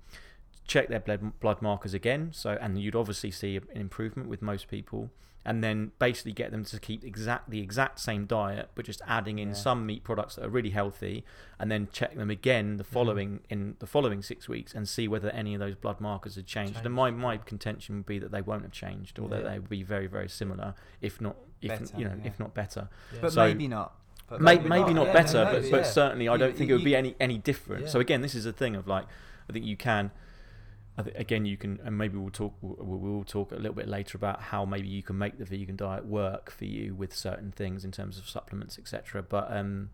check 0.68 0.88
their 0.88 1.00
blood 1.00 1.40
blood 1.40 1.60
markers 1.62 1.92
again. 1.94 2.30
So 2.32 2.56
and 2.60 2.78
you'd 2.78 2.94
obviously 2.94 3.30
see 3.32 3.56
an 3.56 3.64
improvement 3.74 4.28
with 4.28 4.40
most 4.42 4.68
people. 4.68 5.10
And 5.45 5.64
then 5.64 5.93
basically 5.99 6.32
get 6.32 6.51
them 6.51 6.64
to 6.64 6.78
keep 6.78 7.03
exact 7.05 7.51
the 7.51 7.61
exact 7.61 7.99
same 7.99 8.26
diet, 8.26 8.70
but 8.74 8.84
just 8.84 9.01
adding 9.07 9.38
in 9.38 9.49
Yeah. 9.49 9.55
some 9.55 9.86
meat 9.86 10.05
products 10.05 10.36
that 10.36 10.45
are 10.45 10.51
really 10.51 10.70
healthy, 10.70 11.24
and 11.59 11.70
then 11.70 11.88
check 11.93 12.14
them 12.14 12.30
again 12.30 12.76
the 12.76 12.84
mm-hmm. 12.84 12.93
following 12.93 13.41
in 13.49 13.76
the 13.78 13.86
following 13.86 14.22
six 14.22 14.49
weeks 14.49 14.74
and 14.74 14.88
see 14.88 15.09
whether 15.09 15.30
any 15.30 15.55
of 15.55 15.61
those 15.61 15.74
blood 15.74 16.01
markers 16.01 16.34
have 16.36 16.47
changed. 16.47 16.84
And 16.84 16.95
my 16.95 17.11
my 17.11 17.38
contention 17.38 17.97
would 17.97 18.07
be 18.07 18.18
that 18.18 18.32
they 18.32 18.43
won't 18.43 18.62
have 18.62 18.72
changed, 18.72 19.18
or 19.18 19.28
that 19.28 19.45
they 19.45 19.59
would 19.59 19.70
be 19.70 19.82
very 19.82 20.07
very 20.07 20.28
similar, 20.28 20.74
if 21.01 21.20
not 21.20 21.36
if 21.62 21.70
Better, 21.70 21.97
you 21.97 22.05
know 22.05 22.16
yeah. 22.18 22.28
if 22.28 22.38
not 22.38 22.55
better. 22.55 22.88
But 23.20 23.32
So- 23.32 23.47
maybe 23.47 23.68
not. 23.68 23.95
But 24.28 24.41
maybe 24.41 24.68
maybe, 24.68 24.95
not, 24.95 24.95
not, 24.95 25.07
yeah, 25.09 25.12
better, 25.12 25.45
maybe, 25.47 25.62
but, 25.62 25.70
but 25.72 25.76
yeah. 25.78 25.91
certainly 25.91 26.28
I 26.28 26.36
don't 26.36 26.57
think 26.57 26.70
it 26.70 26.74
would 26.74 26.84
be 26.84 26.95
any 26.95 27.16
any 27.18 27.38
different. 27.38 27.88
So 27.88 27.99
again, 27.99 28.20
this 28.20 28.34
is 28.34 28.47
a 28.47 28.53
thing 28.53 28.76
of 28.76 28.86
like, 28.86 29.07
I 29.49 29.53
think 29.53 29.64
you 29.64 29.76
can. 29.76 30.12
Again, 31.14 31.44
you 31.44 31.57
can, 31.57 31.80
and 31.84 31.96
maybe 31.96 32.16
we'll 32.18 32.30
talk. 32.30 32.55
We'll, 32.61 32.98
we'll 32.98 33.24
talk 33.24 33.53
a 33.53 33.57
little 33.57 33.74
bit 33.74 33.88
later 33.88 34.16
about 34.16 34.40
how 34.42 34.64
maybe 34.64 34.88
you 34.88 35.03
can 35.03 35.16
make 35.18 35.38
the 35.38 35.44
vegan 35.44 35.76
diet 35.76 36.05
work 36.07 36.51
for 36.51 36.64
you 36.64 36.94
with 36.94 37.14
certain 37.14 37.53
things 37.53 37.84
in 37.84 37.90
terms 37.92 38.18
of 38.18 38.28
supplements, 38.28 38.78
etc. 38.78 39.22
But 39.22 39.51
um, 39.55 39.90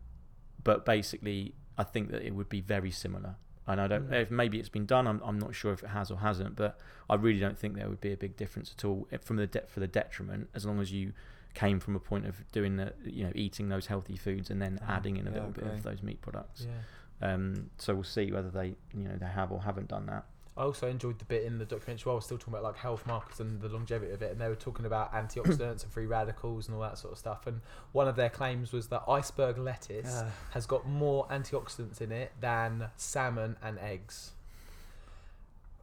but 0.62 0.84
basically, 0.84 1.54
I 1.78 1.84
think 1.84 2.10
that 2.10 2.22
it 2.22 2.34
would 2.34 2.48
be 2.48 2.60
very 2.60 2.90
similar. 2.90 3.36
And 3.68 3.80
I 3.80 3.88
don't 3.88 4.08
know 4.08 4.18
if 4.18 4.30
maybe 4.30 4.60
it's 4.60 4.68
been 4.68 4.86
done. 4.86 5.08
I'm, 5.08 5.20
I'm 5.24 5.38
not 5.40 5.54
sure 5.54 5.72
if 5.72 5.82
it 5.82 5.88
has 5.88 6.10
or 6.12 6.18
hasn't, 6.18 6.54
but 6.54 6.78
I 7.10 7.16
really 7.16 7.40
don't 7.40 7.58
think 7.58 7.74
there 7.74 7.88
would 7.88 8.00
be 8.00 8.12
a 8.12 8.16
big 8.16 8.36
difference 8.36 8.72
at 8.76 8.84
all 8.84 9.08
eh, 9.10 9.16
from 9.20 9.36
the 9.36 9.48
de- 9.48 9.66
for 9.66 9.80
the 9.80 9.88
detriment 9.88 10.48
as 10.54 10.64
long 10.64 10.80
as 10.80 10.92
you 10.92 11.12
came 11.54 11.80
from 11.80 11.96
a 11.96 11.98
point 11.98 12.26
of 12.26 12.44
doing 12.52 12.76
the 12.76 12.92
you 13.04 13.24
know 13.24 13.32
eating 13.34 13.68
those 13.70 13.86
healthy 13.86 14.16
foods 14.16 14.50
and 14.50 14.62
then 14.62 14.78
Ah, 14.86 14.96
adding 14.96 15.16
in 15.16 15.26
a 15.26 15.30
yeah, 15.30 15.36
little 15.36 15.48
I 15.48 15.52
bit 15.52 15.64
of 15.64 15.82
those 15.82 16.02
meat 16.02 16.20
products. 16.20 16.64
Yeah. 16.66 17.32
Um, 17.32 17.70
so 17.78 17.94
we'll 17.94 18.04
see 18.04 18.30
whether 18.30 18.50
they 18.50 18.76
you 18.94 19.08
know 19.08 19.16
they 19.18 19.26
have 19.26 19.50
or 19.50 19.60
haven't 19.62 19.88
done 19.88 20.06
that. 20.06 20.26
I 20.58 20.62
also 20.62 20.88
enjoyed 20.88 21.18
the 21.18 21.26
bit 21.26 21.44
in 21.44 21.58
the 21.58 21.66
documentary 21.66 22.08
while 22.08 22.14
I 22.14 22.16
was 22.16 22.24
still 22.24 22.38
talking 22.38 22.54
about 22.54 22.62
like 22.62 22.76
health 22.76 23.06
markers 23.06 23.40
and 23.40 23.60
the 23.60 23.68
longevity 23.68 24.12
of 24.12 24.22
it, 24.22 24.32
and 24.32 24.40
they 24.40 24.48
were 24.48 24.54
talking 24.54 24.86
about 24.86 25.12
antioxidants 25.12 25.82
and 25.82 25.92
free 25.92 26.06
radicals 26.06 26.66
and 26.66 26.74
all 26.74 26.80
that 26.82 26.96
sort 26.96 27.12
of 27.12 27.18
stuff. 27.18 27.46
And 27.46 27.60
one 27.92 28.08
of 28.08 28.16
their 28.16 28.30
claims 28.30 28.72
was 28.72 28.88
that 28.88 29.02
iceberg 29.06 29.58
lettuce 29.58 30.14
Uh, 30.14 30.30
has 30.52 30.64
got 30.64 30.86
more 30.88 31.26
antioxidants 31.28 32.00
in 32.00 32.10
it 32.10 32.32
than 32.40 32.88
salmon 32.96 33.56
and 33.62 33.78
eggs. 33.78 34.32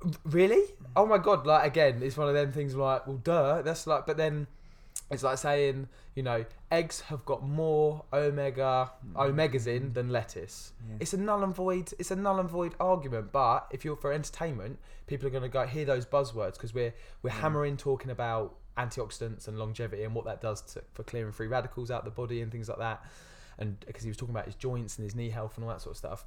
R- 0.03 0.11
Really? 0.25 0.63
Oh 0.95 1.05
my 1.05 1.17
god! 1.19 1.45
Like 1.45 1.65
again, 1.67 2.01
it's 2.01 2.17
one 2.17 2.27
of 2.27 2.33
them 2.33 2.51
things. 2.51 2.75
Like, 2.75 3.05
well, 3.07 3.17
duh. 3.17 3.61
That's 3.61 3.85
like, 3.87 4.05
but 4.07 4.17
then 4.17 4.47
it's 5.11 5.23
like 5.23 5.37
saying, 5.37 5.87
you 6.15 6.23
know, 6.23 6.45
eggs 6.71 7.01
have 7.01 7.23
got 7.25 7.47
more 7.47 8.03
omega 8.11 8.91
mm. 9.05 9.13
omegas 9.13 9.67
in 9.67 9.93
than 9.93 10.09
lettuce. 10.09 10.73
Yeah. 10.87 10.97
It's 10.99 11.13
a 11.13 11.17
null 11.17 11.43
and 11.43 11.53
void. 11.53 11.91
It's 11.99 12.11
a 12.11 12.15
null 12.15 12.39
and 12.39 12.49
void 12.49 12.73
argument. 12.79 13.31
But 13.31 13.67
if 13.71 13.85
you're 13.85 13.95
for 13.95 14.11
entertainment, 14.11 14.79
people 15.07 15.27
are 15.27 15.31
going 15.31 15.43
to 15.43 15.49
go 15.49 15.65
hear 15.65 15.85
those 15.85 16.05
buzzwords 16.05 16.53
because 16.53 16.73
we're 16.73 16.93
we're 17.21 17.31
hammering 17.31 17.77
talking 17.77 18.11
about 18.11 18.55
antioxidants 18.77 19.47
and 19.47 19.59
longevity 19.59 20.03
and 20.03 20.15
what 20.15 20.25
that 20.25 20.41
does 20.41 20.61
to, 20.61 20.81
for 20.93 21.03
clearing 21.03 21.31
free 21.31 21.47
radicals 21.47 21.91
out 21.91 22.05
the 22.05 22.11
body 22.11 22.41
and 22.41 22.51
things 22.51 22.69
like 22.69 22.79
that. 22.79 23.03
And 23.59 23.79
because 23.85 24.03
he 24.03 24.09
was 24.09 24.17
talking 24.17 24.33
about 24.33 24.45
his 24.45 24.55
joints 24.55 24.97
and 24.97 25.03
his 25.03 25.15
knee 25.15 25.29
health 25.29 25.57
and 25.57 25.63
all 25.63 25.69
that 25.69 25.81
sort 25.81 25.93
of 25.93 25.97
stuff. 25.97 26.25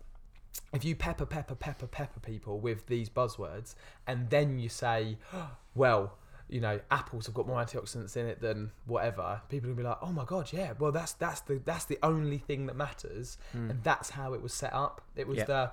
If 0.73 0.85
you 0.85 0.95
pepper, 0.95 1.27
pepper, 1.27 1.55
pepper, 1.55 1.87
pepper 1.87 2.21
people 2.21 2.61
with 2.61 2.87
these 2.87 3.11
buzzwords, 3.11 3.75
and 4.07 4.31
then 4.31 4.59
you 4.59 4.69
say, 4.69 5.19
well, 5.75 6.19
you 6.49 6.61
know, 6.61 6.81
apples 6.91 7.27
have 7.27 7.35
got 7.35 7.47
more 7.47 7.63
antioxidants 7.63 8.17
in 8.17 8.27
it 8.27 8.41
than 8.41 8.71
whatever. 8.87 9.41
People 9.49 9.69
will 9.71 9.77
be 9.77 9.83
like, 9.83 9.99
"Oh 10.01 10.13
my 10.13 10.25
god, 10.25 10.53
yeah. 10.53 10.75
Well, 10.79 10.93
that's 10.93 11.13
that's 11.13 11.41
the 11.41 11.61
that's 11.65 11.85
the 11.85 11.99
only 12.03 12.39
thing 12.39 12.67
that 12.67 12.77
matters, 12.77 13.39
hmm. 13.53 13.71
and 13.71 13.83
that's 13.83 14.11
how 14.11 14.33
it 14.35 14.43
was 14.43 14.53
set 14.53 14.73
up. 14.73 15.01
It 15.17 15.27
was 15.27 15.39
Yeah. 15.39 15.45
the 15.45 15.71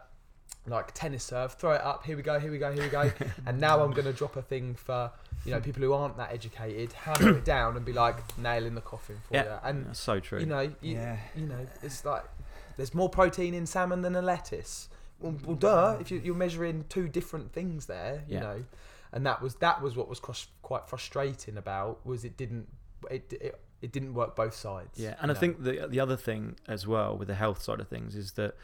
like 0.66 0.94
tennis 0.94 1.24
serve, 1.24 1.54
throw 1.54 1.74
it 1.74 1.82
up. 1.82 2.06
Here 2.06 2.16
we 2.16 2.24
go, 2.24 2.40
here 2.40 2.52
we 2.52 2.58
go, 2.58 2.72
here 2.72 2.84
we 2.84 2.90
go. 2.90 3.12
and 3.46 3.60
now 3.60 3.84
I'm 3.84 3.92
going 3.92 4.06
to 4.06 4.14
drop 4.14 4.36
a 4.38 4.42
thing 4.42 4.76
for 4.76 5.12
you 5.46 5.52
know 5.52 5.60
people 5.60 5.82
who 5.84 5.94
aren't 5.94 6.18
that 6.18 6.32
educated, 6.32 6.94
hammer 6.94 7.38
it 7.38 7.46
down 7.46 7.76
and 7.76 7.86
be 7.86 7.94
like 7.94 8.38
nail 8.38 8.66
in 8.66 8.76
the 8.76 8.82
coffin 8.82 9.18
for 9.28 9.36
Yeah. 9.36 9.44
you. 9.44 9.60
And 9.64 9.88
That's 9.88 10.00
so 10.00 10.20
true. 10.20 10.40
you 10.40 10.46
know, 10.46 10.62
you, 10.62 10.74
Yeah. 10.82 11.18
you 11.36 11.48
know, 11.48 11.68
it's 11.82 12.06
like 12.06 12.24
there's 12.78 12.94
more 12.94 13.10
protein 13.10 13.54
in 13.54 13.66
salmon 13.66 14.02
than 14.02 14.16
a 14.16 14.22
lettuce. 14.22 14.90
Well, 15.20 15.36
well 15.46 15.56
mm. 15.56 15.60
duh. 15.60 15.98
If 16.00 16.12
you, 16.12 16.22
you're 16.24 16.36
measuring 16.36 16.86
two 16.88 17.08
different 17.10 17.52
things 17.52 17.88
there, 17.88 18.24
you 18.28 18.36
Yeah. 18.36 18.42
know, 18.42 18.64
and 19.12 19.26
that 19.26 19.42
was 19.42 19.56
that 19.56 19.82
was 19.82 19.98
what 19.98 20.08
was 20.08 20.20
cros- 20.20 20.48
quite 20.64 20.90
frustrating 20.90 21.58
about 21.58 22.04
was 22.04 22.26
it 22.26 22.36
didn't 22.36 22.68
it 23.12 23.32
it, 23.40 23.62
it 23.82 23.92
didn't 23.92 24.16
work 24.16 24.36
both 24.36 24.56
sides. 24.56 24.98
Yeah, 25.00 25.16
and 25.22 25.30
I 25.30 25.34
know. 25.34 25.40
think 25.40 25.64
the 25.64 25.88
the 25.88 26.00
other 26.00 26.18
thing 26.18 26.56
as 26.68 26.88
well 26.88 27.16
with 27.16 27.28
the 27.28 27.36
health 27.36 27.62
side 27.62 27.80
of 27.80 27.88
things 27.88 28.16
is 28.16 28.32
that 28.34 28.56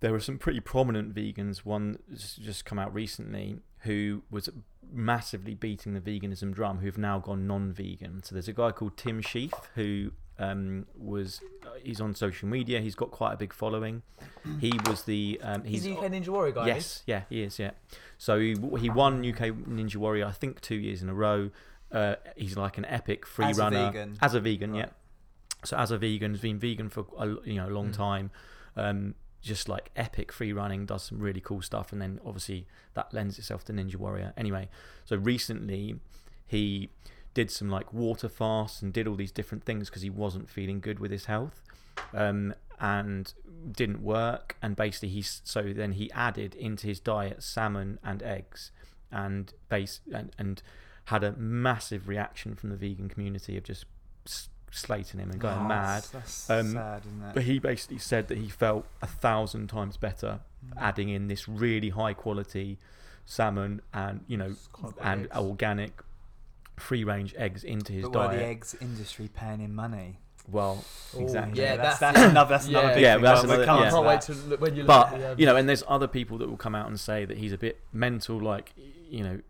there 0.00 0.12
were 0.12 0.20
some 0.20 0.36
pretty 0.36 0.60
prominent 0.60 1.14
vegans. 1.14 1.58
One 1.58 1.98
just 2.14 2.64
come 2.66 2.78
out 2.78 2.92
recently 2.92 3.60
who 3.80 4.22
was 4.30 4.50
massively 4.92 5.54
beating 5.54 5.94
the 5.94 6.00
veganism 6.00 6.52
drum, 6.52 6.78
who've 6.78 6.98
now 6.98 7.18
gone 7.18 7.46
non-vegan. 7.46 8.22
So 8.24 8.34
there's 8.34 8.48
a 8.48 8.52
guy 8.52 8.72
called 8.72 8.96
Tim 8.96 9.22
Shieff 9.22 9.54
who 9.74 10.12
um, 10.38 10.86
was 10.96 11.40
uh, 11.64 11.70
he's 11.82 12.00
on 12.00 12.14
social 12.14 12.48
media. 12.48 12.80
He's 12.80 12.94
got 12.94 13.10
quite 13.10 13.32
a 13.32 13.36
big 13.36 13.52
following. 13.52 14.02
He 14.60 14.72
was 14.86 15.02
the 15.04 15.40
um, 15.42 15.64
he's, 15.64 15.82
the 15.82 15.92
UK 15.96 16.04
Ninja 16.04 16.28
Warrior 16.28 16.52
guy. 16.52 16.66
Yes, 16.68 17.02
yeah, 17.06 17.22
he 17.28 17.42
is. 17.42 17.58
Yeah, 17.58 17.72
so 18.16 18.38
he, 18.38 18.54
he 18.78 18.88
won 18.90 19.18
UK 19.28 19.48
Ninja 19.68 19.96
Warrior, 19.96 20.26
I 20.26 20.30
think, 20.32 20.60
two 20.60 20.76
years 20.76 21.02
in 21.02 21.08
a 21.08 21.14
row. 21.14 21.50
Uh, 21.90 22.14
he's 22.36 22.56
like 22.56 22.78
an 22.78 22.84
epic 22.84 23.26
free 23.26 23.46
As 23.46 23.58
a 23.58 23.62
runner 23.62 23.86
vegan? 23.86 24.18
as 24.22 24.34
a 24.34 24.40
vegan. 24.40 24.72
Right. 24.72 24.78
Yeah. 24.80 24.86
So 25.64 25.76
as 25.76 25.90
a 25.90 25.98
vegan, 25.98 26.32
he's 26.32 26.40
been 26.42 26.58
vegan 26.58 26.88
for 26.90 27.06
a, 27.18 27.26
you 27.44 27.54
know 27.56 27.68
a 27.68 27.74
long 27.74 27.88
Mm. 27.90 27.96
time. 27.96 28.30
Um, 28.76 29.14
just 29.42 29.68
like 29.68 29.90
epic 29.96 30.32
free 30.32 30.52
running, 30.52 30.86
does 30.86 31.04
some 31.04 31.18
really 31.20 31.40
cool 31.40 31.62
stuff, 31.62 31.92
and 31.92 32.00
then 32.02 32.20
obviously 32.24 32.66
that 32.94 33.12
lends 33.14 33.38
itself 33.38 33.64
to 33.64 33.72
Ninja 33.72 33.96
Warrior. 33.96 34.32
Anyway, 34.36 34.68
so 35.04 35.16
recently 35.16 35.96
he 36.46 36.88
did 37.38 37.50
some 37.50 37.68
like 37.78 37.92
water 37.92 38.28
fasts 38.28 38.80
and 38.82 38.92
did 38.92 39.06
all 39.06 39.14
these 39.14 39.30
different 39.40 39.62
things 39.64 39.88
because 39.88 40.02
he 40.02 40.10
wasn't 40.10 40.48
feeling 40.48 40.80
good 40.80 40.98
with 40.98 41.10
his 41.10 41.26
health. 41.26 41.62
Um, 42.14 42.54
and 42.78 43.32
didn't 43.72 44.02
work. 44.02 44.56
And 44.62 44.76
basically 44.76 45.08
he 45.10 45.22
so 45.22 45.60
then 45.82 45.92
he 45.92 46.10
added 46.12 46.54
into 46.54 46.86
his 46.86 47.00
diet 47.00 47.42
salmon 47.42 47.98
and 48.04 48.22
eggs 48.22 48.70
and 49.10 49.52
base 49.68 50.00
and, 50.12 50.30
and 50.38 50.62
had 51.06 51.22
a 51.24 51.32
massive 51.36 52.06
reaction 52.08 52.54
from 52.54 52.68
the 52.70 52.76
vegan 52.76 53.08
community 53.08 53.56
of 53.56 53.64
just 53.64 53.86
slating 54.70 55.20
him 55.20 55.30
and 55.30 55.40
going 55.40 55.58
Oh, 55.58 55.68
mad. 55.68 56.04
That's 56.12 56.50
Um, 56.50 56.72
sad, 56.72 57.02
but 57.34 57.44
he 57.44 57.58
basically 57.58 57.98
said 57.98 58.28
that 58.28 58.38
he 58.38 58.48
felt 58.48 58.84
a 59.00 59.06
thousand 59.06 59.68
times 59.68 59.96
better 59.96 60.40
adding 60.76 61.08
in 61.08 61.28
this 61.28 61.48
really 61.48 61.90
high 61.90 62.12
quality 62.12 62.78
salmon 63.24 63.80
and 63.94 64.20
you 64.26 64.36
know 64.36 64.50
It's 64.50 64.66
quite 64.68 64.94
good 64.96 65.02
and 65.10 65.28
organic 65.32 65.92
free 66.76 67.04
range 67.04 67.34
eggs 67.36 67.64
into 67.64 67.92
his 67.92 68.02
but 68.04 68.12
why 68.14 68.26
diet 68.28 68.38
the 68.40 68.44
eggs 68.46 68.76
industry 68.80 69.28
paying 69.34 69.60
him 69.60 69.74
money? 69.74 70.18
well 70.48 70.84
Ooh, 71.16 71.20
exactly 71.22 71.60
Yeah, 71.60 71.76
that's, 71.76 71.98
that's- 71.98 72.14
that's 72.20 72.30
another. 72.30 72.50
That's 72.50 72.66
another 72.68 72.86
yeah. 72.88 72.94
big 72.94 73.02
Yeah, 73.02 73.14
thing. 73.14 73.22
that's 73.24 73.42
We'll- 73.42 73.50
we'll 73.50 73.62
another- 73.62 73.80
yeah. 73.80 73.86
on 73.86 73.90
can't 73.92 74.06
wait 74.06 74.20
to 74.22 74.32
look 74.48 74.60
when 74.60 74.76
you 74.76 74.82
look 74.82 74.86
but 74.86 75.12
at 75.12 75.18
the, 75.18 75.32
um, 75.32 75.40
you 75.40 75.46
know 75.46 75.56
and 75.56 75.68
there's 75.68 75.82
other 75.88 76.06
people 76.06 76.38
that 76.38 76.48
will 76.48 76.56
come 76.56 76.74
out 76.76 76.86
and 76.86 77.00
say 77.00 77.24
that 77.24 77.36
he's 77.38 77.52
a 77.52 77.58
bit 77.58 77.80
mental 77.92 78.38
like 78.38 78.72
you 79.08 79.24
know 79.24 79.40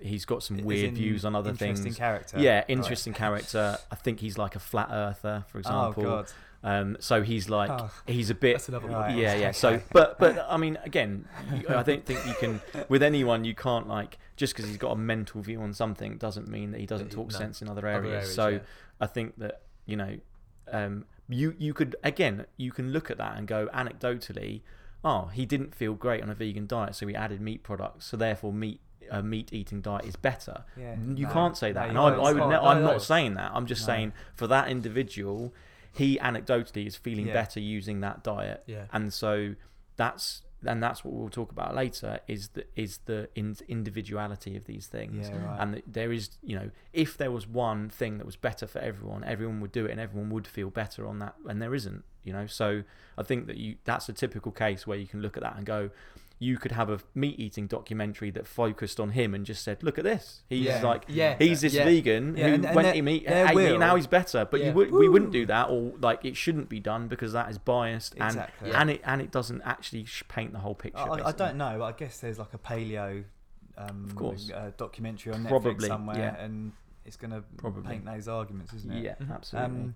he's 0.00 0.24
got 0.24 0.42
some 0.42 0.56
weird 0.64 0.94
views 0.94 1.24
on 1.24 1.36
other 1.36 1.50
interesting 1.50 1.84
things 1.84 1.96
character. 1.96 2.38
yeah 2.40 2.56
Right. 2.56 2.64
interesting 2.70 3.12
character 3.12 3.76
i 3.92 3.94
think 3.94 4.18
he's 4.20 4.38
like 4.38 4.56
a 4.56 4.58
flat 4.58 4.88
earther 4.90 5.44
for 5.46 5.58
example. 5.58 5.82
Oh 5.82 5.88
example 5.90 6.02
god. 6.04 6.32
um 6.64 6.96
so 7.00 7.22
he's 7.22 7.48
like 7.48 7.70
Oh. 7.70 7.90
he's 8.06 8.30
a 8.30 8.34
bit 8.34 8.54
that's 8.54 8.68
another. 8.70 8.88
Right. 8.88 9.16
yeah, 9.16 9.34
yeah. 9.34 9.50
So, 9.52 9.80
but 9.92 10.18
but 10.18 10.46
I 10.48 10.56
mean, 10.56 10.78
again, 10.84 11.26
you, 11.54 11.64
I 11.68 11.82
don't 11.82 12.04
think 12.04 12.26
you 12.26 12.34
can 12.34 12.60
with 12.88 13.02
anyone. 13.02 13.44
You 13.44 13.54
can't 13.54 13.86
like 13.88 14.18
just 14.40 14.52
because 14.54 14.68
he's 14.68 14.78
got 14.86 14.92
a 14.92 14.96
mental 15.14 15.40
view 15.42 15.60
on 15.60 15.72
something 15.82 16.16
doesn't 16.26 16.48
mean 16.48 16.70
that 16.72 16.80
he 16.80 16.86
doesn't 16.86 17.10
talk 17.18 17.30
no. 17.32 17.38
sense 17.38 17.60
in 17.62 17.68
other 17.68 17.86
Other 17.86 17.98
areas. 18.06 18.12
areas, 18.24 18.34
so 18.34 18.48
yeah. 18.48 18.58
I 19.00 19.06
think 19.06 19.36
that 19.38 19.54
you 19.86 19.96
know, 19.96 20.12
um, 20.72 21.04
you 21.28 21.54
you 21.58 21.72
could 21.74 21.94
again 22.02 22.46
you 22.56 22.70
can 22.72 22.86
look 22.92 23.10
at 23.10 23.18
that 23.18 23.36
and 23.36 23.46
go 23.46 23.68
anecdotally, 23.74 24.62
oh, 25.04 25.26
he 25.32 25.44
didn't 25.46 25.74
feel 25.74 25.94
great 25.94 26.22
on 26.22 26.30
a 26.30 26.34
vegan 26.34 26.66
diet, 26.66 26.94
so 26.94 27.06
he 27.06 27.14
added 27.14 27.40
meat 27.40 27.62
products, 27.62 28.06
so 28.06 28.16
therefore 28.16 28.52
meat. 28.52 28.80
A 29.12 29.24
meat 29.24 29.52
eating 29.52 29.80
diet 29.80 30.04
is 30.04 30.14
better. 30.14 30.62
Yeah, 30.76 30.94
You 30.94 31.26
no, 31.26 31.32
can't 31.32 31.56
say 31.56 31.72
that, 31.72 31.84
you 31.86 31.90
and 31.90 31.98
I, 31.98 32.02
I 32.28 32.32
would 32.32 32.48
ne- 32.48 32.54
I'm 32.68 32.78
No, 32.80 32.86
no. 32.86 32.92
not 32.92 33.02
saying 33.02 33.34
that. 33.34 33.50
I'm 33.52 33.66
just 33.66 33.82
No. 33.82 33.86
saying 33.92 34.12
for 34.36 34.46
that 34.46 34.68
individual, 34.68 35.52
he 35.92 36.16
anecdotally 36.18 36.86
is 36.86 36.94
feeling 36.94 37.26
Yeah. 37.26 37.32
better 37.32 37.58
using 37.58 37.98
that 38.02 38.22
diet 38.22 38.62
yeah. 38.66 38.84
and 38.92 39.12
so 39.12 39.56
that's 39.96 40.42
and 40.66 40.82
that's 40.82 41.04
what 41.04 41.14
we'll 41.14 41.28
talk 41.30 41.50
about 41.52 41.74
later 41.74 42.20
is 42.28 42.48
the 42.48 42.64
is 42.76 42.98
the 43.06 43.28
in, 43.34 43.56
individuality 43.68 44.56
of 44.56 44.64
these 44.66 44.86
things 44.86 45.28
Yeah, 45.28 45.44
right. 45.44 45.56
and 45.60 45.82
there 45.86 46.12
is 46.12 46.30
you 46.42 46.54
know 46.56 46.70
if 46.92 47.16
there 47.16 47.30
was 47.30 47.46
one 47.46 47.88
thing 47.88 48.18
that 48.18 48.26
was 48.26 48.36
better 48.36 48.66
for 48.66 48.78
everyone 48.80 49.24
everyone 49.24 49.60
would 49.60 49.72
do 49.72 49.86
it 49.86 49.90
and 49.90 50.00
everyone 50.00 50.30
would 50.30 50.46
feel 50.46 50.70
better 50.70 51.06
on 51.06 51.18
that 51.20 51.34
and 51.48 51.60
there 51.62 51.74
isn't 51.74 52.04
you 52.24 52.32
know 52.32 52.46
so 52.46 52.82
i 53.16 53.22
think 53.22 53.46
that 53.46 53.56
you 53.56 53.76
that's 53.84 54.08
a 54.08 54.12
typical 54.12 54.52
case 54.52 54.86
where 54.86 54.98
you 54.98 55.06
can 55.06 55.22
look 55.22 55.36
at 55.36 55.42
that 55.42 55.56
and 55.56 55.64
go 55.64 55.90
you 56.42 56.56
could 56.56 56.72
have 56.72 56.88
a 56.88 56.98
meat 57.14 57.38
eating 57.38 57.66
documentary 57.66 58.30
that 58.30 58.46
focused 58.46 58.98
on 58.98 59.10
him 59.10 59.34
and 59.34 59.44
just 59.44 59.62
said 59.62 59.82
look 59.82 59.98
at 59.98 60.04
this 60.04 60.42
he's 60.48 60.64
Yeah. 60.64 60.82
like 60.82 61.04
Yeah. 61.06 61.36
he's 61.38 61.60
this 61.60 61.74
Yeah. 61.74 61.84
vegan 61.84 62.34
who 62.34 62.42
and- 62.42 62.64
and 62.64 62.74
went 62.74 62.94
to 62.94 63.02
meat 63.02 63.24
ate 63.28 63.54
meat, 63.54 63.78
now 63.78 63.94
he's 63.94 64.06
better 64.06 64.46
but 64.50 64.60
you 64.64 64.72
would 64.72 64.90
we 64.90 65.06
wouldn't 65.08 65.32
do 65.32 65.44
that 65.46 65.68
or 65.68 65.92
like 66.00 66.24
it 66.24 66.36
shouldn't 66.38 66.68
be 66.70 66.80
done 66.80 67.08
because 67.08 67.32
that 67.34 67.50
is 67.50 67.58
biased 67.58 68.14
and 68.14 68.22
Exactly. 68.24 68.72
and 68.72 68.90
it 68.90 69.00
and 69.04 69.20
it 69.20 69.30
doesn't 69.30 69.60
actually 69.62 70.06
paint 70.28 70.52
the 70.52 70.60
whole 70.60 70.74
picture. 70.74 70.98
I, 70.98 71.28
I 71.28 71.32
don't 71.32 71.56
know, 71.56 71.76
but 71.78 71.84
I 71.84 71.92
guess 71.92 72.18
there's 72.20 72.38
like 72.38 72.54
a 72.54 72.58
paleo, 72.58 73.24
um, 73.76 74.04
Of 74.06 74.16
course. 74.16 74.50
uh, 74.50 74.70
documentary 74.78 75.34
on 75.34 75.44
Netflix 75.44 75.48
Probably, 75.48 75.88
somewhere, 75.88 76.16
yeah. 76.16 76.42
and 76.44 76.72
it's 77.04 77.16
going 77.16 77.32
to 77.32 77.42
paint 77.82 78.04
those 78.06 78.28
arguments, 78.28 78.72
isn't 78.72 78.92
it? 78.92 79.04
Yeah, 79.04 79.14
Mhm. 79.20 79.34
absolutely. 79.34 79.74
Um, 79.80 79.94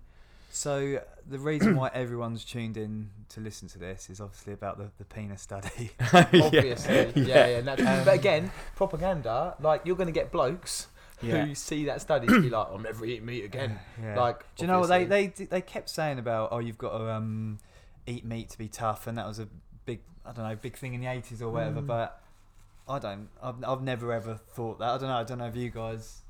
so 0.55 1.01
the 1.27 1.39
reason 1.39 1.75
why 1.75 1.89
everyone's 1.93 2.45
tuned 2.45 2.77
in 2.77 3.09
to 3.29 3.41
listen 3.41 3.67
to 3.69 3.77
this 3.77 4.09
is 4.09 4.21
obviously 4.21 4.53
about 4.53 4.77
the, 4.77 4.89
the 4.97 5.03
penis 5.03 5.41
study. 5.41 5.91
Obviously, 6.13 7.11
yeah, 7.15 7.47
yeah. 7.47 7.61
naturally. 7.61 7.91
Um, 7.91 8.05
but 8.05 8.13
again, 8.13 8.51
propaganda. 8.75 9.55
Like 9.59 9.81
you're 9.83 9.97
going 9.97 10.07
to 10.07 10.13
get 10.13 10.31
blokes 10.31 10.87
Yeah. 11.21 11.45
who 11.45 11.55
see 11.55 11.85
that 11.85 12.01
study 12.01 12.27
and 12.27 12.41
be 12.41 12.49
like, 12.49 12.67
"I'm 12.71 12.83
never 12.83 13.05
eating 13.05 13.25
meat 13.25 13.43
again." 13.43 13.79
Yeah. 14.01 14.19
Like, 14.19 14.45
do 14.55 14.63
you 14.63 14.67
know 14.67 14.79
what 14.79 14.87
they 14.87 15.03
obviously. 15.03 15.45
they 15.45 15.45
they 15.45 15.61
kept 15.61 15.89
saying 15.89 16.19
about? 16.19 16.49
Oh, 16.51 16.59
you've 16.59 16.77
got 16.77 16.97
to 16.97 17.11
um, 17.11 17.59
eat 18.07 18.23
meat 18.23 18.49
to 18.51 18.57
be 18.57 18.67
tough, 18.67 19.07
and 19.07 19.17
that 19.17 19.27
was 19.27 19.39
a 19.39 19.47
big 19.85 19.99
I 20.25 20.31
don't 20.31 20.47
know 20.47 20.55
big 20.55 20.77
thing 20.77 20.93
in 20.93 21.01
the 21.01 21.07
eighties 21.07 21.41
or 21.41 21.49
whatever. 21.49 21.81
Mm. 21.81 21.87
But 21.87 22.21
I 22.87 22.99
don't. 22.99 23.29
I've, 23.41 23.63
I've 23.63 23.81
never 23.81 24.13
ever 24.13 24.35
thought 24.35 24.79
that. 24.79 24.89
I 24.89 24.97
don't 24.97 25.09
know. 25.09 25.17
I 25.17 25.23
don't 25.23 25.39
know 25.39 25.47
if 25.47 25.55
you 25.55 25.69
guys. 25.69 26.21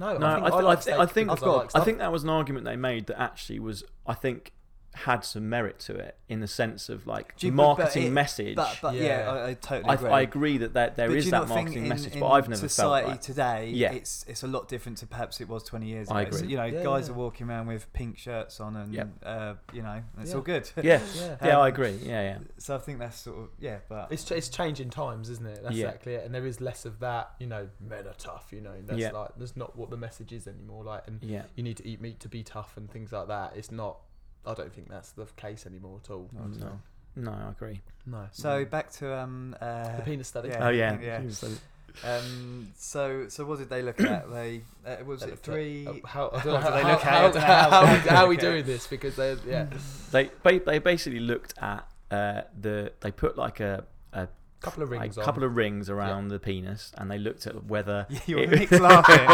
No, 0.00 0.16
No, 0.18 0.26
I 0.26 0.34
think 0.34 0.44
I, 0.46 0.50
th- 0.50 0.54
I, 0.64 0.70
I, 0.70 0.76
thi- 0.76 0.92
I 1.02 1.06
think 1.06 1.30
I've 1.30 1.40
got- 1.40 1.70
I 1.74 1.84
think 1.84 1.98
that 1.98 2.10
was 2.10 2.24
an 2.24 2.30
argument 2.30 2.64
they 2.64 2.76
made 2.76 3.06
that 3.08 3.20
actually 3.20 3.58
was 3.60 3.84
I 4.06 4.14
think 4.14 4.52
had 4.92 5.24
some 5.24 5.48
merit 5.48 5.78
to 5.78 5.94
it 5.94 6.16
in 6.28 6.40
the 6.40 6.48
sense 6.48 6.88
of 6.88 7.06
like 7.06 7.34
you- 7.38 7.50
the 7.52 7.56
but- 7.56 7.62
but 7.76 7.78
marketing 7.78 8.06
it- 8.08 8.10
message. 8.10 8.56
But 8.56 8.76
but 8.82 8.94
yeah, 8.96 9.02
Yeah. 9.02 9.30
I, 9.30 9.48
I 9.50 9.54
totally 9.54 9.94
agree. 9.94 10.10
I 10.10 10.20
agree 10.20 10.58
that 10.58 10.74
there, 10.74 10.90
there 10.96 11.08
But 11.08 11.16
is 11.16 11.24
do 11.24 11.28
you 11.28 11.30
that 11.32 11.48
marketing 11.48 11.82
in- 11.84 11.88
message, 11.88 12.14
in 12.14 12.20
but 12.20 12.28
I've 12.28 12.48
never 12.48 12.60
felt 12.62 12.70
society 12.72 13.08
like. 13.08 13.20
today. 13.20 13.70
Yeah. 13.70 13.92
it's 13.92 14.24
it's 14.28 14.42
a 14.42 14.48
lot 14.48 14.68
different 14.68 14.98
to 14.98 15.06
perhaps 15.06 15.40
it 15.40 15.48
was 15.48 15.62
twenty 15.62 15.86
years 15.86 16.08
ago. 16.08 16.18
I 16.18 16.28
So, 16.30 16.44
you 16.44 16.56
know, 16.56 16.64
Yeah, 16.64 16.82
guys 16.82 17.06
yeah. 17.06 17.14
are 17.14 17.16
walking 17.16 17.48
around 17.48 17.68
with 17.68 17.92
pink 17.92 18.18
shirts 18.18 18.58
on, 18.60 18.74
and 18.76 18.92
Yep. 18.92 19.08
uh, 19.22 19.54
you 19.72 19.82
know, 19.82 20.02
it's 20.20 20.30
Yeah. 20.30 20.36
all 20.36 20.42
good. 20.42 20.68
Yeah, 20.82 21.00
Yeah. 21.14 21.36
yeah, 21.42 21.56
Um, 21.56 21.62
I 21.62 21.68
agree. 21.68 21.92
Yeah, 22.02 22.22
yeah. 22.22 22.38
So 22.58 22.74
I 22.74 22.78
think 22.78 22.98
that's 22.98 23.18
sort 23.18 23.38
of 23.38 23.48
yeah, 23.60 23.78
but 23.88 24.08
It's, 24.10 24.28
it's 24.32 24.48
changing 24.48 24.90
times, 24.90 25.30
isn't 25.30 25.46
it? 25.46 25.62
That's 25.62 25.74
Yeah. 25.76 25.86
exactly 25.86 26.14
it. 26.14 26.24
And 26.26 26.34
there 26.34 26.46
is 26.46 26.60
less 26.60 26.84
of 26.84 26.98
that, 26.98 27.30
you 27.38 27.46
know, 27.46 27.68
men 27.80 28.06
are 28.08 28.14
tough, 28.14 28.48
you 28.50 28.60
know. 28.60 28.74
That's 28.84 28.98
Yeah. 28.98 29.12
like, 29.12 29.30
that's 29.36 29.56
not 29.56 29.76
what 29.76 29.90
the 29.90 29.96
message 29.96 30.32
is 30.32 30.48
anymore. 30.48 30.82
Like, 30.84 31.06
and 31.06 31.22
Yeah. 31.22 31.44
you 31.54 31.62
need 31.62 31.76
to 31.76 31.86
eat 31.86 32.00
meat 32.00 32.18
to 32.20 32.28
be 32.28 32.42
tough 32.42 32.76
and 32.76 32.90
things 32.90 33.12
like 33.12 33.28
that. 33.28 33.52
It's 33.56 33.70
not, 33.70 33.98
I 34.46 34.54
don't 34.54 34.72
think 34.72 34.88
that's 34.88 35.12
the 35.12 35.26
case 35.36 35.66
anymore 35.66 36.00
at 36.04 36.10
all. 36.10 36.28
Not 36.32 36.44
at 36.54 36.60
No. 36.60 36.80
No, 37.16 37.32
I 37.32 37.50
agree. 37.50 37.80
No. 38.06 38.26
So 38.32 38.64
back 38.64 38.90
to 38.92 39.18
um 39.18 39.54
uh, 39.60 39.96
the 39.96 40.02
penis 40.02 40.28
study. 40.28 40.48
yeah. 40.48 40.66
oh 40.66 40.70
yeah. 40.70 40.98
yeah. 41.00 41.20
So- 41.30 41.48
um 42.04 42.68
so 42.76 43.26
so 43.28 43.44
what 43.44 43.58
did 43.58 43.68
they 43.68 43.82
look 43.82 44.00
at? 44.00 44.30
They 44.32 44.62
uh, 44.86 44.96
was 45.04 45.20
They 45.20 45.26
it 45.26 45.30
looked 45.30 45.48
at- 45.48 45.52
three? 45.54 45.86
uh, 45.86 45.92
how, 46.06 46.30
I 46.32 46.42
don't 46.42 46.46
know 46.54 46.60
how, 46.60 46.70
they 46.70 46.82
look 46.84 47.04
at? 47.06 47.70
How, 47.70 47.80
do 47.82 48.08
how 48.08 48.24
are 48.24 48.28
we 48.28 48.36
doing 48.36 48.64
this? 48.64 48.86
Because 48.86 49.16
they, 49.16 49.36
yeah, 49.46 49.66
they 50.12 50.30
they 50.60 50.78
basically 50.78 51.18
looked 51.20 51.54
at 51.58 51.86
uh, 52.12 52.42
the 52.58 52.92
they 53.00 53.10
put 53.10 53.36
like 53.36 53.58
a 53.60 53.84
a 54.12 54.28
couple 54.60 54.82
of 54.82 54.90
rings 54.90 55.16
on. 55.18 55.24
couple 55.24 55.42
of 55.44 55.56
rings 55.56 55.88
around 55.88 56.28
the 56.28 56.38
penis 56.38 56.92
and 56.98 57.10
they 57.10 57.18
looked 57.18 57.46
at 57.46 57.64
whether 57.64 58.06
you 58.26 58.36
were 58.36 58.42
it- 58.42 58.50
Nick's 58.50 58.72
laughing. 58.80 59.26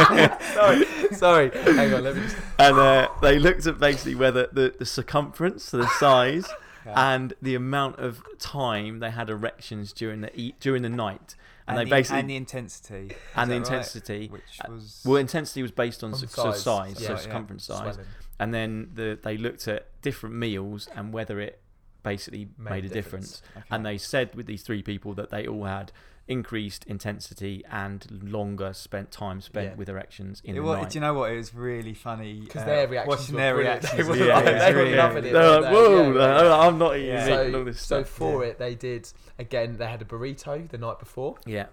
sorry, 0.54 0.84
sorry. 1.14 1.50
Hang 1.74 1.92
on, 1.94 2.04
let 2.04 2.14
me 2.16 2.22
just. 2.22 2.36
and 2.58 2.76
uh, 2.78 3.08
they 3.22 3.38
looked 3.38 3.66
at 3.66 3.78
basically 3.78 4.14
whether 4.14 4.46
the, 4.52 4.74
the 4.78 4.86
circumference, 4.86 5.64
so 5.64 5.78
the 5.78 5.88
size, 5.88 6.48
Yeah. 6.86 7.14
and 7.14 7.34
the 7.42 7.54
amount 7.56 7.98
of 7.98 8.22
time 8.38 9.00
they 9.00 9.10
had 9.10 9.28
erections 9.30 9.92
during 9.92 10.20
the 10.20 10.30
e- 10.40 10.54
during 10.60 10.82
the 10.82 10.88
night, 10.88 11.34
and, 11.66 11.76
and 11.76 11.78
they 11.78 11.84
the, 11.84 11.90
basically 11.90 12.20
and 12.20 12.30
the 12.30 12.36
intensity. 12.36 13.06
Is 13.06 13.12
and 13.34 13.50
the 13.50 13.54
that 13.58 13.60
right? 13.60 13.72
intensity. 13.72 14.28
which 14.28 14.60
Uh, 14.64 14.70
was 14.72 15.02
Well, 15.04 15.16
intensity 15.16 15.62
was 15.62 15.72
based 15.72 16.04
on, 16.04 16.14
On 16.14 16.22
s- 16.22 16.30
so 16.32 16.52
size. 16.52 16.62
size, 16.62 17.00
Yeah, 17.00 17.06
so 17.08 17.12
yeah. 17.14 17.18
circumference 17.18 17.64
size, 17.64 17.94
Swelling. 17.94 18.10
and 18.38 18.54
then 18.54 18.90
the, 18.94 19.18
they 19.20 19.36
looked 19.36 19.66
at 19.66 19.88
different 20.02 20.36
meals 20.36 20.88
and 20.94 21.12
whether 21.12 21.40
it 21.40 21.60
basically 22.06 22.48
Made 22.56 22.70
made, 22.70 22.84
a 22.84 22.86
a 22.86 22.90
difference. 22.90 23.40
difference. 23.40 23.42
Okay. 23.66 23.66
And 23.74 23.84
they 23.84 23.98
said 23.98 24.34
with 24.34 24.46
these 24.46 24.62
three 24.62 24.82
people 24.82 25.12
that 25.14 25.30
they 25.30 25.46
all 25.46 25.64
had 25.64 25.92
increased 26.28 26.84
intensity 26.86 27.62
and 27.70 28.04
longer 28.22 28.72
spent 28.72 29.10
time 29.12 29.40
spent 29.40 29.70
Yeah. 29.70 29.74
with 29.76 29.88
erections 29.88 30.40
in 30.44 30.56
It 30.56 30.58
the 30.58 30.62
wa- 30.64 30.76
night. 30.80 30.90
do 30.90 30.96
you 30.96 31.00
know 31.00 31.14
what? 31.14 31.30
It 31.30 31.36
was 31.36 31.54
really 31.54 31.94
funny 31.94 32.44
'Cause 32.46 32.62
uh, 32.62 32.66
their 32.66 32.88
reactions 32.88 33.08
watching 33.20 33.34
were 33.36 33.40
their 33.40 33.54
reactions. 33.56 33.92
They 33.96 34.02
were 34.02 34.08
was 34.10 34.18
like- 34.20 34.44
they 34.44 34.52
were 34.52 34.72
brilliant. 34.72 34.96
loving 34.98 35.24
it. 35.24 35.32
They're 35.32 35.60
like, 35.60 35.72
whoa, 35.72 36.12
yeah, 36.14 36.42
yeah. 36.42 36.58
I'm 36.66 36.78
not 36.78 36.96
eating 36.96 37.08
Yeah. 37.08 37.26
So, 37.26 37.58
all 37.58 37.64
this 37.64 37.80
so 37.80 38.02
stuff. 38.02 38.08
for 38.08 38.42
Yeah. 38.44 38.50
it, 38.50 38.58
they 38.58 38.74
did 38.74 39.08
again. 39.38 39.76
They 39.76 39.86
had 39.86 40.02
a 40.02 40.04
burrito 40.04 40.68
the 40.68 40.78
night 40.78 40.98
before 40.98 41.36
Yeah, 41.46 41.66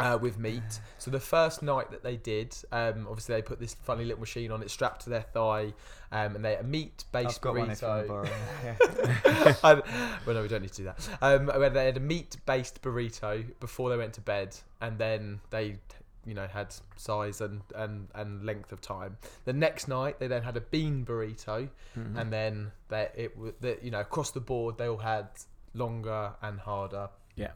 uh, 0.00 0.18
with 0.20 0.38
meat. 0.38 0.80
So 0.98 1.10
the 1.10 1.20
first 1.20 1.62
night 1.62 1.90
that 1.90 2.02
they 2.02 2.16
did, 2.16 2.56
um, 2.72 3.06
obviously 3.08 3.36
they 3.36 3.42
put 3.42 3.60
this 3.60 3.74
funny 3.74 4.04
little 4.04 4.20
machine 4.20 4.50
on 4.50 4.62
it 4.62 4.70
strapped 4.70 5.02
to 5.04 5.10
their 5.10 5.22
thigh, 5.22 5.72
um, 6.12 6.34
and 6.36 6.44
they 6.44 6.56
a 6.56 6.62
meat-based 6.62 7.38
I've 7.44 7.54
one 7.54 7.70
if 7.70 7.80
you 7.82 7.88
want 7.88 8.06
to 8.06 8.12
burrito. 8.12 9.64
Um, 9.64 9.82
well, 10.26 10.34
no, 10.36 10.42
we 10.42 10.48
don't 10.48 10.62
need 10.62 10.72
to 10.72 10.76
do 10.78 10.84
that. 10.84 11.08
Um, 11.22 11.46
where 11.46 11.70
they 11.70 11.84
had 11.86 11.96
a 11.96 12.00
meat-based 12.00 12.82
burrito 12.82 13.44
before 13.60 13.90
they 13.90 13.96
went 13.96 14.14
to 14.14 14.20
bed, 14.20 14.56
and 14.80 14.98
then 14.98 15.40
they, 15.50 15.78
you 16.26 16.34
know, 16.34 16.46
had 16.46 16.74
size 16.96 17.40
and, 17.40 17.60
and, 17.74 18.08
and 18.14 18.44
length 18.44 18.72
of 18.72 18.80
time. 18.80 19.16
The 19.44 19.52
next 19.52 19.88
night, 19.88 20.18
they 20.18 20.26
then 20.28 20.42
had 20.42 20.56
a 20.56 20.60
bean 20.60 21.04
burrito, 21.04 21.68
Mhm. 21.96 22.18
and 22.20 22.32
then 22.32 22.72
they 22.88 23.08
it 23.14 23.60
the, 23.60 23.78
you 23.82 23.90
know 23.90 24.00
across 24.00 24.30
the 24.30 24.40
board 24.40 24.78
they 24.78 24.86
all 24.88 24.96
had 24.98 25.28
longer 25.74 26.32
and 26.42 26.58
harder. 26.60 27.08
Yeah. 27.36 27.52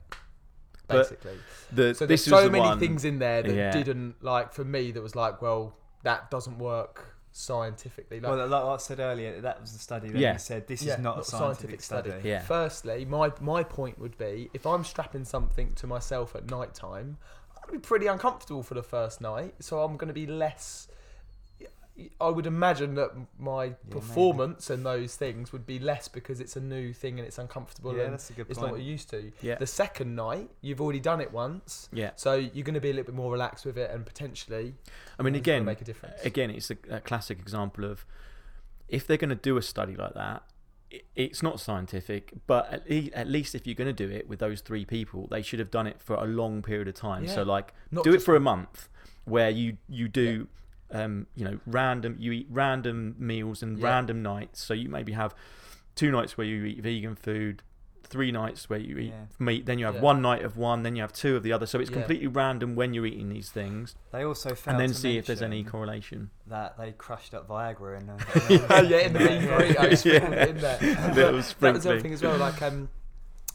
But 0.87 0.97
Basically, 0.99 1.39
the, 1.73 1.95
so 1.95 2.07
there's 2.07 2.25
so 2.25 2.43
the 2.45 2.51
many 2.51 2.65
one- 2.65 2.79
things 2.79 3.05
in 3.05 3.19
there 3.19 3.43
that 3.43 3.55
Yeah. 3.55 3.71
didn't 3.73 4.17
like 4.23 4.53
for 4.53 4.65
me. 4.65 4.91
That 4.93 5.03
was 5.03 5.17
like, 5.17 5.41
well, 5.41 5.75
that 6.03 6.31
doesn't 6.31 6.59
work 6.59 7.15
scientifically. 7.33 8.21
Like, 8.21 8.33
well, 8.37 8.47
like 8.47 8.63
I 8.65 8.77
said 8.77 9.01
earlier, 9.01 9.41
that 9.41 9.61
was 9.61 9.73
the 9.73 9.79
study 9.79 10.09
that 10.11 10.19
Yeah. 10.19 10.33
you 10.35 10.39
said 10.39 10.67
this 10.67 10.83
Yeah, 10.83 10.95
is 10.95 10.99
not, 11.01 11.17
not 11.17 11.27
a 11.27 11.31
scientific, 11.31 11.81
study. 11.83 12.13
Yeah. 12.23 12.41
Firstly, 12.41 13.05
my 13.05 13.33
my 13.41 13.63
point 13.63 13.99
would 13.99 14.17
be 14.19 14.51
if 14.53 14.67
I'm 14.67 14.85
strapping 14.85 15.25
something 15.25 15.73
to 15.75 15.87
myself 15.87 16.35
at 16.37 16.51
night 16.51 16.75
time, 16.75 17.19
I'd 17.63 17.73
be 17.73 17.79
pretty 17.79 18.07
uncomfortable 18.07 18.63
for 18.63 18.75
the 18.75 18.83
first 18.83 19.21
night, 19.21 19.55
so 19.61 19.83
I'm 19.83 19.97
going 19.97 20.09
to 20.09 20.15
be 20.15 20.27
less. 20.27 20.89
I 22.21 22.29
would 22.29 22.47
imagine 22.47 22.97
that 22.97 23.11
my 23.39 23.71
performance 23.91 24.69
and 24.69 24.85
those 24.85 25.15
things 25.15 25.53
would 25.53 25.65
be 25.65 25.79
less 25.79 26.09
because 26.09 26.41
it's 26.41 26.57
a 26.57 26.61
new 26.61 26.93
thing 26.93 27.19
and 27.21 27.27
it's 27.27 27.39
uncomfortable 27.39 27.97
Yeah, 27.97 28.05
and 28.05 28.13
that's 28.15 28.31
a 28.31 28.33
good 28.33 28.47
it's 28.49 28.59
point. 28.59 28.69
not 28.69 28.73
what 28.73 28.81
you're 28.83 28.91
used 28.93 29.11
to. 29.11 29.31
Yeah. 29.41 29.57
The 29.59 29.67
second 29.69 30.17
night, 30.17 30.51
you've 30.61 30.81
already 30.81 30.99
done 30.99 31.21
it 31.21 31.33
once, 31.33 31.89
Yeah. 31.93 32.11
so 32.17 32.35
you're 32.35 32.65
going 32.65 32.75
to 32.75 32.81
be 32.81 32.91
a 32.91 32.93
little 32.93 33.07
bit 33.07 33.15
more 33.15 33.31
relaxed 33.31 33.65
with 33.65 33.79
it 33.79 33.91
and 33.93 34.05
potentially. 34.05 34.75
I 35.19 35.23
mean, 35.23 35.37
it's 35.37 35.47
gonna 35.47 35.57
again, 35.59 35.65
make 35.65 35.81
a 35.81 35.85
difference. 35.85 36.21
again, 36.25 36.51
it's 36.51 36.71
a, 36.71 36.77
a 36.91 37.01
classic 37.01 37.39
example 37.39 37.85
of 37.85 38.05
if 38.89 39.07
they're 39.07 39.17
going 39.17 39.29
to 39.31 39.37
do 39.37 39.57
a 39.57 39.63
study 39.63 39.95
like 39.95 40.15
that, 40.15 40.43
i- 40.93 41.01
it's 41.15 41.45
not 41.45 41.61
scientific, 41.61 42.33
but 42.49 42.73
at, 42.73 42.91
le- 42.91 43.11
at 43.15 43.29
least 43.29 43.55
if 43.55 43.69
you're 43.69 43.77
going 43.77 43.95
to 43.95 44.07
do 44.09 44.13
it 44.13 44.29
with 44.29 44.41
those 44.41 44.63
three 44.63 44.85
people, 44.85 45.29
they 45.31 45.43
should 45.43 45.61
have 45.61 45.71
done 45.71 45.87
it 45.87 46.01
for 46.03 46.17
a 46.17 46.25
long 46.27 46.61
period 46.61 46.89
of 46.89 46.95
time. 46.95 47.23
Yeah. 47.25 47.35
So, 47.37 47.43
like, 47.45 47.73
Not 47.93 48.03
do 48.03 48.11
it 48.11 48.15
just 48.15 48.27
for 48.27 48.35
a 48.35 48.41
month 48.41 48.89
where 49.27 49.49
you 49.51 49.79
you 49.89 50.09
do, 50.09 50.49
um, 50.95 51.27
you 51.35 51.45
know, 51.45 51.59
random 51.67 52.17
you 52.19 52.33
eat 52.33 52.47
random 52.51 53.17
meals 53.19 53.63
and 53.63 53.79
Yeah. 53.79 53.89
random 53.89 54.23
nights. 54.23 54.63
So 54.63 54.73
you 54.73 54.89
maybe 54.89 55.13
have 55.13 55.35
two 55.95 56.11
nights 56.11 56.39
where 56.39 56.47
you 56.47 56.65
eat 56.65 56.81
vegan 56.83 57.17
food. 57.17 57.63
Three 58.07 58.31
nights 58.31 58.71
where 58.71 58.79
you 58.79 58.99
eat 58.99 59.09
Yeah. 59.13 59.25
meat, 59.41 59.67
then 59.67 59.79
you 59.81 59.87
have 59.87 59.97
Yeah. 59.97 60.01
one 60.03 60.23
night 60.23 60.43
of 60.45 60.57
one, 60.57 60.83
then 60.85 60.95
you 60.95 61.03
have 61.03 61.13
two 61.13 61.35
of 61.37 61.43
the 61.43 61.53
other. 61.53 61.67
So 61.67 61.81
it's 61.81 61.91
Yeah. 61.91 61.95
completely 61.97 62.29
random 62.29 62.77
when 62.77 62.95
you're 62.95 63.07
eating 63.07 63.29
these 63.29 63.51
things, 63.51 63.97
They 64.13 64.23
also 64.25 64.55
found 64.55 64.75
and 64.77 64.81
then 64.81 64.95
see 64.95 65.17
if 65.17 65.27
there's 65.27 65.43
any 65.43 65.65
correlation. 65.65 66.31
that 66.47 66.77
they 66.79 66.93
crushed 66.93 67.35
up 67.35 67.49
Viagra 67.49 68.01
in. 68.01 68.07
yeah, 68.51 68.81
yeah, 68.83 68.99
in 69.07 69.13
the 69.15 69.19
bean 69.19 69.43
Yeah. 69.43 69.59
burrito, 69.59 69.97
sprinkled 69.99 70.33
Yeah. 70.35 70.47
in 70.47 70.59
there. 70.59 70.79
That 71.15 71.33
was 71.33 71.55
the 71.55 71.69
other 71.71 72.01
thing 72.01 72.13
as 72.13 72.23
well. 72.23 72.37
Like, 72.39 72.63
um, 72.63 72.89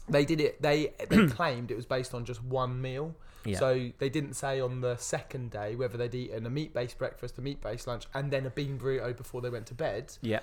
they 0.08 0.24
did 0.26 0.40
it. 0.40 0.60
They 0.60 0.92
they 1.08 1.26
claimed 1.38 1.70
it 1.70 1.76
was 1.76 1.86
based 1.86 2.12
on 2.12 2.24
just 2.26 2.42
one 2.42 2.82
meal. 2.82 3.14
Yeah. 3.44 3.58
So 3.58 3.90
they 3.98 4.08
didn't 4.08 4.34
say 4.34 4.60
on 4.60 4.80
the 4.80 4.96
second 4.96 5.50
day 5.50 5.74
whether 5.76 5.96
they'd 5.96 6.14
eaten 6.14 6.46
a 6.46 6.50
meat-based 6.50 6.98
breakfast, 6.98 7.38
a 7.38 7.42
meat-based 7.42 7.86
lunch, 7.86 8.06
and 8.14 8.30
then 8.30 8.46
a 8.46 8.50
bean 8.50 8.78
burrito 8.78 9.16
before 9.16 9.40
they 9.40 9.50
went 9.50 9.66
to 9.66 9.74
bed. 9.74 10.16
yeah. 10.22 10.40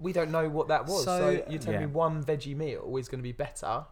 We 0.00 0.14
don't 0.14 0.30
know 0.30 0.48
what 0.48 0.68
that 0.68 0.86
was. 0.86 1.04
So, 1.04 1.18
So- 1.18 1.30
you're 1.50 1.58
telling 1.60 1.80
Yeah. 1.80 1.86
me 1.86 1.92
one 1.92 2.24
veggie 2.24 2.56
meal 2.56 2.96
is 2.96 3.06
going 3.08 3.18
to 3.18 3.22
be 3.22 3.32
better 3.32 3.84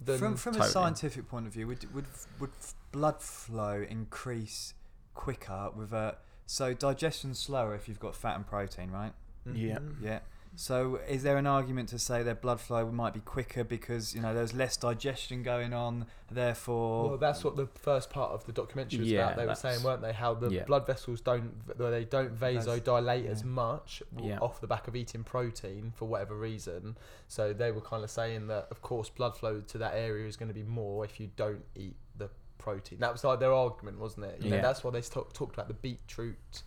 than 0.00 0.18
from 0.18 0.36
from 0.36 0.56
a 0.56 0.68
scientific 0.68 1.28
point 1.28 1.46
of 1.46 1.52
view, 1.52 1.68
would 1.68 1.94
would 1.94 2.06
would 2.40 2.50
blood 2.90 3.20
flow 3.22 3.84
increase 3.88 4.74
quicker 5.14 5.70
with 5.76 5.92
a 5.92 6.16
so 6.46 6.74
digestion 6.74 7.34
slower 7.34 7.74
if 7.76 7.88
you've 7.88 8.00
got 8.00 8.16
fat 8.16 8.34
and 8.34 8.44
protein, 8.46 8.90
right? 8.90 9.12
Yeah. 9.46 9.78
Mhm. 9.78 9.96
Yeah. 10.02 10.20
So 10.54 11.00
is 11.08 11.22
there 11.22 11.38
an 11.38 11.46
argument 11.46 11.88
to 11.90 11.98
say 11.98 12.22
their 12.22 12.34
blood 12.34 12.60
flow 12.60 12.90
might 12.90 13.14
be 13.14 13.20
quicker 13.20 13.64
because 13.64 14.14
you 14.14 14.20
know 14.20 14.34
there's 14.34 14.52
less 14.52 14.76
digestion 14.76 15.42
going 15.42 15.72
on, 15.72 16.06
therefore? 16.30 17.08
Well, 17.10 17.18
that's 17.18 17.42
what 17.42 17.56
the 17.56 17.66
first 17.66 18.10
part 18.10 18.32
of 18.32 18.44
the 18.44 18.52
documentary 18.52 19.00
was 19.00 19.10
Yeah, 19.10 19.24
about. 19.26 19.36
They 19.36 19.46
were 19.46 19.54
saying, 19.54 19.82
weren't 19.82 20.02
they, 20.02 20.12
how 20.12 20.34
the 20.34 20.50
yeah. 20.50 20.64
blood 20.64 20.86
vessels 20.86 21.20
don't 21.22 21.52
they 21.78 22.04
don't 22.04 22.38
vasodilate 22.38 23.26
as 23.26 23.44
much 23.44 24.02
Yeah. 24.22 24.38
off 24.40 24.60
the 24.60 24.66
back 24.66 24.88
of 24.88 24.94
eating 24.94 25.24
protein 25.24 25.92
for 25.96 26.06
whatever 26.06 26.36
reason. 26.36 26.96
So 27.28 27.52
they 27.54 27.72
were 27.72 27.80
kind 27.80 28.04
of 28.04 28.10
saying 28.10 28.48
that, 28.48 28.68
of 28.70 28.82
course, 28.82 29.08
blood 29.08 29.36
flow 29.36 29.60
to 29.60 29.78
that 29.78 29.94
area 29.94 30.26
is 30.26 30.36
going 30.36 30.48
to 30.48 30.54
be 30.54 30.64
more 30.64 31.04
if 31.04 31.18
you 31.18 31.30
don't 31.36 31.64
eat 31.74 31.96
the 32.18 32.28
protein. 32.58 32.98
That 33.00 33.12
was 33.12 33.24
like 33.24 33.40
their 33.40 33.52
argument, 33.54 33.98
wasn't 33.98 34.26
it? 34.26 34.42
You 34.42 34.50
know, 34.50 34.56
Yeah. 34.56 34.62
that's 34.62 34.84
why 34.84 34.90
they 34.90 35.00
talk, 35.00 35.32
talked 35.32 35.54
about 35.54 35.68
the 35.68 35.74
beetroot 35.74 36.62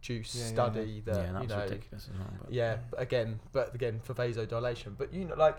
juice 0.00 0.34
Yeah, 0.34 0.44
yeah, 0.44 0.48
study 0.52 1.02
that 1.04 1.16
yeah, 1.16 1.32
that 1.32 1.42
you 1.42 1.48
know 1.48 1.58
ridiculous 1.58 2.08
as 2.12 2.18
well. 2.18 2.28
But 2.44 2.52
yeah, 2.52 2.76
but 2.90 3.00
again, 3.00 3.40
but 3.52 3.74
again 3.74 4.00
for 4.02 4.14
vasodilation. 4.14 4.94
But 4.98 5.12
you 5.12 5.24
know, 5.26 5.34
like 5.36 5.56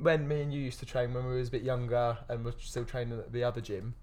when 0.00 0.26
me 0.28 0.42
and 0.42 0.52
you 0.52 0.60
used 0.60 0.80
to 0.80 0.86
train 0.86 1.14
when 1.14 1.26
we 1.26 1.36
was 1.36 1.48
a 1.48 1.52
bit 1.52 1.62
younger 1.62 2.18
and 2.28 2.44
we're 2.44 2.54
still 2.58 2.84
training 2.84 3.18
at 3.18 3.32
the 3.32 3.44
other 3.44 3.60
gym, 3.60 3.94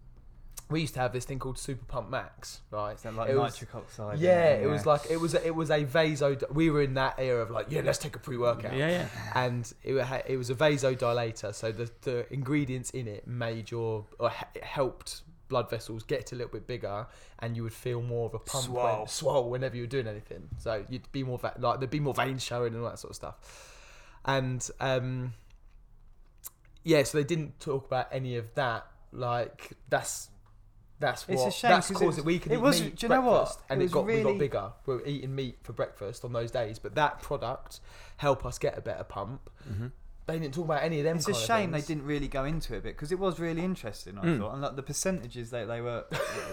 we 0.69 0.79
used 0.81 0.93
to 0.93 1.01
have 1.01 1.11
this 1.11 1.25
thing 1.25 1.37
called 1.37 1.57
Super 1.59 1.83
Pump 1.85 2.09
Max, 2.09 2.61
right? 2.71 2.93
Is 2.95 3.03
like 3.03 3.29
It 3.29 3.35
was- 3.37 3.53
nitric 3.53 3.75
oxide? 3.75 4.19
Yeah, 4.19 4.53
and- 4.53 4.63
it 4.63 4.67
was 4.67 4.85
like 4.85 5.09
it 5.09 5.17
was 5.17 5.33
a, 5.33 5.45
it 5.45 5.53
was 5.53 5.69
a 5.69 5.83
vaso. 5.83 6.37
We 6.49 6.69
were 6.69 6.81
in 6.81 6.93
that 6.93 7.15
era 7.19 7.41
of 7.41 7.51
like, 7.51 7.67
yeah, 7.69 7.81
let's 7.83 7.97
take 7.97 8.15
a 8.15 8.19
pre-workout, 8.19 8.73
Yeah, 8.73 8.87
yeah. 8.89 9.07
and 9.35 9.71
it 9.83 9.93
it 10.27 10.37
was 10.37 10.49
a 10.49 10.55
vasodilator. 10.55 11.53
So 11.53 11.71
the 11.73 11.91
the 12.03 12.31
ingredients 12.33 12.89
in 12.91 13.07
it 13.07 13.27
made 13.27 13.69
your 13.71 14.05
or 14.19 14.31
it 14.55 14.63
helped 14.63 15.23
blood 15.51 15.69
vessels 15.69 16.01
get 16.03 16.31
a 16.31 16.35
little 16.35 16.51
bit 16.51 16.65
bigger, 16.65 17.05
and 17.39 17.55
you 17.55 17.61
would 17.63 17.73
feel 17.73 18.01
more 18.01 18.25
of 18.25 18.33
a 18.33 18.39
pump, 18.39 18.65
swell, 18.65 18.97
when, 18.99 19.07
swole 19.07 19.49
whenever 19.51 19.75
you 19.75 19.83
were 19.83 19.87
doing 19.97 20.07
anything. 20.07 20.47
So 20.57 20.83
you'd 20.89 21.11
be 21.11 21.23
more 21.23 21.37
va- 21.37 21.53
like 21.59 21.79
there'd 21.79 21.91
be 21.91 21.99
more 21.99 22.13
veins 22.15 22.41
showing 22.41 22.73
and 22.73 22.83
all 22.83 22.89
that 22.89 22.97
sort 22.99 23.11
of 23.11 23.15
stuff. 23.17 23.35
And 24.25 24.67
um, 24.79 25.33
yeah, 26.83 27.03
so 27.03 27.17
they 27.17 27.23
didn't 27.23 27.59
talk 27.59 27.85
about 27.85 28.07
any 28.11 28.37
of 28.37 28.53
that. 28.55 28.87
Like 29.11 29.71
that's. 29.89 30.29
That's 30.99 31.27
what. 31.27 31.33
It's 31.33 31.43
a 31.47 31.51
shame 31.59 31.71
that's 31.71 31.87
'cause 31.89 31.97
caused 31.97 32.17
it- 32.19 32.21
it. 32.21 32.25
We 32.25 32.37
could 32.39 32.51
it 32.51 32.55
eat 32.55 32.61
was- 32.61 32.81
meat 32.81 32.95
do 32.95 33.05
you 33.05 33.09
know 33.09 33.21
what? 33.21 33.31
breakfast, 33.39 33.59
and 33.69 33.81
It 33.81 33.83
it, 33.83 33.85
was 33.85 33.91
got 33.93 34.05
we 34.05 34.21
got 34.23 34.37
bigger. 34.37 34.71
We 34.85 34.93
were 34.95 35.05
eating 35.05 35.33
meat 35.35 35.57
for 35.63 35.73
breakfast 35.73 36.23
on 36.23 36.31
those 36.31 36.51
days, 36.51 36.77
but 36.79 36.93
that 36.95 37.21
product 37.23 37.79
help 38.17 38.45
us 38.45 38.57
get 38.59 38.77
a 38.77 38.81
better 38.81 39.03
pump. 39.03 39.49
hmm 39.67 39.87
They 40.27 40.37
didn't 40.39 40.53
talk 40.53 40.65
about 40.65 40.83
any 40.83 40.99
of 40.99 41.03
them. 41.03 41.17
It's 41.17 41.27
a 41.27 41.31
of 41.31 41.37
shame 41.37 41.71
they 41.71 41.81
didn't 41.81 42.05
really 42.05 42.27
go 42.27 42.45
into 42.45 42.75
it 42.75 42.83
because 42.83 43.11
it 43.11 43.19
was 43.19 43.39
really 43.39 43.63
interesting. 43.63 44.17
I 44.17 44.25
Mm. 44.25 44.39
thought, 44.39 44.53
and 44.53 44.61
like 44.61 44.75
the 44.75 44.83
percentages 44.83 45.49
that 45.49 45.67
they 45.67 45.81
were 45.81 46.05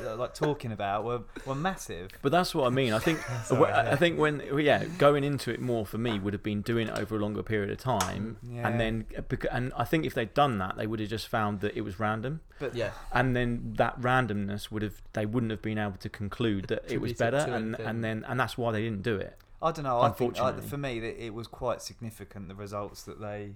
uh, 0.07 0.17
like 0.17 0.35
talking 0.35 0.73
about 0.73 1.05
were, 1.05 1.21
were 1.47 1.55
massive. 1.55 2.11
But 2.23 2.33
that's 2.33 2.55
what 2.55 2.67
I 2.67 2.71
mean. 2.71 2.93
I 2.95 2.99
think 2.99 3.21
Sorry, 3.45 3.71
I 3.71 3.93
I 3.93 3.97
think 3.97 4.19
when 4.19 4.43
yeah, 4.59 4.85
going 4.97 5.23
into 5.23 5.53
it 5.53 5.61
more 5.61 5.85
for 5.85 5.99
me 5.99 6.19
would 6.19 6.33
have 6.33 6.43
been 6.43 6.63
doing 6.63 6.89
it 6.89 6.99
over 6.99 7.17
a 7.17 7.19
longer 7.19 7.43
period 7.43 7.71
of 7.71 7.79
time, 7.79 8.39
Yeah. 8.43 8.67
and 8.67 8.81
then 8.81 9.07
and 9.53 9.73
I 9.77 9.85
think 9.85 10.07
if 10.07 10.15
they'd 10.15 10.33
done 10.35 10.59
that, 10.59 10.77
they 10.79 10.87
would 10.87 11.01
have 11.01 11.11
just 11.11 11.29
found 11.29 11.61
that 11.61 11.77
it 11.77 11.83
was 11.83 12.01
random, 12.01 12.41
But 12.59 12.75
Yeah, 12.75 12.93
and 13.13 13.37
then 13.37 13.75
that 13.77 14.01
randomness 14.01 14.71
would 14.71 14.83
have 14.83 15.03
they 15.13 15.27
wouldn't 15.27 15.51
have 15.51 15.63
been 15.63 15.79
able 15.79 15.99
to 15.99 16.09
conclude 16.09 16.65
that 16.69 16.91
it 16.91 17.01
was 17.01 17.13
better, 17.13 17.37
and 17.37 17.77
and 17.79 18.03
then 18.03 18.25
and 18.27 18.41
that's 18.41 18.57
why 18.57 18.73
they 18.73 18.83
didn't 18.83 19.03
do 19.03 19.17
it. 19.17 19.37
I 19.61 19.73
don't 19.73 19.85
know. 19.85 20.01
I 20.01 20.11
think 20.11 20.39
uh, 20.39 20.53
for 20.61 20.77
me 20.77 21.01
that 21.01 21.23
it 21.25 21.35
was 21.35 21.47
quite 21.47 21.83
significant 21.83 22.49
the 22.49 22.55
results 22.55 23.03
that 23.05 23.21
they 23.21 23.55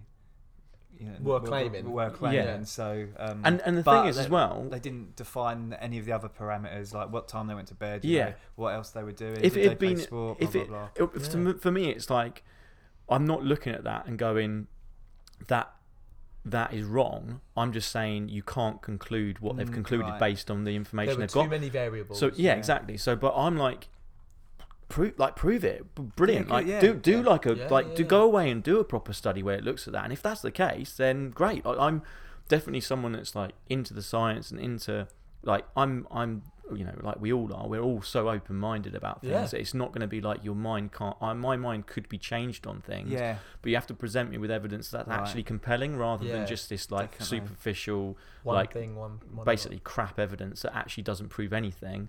you 0.99 1.07
know, 1.07 1.15
Were 1.23 1.41
claiming. 1.41 1.91
Were, 1.91 2.11
claiming. 2.11 2.39
Yeah. 2.45 2.65
So 2.65 3.07
um, 3.19 3.41
And 3.45 3.63
and 3.63 3.79
the 3.79 3.83
thing 3.83 4.07
is 4.07 4.17
they, 4.17 4.25
as 4.25 4.29
well, 4.29 4.67
they 4.71 4.79
didn't 4.79 5.17
define 5.17 5.75
any 5.81 5.99
of 5.99 6.05
the 6.05 6.13
other 6.13 6.29
parameters 6.29 6.93
like 6.93 7.11
what 7.11 7.29
time 7.29 7.47
they 7.47 7.55
went 7.55 7.69
to 7.69 7.75
bed. 7.75 8.05
Yeah. 8.05 8.25
Know, 8.31 8.35
what 8.57 8.75
else 8.75 8.91
they 8.91 9.03
were 9.03 9.13
doing. 9.13 9.39
If 9.43 9.55
did 9.55 9.65
it 9.65 9.69
had 9.71 9.79
been- 9.79 9.97
sport, 9.97 10.39
if 10.41 10.53
blah, 10.53 10.61
it- 10.63 10.69
blah, 10.69 10.89
blah. 10.95 11.07
it, 11.15 11.25
to 11.31 11.39
m- 11.39 11.59
for 11.59 11.71
me, 11.71 11.89
it's 11.89 12.11
like 12.11 12.45
I'm 13.09 13.25
not 13.25 13.43
looking 13.43 13.73
at 13.75 13.85
that 13.85 14.07
and 14.07 14.19
going 14.19 14.67
that 15.49 15.73
that 16.45 16.75
is 16.75 16.85
wrong. 16.85 17.41
I'm 17.57 17.73
just 17.73 17.91
saying 17.91 18.29
you 18.29 18.43
can't 18.43 18.83
conclude 18.83 19.39
what 19.39 19.57
they've 19.57 19.69
Mm, 19.71 19.75
concluded 19.75 20.07
right. 20.07 20.21
based 20.21 20.51
on 20.51 20.65
the 20.65 20.73
there 20.73 20.77
information 20.77 21.15
were 21.15 21.21
they've 21.21 21.31
too 21.33 21.39
got. 21.41 21.51
many 21.51 21.69
variables. 21.71 22.19
So 22.19 22.27
yeah, 22.27 22.33
yeah. 22.53 22.55
exactly. 22.55 22.97
So, 22.99 23.17
but 23.17 23.33
I'm 23.37 23.57
like, 23.57 23.89
prove 24.93 25.19
like 25.19 25.35
prove 25.35 25.65
it, 25.65 25.95
brilliant. 26.17 26.49
Like 26.49 26.67
yeah, 26.67 26.81
do 26.81 26.95
do 26.95 27.19
yeah. 27.19 27.31
like 27.33 27.47
a 27.47 27.55
Yeah, 27.55 27.69
like 27.69 27.97
do 27.97 28.05
go 28.05 28.23
away 28.23 28.51
and 28.51 28.63
do 28.63 28.79
a 28.79 28.85
proper 28.85 29.13
study 29.13 29.43
where 29.43 29.57
it 29.57 29.65
looks 29.65 29.87
at 29.87 29.93
that. 29.95 30.05
And 30.05 30.13
if 30.13 30.23
that's 30.23 30.43
the 30.43 30.53
case, 30.53 30.93
then 30.93 31.31
great. 31.31 31.67
I, 31.67 31.73
I'm 31.87 32.03
definitely 32.49 32.81
someone 32.81 33.13
that's 33.13 33.35
like 33.35 33.53
into 33.69 33.95
the 33.95 34.03
science 34.03 34.51
and 34.51 34.61
into 34.61 35.09
like 35.43 35.65
I'm 35.77 36.07
I'm 36.11 36.43
you 36.77 36.85
know 36.85 36.95
like 37.03 37.21
we 37.21 37.33
all 37.33 37.53
are. 37.53 37.67
We're 37.67 37.83
all 37.83 38.03
so 38.03 38.29
open 38.29 38.57
minded 38.57 38.95
about 38.95 39.23
things. 39.23 39.53
It's 39.53 39.75
not 39.75 39.89
going 39.89 40.03
to 40.03 40.07
be 40.07 40.21
like 40.21 40.45
your 40.45 40.55
mind 40.55 40.93
can't. 40.93 41.17
I, 41.21 41.33
my 41.33 41.57
mind 41.57 41.87
could 41.87 42.09
be 42.09 42.19
changed 42.19 42.67
on 42.67 42.81
things. 42.81 43.11
yeah, 43.11 43.39
But 43.61 43.71
you 43.71 43.77
have 43.77 43.87
to 43.89 43.95
present 43.95 44.31
me 44.31 44.39
with 44.39 44.51
evidence 44.51 44.91
that's 44.91 45.09
Right. 45.09 45.19
actually 45.21 45.43
compelling 45.43 45.97
rather 45.97 46.27
than 46.27 46.47
just 46.47 46.69
this 46.69 46.91
like 46.91 47.13
definitely. 47.19 47.41
superficial 47.41 48.17
one 48.43 48.57
like, 48.57 48.73
thing, 48.73 48.97
one, 48.97 49.21
one 49.35 49.45
basically 49.45 49.81
crap 49.81 50.19
evidence 50.19 50.63
that 50.63 50.75
actually 50.77 51.03
doesn't 51.03 51.29
prove 51.31 51.53
anything. 51.53 52.09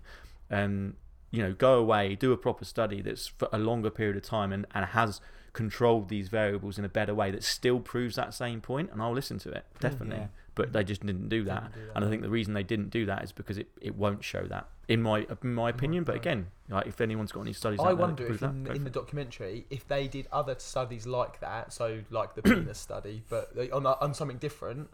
Um, 0.50 0.96
you 1.34 1.42
know, 1.42 1.52
go 1.52 1.74
away, 1.78 2.14
do 2.14 2.32
a 2.32 2.36
proper 2.36 2.64
study 2.64 3.00
that's 3.00 3.26
for 3.26 3.48
a 3.52 3.58
longer 3.58 3.90
period 3.90 4.16
of 4.16 4.22
time 4.22 4.52
and, 4.52 4.66
and 4.74 4.84
has 4.86 5.20
controlled 5.52 6.08
these 6.08 6.28
variables 6.28 6.78
in 6.78 6.84
a 6.84 6.88
better 6.88 7.14
way 7.14 7.30
that 7.30 7.42
still 7.44 7.80
proves 7.80 8.16
that 8.16 8.34
same 8.34 8.60
point, 8.60 8.90
and 8.92 9.00
I'll 9.02 9.12
listen 9.12 9.38
to 9.40 9.50
it 9.50 9.64
mm, 9.76 9.80
definitely. 9.80 10.16
yeah. 10.18 10.26
But 10.56 10.72
they 10.72 10.84
just 10.84 11.04
didn't 11.04 11.28
do 11.28 11.42
that, 11.44 11.62
Didn't 11.62 11.74
do 11.74 11.86
that, 11.86 11.96
and 11.96 12.04
I 12.04 12.08
think 12.08 12.22
the 12.22 12.30
reason 12.30 12.54
they 12.54 12.62
didn't 12.62 12.90
do 12.90 13.06
that 13.06 13.24
is 13.24 13.32
because 13.32 13.58
it, 13.58 13.68
it 13.80 13.96
won't 13.96 14.22
show 14.22 14.44
that 14.54 14.68
in 14.86 15.02
my 15.02 15.26
in 15.42 15.54
my 15.54 15.72
mm, 15.72 15.74
opinion. 15.74 16.04
But 16.04 16.14
again, 16.14 16.46
like 16.68 16.86
if 16.86 17.00
anyone's 17.00 17.32
got 17.32 17.40
any 17.40 17.52
studies, 17.52 17.80
I 17.80 17.90
out 17.90 17.98
wonder 17.98 18.24
prove 18.26 18.36
if 18.42 18.50
in, 18.50 18.64
go 18.64 18.72
in 18.72 18.84
the 18.84 18.90
documentary, 18.90 19.66
if 19.70 19.88
they 19.88 20.06
did 20.06 20.28
other 20.30 20.54
studies 20.58 21.06
like 21.06 21.40
that, 21.40 21.72
so 21.72 22.00
like 22.10 22.34
the 22.36 22.42
penis 22.50 22.78
study, 22.78 23.22
but 23.28 23.50
on, 23.72 23.84
on 23.86 24.14
something 24.14 24.36
different, 24.38 24.90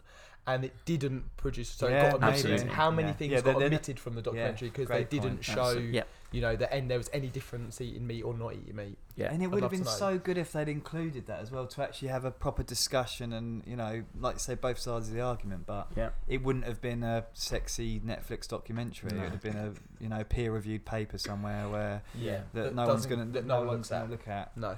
and 0.47 0.65
it 0.65 0.73
didn't 0.85 1.23
produce, 1.37 1.69
so 1.69 1.87
Yeah, 1.87 2.07
it 2.07 2.11
got 2.11 2.23
omitted. 2.23 2.51
absolutely. 2.51 2.75
How 2.75 2.89
many 2.89 3.07
Yeah. 3.09 3.13
things 3.13 3.31
Yeah, 3.31 3.37
got 3.37 3.45
they're- 3.45 3.53
they're- 3.59 3.67
omitted 3.67 3.99
from 3.99 4.15
the 4.15 4.21
documentary 4.23 4.69
because 4.69 4.87
they 4.87 5.03
didn't 5.03 5.43
point. 5.43 5.45
show, 5.45 5.71
Yeah. 5.73 6.03
You 6.31 6.39
know, 6.41 6.55
that 6.55 6.73
and 6.73 6.89
there 6.89 6.97
was 6.97 7.09
any 7.11 7.27
difference 7.27 7.81
eating 7.81 8.07
meat 8.07 8.21
or 8.23 8.33
not 8.33 8.53
eating 8.53 8.75
meat. 8.75 8.97
yeah, 9.17 9.31
And 9.33 9.43
it 9.43 9.51
I'd 9.53 9.61
have 9.63 9.71
been 9.71 9.83
so 9.83 10.17
good 10.17 10.37
if 10.37 10.53
they'd 10.53 10.69
included 10.69 11.27
that 11.27 11.41
as 11.41 11.51
well 11.51 11.67
to 11.67 11.83
actually 11.83 12.07
have 12.07 12.23
a 12.23 12.31
proper 12.31 12.63
discussion 12.63 13.33
and 13.33 13.63
you 13.67 13.75
know, 13.75 14.03
like 14.19 14.39
say 14.39 14.55
both 14.55 14.79
sides 14.79 15.09
of 15.09 15.13
the 15.13 15.19
argument. 15.21 15.65
But 15.65 15.87
yeah. 15.95 16.11
it 16.27 16.41
wouldn't 16.43 16.63
have 16.65 16.81
been 16.81 17.03
a 17.03 17.25
sexy 17.33 17.99
Netflix 17.99 18.47
documentary. 18.47 19.11
It 19.11 19.21
would 19.21 19.31
have 19.31 19.41
been 19.41 19.57
a 19.57 19.73
you 20.01 20.07
know 20.09 20.23
peer 20.23 20.51
reviewed 20.53 20.85
paper 20.85 21.17
somewhere 21.17 21.67
where 21.67 22.01
Yeah, 22.17 22.41
that, 22.53 22.63
that 22.63 22.75
no 22.75 22.87
one's 22.87 23.05
gonna 23.05 23.25
that 23.25 23.45
no 23.45 23.63
no 23.63 23.67
one's 23.67 23.89
gonna 23.89 24.05
at. 24.05 24.09
look 24.09 24.27
at. 24.27 24.55
No, 24.55 24.77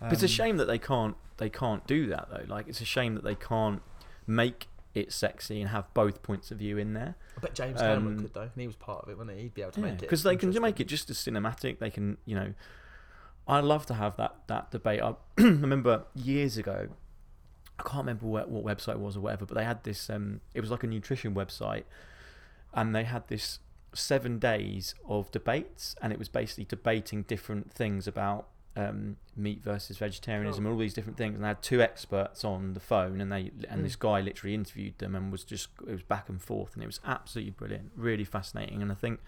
But 0.00 0.12
it's 0.14 0.22
a 0.22 0.26
Um, 0.26 0.28
shame 0.30 0.56
that 0.56 0.66
they 0.66 0.78
can't 0.78 1.16
they 1.36 1.50
can't 1.50 1.86
do 1.86 2.06
that 2.08 2.28
though. 2.30 2.44
Like 2.48 2.66
it's 2.66 2.80
a 2.80 2.86
shame 2.86 3.14
that 3.14 3.24
they 3.24 3.34
can't 3.34 3.82
make 4.26 4.68
it 4.94 5.12
sexy 5.12 5.60
and 5.60 5.70
have 5.70 5.92
both 5.94 6.22
points 6.22 6.50
of 6.50 6.58
view 6.58 6.78
in 6.78 6.94
there. 6.94 7.14
I 7.36 7.40
bet 7.40 7.54
James 7.54 7.80
Cameron 7.80 8.06
Um, 8.06 8.20
could 8.20 8.34
though, 8.34 8.42
and 8.42 8.50
he 8.56 8.66
was 8.66 8.76
part 8.76 9.04
of 9.04 9.08
it, 9.08 9.16
wasn't 9.16 9.36
he? 9.36 9.44
He'd 9.44 9.54
be 9.54 9.62
able 9.62 9.72
to 9.72 9.80
make 9.80 9.92
it 9.94 10.00
because 10.00 10.22
they 10.22 10.36
can 10.36 10.50
make 10.60 10.80
it 10.80 10.88
just 10.88 11.10
as 11.10 11.18
cinematic. 11.18 11.78
They 11.78 11.90
can, 11.90 12.16
you 12.24 12.34
know, 12.34 12.54
I 13.46 13.60
love 13.60 13.86
to 13.86 13.94
have 13.94 14.16
that 14.16 14.36
that 14.48 14.70
debate. 14.70 15.00
I 15.00 15.14
remember 15.38 16.04
years 16.14 16.56
ago, 16.56 16.88
I 17.78 17.82
can't 17.82 17.98
remember 17.98 18.26
what, 18.26 18.48
what 18.50 18.64
website 18.64 18.94
it 18.94 19.00
was 19.00 19.16
or 19.16 19.20
whatever, 19.20 19.46
but 19.46 19.56
they 19.56 19.64
had 19.64 19.84
this. 19.84 20.10
Um, 20.10 20.40
it 20.54 20.60
was 20.60 20.70
like 20.70 20.82
a 20.82 20.86
nutrition 20.86 21.34
website, 21.34 21.84
and 22.74 22.94
they 22.94 23.04
had 23.04 23.28
this 23.28 23.60
seven 23.92 24.38
days 24.38 24.94
of 25.08 25.30
debates, 25.30 25.94
and 26.02 26.12
it 26.12 26.18
was 26.18 26.28
basically 26.28 26.64
debating 26.64 27.22
different 27.22 27.72
things 27.72 28.06
about 28.06 28.48
um, 28.76 29.16
meat 29.36 29.62
versus 29.62 29.98
vegetarianism 29.98 30.64
and 30.64 30.72
all 30.72 30.78
these 30.78 30.94
different 30.94 31.16
things. 31.18 31.34
And 31.34 31.44
they 31.44 31.48
had 31.48 31.62
two 31.62 31.82
experts 31.82 32.44
on 32.44 32.74
the 32.74 32.80
phone, 32.80 33.20
and 33.20 33.30
they 33.32 33.50
and 33.68 33.80
Mm. 33.80 33.82
this 33.82 33.96
guy 33.96 34.20
literally 34.20 34.54
interviewed 34.54 34.98
them 34.98 35.14
and 35.14 35.32
was 35.32 35.44
just 35.44 35.68
it 35.86 35.92
was 35.92 36.02
back 36.02 36.28
and 36.28 36.40
forth, 36.40 36.74
and 36.74 36.82
it 36.82 36.86
was 36.86 37.00
absolutely 37.04 37.50
brilliant, 37.52 37.90
really 37.96 38.24
fascinating. 38.24 38.80
And 38.82 38.90
I 38.92 38.94
think 38.94 39.20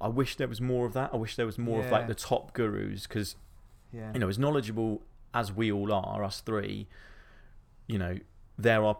I 0.00 0.08
wish 0.08 0.36
there 0.36 0.48
was 0.48 0.60
more 0.60 0.86
of 0.86 0.92
that. 0.94 1.10
I 1.12 1.16
wish 1.16 1.36
there 1.36 1.46
was 1.46 1.58
more 1.58 1.80
of 1.84 1.90
like 1.90 2.08
the 2.08 2.14
top 2.14 2.52
gurus 2.52 3.06
because 3.06 3.36
yeah. 3.92 4.12
you 4.12 4.18
know 4.18 4.28
as 4.28 4.38
knowledgeable 4.38 5.02
as 5.32 5.52
we 5.52 5.72
all 5.72 5.92
are, 5.92 6.22
us 6.22 6.40
three, 6.40 6.88
you 7.86 7.98
know 7.98 8.18
there 8.58 8.84
are 8.84 8.98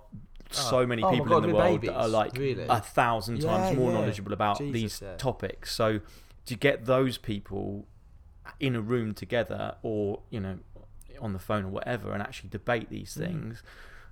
so 0.50 0.86
many 0.86 1.02
Oh 1.02 1.10
people 1.10 1.26
God, 1.26 1.44
in 1.44 1.50
the 1.50 1.56
world 1.56 1.82
that 1.82 1.94
are 1.94 2.08
like 2.08 2.36
really? 2.36 2.66
a 2.68 2.80
thousand 2.80 3.40
times 3.40 3.76
more 3.76 3.90
yeah. 3.90 3.98
knowledgeable 3.98 4.32
about 4.32 4.58
Jesus, 4.58 4.72
these 4.72 5.02
yeah. 5.02 5.16
topics. 5.16 5.74
So 5.74 6.00
to 6.46 6.54
get 6.56 6.86
those 6.86 7.18
people 7.18 7.86
in 8.60 8.74
a 8.76 8.80
room 8.80 9.14
together, 9.14 9.76
or 9.82 10.20
you 10.30 10.40
know, 10.40 10.58
on 11.20 11.32
the 11.32 11.38
phone 11.38 11.64
or 11.64 11.68
whatever, 11.68 12.12
and 12.12 12.22
actually 12.22 12.50
debate 12.50 12.88
these 12.90 13.14
Mm. 13.14 13.26
things. 13.26 13.62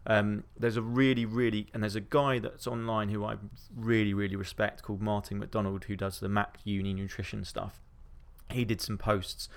Um, 0.06 0.44
there's 0.58 0.76
a 0.78 0.82
really, 0.82 1.26
really, 1.26 1.66
and 1.74 1.82
there's 1.82 1.94
a 1.96 2.00
guy 2.00 2.38
that's 2.38 2.66
online 2.66 3.10
who 3.10 3.24
I 3.24 3.36
really, 3.76 4.14
really 4.14 4.36
respect 4.36 4.82
called 4.82 5.02
Martin 5.02 5.38
MacDonald 5.38 5.84
who 5.84 5.96
does 5.96 6.20
the 6.20 6.28
Mac 6.28 6.58
Uni 6.64 6.94
nutrition 6.94 7.44
stuff. 7.44 7.80
He 8.50 8.64
did 8.64 8.80
some 8.80 8.96
posts, 8.98 9.48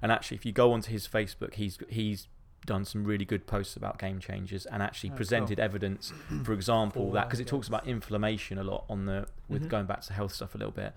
and 0.00 0.12
actually, 0.12 0.36
if 0.36 0.46
you 0.46 0.52
go 0.52 0.72
onto 0.72 0.90
his 0.92 1.08
Facebook, 1.08 1.54
he's 1.54 1.78
he's 1.88 2.28
done 2.66 2.84
some 2.84 3.04
really 3.04 3.24
good 3.24 3.46
posts 3.46 3.74
about 3.74 3.98
game 3.98 4.20
changers 4.20 4.66
and 4.66 4.82
actually 4.82 5.08
Oh, 5.08 5.12
cool. 5.12 5.16
presented 5.16 5.58
evidence, 5.58 6.12
for 6.44 6.52
example, 6.60 7.10
that 7.12 7.26
because 7.26 7.40
it 7.40 7.46
talks 7.46 7.66
about 7.68 7.86
inflammation 7.86 8.58
a 8.58 8.62
lot 8.64 8.84
on 8.88 9.06
the 9.06 9.26
with 9.48 9.64
Mhm. 9.64 9.68
going 9.68 9.86
back 9.86 10.02
to 10.02 10.12
health 10.12 10.32
stuff 10.34 10.54
a 10.54 10.58
little 10.58 10.70
bit. 10.72 10.92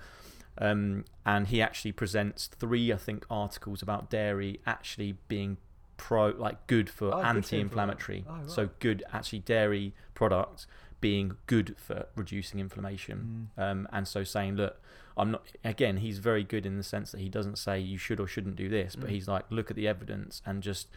Um, 0.58 1.06
and 1.26 1.48
he 1.48 1.62
actually 1.62 1.92
presents 1.94 2.48
three, 2.48 2.94
I 2.94 2.98
think, 2.98 3.26
articles 3.30 3.82
about 3.82 4.10
dairy 4.10 4.60
actually 4.66 5.16
being 5.28 5.58
pro, 5.98 6.28
like 6.30 6.68
good 6.68 6.90
for 6.90 7.14
Oh, 7.14 7.22
anti-inflammatory. 7.22 8.20
inflammation. 8.20 8.46
Oh, 8.46 8.54
So 8.54 8.70
good, 8.80 9.04
actually, 9.12 9.40
dairy 9.40 9.94
products 10.14 10.68
being 11.02 11.38
good 11.48 11.76
for 11.78 12.06
reducing 12.16 12.60
inflammation. 12.60 13.50
Mm. 13.58 13.62
Um, 13.72 13.88
and 13.92 14.08
so 14.08 14.24
saying, 14.24 14.56
look, 14.56 14.80
I'm 15.18 15.32
not. 15.32 15.44
Again, 15.64 15.98
he's 15.98 16.20
very 16.20 16.44
good 16.44 16.66
in 16.66 16.78
the 16.78 16.84
sense 16.84 17.12
that 17.12 17.20
he 17.20 17.30
doesn't 17.30 17.58
say 17.58 17.80
you 17.80 17.98
should 17.98 18.20
or 18.20 18.28
shouldn't 18.28 18.56
do 18.56 18.70
this, 18.70 18.96
but 18.96 19.10
Mm. 19.10 19.14
he's 19.14 19.28
like, 19.28 19.46
look 19.50 19.70
at 19.70 19.76
the 19.76 19.88
evidence 19.88 20.42
and 20.46 20.64
just 20.64 20.88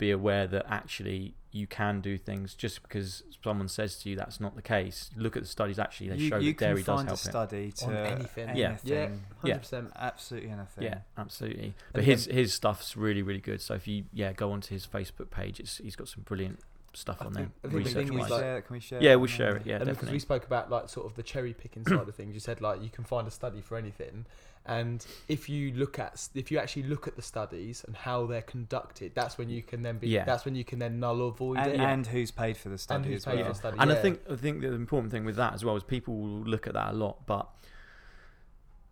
be 0.00 0.10
aware 0.10 0.46
that 0.48 0.66
actually 0.68 1.34
you 1.52 1.66
can 1.66 2.00
do 2.00 2.16
things 2.16 2.54
just 2.54 2.82
because 2.82 3.22
someone 3.42 3.68
says 3.68 3.96
to 3.98 4.08
you 4.08 4.14
that's 4.16 4.40
not 4.40 4.54
the 4.54 4.62
case. 4.62 5.10
Look 5.16 5.36
at 5.36 5.42
the 5.42 5.48
studies. 5.48 5.78
Actually, 5.78 6.10
they 6.10 6.16
you 6.16 6.28
show 6.28 6.38
you 6.38 6.52
that 6.52 6.58
dairy 6.58 6.82
can 6.82 6.94
does 6.94 6.96
find 6.98 7.08
a 7.08 7.10
help 7.10 7.18
it. 7.18 7.22
study 7.22 7.72
to 7.72 7.84
On 7.86 7.96
anything. 7.96 8.56
Yeah. 8.56 8.68
anything, 8.68 8.88
Yeah, 8.88 8.94
Yeah. 9.02 9.08
hundred 9.40 9.58
percent. 9.58 9.92
absolutely 9.96 10.50
anything. 10.50 10.84
Yeah, 10.84 10.98
absolutely. 11.18 11.74
But 11.92 12.00
And 12.00 12.06
his 12.10 12.26
then- 12.26 12.36
his 12.36 12.54
stuff's 12.54 12.96
really 12.96 13.22
really 13.22 13.40
good. 13.40 13.60
So 13.60 13.74
if 13.74 13.88
you 13.88 14.04
yeah 14.12 14.32
go 14.32 14.52
onto 14.52 14.72
his 14.74 14.86
Facebook 14.86 15.30
page, 15.30 15.58
it's 15.60 15.78
he's 15.78 15.96
got 15.96 16.08
some 16.08 16.22
brilliant 16.22 16.60
stuff 16.92 17.18
I 17.20 17.26
on 17.26 17.32
think- 17.34 17.48
there. 17.62 17.70
I 17.70 17.72
think 17.72 17.84
research 17.86 17.94
thing 17.94 18.06
Can 18.06 18.14
we 18.16 18.20
wise. 18.22 18.30
like- 18.30 18.40
share? 18.40 18.62
Can 18.62 18.74
we 18.74 18.80
share 18.80 19.02
yeah, 19.02 19.12
it? 19.12 19.16
we'll 19.16 19.26
share 19.26 19.56
it. 19.56 19.66
Yeah, 19.66 19.74
and 19.76 19.84
because 19.84 19.96
definitely. 19.96 20.16
we 20.16 20.18
spoke 20.20 20.44
about 20.44 20.70
like 20.70 20.88
sort 20.88 21.06
of 21.06 21.14
the 21.14 21.22
cherry 21.22 21.54
picking 21.54 21.84
side 21.86 22.08
of 22.08 22.14
things, 22.20 22.34
you 22.34 22.40
said 22.40 22.60
like 22.60 22.82
you 22.82 22.90
can 22.90 23.04
find 23.04 23.26
a 23.28 23.30
study 23.30 23.60
for 23.60 23.76
anything, 23.76 24.26
and 24.66 25.06
if 25.28 25.48
you 25.48 25.72
look 25.72 25.98
at 25.98 26.28
if 26.34 26.50
you 26.50 26.58
actually 26.58 26.82
look 26.84 27.06
at 27.06 27.16
the 27.16 27.22
studies 27.22 27.84
and 27.86 27.96
how 27.96 28.26
they're 28.26 28.42
conducted, 28.42 29.12
that's 29.14 29.38
when 29.38 29.48
you 29.48 29.62
can 29.62 29.82
then 29.82 29.98
be 29.98 30.08
Yeah. 30.08 30.24
that's 30.24 30.44
when 30.44 30.54
you 30.54 30.64
can 30.64 30.78
then 30.80 30.98
null 31.00 31.20
or 31.22 31.32
void 31.32 31.58
And, 31.58 31.72
it. 31.72 31.80
and 31.80 32.06
who's 32.08 32.30
paid 32.30 32.56
for 32.56 32.68
the 32.70 32.78
study 32.78 33.08
who's 33.10 33.18
as 33.18 33.24
paid 33.24 33.36
well. 33.36 33.44
for 33.46 33.52
the 33.52 33.58
study. 33.58 33.76
And 33.78 33.92
I 33.92 33.94
think 33.94 34.20
I 34.30 34.36
think 34.36 34.60
the 34.62 34.72
important 34.72 35.12
thing 35.12 35.24
with 35.24 35.36
that 35.36 35.54
as 35.54 35.64
well 35.64 35.76
is 35.76 35.84
people 35.84 36.16
will 36.16 36.42
look 36.42 36.66
at 36.66 36.74
that 36.74 36.90
a 36.92 36.96
lot, 36.96 37.24
but 37.26 37.48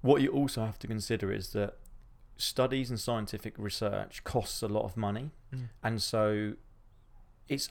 what 0.00 0.22
you 0.22 0.30
also 0.30 0.64
have 0.64 0.78
to 0.78 0.86
consider 0.86 1.32
is 1.32 1.52
that 1.52 1.76
studies 2.36 2.88
and 2.90 3.00
scientific 3.00 3.54
research 3.58 4.22
costs 4.24 4.62
a 4.62 4.68
lot 4.68 4.84
of 4.84 4.96
money, 4.96 5.32
Mm. 5.52 5.68
and 5.82 6.00
so 6.02 6.52
it's 7.48 7.68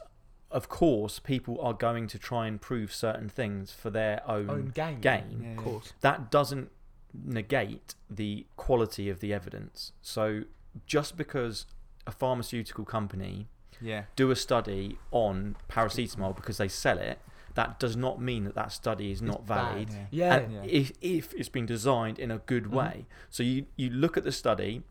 of 0.51 0.69
course 0.69 1.19
people 1.19 1.59
are 1.61 1.73
going 1.73 2.07
to 2.07 2.17
try 2.19 2.47
and 2.47 2.59
prove 2.61 2.93
certain 2.93 3.27
things 3.29 3.71
for 3.71 3.89
their 3.89 4.21
own, 4.29 4.49
own 4.49 4.65
gain, 4.73 4.99
gain. 5.01 5.41
Yeah, 5.43 5.51
of 5.51 5.57
course. 5.57 5.93
That 6.01 6.31
doesn't 6.31 6.71
negate 7.13 7.95
the 8.09 8.45
quality 8.55 9.09
of 9.09 9.19
the 9.19 9.33
evidence. 9.33 9.91
So 10.01 10.43
just 10.85 11.17
because 11.17 11.65
a 12.05 12.11
pharmaceutical 12.11 12.85
company 12.85 13.47
Yeah. 13.81 14.03
do 14.15 14.31
a 14.31 14.35
study 14.35 14.97
on 15.11 15.55
paracetamol 15.69 16.35
because 16.35 16.57
they 16.57 16.67
sell 16.67 16.97
it, 16.97 17.19
that 17.55 17.79
does 17.79 17.95
not 17.95 18.21
mean 18.21 18.43
that 18.43 18.55
that 18.55 18.71
study 18.71 19.11
is 19.11 19.21
not 19.21 19.45
bad. 19.47 19.71
valid. 19.89 19.89
Yeah. 19.89 20.05
Yeah, 20.11 20.47
Yeah. 20.49 20.63
if, 20.63 20.91
if 21.01 21.33
it's 21.33 21.49
been 21.49 21.65
designed 21.65 22.19
in 22.19 22.29
a 22.31 22.37
good 22.39 22.65
Mhm. 22.65 22.71
way. 22.71 23.05
So 23.29 23.43
you, 23.43 23.65
you 23.75 23.89
look 23.89 24.15
at 24.15 24.23
the 24.23 24.31
study, 24.31 24.83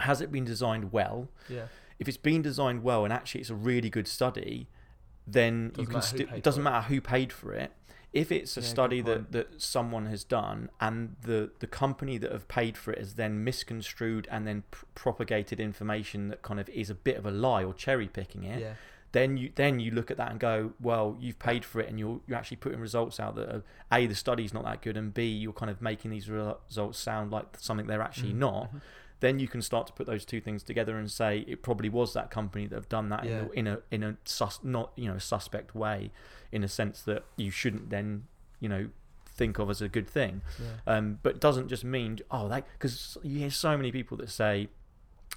has 0.00 0.20
it 0.20 0.30
been 0.30 0.44
designed 0.44 0.92
well? 0.92 1.28
yeah. 1.48 1.66
If 1.98 2.08
it's 2.08 2.16
been 2.18 2.42
designed 2.42 2.82
well 2.82 3.04
and 3.04 3.12
actually 3.12 3.40
it's 3.40 3.50
a 3.50 3.54
really 3.54 3.88
good 3.88 4.08
study, 4.08 4.68
then 5.26 5.70
Doesn't 5.70 5.86
can 5.92 6.02
still 6.02 6.20
it 6.34 6.42
doesn't 6.42 6.62
matter 6.62 6.86
who 6.88 7.00
paid 7.00 7.32
for 7.32 7.52
it. 7.52 7.72
If 8.12 8.30
it's 8.30 8.56
a 8.56 8.60
Yeah, 8.60 8.66
study 8.68 9.00
that, 9.00 9.32
that 9.32 9.60
someone 9.60 10.06
has 10.06 10.22
done 10.22 10.70
and 10.80 11.16
the, 11.22 11.50
the 11.58 11.66
company 11.66 12.16
that 12.18 12.30
have 12.30 12.46
paid 12.46 12.76
for 12.76 12.92
it 12.92 12.98
has 13.00 13.14
then 13.14 13.42
misconstrued 13.42 14.28
and 14.30 14.46
then 14.46 14.62
pr- 14.70 14.84
propagated 14.94 15.58
information 15.58 16.28
that 16.28 16.40
kind 16.42 16.60
of 16.60 16.68
is 16.68 16.90
a 16.90 16.94
bit 16.94 17.16
of 17.16 17.26
a 17.26 17.32
lie 17.32 17.64
or 17.64 17.74
cherry 17.74 18.06
picking 18.06 18.44
it, 18.44 18.60
Yeah. 18.60 18.74
then 19.10 19.36
you 19.36 19.50
then 19.56 19.80
you 19.80 19.90
look 19.90 20.12
at 20.12 20.16
that 20.18 20.30
and 20.30 20.38
go, 20.38 20.74
well, 20.80 21.16
you've 21.20 21.40
paid 21.40 21.64
for 21.64 21.80
it, 21.80 21.88
and 21.88 21.98
you're 21.98 22.20
you're 22.28 22.38
actually 22.38 22.58
putting 22.58 22.78
results 22.78 23.18
out 23.18 23.34
that 23.34 23.48
are, 23.48 23.62
a 23.90 24.06
the 24.06 24.14
study's 24.14 24.54
not 24.54 24.64
that 24.64 24.80
good, 24.80 24.96
and 24.96 25.12
b 25.12 25.26
you're 25.26 25.52
kind 25.52 25.70
of 25.70 25.82
making 25.82 26.12
these 26.12 26.30
re- 26.30 26.54
results 26.68 27.00
sound 27.00 27.32
like 27.32 27.46
something 27.58 27.86
they're 27.88 28.00
actually 28.02 28.32
Mhm, 28.32 28.36
not. 28.38 28.72
mhm. 28.72 28.80
Then 29.24 29.38
you 29.38 29.48
can 29.48 29.62
start 29.62 29.86
to 29.86 29.92
put 29.92 30.06
those 30.06 30.24
two 30.24 30.40
things 30.40 30.62
together 30.62 30.98
and 30.98 31.10
say 31.10 31.44
it 31.48 31.62
probably 31.62 31.88
was 31.88 32.12
that 32.12 32.30
company 32.30 32.66
that 32.66 32.76
have 32.76 32.88
done 32.88 33.08
that 33.08 33.24
Yeah. 33.24 33.44
in, 33.54 33.66
a, 33.66 33.80
in 33.90 34.02
a 34.02 34.06
in 34.06 34.10
a 34.10 34.16
sus 34.24 34.60
not 34.62 34.92
you 34.96 35.08
know 35.10 35.18
suspect 35.18 35.74
way, 35.74 36.10
in 36.52 36.62
a 36.62 36.68
sense 36.68 37.00
that 37.02 37.24
you 37.36 37.50
shouldn't 37.50 37.88
then 37.90 38.24
you 38.60 38.68
know 38.68 38.88
think 39.26 39.58
of 39.58 39.68
as 39.70 39.80
a 39.82 39.88
good 39.88 40.08
thing. 40.08 40.42
Yeah. 40.62 40.94
Um, 40.94 41.18
but 41.22 41.30
it 41.36 41.40
doesn't 41.40 41.68
just 41.68 41.84
mean 41.84 42.18
oh 42.30 42.48
they 42.48 42.62
because 42.78 43.16
you 43.22 43.38
hear 43.40 43.50
so 43.50 43.76
many 43.76 43.90
people 43.90 44.16
that 44.18 44.30
say 44.30 44.68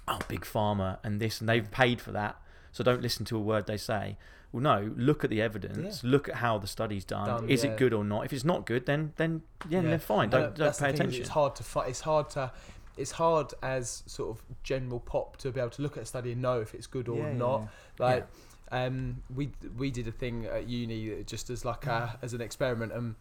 oh 0.06 0.18
big 0.28 0.42
pharma 0.42 0.98
and 1.02 1.18
this 1.20 1.40
and 1.40 1.48
they've 1.48 1.70
paid 1.70 2.00
for 2.00 2.12
that 2.12 2.36
so 2.72 2.84
don't 2.84 3.02
listen 3.02 3.24
to 3.24 3.36
a 3.36 3.40
word 3.40 3.66
they 3.66 3.76
say 3.76 4.16
well 4.52 4.62
no 4.62 4.92
look 4.96 5.24
at 5.24 5.30
the 5.30 5.42
evidence 5.42 6.04
look 6.04 6.28
at 6.28 6.36
how 6.36 6.56
the 6.58 6.66
study's 6.66 7.04
done, 7.04 7.26
Done, 7.26 7.48
is 7.50 7.64
yeah. 7.64 7.70
it 7.72 7.76
good 7.76 7.92
or 7.92 8.04
not 8.04 8.24
if 8.24 8.32
it's 8.32 8.44
not 8.44 8.64
good 8.66 8.86
then 8.86 9.12
then 9.16 9.42
yeah, 9.68 9.80
Yeah. 9.82 9.90
then 9.90 9.98
fine 9.98 10.30
don't, 10.30 10.54
don't 10.54 10.78
pay 10.78 10.90
attention 10.90 11.20
It's 11.20 11.30
hard 11.30 11.56
to 11.56 11.62
fight. 11.64 11.88
It's 11.88 12.00
hard 12.02 12.30
to. 12.30 12.52
It's 12.98 13.12
hard 13.12 13.52
as 13.62 14.02
sort 14.06 14.30
of 14.30 14.42
general 14.62 15.00
pop 15.00 15.36
to 15.38 15.50
be 15.50 15.60
able 15.60 15.70
to 15.70 15.82
look 15.82 15.96
at 15.96 16.02
a 16.02 16.06
study 16.06 16.32
and 16.32 16.42
know 16.42 16.60
if 16.60 16.74
it's 16.74 16.86
good 16.86 17.08
or 17.08 17.18
Yeah, 17.18 17.28
yeah, 17.28 17.36
not. 17.36 17.60
yeah. 17.62 17.68
Like, 18.06 18.26
um, 18.70 19.22
we 19.34 19.50
we 19.76 19.90
did 19.90 20.06
a 20.08 20.12
thing 20.12 20.46
at 20.46 20.68
uni 20.68 21.22
just 21.24 21.48
as 21.50 21.64
like 21.64 21.86
a 21.86 22.18
as 22.22 22.34
an 22.34 22.40
experiment, 22.40 22.92
and 22.92 23.14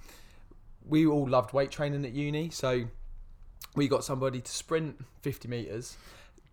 we 0.88 1.06
all 1.06 1.28
loved 1.28 1.54
weight 1.54 1.72
training 1.72 2.06
at 2.06 2.12
uni. 2.14 2.50
So 2.50 2.84
we 3.76 3.88
got 3.88 4.04
somebody 4.04 4.42
to 4.42 4.52
sprint 4.52 5.04
50 5.22 5.48
meters, 5.48 5.98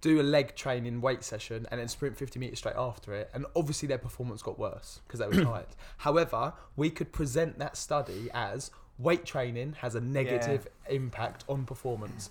do 0.00 0.20
a 0.20 0.22
leg 0.22 0.54
training 0.54 1.00
weight 1.00 1.24
session, 1.24 1.66
and 1.70 1.80
then 1.80 1.88
sprint 1.88 2.16
50 2.18 2.38
meters 2.38 2.58
straight 2.58 2.76
after 2.76 3.14
it. 3.14 3.30
And 3.34 3.46
obviously 3.56 3.88
their 3.88 3.98
performance 3.98 4.42
got 4.42 4.58
worse 4.58 5.00
because 5.06 5.20
they 5.20 5.26
were 5.26 5.44
tired. 5.52 5.66
However, 5.98 6.52
we 6.76 6.90
could 6.90 7.12
present 7.12 7.58
that 7.58 7.76
study 7.76 8.28
as 8.34 8.70
weight 8.98 9.24
training 9.24 9.74
has 9.80 9.94
a 9.94 10.00
negative 10.00 10.68
impact 10.88 11.44
on 11.48 11.64
performance. 11.64 12.30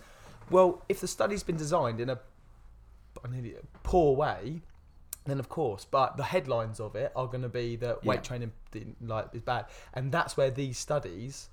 Well, 0.49 0.83
if 0.89 0.99
the 1.01 1.07
study's 1.07 1.43
been 1.43 1.57
designed 1.57 1.99
in 1.99 2.09
a 2.09 2.19
an 3.23 3.33
idiot, 3.33 3.63
poor 3.83 4.15
way, 4.15 4.61
then 5.25 5.39
of 5.39 5.47
course, 5.47 5.85
but 5.89 6.17
the 6.17 6.23
headlines 6.23 6.79
of 6.79 6.95
it 6.95 7.11
are 7.15 7.27
going 7.27 7.43
to 7.43 7.49
be 7.49 7.75
that 7.77 8.03
weight 8.03 8.15
Yeah. 8.17 8.21
training 8.21 8.51
like 9.01 9.27
is 9.33 9.41
bad, 9.41 9.65
and 9.93 10.11
that's 10.11 10.35
where 10.35 10.49
these 10.51 10.77
studies 10.77 11.49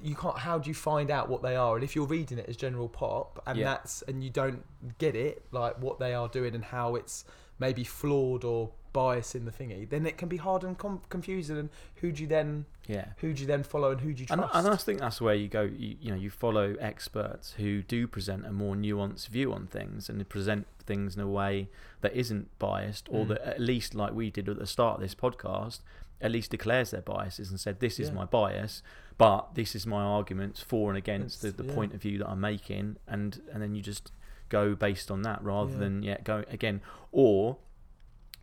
you 0.00 0.14
can't 0.14 0.38
how 0.38 0.60
do 0.60 0.70
you 0.70 0.74
find 0.74 1.10
out 1.10 1.28
what 1.28 1.42
they 1.42 1.56
are 1.56 1.74
and 1.74 1.82
if 1.82 1.96
you're 1.96 2.06
reading 2.06 2.38
it 2.38 2.48
as 2.48 2.56
general 2.56 2.88
pop 2.88 3.42
and 3.48 3.58
Yeah. 3.58 3.64
that's 3.64 4.00
and 4.02 4.22
you 4.22 4.30
don't 4.30 4.64
get 4.98 5.16
it 5.16 5.44
like 5.50 5.76
what 5.82 5.98
they 5.98 6.14
are 6.14 6.28
doing 6.28 6.54
and 6.54 6.64
how 6.66 6.94
it's 6.94 7.24
maybe 7.58 7.82
flawed 7.82 8.44
or 8.44 8.70
biased 8.92 9.34
in 9.34 9.44
the 9.44 9.50
thingy 9.50 9.88
then 9.88 10.06
it 10.06 10.18
can 10.18 10.28
be 10.28 10.36
hard 10.36 10.62
and 10.64 10.76
com- 10.76 11.00
confusing 11.08 11.56
and 11.56 11.70
who 11.96 12.12
do 12.12 12.22
you 12.22 12.28
then 12.28 12.66
yeah 12.86 13.06
who 13.18 13.32
do 13.32 13.40
you 13.40 13.46
then 13.46 13.62
follow 13.62 13.92
and 13.92 14.00
who 14.02 14.12
do 14.12 14.20
you 14.22 14.26
and, 14.30 14.40
trust 14.40 14.54
and 14.54 14.68
I 14.68 14.76
think 14.76 15.00
that's 15.00 15.20
where 15.20 15.34
you 15.34 15.48
go. 15.48 15.62
You, 15.62 15.96
you 16.00 16.10
know, 16.10 16.16
you 16.16 16.28
follow 16.30 16.74
experts 16.80 17.52
who 17.56 17.82
do 17.82 18.06
present 18.06 18.44
a 18.44 18.52
more 18.52 18.74
nuanced 18.74 19.28
view 19.28 19.52
on 19.52 19.66
things 19.66 20.08
and 20.08 20.28
present 20.28 20.66
things 20.86 21.14
in 21.16 21.22
a 21.22 21.28
way 21.28 21.68
that 22.00 22.12
isn't 22.14 22.48
biased, 22.58 23.08
or 23.10 23.24
Mm. 23.24 23.28
that 23.28 23.40
at 23.42 23.60
least, 23.60 23.94
like 23.94 24.12
we 24.12 24.30
did 24.30 24.48
at 24.48 24.58
the 24.58 24.66
start 24.66 24.96
of 24.96 25.00
this 25.00 25.14
podcast, 25.14 25.80
at 26.20 26.30
least 26.30 26.50
declares 26.50 26.90
their 26.90 27.02
biases 27.02 27.50
and 27.50 27.58
said, 27.60 27.80
"This 27.80 27.98
is 28.00 28.08
Yeah. 28.08 28.14
my 28.14 28.24
bias, 28.24 28.82
but 29.16 29.54
this 29.54 29.74
is 29.74 29.86
my 29.86 30.02
arguments 30.02 30.60
for 30.60 30.90
and 30.90 30.98
against 30.98 31.40
the, 31.42 31.50
the 31.50 31.64
yeah. 31.64 31.74
point 31.74 31.94
of 31.94 32.02
view 32.02 32.18
that 32.18 32.28
I'm 32.28 32.40
making," 32.40 32.96
and 33.06 33.40
and 33.52 33.62
then 33.62 33.74
you 33.74 33.80
just 33.82 34.12
go 34.48 34.74
based 34.74 35.10
on 35.10 35.22
that 35.22 35.42
rather 35.42 35.72
Yeah. 35.72 35.78
than 35.78 36.02
yeah 36.02 36.20
go 36.22 36.44
again, 36.48 36.80
or 37.12 37.58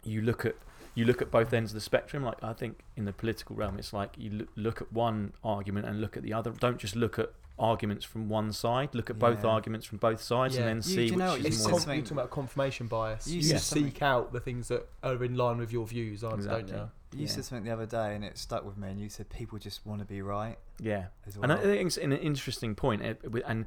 you 0.04 0.22
look 0.22 0.46
at 0.46 0.56
you 0.96 1.06
look 1.06 1.22
at 1.22 1.30
both 1.32 1.54
ends 1.54 1.72
of 1.72 1.76
the 1.76 1.82
spectrum. 1.82 2.24
Like 2.24 2.44
I 2.44 2.54
think 2.54 2.80
in 2.96 3.06
the 3.06 3.14
political 3.14 3.56
realm, 3.56 3.78
it's 3.80 3.94
like 3.94 4.12
you 4.18 4.32
look, 4.32 4.50
look 4.56 4.82
at 4.82 4.92
one 4.92 5.34
argument 5.44 5.86
and 5.88 6.02
look 6.02 6.18
at 6.18 6.24
the 6.24 6.34
other. 6.34 6.52
Don't 6.52 6.78
just 6.78 6.96
look 6.96 7.18
at 7.20 7.32
arguments 7.58 8.06
from 8.06 8.30
one 8.30 8.52
side. 8.54 8.90
Look 8.96 9.10
at 9.10 9.20
both 9.20 9.44
arguments 9.46 9.86
from 9.86 9.98
both 9.98 10.22
sides 10.22 10.56
Yeah. 10.56 10.62
and 10.62 10.70
then 10.70 10.76
You- 10.78 10.82
see 10.82 10.96
do 11.08 11.14
you 11.14 11.16
know 11.18 11.34
which 11.34 11.44
what 11.44 11.50
is 11.52 11.56
it's 11.56 11.64
more. 11.68 11.72
conf- 11.80 11.88
you're 11.88 11.96
talking 12.04 12.18
about 12.18 12.30
confirmation 12.32 12.88
bias. 12.88 13.28
You 13.28 13.36
You, 13.38 13.42
seek 13.44 13.60
something- 13.60 14.02
out 14.04 14.32
the 14.34 14.40
things 14.40 14.70
that 14.70 14.88
are 15.04 15.22
in 15.24 15.36
line 15.36 15.58
with 15.58 15.72
your 15.72 15.86
views, 15.86 16.24
aren't 16.24 16.44
don't 16.46 16.68
you? 16.70 16.90
You 17.14 17.22
Yeah. 17.22 17.28
said 17.28 17.46
something 17.46 17.66
the 17.66 17.72
other 17.72 17.86
day, 17.86 18.16
and 18.16 18.24
it 18.24 18.38
stuck 18.38 18.64
with 18.66 18.78
me. 18.78 18.90
And 18.90 19.00
you 19.00 19.10
said 19.10 19.30
people 19.30 19.58
just 19.60 19.86
want 19.86 20.00
to 20.00 20.06
be 20.06 20.22
right 20.22 20.58
Yeah, 20.80 21.08
as 21.28 21.36
and. 21.38 21.52
I 21.52 21.58
think 21.58 21.88
it's 21.88 21.98
an 21.98 22.14
interesting 22.14 22.76
point. 22.76 23.02
eh, 23.02 23.16
And 23.46 23.66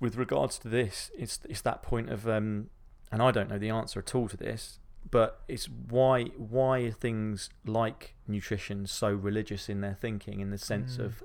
with 0.00 0.16
regards 0.16 0.58
to 0.60 0.68
this, 0.68 1.10
it's 1.16 1.40
it's 1.48 1.60
that 1.62 1.82
point 1.82 2.10
of 2.10 2.26
um, 2.28 2.70
and 3.12 3.20
I 3.22 3.30
don't 3.30 3.48
know 3.50 3.58
the 3.58 3.70
answer 3.70 4.00
at 4.00 4.14
all 4.14 4.28
to 4.28 4.36
this, 4.36 4.78
but 5.10 5.40
it's 5.48 5.66
why 5.66 6.24
why 6.36 6.80
are 6.80 6.90
things 6.90 7.50
like 7.64 8.14
nutrition 8.26 8.86
so 8.86 9.12
religious 9.12 9.68
in 9.68 9.80
their 9.80 9.94
thinking 10.00 10.40
in 10.40 10.50
the 10.50 10.58
sense 10.58 10.96
Mm. 10.96 11.04
of 11.04 11.22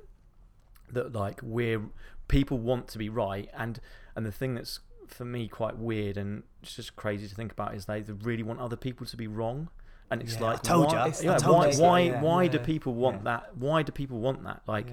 that 0.92 1.14
like 1.14 1.40
we're 1.44 1.82
people 2.28 2.58
want 2.58 2.88
to 2.90 2.98
be 2.98 3.10
right 3.10 3.50
and 3.56 3.80
and 4.16 4.26
the 4.26 4.32
thing 4.32 4.56
that's 4.56 4.80
for 5.08 5.26
me 5.26 5.48
quite 5.48 5.78
weird 5.78 6.18
and 6.18 6.44
it's 6.62 6.76
just 6.76 6.96
crazy 6.96 7.28
to 7.28 7.34
think 7.36 7.52
about 7.52 7.74
is 7.74 7.86
they 7.86 8.02
really 8.02 8.44
want 8.44 8.60
other 8.60 8.76
people 8.76 9.06
to 9.06 9.18
be 9.18 9.28
wrong 9.28 9.70
and 10.12 10.22
it's 10.22 10.36
Yeah, 10.36 10.46
I 10.46 10.50
like 10.52 10.64
told 10.64 10.88
why, 10.88 10.98
I 11.00 11.06
yeah, 11.22 11.38
told 11.38 11.56
why 11.56 11.70
you 11.70 11.82
why 11.82 12.00
yeah. 12.02 12.22
why 12.22 12.48
do 12.48 12.60
people 12.60 12.94
want 12.96 13.24
that? 13.26 13.56
Why 13.56 13.84
do 13.84 13.92
people 13.92 14.20
want 14.20 14.44
that? 14.44 14.62
Like 14.68 14.88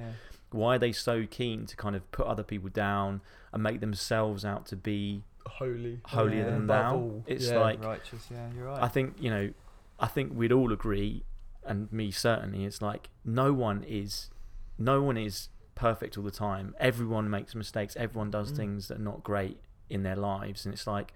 why 0.50 0.76
are 0.76 0.78
they 0.78 0.92
so 0.92 1.26
keen 1.26 1.66
to 1.66 1.76
kind 1.76 1.96
of 1.96 2.10
put 2.12 2.26
other 2.26 2.42
people 2.42 2.68
down 2.70 3.20
and 3.52 3.62
make 3.62 3.80
themselves 3.80 4.44
out 4.44 4.64
to 4.66 4.76
be 4.76 5.22
Holy, 5.46 6.00
holier 6.04 6.44
Yeah. 6.44 6.50
than 6.50 6.66
thou 6.66 6.94
all. 6.96 7.24
it's 7.26 7.48
Yeah. 7.48 7.58
like 7.60 7.82
righteous. 7.82 8.28
Yeah, 8.30 8.50
you're 8.54 8.66
right. 8.66 8.82
I 8.82 8.88
think 8.88 9.16
you 9.20 9.30
know, 9.30 9.52
I 9.98 10.06
think 10.06 10.32
we'd 10.34 10.52
all 10.52 10.72
agree, 10.72 11.24
and 11.64 11.90
me 11.92 12.10
certainly. 12.10 12.64
It's 12.64 12.82
like 12.82 13.08
no 13.24 13.52
one 13.52 13.82
is, 13.84 14.30
no 14.78 15.02
one 15.02 15.16
is 15.16 15.48
perfect 15.74 16.16
all 16.18 16.24
the 16.24 16.30
time. 16.30 16.74
Everyone 16.78 17.28
makes 17.30 17.54
mistakes. 17.54 17.96
Everyone 17.96 18.30
does 18.30 18.52
Mm. 18.52 18.56
things 18.56 18.88
that 18.88 18.98
are 18.98 19.02
not 19.02 19.22
great 19.22 19.60
in 19.88 20.02
their 20.02 20.16
lives, 20.16 20.64
and 20.66 20.72
it's 20.74 20.86
like, 20.86 21.12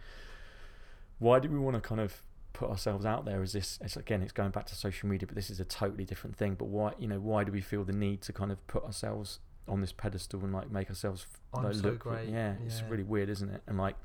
why 1.18 1.38
do 1.38 1.48
we 1.50 1.58
want 1.58 1.74
to 1.74 1.80
kind 1.80 2.00
of 2.00 2.22
put 2.52 2.70
ourselves 2.70 3.04
out 3.04 3.24
there 3.24 3.42
as 3.42 3.52
this? 3.52 3.78
It's 3.82 3.96
again, 3.96 4.22
it's 4.22 4.32
going 4.32 4.50
back 4.50 4.66
to 4.66 4.74
social 4.74 5.08
media, 5.08 5.26
but 5.26 5.34
this 5.34 5.50
is 5.50 5.60
a 5.60 5.64
totally 5.64 6.04
different 6.04 6.36
thing. 6.36 6.54
But 6.54 6.66
why, 6.66 6.94
you 6.98 7.06
know, 7.08 7.20
why 7.20 7.44
do 7.44 7.52
we 7.52 7.60
feel 7.60 7.84
the 7.84 7.92
need 7.92 8.22
to 8.22 8.32
kind 8.32 8.50
of 8.52 8.64
put 8.66 8.84
ourselves 8.84 9.40
on 9.68 9.80
this 9.80 9.92
pedestal 9.92 10.42
and 10.44 10.52
like 10.52 10.70
make 10.70 10.88
ourselves 10.88 11.26
I'm 11.54 11.64
like, 11.64 11.74
so 11.74 11.88
look? 11.90 11.98
great. 12.00 12.28
Yeah, 12.28 12.54
it's 12.64 12.82
really 12.82 13.02
weird, 13.04 13.28
isn't 13.28 13.50
it? 13.50 13.62
And 13.66 13.76
like 13.78 13.96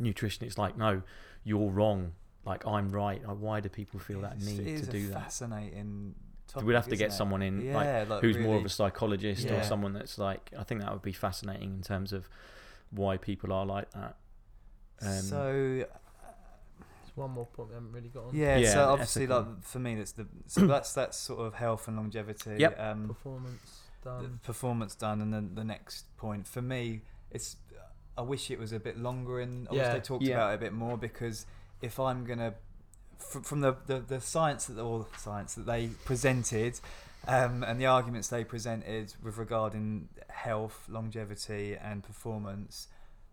nutrition, 0.00 0.46
it's 0.46 0.58
like 0.58 0.76
no, 0.76 1.02
you're 1.44 1.70
wrong. 1.70 2.12
Like 2.44 2.66
I'm 2.66 2.88
right. 2.90 3.22
Like, 3.26 3.36
why 3.38 3.60
do 3.60 3.68
people 3.68 4.00
feel 4.00 4.20
that 4.22 4.36
It's- 4.36 4.46
need 4.46 4.66
is 4.66 4.82
to 4.82 4.88
a 4.88 4.92
do 4.92 5.08
that? 5.08 5.22
Fascinating. 5.24 6.14
Topic, 6.46 6.66
We'd 6.66 6.74
have 6.74 6.88
to 6.88 6.96
get 6.96 7.08
it? 7.10 7.12
someone 7.12 7.42
in 7.42 7.60
yeah, 7.60 7.76
like 7.76 8.08
like 8.08 8.20
who's 8.22 8.38
more 8.38 8.56
of 8.56 8.64
a 8.64 8.70
psychologist 8.70 9.50
or 9.50 9.62
someone 9.62 9.92
that's 9.92 10.16
like. 10.16 10.50
I 10.58 10.62
think 10.64 10.80
that 10.80 10.90
would 10.92 11.02
be 11.02 11.12
fascinating 11.12 11.74
in 11.74 11.82
terms 11.82 12.12
of 12.14 12.26
why 12.90 13.18
people 13.18 13.52
are 13.52 13.66
like 13.66 13.90
that. 13.90 14.16
Um, 15.02 15.08
so 15.20 15.84
one 17.14 17.32
more 17.32 17.46
point 17.46 17.68
we 17.70 17.74
haven't 17.74 17.92
really 17.92 18.08
got 18.08 18.24
on. 18.26 18.30
Yeah, 18.34 18.56
Yeah, 18.56 18.72
so 18.72 18.84
obviously, 18.90 19.24
ethical. 19.24 19.42
like 19.54 19.62
for 19.64 19.78
me, 19.80 19.96
that's 19.96 20.12
the 20.12 20.26
so 20.46 20.66
that's 20.66 20.92
that's 20.94 21.18
sort 21.18 21.40
of 21.40 21.54
health 21.54 21.86
and 21.88 21.96
longevity. 21.96 22.56
Yep. 22.58 22.80
Um, 22.80 23.08
Performance 23.08 23.80
the 24.04 24.10
done. 24.10 24.40
performance 24.44 24.94
done, 24.94 25.20
and 25.20 25.34
then 25.34 25.50
the 25.54 25.64
next 25.64 26.16
point 26.16 26.46
for 26.46 26.62
me, 26.62 27.02
it's 27.30 27.56
I 28.18 28.22
wish 28.22 28.50
it 28.50 28.58
was 28.58 28.72
a 28.72 28.80
bit 28.80 28.98
longer 28.98 29.40
and 29.40 29.68
I 29.68 29.72
wish 29.72 29.78
Yeah. 29.80 29.92
they 29.94 30.00
talked 30.00 30.24
Yeah. 30.24 30.34
about 30.34 30.50
it 30.52 30.54
a 30.56 30.58
bit 30.58 30.72
more 30.72 30.98
because 30.98 31.46
if 31.80 32.00
I'm 32.00 32.24
gonna 32.24 32.54
fr- 33.16 33.40
from 33.40 33.60
the, 33.60 33.76
the, 33.86 34.00
the 34.00 34.20
science 34.20 34.66
that 34.66 34.80
or 34.80 35.06
science 35.16 35.54
that 35.54 35.66
they 35.66 35.86
presented 36.04 36.80
um, 37.28 37.62
and 37.62 37.80
the 37.80 37.86
arguments 37.86 38.28
they 38.28 38.42
presented 38.44 39.14
with 39.22 39.36
regarding 39.38 40.08
health, 40.30 40.84
longevity, 40.88 41.76
and 41.76 42.02
performance, 42.02 42.88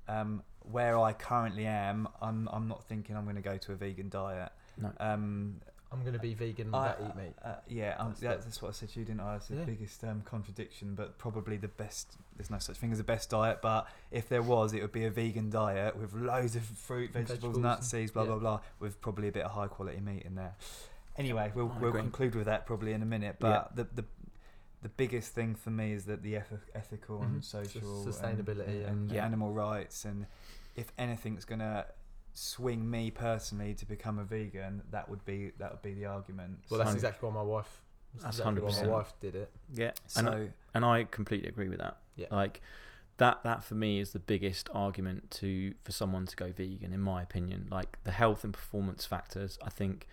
um, 0.08 0.44
where 0.62 0.98
I 1.00 1.14
currently 1.14 1.66
am, 1.66 2.08
I'm 2.22 2.48
I'm 2.52 2.68
not 2.68 2.84
thinking 2.84 3.16
I'm 3.16 3.24
going 3.24 3.36
to 3.38 3.42
go 3.42 3.58
to 3.58 3.72
a 3.72 3.76
vegan 3.76 4.10
diet. 4.10 4.52
No. 4.78 4.92
Um, 5.00 5.62
I'm 5.92 6.04
gonna 6.04 6.20
be 6.20 6.34
vegan 6.34 6.68
and 6.68 6.76
I- 6.76 6.88
not 6.88 6.98
eat 7.02 7.16
meat. 7.16 7.34
uh, 7.44 7.56
yeah, 7.68 7.96
um, 7.98 8.10
That's 8.10 8.20
that's, 8.20 8.38
the- 8.44 8.46
that's 8.50 8.62
what 8.62 8.70
I 8.70 8.72
said 8.74 8.90
to 8.90 9.00
you, 9.00 9.06
didn't 9.06 9.22
I? 9.22 9.36
It's 9.38 9.48
the 9.48 9.56
Yeah. 9.56 9.64
biggest 9.66 10.04
um, 10.04 10.22
contradiction, 10.26 10.94
but 10.96 11.18
probably 11.18 11.58
the 11.58 11.70
best. 11.70 12.18
There's 12.38 12.50
no 12.50 12.60
such 12.60 12.78
thing 12.78 12.92
as 12.92 13.00
a 13.00 13.04
best 13.04 13.30
diet, 13.30 13.60
but 13.62 13.88
if 14.12 14.28
there 14.30 14.42
was, 14.42 14.74
it 14.74 14.82
would 14.82 14.92
be 14.92 15.06
a 15.06 15.10
vegan 15.10 15.50
diet 15.50 15.96
with 15.98 16.14
loads 16.14 16.56
of 16.56 16.64
fruit, 16.64 17.12
vegetables, 17.14 17.30
Vegetables 17.30 17.58
nuts, 17.58 17.88
seeds, 17.90 18.12
blah 18.12 18.24
yeah. 18.24 18.30
blah 18.30 18.38
blah, 18.40 18.60
with 18.80 19.00
probably 19.02 19.28
a 19.30 19.32
bit 19.32 19.44
of 19.46 19.52
high 19.52 19.68
quality 19.68 20.00
meat 20.02 20.24
in 20.24 20.36
there. 20.36 20.56
Anyway, 21.18 21.52
we'll 21.56 21.72
we'll 21.80 21.94
conclude 21.94 22.36
with 22.36 22.46
that 22.46 22.66
probably 22.66 22.92
in 22.92 23.02
a 23.02 23.06
minute. 23.06 23.38
But 23.40 23.76
the 23.76 23.86
the 23.86 24.06
the 24.82 24.90
biggest 24.90 25.34
thing 25.34 25.56
for 25.56 25.70
me 25.72 25.94
is 25.94 26.06
that 26.06 26.22
the 26.24 26.36
eth- 26.36 26.70
ethical 26.76 27.22
and 27.22 27.42
Mhm. 27.42 27.44
social 27.44 28.04
Sus- 28.04 28.20
and- 28.22 28.38
sustainability 28.38 28.86
and, 28.88 29.10
and 29.10 29.12
Yeah. 29.12 29.26
animal 29.26 29.52
rights 29.52 30.06
and 30.06 30.28
if 30.76 30.92
anything's 30.98 31.44
gonna 31.46 31.86
swing 32.34 32.88
me 32.92 33.10
personally 33.10 33.74
to 33.76 33.86
become 33.86 34.20
a 34.20 34.24
vegan, 34.26 34.84
that 34.92 35.10
would 35.10 35.24
be 35.26 35.52
that 35.58 35.72
would 35.72 35.82
be 35.82 35.94
the 35.94 36.06
argument. 36.06 36.60
Well, 36.70 36.80
that's 36.80 36.90
Hundred- 36.90 36.98
exactly 37.00 37.30
why 37.30 37.34
my 37.36 37.42
wife. 37.44 37.82
That's, 38.14 38.24
That's 38.24 38.40
exactly 38.40 38.62
100%. 38.62 38.86
my 38.88 38.92
wife 38.98 39.14
did 39.20 39.36
it. 39.36 39.52
Yeah, 39.74 39.92
and 40.16 40.30
I, 40.30 40.50
and 40.74 40.86
I 40.86 41.04
completely 41.06 41.50
agree 41.50 41.68
with 41.70 41.80
that. 41.80 41.98
Yeah. 42.16 42.28
Like 42.32 42.62
that 43.18 43.44
that 43.44 43.64
for 43.64 43.76
me 43.76 44.00
is 44.00 44.12
the 44.12 44.20
biggest 44.20 44.70
argument 44.74 45.32
to 45.32 45.74
for 45.84 45.92
someone 45.92 46.26
to 46.26 46.36
go 46.36 46.52
vegan 46.52 46.94
in 46.94 47.02
my 47.02 47.22
opinion. 47.22 47.68
Like 47.72 47.98
the 48.04 48.12
health 48.12 48.44
and 48.44 48.54
performance 48.54 49.06
factors, 49.06 49.58
I 49.64 49.70
think 49.70 50.08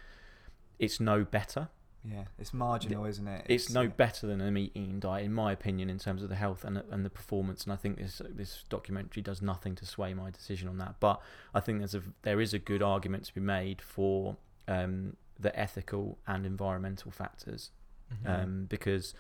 it's 0.79 1.01
no 1.01 1.25
better. 1.25 1.69
Yeah, 2.05 2.25
it's 2.37 2.53
marginal, 2.53 3.05
isn't 3.05 3.29
it? 3.29 3.47
It's, 3.49 3.71
no 3.71 3.85
uh, 3.85 3.87
better 3.87 4.27
than 4.27 4.41
a 4.41 4.51
meat 4.51 4.73
eating 4.75 4.99
diet 4.99 5.25
in 5.25 5.33
my 5.33 5.53
opinion 5.53 5.89
in 5.89 6.01
terms 6.01 6.25
of 6.25 6.29
the 6.29 6.35
health 6.35 6.65
and 6.65 6.83
and 6.91 7.05
the 7.05 7.11
performance 7.11 7.63
and 7.63 7.73
I 7.73 7.77
think 7.77 7.99
this 7.99 8.21
this 8.29 8.65
documentary 8.69 9.23
does 9.23 9.41
nothing 9.41 9.77
to 9.77 9.87
sway 9.87 10.13
my 10.13 10.31
decision 10.31 10.69
on 10.69 10.79
that. 10.79 10.97
But 10.99 11.21
I 11.55 11.61
think 11.61 11.79
there's 11.79 11.95
a 11.95 12.03
there 12.23 12.41
is 12.41 12.53
a 12.53 12.59
good 12.59 12.83
argument 12.83 13.25
to 13.27 13.35
be 13.35 13.41
made 13.41 13.81
for 13.81 14.37
um, 14.67 15.17
the 15.39 15.57
ethical 15.59 16.19
and 16.27 16.45
environmental 16.45 17.13
factors 17.13 17.71
Mm-hmm. 18.13 18.43
um, 18.43 18.67
because 18.69 19.15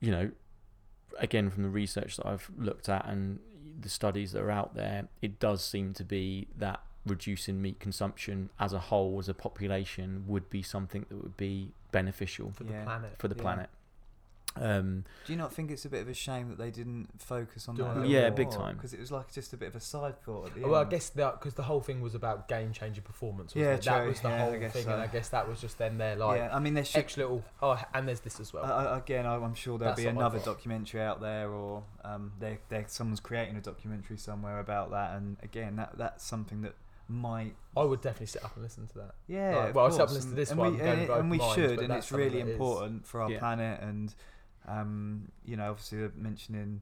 you 0.00 0.10
know 0.10 0.30
again 1.18 1.50
from 1.50 1.62
the 1.62 1.68
research 1.68 2.16
that 2.16 2.26
I've 2.26 2.50
looked 2.58 2.88
at 2.88 3.06
and 3.06 3.38
the 3.80 3.88
studies 3.88 4.32
that 4.32 4.42
are 4.42 4.50
out 4.50 4.74
there 4.74 5.08
it 5.22 5.38
does 5.38 5.64
seem 5.64 5.92
to 5.94 6.04
be 6.04 6.48
that 6.56 6.80
reducing 7.06 7.62
meat 7.62 7.78
consumption 7.80 8.50
as 8.58 8.72
a 8.72 8.78
whole 8.78 9.18
as 9.18 9.28
a 9.28 9.34
population 9.34 10.24
would 10.26 10.50
be 10.50 10.62
something 10.62 11.06
that 11.08 11.22
would 11.22 11.36
be 11.36 11.72
beneficial 11.92 12.50
for 12.52 12.64
Yeah. 12.64 12.80
the 12.80 12.84
planet. 12.84 13.14
for 13.18 13.28
the 13.28 13.36
Yeah. 13.36 13.42
planet 13.42 13.70
um, 14.56 15.04
Do 15.26 15.32
you 15.32 15.38
not 15.38 15.52
think 15.52 15.70
it's 15.70 15.84
a 15.84 15.88
bit 15.88 16.02
of 16.02 16.08
a 16.08 16.14
shame 16.14 16.48
that 16.48 16.58
they 16.58 16.70
didn't 16.70 17.08
focus 17.20 17.68
on 17.68 17.76
Do 17.76 17.82
that? 17.84 17.96
I 17.98 18.02
a 18.02 18.06
Yeah, 18.06 18.20
more? 18.22 18.30
big 18.32 18.50
time. 18.50 18.74
Because 18.76 18.92
it 18.92 18.98
was 19.00 19.12
like 19.12 19.32
just 19.32 19.52
a 19.52 19.56
bit 19.56 19.68
of 19.68 19.76
a 19.76 19.80
side 19.80 20.20
thought 20.22 20.46
at 20.48 20.54
the 20.54 20.62
well, 20.62 20.74
I 20.76 20.80
end. 20.82 20.90
guess 20.90 21.10
that 21.10 21.38
because 21.38 21.54
the 21.54 21.62
whole 21.62 21.80
thing 21.80 22.00
was 22.00 22.14
about 22.14 22.48
game 22.48 22.72
changing 22.72 23.04
performance. 23.04 23.54
Wasn't 23.54 23.64
Yeah, 23.64 23.74
it? 23.76 23.82
that 23.82 23.98
true. 24.00 24.08
was 24.08 24.20
the 24.20 24.28
Yeah, 24.28 24.34
I 24.34 24.38
whole 24.38 24.58
guess 24.58 24.72
thing, 24.72 24.84
so. 24.84 24.92
and 24.92 25.02
I 25.02 25.06
guess 25.06 25.28
that 25.28 25.48
was 25.48 25.60
just 25.60 25.78
then 25.78 25.98
there 25.98 26.16
like 26.16 26.38
yeah, 26.38 26.54
I 26.54 26.58
mean, 26.58 26.74
there 26.74 26.84
should. 26.84 26.98
extra 26.98 27.22
little. 27.24 27.44
Oh, 27.62 27.80
and 27.94 28.08
there's 28.08 28.20
this 28.20 28.40
as 28.40 28.52
well. 28.52 28.64
Uh, 28.64 28.96
again, 28.96 29.26
I- 29.26 29.36
I'm 29.36 29.54
sure 29.54 29.78
there'll 29.78 29.92
That's 29.94 30.00
be 30.02 30.06
what 30.06 30.14
I 30.14 30.26
another 30.26 30.38
thought. 30.38 30.56
documentary 30.56 31.02
out 31.02 31.20
there, 31.20 31.50
or 31.50 31.84
um, 32.04 32.32
there, 32.40 32.58
there, 32.68 32.84
someone's 32.88 33.20
creating 33.20 33.56
a 33.56 33.60
documentary 33.60 34.16
somewhere 34.16 34.58
about 34.60 34.90
that. 34.90 35.16
And 35.16 35.36
again, 35.42 35.76
that 35.76 35.96
that's 35.98 36.24
something 36.24 36.62
that 36.62 36.74
might. 37.10 37.54
I 37.76 37.84
would 37.84 38.00
definitely 38.02 38.26
sit 38.26 38.44
up 38.44 38.54
and 38.54 38.62
listen 38.64 38.86
to 38.88 38.98
that. 38.98 39.14
Yeah, 39.28 39.56
Like, 39.56 39.68
of 39.70 39.74
well, 39.76 39.84
I'll 39.86 39.90
sit 39.92 40.00
up 40.00 40.08
course, 40.08 40.10
and 40.10 40.16
listen 40.16 40.30
to 40.30 40.36
this 40.36 40.50
and 40.50 40.58
one, 40.58 40.72
we, 40.72 40.78
going 40.78 40.90
and, 40.90 41.00
with 41.08 41.10
and 41.18 41.30
we 41.30 41.36
open 41.38 41.46
minds, 41.48 41.54
should, 41.54 41.76
but 41.76 41.82
and 41.84 41.90
that's 41.90 41.98
it's 42.00 42.08
something 42.08 42.26
really 42.26 42.42
that 42.42 42.48
is- 42.48 42.54
important 42.54 43.06
for 43.06 43.22
our 43.22 43.30
Yeah. 43.30 43.38
planet. 43.38 43.80
And 43.80 44.14
um, 44.68 45.28
you 45.44 45.56
know, 45.56 45.70
obviously 45.70 46.08
mentioning 46.16 46.80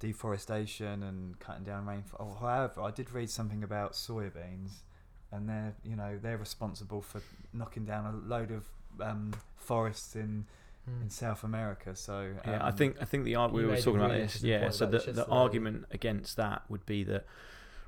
deforestation 0.00 1.02
and 1.02 1.38
cutting 1.38 1.64
down 1.64 1.86
rainfall. 1.86 2.36
Oh, 2.40 2.40
however, 2.46 2.82
I 2.82 2.90
did 2.90 3.10
read 3.12 3.30
something 3.30 3.62
about 3.62 3.92
soybeans, 3.92 4.82
and 5.30 5.48
they're 5.48 5.74
you 5.84 5.96
know 5.96 6.18
they're 6.20 6.38
responsible 6.38 7.00
for 7.02 7.20
knocking 7.52 7.84
down 7.84 8.06
a 8.06 8.28
load 8.28 8.50
of 8.50 8.64
um, 9.00 9.32
forests 9.56 10.16
in 10.16 10.46
Hmm. 10.84 11.02
in 11.02 11.10
South 11.10 11.44
America. 11.44 11.94
So 11.94 12.34
Yeah, 12.44 12.60
I 12.64 12.70
um, 12.70 12.74
think 12.76 12.96
I 13.00 13.04
think 13.04 13.22
the 13.24 13.36
ar- 13.36 13.48
we 13.50 13.64
were 13.64 13.70
made 13.70 13.78
a 13.78 13.82
talking 13.82 14.00
about 14.00 14.10
this. 14.18 14.42
Yeah, 14.42 14.68
so 14.70 14.84
the 14.86 14.98
the 14.98 15.04
yesterday. 15.06 15.26
argument 15.30 15.84
against 15.92 16.36
that 16.38 16.62
would 16.68 16.84
be 16.86 17.04
that 17.04 17.24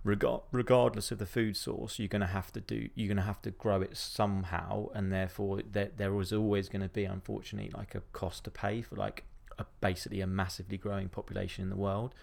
regard, 0.05 0.43
regardless 0.53 1.11
of 1.11 1.19
the 1.19 1.27
food 1.27 1.57
source, 1.57 1.99
you're 1.99 2.07
going 2.07 2.21
to 2.21 2.29
have 2.29 2.53
to 2.53 2.61
do 2.61 2.89
you're 2.95 3.09
going 3.09 3.17
to 3.17 3.25
have 3.25 3.43
to 3.43 3.51
grow 3.51 3.83
it 3.83 3.97
somehow, 3.97 4.91
and 4.95 5.13
therefore 5.13 5.61
there 5.69 5.91
there 5.97 6.13
was 6.13 6.33
always 6.33 6.69
going 6.69 6.83
to 6.83 6.89
be, 6.89 7.05
unfortunately, 7.05 7.73
like 7.77 7.97
a 7.97 8.03
cost 8.13 8.45
to 8.45 8.51
pay 8.53 8.81
for 8.81 8.95
like 8.95 9.25
a, 9.59 9.67
basically 9.81 10.21
a 10.21 10.27
massively 10.27 10.77
growing 10.79 11.09
population 11.09 11.63
in 11.63 11.71
the 11.71 11.77
world. 11.77 12.15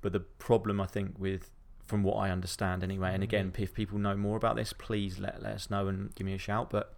But 0.00 0.12
the 0.12 0.20
problem 0.20 0.80
I 0.80 0.86
think 0.86 1.18
with 1.18 1.50
from 1.86 2.02
what 2.02 2.14
I 2.16 2.30
understand 2.30 2.82
anyway, 2.82 3.14
and 3.14 3.22
again, 3.22 3.52
if 3.56 3.72
people 3.72 3.98
know 3.98 4.16
more 4.16 4.36
about 4.36 4.56
this, 4.56 4.72
please 4.72 5.18
let 5.18 5.42
let 5.42 5.52
us 5.52 5.70
know 5.70 5.88
and 5.88 6.14
give 6.14 6.26
me 6.26 6.34
a 6.34 6.38
shout. 6.38 6.70
But 6.70 6.94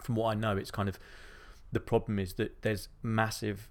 from 0.00 0.14
what 0.14 0.30
I 0.30 0.34
know, 0.34 0.56
it's 0.56 0.70
kind 0.70 0.88
of 0.88 0.98
the 1.72 1.80
problem 1.80 2.18
is 2.18 2.34
that 2.34 2.62
there's 2.62 2.88
massive 3.02 3.68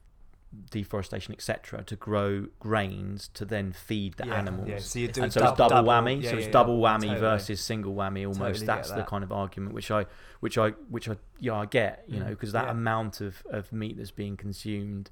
deforestation, 0.69 1.33
etc., 1.33 1.83
to 1.83 1.95
grow 1.95 2.47
grains 2.59 3.29
to 3.33 3.45
then 3.45 3.71
feed 3.71 4.13
the 4.17 4.27
yeah, 4.27 4.35
animals. 4.35 4.67
Yeah, 4.67 4.77
so 4.79 5.23
And 5.23 5.33
so 5.33 5.47
it's 5.47 5.57
double, 5.57 5.89
whammy. 5.89 6.21
yeah, 6.21 6.31
so 6.31 6.37
it's 6.37 6.47
double 6.47 6.79
whammy 6.79 7.01
totally. 7.01 7.19
versus 7.19 7.61
single 7.61 7.93
whammy. 7.93 8.21
Almost 8.21 8.37
Totally 8.61 8.65
that's 8.65 8.91
the 8.91 9.03
kind 9.03 9.23
of 9.23 9.31
argument 9.31 9.73
which 9.73 9.89
I, 9.89 10.05
which 10.41 10.57
I, 10.57 10.69
which 10.89 11.09
I, 11.09 11.17
yeah, 11.39 11.55
I 11.55 11.65
get. 11.65 12.03
You 12.07 12.19
know, 12.19 12.25
Mm, 12.27 12.29
because 12.31 12.51
that 12.51 12.69
amount 12.69 13.21
of 13.21 13.43
of 13.49 13.71
meat 13.73 13.97
that's 13.97 14.11
being 14.11 14.37
consumed, 14.37 15.09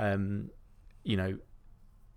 um, 0.00 0.50
you 1.04 1.16
know, 1.16 1.38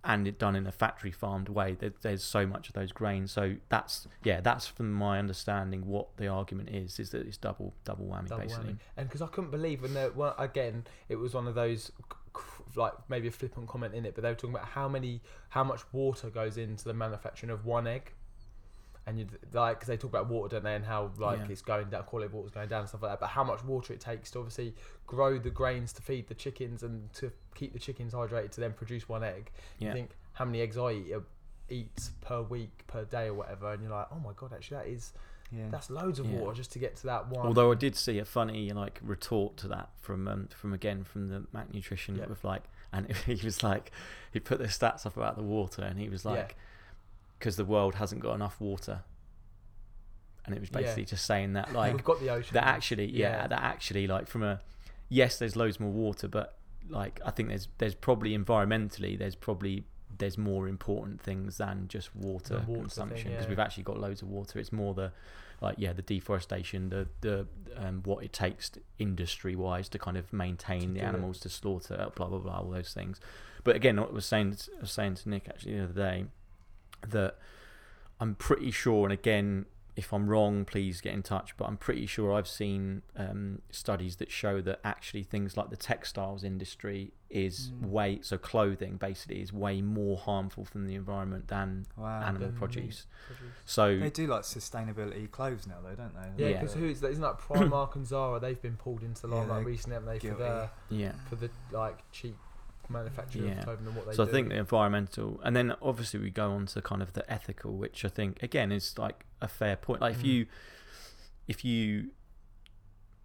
and 0.05 0.27
it 0.27 0.37
done 0.37 0.55
in 0.55 0.67
a 0.67 0.71
factory 0.71 1.11
farmed 1.11 1.49
way. 1.49 1.75
There, 1.79 1.93
there's 2.01 2.23
so 2.23 2.45
much 2.45 2.67
of 2.67 2.73
those 2.73 2.91
grains. 2.91 3.31
So 3.31 3.55
that's 3.69 4.07
yeah, 4.23 4.41
that's 4.41 4.67
from 4.67 4.91
my 4.91 5.19
understanding 5.19 5.85
what 5.85 6.17
the 6.17 6.27
argument 6.27 6.69
is. 6.69 6.99
Is 6.99 7.11
that 7.11 7.25
it's 7.25 7.37
double 7.37 7.73
double 7.85 8.05
whammy 8.05 8.27
Double 8.27 8.43
basically. 8.43 8.73
whammy. 8.73 8.77
And 8.97 9.07
because 9.07 9.21
I 9.21 9.27
couldn't 9.27 9.51
believe 9.51 9.81
when 9.81 9.93
there, 9.93 10.11
well, 10.11 10.35
again, 10.37 10.85
it 11.09 11.15
was 11.15 11.33
one 11.33 11.47
of 11.47 11.55
those, 11.55 11.91
like 12.75 12.93
maybe 13.09 13.27
a 13.27 13.31
flippant 13.31 13.67
comment 13.67 13.93
in 13.93 14.05
it, 14.05 14.15
but 14.15 14.23
they 14.23 14.29
were 14.29 14.35
talking 14.35 14.55
about 14.55 14.67
how 14.67 14.87
many, 14.89 15.21
how 15.49 15.63
much 15.63 15.81
water 15.93 16.29
goes 16.29 16.57
into 16.57 16.83
the 16.85 16.93
manufacturing 16.93 17.49
of 17.49 17.65
one 17.65 17.87
egg. 17.87 18.11
And 19.05 19.19
you 19.19 19.27
like, 19.51 19.77
because 19.79 19.87
they 19.89 19.97
talk 19.97 20.11
about 20.11 20.29
water, 20.29 20.55
don't 20.55 20.63
they, 20.63 20.75
and 20.75 20.85
how 20.85 21.11
like 21.17 21.39
Yeah. 21.39 21.47
it's 21.49 21.61
going 21.61 21.89
down, 21.89 22.03
quality 22.03 22.27
of 22.27 22.33
water's 22.33 22.51
going 22.51 22.69
down 22.69 22.79
and 22.81 22.89
stuff 22.89 23.01
like 23.03 23.11
that. 23.11 23.19
But 23.19 23.27
how 23.27 23.43
much 23.43 23.63
water 23.63 23.91
it 23.93 23.99
takes 23.99 24.31
to 24.31 24.39
obviously 24.39 24.73
grow 25.07 25.37
the 25.37 25.49
grains 25.49 25.91
to 25.93 26.01
feed 26.01 26.27
the 26.29 26.33
chickens 26.35 26.83
and 26.83 27.11
to 27.15 27.31
keep 27.53 27.73
the 27.73 27.79
chickens 27.79 28.13
hydrated 28.13 28.51
to 28.51 28.61
then 28.61 28.71
produce 28.73 29.09
one 29.09 29.23
egg. 29.23 29.51
Yeah. 29.79 29.89
You 29.89 29.93
think 29.93 30.11
how 30.33 30.45
many 30.45 30.61
eggs 30.61 30.77
I 30.77 30.91
eat, 30.93 31.13
uh, 31.13 31.19
eat 31.69 32.09
per 32.21 32.41
week, 32.43 32.85
per 32.87 33.03
day, 33.03 33.27
or 33.27 33.33
whatever, 33.33 33.73
and 33.73 33.81
you're 33.83 33.91
like, 33.91 34.07
oh 34.11 34.19
my 34.19 34.31
god, 34.37 34.53
actually 34.53 34.77
that 34.77 34.87
is 34.87 35.11
Yeah. 35.51 35.67
that's 35.69 35.89
loads 35.89 36.19
of 36.19 36.25
Yeah. 36.27 36.39
water 36.39 36.55
just 36.55 36.71
to 36.71 36.79
get 36.79 36.95
to 36.97 37.07
that 37.07 37.27
one. 37.27 37.45
Although 37.45 37.71
I 37.71 37.75
did 37.75 37.95
see 37.97 38.19
a 38.19 38.25
funny 38.25 38.71
like 38.71 38.99
retort 39.03 39.57
to 39.57 39.67
that 39.67 39.89
from 39.99 40.27
um, 40.29 40.47
from 40.47 40.71
again 40.73 41.03
from 41.03 41.27
the 41.27 41.43
Mac 41.51 41.73
Nutrition 41.73 42.17
with 42.29 42.43
like, 42.45 42.63
and 42.93 43.11
he 43.25 43.35
was 43.45 43.61
like, 43.63 43.91
he 44.31 44.39
put 44.39 44.59
the 44.59 44.65
stats 44.67 45.05
up 45.05 45.17
about 45.17 45.35
the 45.35 45.43
water, 45.43 45.81
and 45.81 45.99
he 45.99 46.07
was 46.07 46.23
like, 46.25 46.55
because 47.43 47.57
the 47.57 47.65
world 47.65 47.95
hasn't 47.95 48.21
got 48.21 48.35
enough 48.35 48.61
water, 48.61 49.01
and 50.45 50.55
it 50.55 50.61
was 50.61 50.69
Yeah. 50.71 50.79
basically 50.79 51.03
just 51.05 51.25
saying 51.25 51.53
that 51.53 51.73
like 51.81 51.93
we've 51.93 52.03
got 52.03 52.21
the 52.21 52.29
ocean. 52.29 52.53
that 52.53 52.63
actually 52.63 53.07
yeah, 53.11 53.41
Yeah. 53.41 53.47
that 53.47 53.61
actually 53.61 54.07
like 54.07 54.27
from 54.27 54.43
a 54.43 54.61
yes 55.09 55.37
there's 55.39 55.57
loads 55.57 55.77
more 55.79 55.91
water 55.91 56.27
but 56.29 56.57
like 56.89 57.19
i 57.25 57.31
think 57.31 57.49
there's 57.49 57.67
there's 57.79 57.95
probably 57.95 58.37
environmentally 58.37 59.17
there's 59.17 59.35
probably 59.35 59.83
there's 60.17 60.37
more 60.37 60.67
important 60.69 61.19
things 61.21 61.57
than 61.57 61.87
just 61.89 62.15
water, 62.15 62.63
water 62.67 62.81
consumption 62.81 63.31
because 63.31 63.43
yeah. 63.45 63.49
we've 63.49 63.59
actually 63.59 63.83
got 63.83 63.99
loads 63.99 64.21
of 64.21 64.29
water 64.29 64.57
it's 64.59 64.71
more 64.71 64.93
the 64.93 65.11
like 65.61 65.75
yeah 65.77 65.91
the 65.93 66.01
deforestation 66.01 66.89
the 66.89 67.07
the 67.21 67.45
um, 67.77 68.01
what 68.05 68.23
it 68.23 68.31
takes 68.31 68.71
industry 68.99 69.55
wise 69.55 69.89
to 69.89 69.97
kind 69.99 70.15
of 70.17 70.31
maintain 70.31 70.81
To 70.81 70.87
the 70.87 70.93
do 70.93 70.99
it. 70.99 71.09
animals 71.09 71.39
to 71.41 71.49
slaughter 71.49 72.07
blah 72.15 72.27
blah 72.27 72.39
blah 72.39 72.59
all 72.59 72.69
those 72.69 72.93
things 72.93 73.19
but 73.63 73.75
again 73.75 73.99
what 73.99 74.09
I 74.09 74.13
was 74.13 74.25
saying 74.25 74.55
I 74.77 74.81
was 74.81 74.91
saying 74.91 75.15
to 75.15 75.29
Nick 75.29 75.47
actually 75.49 75.75
the 75.77 75.83
other 75.85 75.93
day 75.93 76.25
that 77.09 77.37
I'm 78.19 78.35
pretty 78.35 78.71
sure 78.71 79.05
and 79.05 79.13
again 79.13 79.65
if 79.95 80.11
I'm 80.11 80.27
wrong, 80.27 80.65
please 80.65 81.01
get 81.01 81.13
in 81.13 81.21
touch. 81.21 81.55
But 81.55 81.65
I'm 81.65 81.77
pretty 81.77 82.07
sure 82.07 82.33
I've 82.33 82.47
seen 82.47 83.03
um, 83.15 83.61
studies 83.69 84.15
that 84.15 84.31
show 84.31 84.59
that 84.61 84.79
actually 84.83 85.21
things 85.21 85.55
like 85.55 85.69
the 85.69 85.75
textiles 85.77 86.43
industry 86.43 87.11
is 87.29 87.69
Mm. 87.69 87.89
way 87.89 88.19
so 88.23 88.39
clothing 88.39 88.97
basically 88.97 89.39
is 89.41 89.53
way 89.53 89.83
more 89.83 90.17
harmful 90.17 90.65
from 90.65 90.87
the 90.87 90.95
environment 90.95 91.47
than 91.47 91.85
Wow. 91.95 92.21
animal 92.23 92.49
produce. 92.53 93.05
produce. 93.27 93.53
So 93.65 93.99
They 93.99 94.09
do 94.09 94.25
like 94.25 94.41
sustainability 94.41 95.29
clothes 95.29 95.67
now, 95.67 95.75
though, 95.83 95.93
don't 95.95 96.15
they? 96.15 96.43
Yeah, 96.43 96.49
Yeah. 96.53 96.61
because 96.61 96.73
who 96.73 96.85
is 96.85 96.99
that? 97.01 97.11
Isn't 97.11 97.21
that 97.21 97.37
Primark 97.47 97.95
and 97.95 98.07
Zara? 98.07 98.39
They've 98.39 98.59
been 98.61 98.77
pulled 98.77 99.03
into 99.03 99.21
the 99.27 99.29
Yeah, 99.29 99.35
limelight 99.41 99.57
they're 99.59 99.65
recently, 99.65 99.93
haven't 99.93 100.09
they? 100.09 100.19
For 100.19 100.25
guilty. 100.27 100.43
the 100.43 100.69
yeah. 100.89 101.11
for 101.29 101.35
the 101.35 101.51
like 101.71 101.99
cheap 102.11 102.35
manufacturing 102.89 103.45
Yeah. 103.45 103.59
of 103.59 103.63
clothing 103.65 103.87
and 103.87 103.95
what 103.95 104.05
they 104.07 104.13
So 104.13 104.25
do. 104.25 104.29
I 104.29 104.33
think 104.33 104.49
the 104.49 104.55
environmental, 104.57 105.39
and 105.43 105.55
then 105.55 105.73
obviously 105.81 106.19
we 106.19 106.29
go 106.29 106.51
on 106.51 106.65
to 106.67 106.81
kind 106.81 107.01
of 107.01 107.13
the 107.13 107.29
ethical, 107.31 107.73
which 107.77 108.03
I 108.05 108.09
think 108.09 108.41
again 108.43 108.71
is 108.71 108.97
like 108.97 109.25
a 109.41 109.47
fair 109.47 109.75
point. 109.75 110.01
Like 110.01 110.15
if 110.15 110.21
Mm. 110.21 110.25
you, 110.25 110.45
if 111.47 111.65
you, 111.65 112.11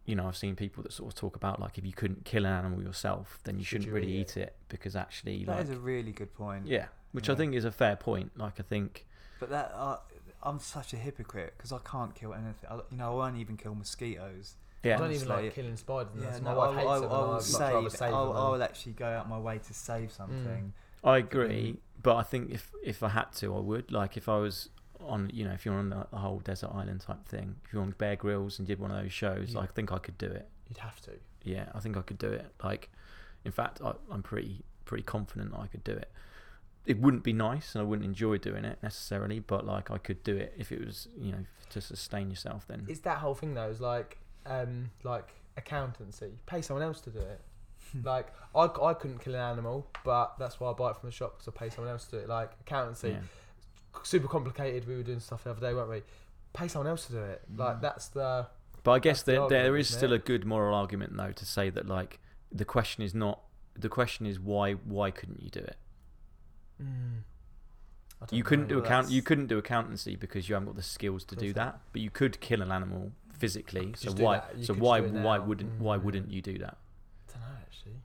you 0.04 0.14
know, 0.16 0.26
I've 0.26 0.36
seen 0.36 0.56
people 0.56 0.82
that 0.82 0.92
sort 0.92 1.12
of 1.12 1.18
talk 1.18 1.36
about 1.36 1.60
like 1.60 1.76
if 1.78 1.84
you 1.84 1.92
couldn't 1.92 2.24
kill 2.24 2.46
an 2.46 2.52
animal 2.52 2.82
yourself, 2.82 3.38
then 3.44 3.58
you 3.58 3.64
Should 3.64 3.82
shouldn't 3.82 3.88
you 3.88 3.94
really 3.94 4.12
eat 4.18 4.30
eat 4.30 4.36
it 4.38 4.56
because 4.68 4.96
actually, 4.96 5.44
That 5.44 5.56
like, 5.56 5.64
is 5.64 5.70
a 5.70 5.78
really 5.78 6.12
good 6.12 6.34
point. 6.34 6.66
yeah, 6.66 6.86
which 7.12 7.28
I 7.28 7.34
think 7.34 7.54
is 7.54 7.64
a 7.64 7.72
fair 7.72 7.96
point. 7.96 8.36
Like 8.38 8.58
I 8.58 8.62
think, 8.62 9.06
But 9.40 9.50
that 9.50 9.72
uh, 9.74 9.98
I'm 10.42 10.58
such 10.60 10.92
a 10.92 10.96
hypocrite 10.96 11.54
because 11.56 11.72
I 11.72 11.78
can't 11.84 12.14
kill 12.14 12.32
anything. 12.32 12.70
I, 12.70 12.76
you 12.90 12.96
know, 12.96 13.12
I 13.12 13.14
won't 13.14 13.36
even 13.36 13.56
kill 13.56 13.74
mosquitoes. 13.74 14.54
I 14.84 14.88
don't 14.96 15.12
even 15.12 15.28
like 15.28 15.54
killing 15.54 15.76
spiders. 15.76 16.12
And 16.14 16.22
Yeah, 16.22 16.30
that. 16.30 16.42
my 16.42 16.52
no, 16.52 16.58
wife 16.58 16.70
I, 16.70 16.74
hates 16.80 16.88
I, 16.90 16.98
them. 17.00 17.10
I 17.12 17.18
and 17.18 17.28
will 17.28 17.34
I'd 17.34 17.42
save. 17.42 17.92
save 17.92 18.14
I'll, 18.14 18.26
them 18.28 18.36
I 18.36 18.40
than- 18.42 18.50
will 18.52 18.62
actually 18.62 18.92
go 18.92 19.06
out 19.06 19.28
my 19.28 19.38
way 19.38 19.58
to 19.58 19.74
save 19.74 20.08
mm. 20.10 20.16
something. 20.16 20.72
I 21.04 21.18
agree. 21.18 21.78
But 22.02 22.16
I 22.16 22.22
think 22.22 22.50
if 22.50 22.72
if 22.84 23.02
I 23.02 23.08
had 23.08 23.32
to, 23.36 23.54
I 23.56 23.60
would. 23.60 23.90
Like 23.92 24.16
if 24.16 24.28
I 24.28 24.38
was 24.38 24.68
on, 25.00 25.30
you 25.32 25.44
know, 25.44 25.52
if 25.52 25.64
you're 25.64 25.74
on 25.74 25.90
the, 25.90 26.06
the 26.10 26.18
whole 26.18 26.38
desert 26.40 26.70
island 26.74 27.00
type 27.00 27.24
thing, 27.26 27.56
if 27.64 27.72
you're 27.72 27.82
on 27.82 27.92
Bear 27.98 28.16
Grylls 28.16 28.58
and 28.58 28.66
did 28.68 28.78
one 28.78 28.90
of 28.90 29.00
those 29.02 29.12
shows, 29.12 29.54
Yeah. 29.54 29.60
I 29.60 29.66
think 29.66 29.92
I 29.92 29.98
could 29.98 30.18
do 30.18 30.26
it. 30.26 30.48
You'd 30.68 30.78
have 30.78 31.00
to. 31.02 31.12
yeah, 31.44 31.66
I 31.74 31.80
think 31.80 31.96
I 31.96 32.02
could 32.02 32.18
do 32.18 32.28
it. 32.28 32.46
Like, 32.62 32.90
in 33.44 33.52
fact, 33.52 33.80
I, 33.84 33.92
I'm 34.10 34.22
pretty 34.22 34.64
pretty 34.84 35.02
confident 35.04 35.54
I 35.56 35.66
could 35.66 35.84
do 35.84 35.92
it. 35.92 36.10
It 36.86 36.98
wouldn't 37.00 37.22
be 37.22 37.32
nice, 37.32 37.74
and 37.74 37.82
I 37.82 37.84
wouldn't 37.84 38.06
enjoy 38.06 38.38
doing 38.38 38.64
it 38.64 38.78
necessarily, 38.82 39.40
but 39.40 39.66
like 39.66 39.90
I 39.90 39.98
could 39.98 40.22
do 40.24 40.36
it 40.36 40.54
if 40.56 40.72
it 40.72 40.84
was, 40.84 41.08
you 41.18 41.32
know, 41.32 41.44
to 41.70 41.80
sustain 41.80 42.30
yourself. 42.30 42.66
Then 42.66 42.86
It's 42.88 43.00
that 43.00 43.18
whole 43.18 43.34
thing 43.34 43.54
though. 43.54 43.68
Is 43.68 43.80
like 43.80 44.18
um 44.46 44.90
like 45.02 45.28
accountancy. 45.56 46.32
Pay 46.46 46.62
someone 46.62 46.84
else 46.84 47.00
to 47.02 47.10
do 47.10 47.18
it. 47.20 47.40
like 48.04 48.28
I, 48.54 48.68
I 48.82 48.94
couldn't 48.94 49.18
kill 49.24 49.34
an 49.34 49.40
animal, 49.40 49.86
but 50.04 50.34
that's 50.38 50.60
why 50.60 50.70
I 50.70 50.72
buy 50.74 50.90
it 50.90 50.96
from 50.96 51.08
the 51.08 51.14
shop 51.14 51.38
because 51.38 51.52
I 51.54 51.58
pay 51.58 51.70
someone 51.70 51.92
else 51.92 52.04
to 52.06 52.10
do 52.12 52.16
it. 52.18 52.28
Like 52.28 52.52
accountancy, 52.60 53.10
yeah. 53.10 53.20
super 54.02 54.28
complicated. 54.28 54.86
We 54.86 54.96
were 54.96 55.02
doing 55.02 55.20
stuff 55.20 55.44
the 55.44 55.50
other 55.50 55.60
day, 55.60 55.74
weren't 55.74 55.90
we? 55.90 56.02
Pay 56.52 56.68
someone 56.68 56.88
else 56.88 57.06
to 57.06 57.12
do 57.12 57.18
it. 57.22 57.42
Like 57.56 57.76
Mm. 57.76 57.80
that's 57.80 58.08
the 58.08 58.46
But 58.84 58.92
I 58.92 58.98
guess 59.00 59.22
That's 59.22 59.36
the 59.38 59.48
there 59.48 59.62
there 59.64 59.76
is 59.76 59.88
still 59.94 60.12
it? 60.12 60.16
a 60.16 60.18
good 60.18 60.44
moral 60.46 60.74
argument 60.74 61.16
though 61.16 61.32
to 61.32 61.44
say 61.46 61.70
that 61.70 61.86
like 61.86 62.20
the 62.52 62.64
question 62.64 63.02
is 63.02 63.14
not 63.14 63.40
the 63.78 63.88
question 63.88 64.24
is 64.26 64.38
why 64.40 64.72
why 64.74 65.10
couldn't 65.10 65.42
you 65.42 65.50
do 65.50 65.60
it? 65.60 65.76
Mm. 66.82 67.22
You 68.32 68.42
couldn't 68.42 68.68
know. 68.68 68.76
do 68.76 68.78
account 68.84 69.10
you 69.10 69.22
couldn't 69.22 69.46
do 69.46 69.58
accountancy 69.58 70.16
because 70.16 70.48
you 70.48 70.54
haven't 70.54 70.66
got 70.66 70.76
the 70.76 70.82
skills 70.82 71.24
to 71.24 71.36
do 71.36 71.52
that. 71.52 71.80
But 71.92 72.02
you 72.02 72.10
could 72.10 72.40
kill 72.40 72.62
an 72.62 72.72
animal 72.72 73.12
physically. 73.38 73.94
So 73.96 74.04
Just 74.06 74.16
do 74.16 74.24
why 74.24 74.42
so 74.62 74.74
why 74.74 75.00
why 75.00 75.38
wouldn't 75.38 75.80
why 75.80 75.96
Mm. 75.98 76.02
wouldn't 76.04 76.30
you 76.30 76.42
do 76.42 76.58
that? 76.58 76.76
I 77.28 77.32
don't 77.32 77.40
know 77.42 77.56
actually. 77.60 77.96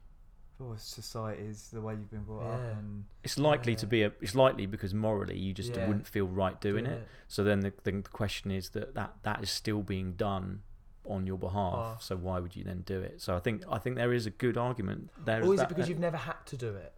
For 0.58 0.76
society's 0.78 1.70
the 1.72 1.80
way 1.80 1.94
you've 1.94 2.10
been 2.10 2.22
brought 2.24 2.46
up, 2.54 2.60
and 2.78 3.04
It's 3.24 3.38
likely 3.38 3.74
to 3.76 3.86
be 3.86 4.02
a. 4.02 4.12
It's 4.20 4.34
likely 4.34 4.66
because 4.66 4.94
morally 4.94 5.36
you 5.36 5.52
just 5.52 5.74
Yeah. 5.74 5.86
wouldn't 5.88 6.06
feel 6.06 6.26
right 6.28 6.60
doing 6.60 6.86
it. 6.86 7.06
So 7.28 7.42
then 7.44 7.60
the, 7.60 7.72
the 7.82 8.02
question 8.02 8.50
is 8.50 8.70
that, 8.70 8.94
that 8.94 9.14
that 9.22 9.42
is 9.42 9.50
still 9.50 9.82
being 9.82 10.12
done 10.12 10.62
on 11.06 11.26
your 11.26 11.36
behalf. 11.36 11.74
Oh. 11.76 11.96
So 12.00 12.16
why 12.16 12.38
would 12.38 12.54
you 12.56 12.64
then 12.64 12.82
do 12.86 13.00
it? 13.02 13.20
So 13.20 13.34
I 13.36 13.40
think 13.40 13.64
I 13.68 13.78
think 13.78 13.96
there 13.96 14.12
is 14.12 14.26
a 14.26 14.30
good 14.30 14.56
argument 14.56 15.10
there. 15.24 15.42
Or 15.44 15.52
is 15.54 15.60
that- 15.60 15.64
it 15.70 15.74
because 15.74 15.88
you've 15.88 15.98
never 15.98 16.16
had 16.16 16.46
to 16.46 16.56
do 16.56 16.74
it? 16.74 16.92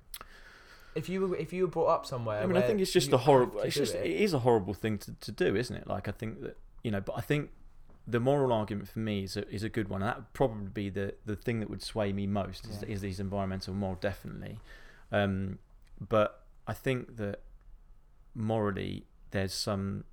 If 0.94 1.08
you 1.08 1.26
were 1.26 1.36
if 1.36 1.52
you 1.52 1.62
were 1.64 1.68
brought 1.70 1.88
up 1.88 2.06
somewhere, 2.06 2.42
I 2.42 2.46
mean, 2.46 2.56
I 2.56 2.62
think 2.62 2.80
it's 2.80 2.92
just 2.92 3.12
a 3.12 3.18
horrible. 3.18 3.60
It's 3.60 3.76
just 3.76 3.94
it, 3.94 4.06
it 4.06 4.20
is 4.20 4.32
a 4.32 4.38
horrible 4.40 4.74
thing 4.74 4.98
to, 4.98 5.12
to 5.12 5.32
do, 5.32 5.56
isn't 5.56 5.74
it? 5.76 5.86
Like 5.86 6.08
I 6.08 6.12
think 6.12 6.40
that 6.42 6.56
you 6.82 6.90
know, 6.90 7.00
but 7.00 7.14
I 7.18 7.20
think 7.20 7.50
the 8.06 8.20
moral 8.20 8.52
argument 8.52 8.88
for 8.88 9.00
me 9.00 9.24
is 9.24 9.36
a, 9.36 9.48
is 9.52 9.62
a 9.64 9.68
good 9.68 9.88
one. 9.88 10.00
And 10.02 10.08
that 10.10 10.16
would 10.16 10.32
probably 10.32 10.68
be 10.68 10.88
the 10.90 11.14
the 11.24 11.36
thing 11.36 11.60
that 11.60 11.68
would 11.70 11.82
sway 11.82 12.12
me 12.12 12.26
most 12.26 12.66
is, 12.66 12.82
Yeah. 12.82 12.88
is 12.94 13.00
these 13.00 13.18
environmental 13.20 13.74
moral 13.74 13.96
definitely. 14.00 14.60
Um, 15.12 15.58
but 16.00 16.44
I 16.66 16.72
think 16.72 17.16
that 17.16 17.40
morally 18.34 19.06
there's 19.30 19.52
some 19.54 20.04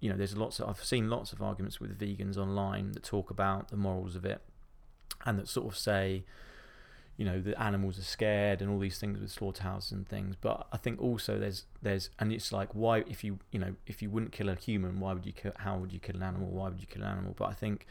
you 0.00 0.10
know 0.10 0.16
there's 0.16 0.36
lots 0.36 0.60
of 0.60 0.68
I've 0.68 0.84
seen 0.84 1.08
lots 1.08 1.32
of 1.32 1.42
arguments 1.42 1.80
with 1.80 1.98
vegans 1.98 2.36
online 2.36 2.92
that 2.92 3.02
talk 3.02 3.30
about 3.30 3.68
the 3.68 3.76
morals 3.76 4.16
of 4.16 4.24
it 4.24 4.40
and 5.24 5.38
that 5.38 5.48
sort 5.48 5.66
of 5.66 5.76
say 5.78 6.24
you 7.16 7.24
know 7.24 7.40
the 7.40 7.60
animals 7.60 7.98
are 7.98 8.02
scared 8.02 8.62
and 8.62 8.70
all 8.70 8.78
these 8.78 8.98
things 8.98 9.20
with 9.20 9.30
slaughterhouses 9.30 9.92
and 9.92 10.08
things. 10.08 10.36
But 10.40 10.66
I 10.72 10.76
think 10.78 11.00
also 11.00 11.38
there's 11.38 11.64
there's 11.82 12.10
and 12.18 12.32
it's 12.32 12.50
like 12.52 12.74
why 12.74 12.98
if 13.06 13.22
you 13.22 13.38
you 13.50 13.58
know 13.58 13.74
if 13.86 14.00
you 14.02 14.08
wouldn't 14.10 14.32
kill 14.32 14.48
a 14.48 14.54
human 14.54 15.00
why 15.00 15.12
would 15.12 15.26
you 15.26 15.32
kill 15.32 15.52
how 15.56 15.76
would 15.78 15.92
you 15.92 15.98
kill 16.00 16.16
an 16.16 16.22
animal? 16.22 16.48
Why 16.48 16.68
would 16.70 16.80
you 16.80 16.86
kill 16.86 17.02
an 17.02 17.08
animal? 17.08 17.34
But 17.36 17.48
I 17.50 17.54
think 17.54 17.86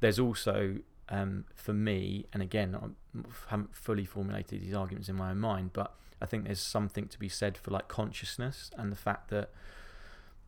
there's 0.00 0.18
also 0.18 0.76
um, 1.08 1.44
for 1.54 1.72
me 1.72 2.26
and 2.32 2.42
again 2.42 2.76
I 2.76 3.20
haven't 3.48 3.74
fully 3.74 4.04
formulated 4.04 4.60
these 4.60 4.74
arguments 4.74 5.08
in 5.08 5.16
my 5.16 5.30
own 5.30 5.38
mind 5.38 5.70
but 5.72 5.94
I 6.20 6.26
think 6.26 6.44
there's 6.44 6.60
something 6.60 7.06
to 7.08 7.18
be 7.18 7.28
said 7.28 7.56
for 7.56 7.70
like 7.70 7.88
consciousness 7.88 8.70
and 8.76 8.90
the 8.92 8.96
fact 8.96 9.30
that 9.30 9.50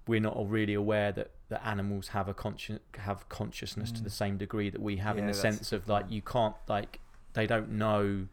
we're 0.06 0.20
not 0.20 0.36
really 0.50 0.74
aware 0.74 1.12
that, 1.12 1.30
that 1.48 1.64
animals 1.64 2.08
have 2.08 2.28
a 2.28 2.34
conscious 2.34 2.80
have 2.98 3.28
consciousness 3.28 3.92
to 3.92 4.00
Mm. 4.00 4.04
the 4.04 4.10
same 4.10 4.36
degree 4.36 4.68
that 4.68 4.80
we 4.82 4.96
have 4.96 5.16
in 5.18 5.26
the 5.26 5.34
sense 5.34 5.72
of 5.72 5.88
like 5.88 6.06
you 6.10 6.20
can't 6.22 6.56
like 6.68 6.98
they 7.34 7.46
don't 7.46 7.70
know. 7.72 8.26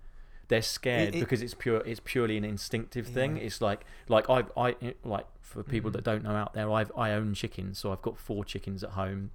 They're 0.50 0.62
scared 0.62 1.16
it- 1.16 1.20
because 1.20 1.42
it's 1.42 1.54
pure 1.54 1.82
it's 1.86 2.00
purely 2.04 2.38
an 2.38 2.46
instinctive 2.46 3.08
thing. 3.08 3.36
Yeah. 3.38 3.44
it's 3.44 3.60
like 3.62 3.86
like 4.08 4.30
i 4.30 4.44
i 4.56 4.76
like 5.04 5.26
for 5.42 5.62
people 5.64 5.90
Mhm. 5.90 5.94
that 5.96 6.04
don't 6.06 6.24
know 6.24 6.32
out 6.36 6.54
there 6.54 6.72
i've 6.72 6.92
i 6.98 7.12
own 7.12 7.34
chickens 7.34 7.78
so 7.80 7.92
i've 7.92 8.02
got 8.02 8.18
four 8.18 8.46
chickens 8.46 8.82
at 8.84 8.92
home. 8.92 9.32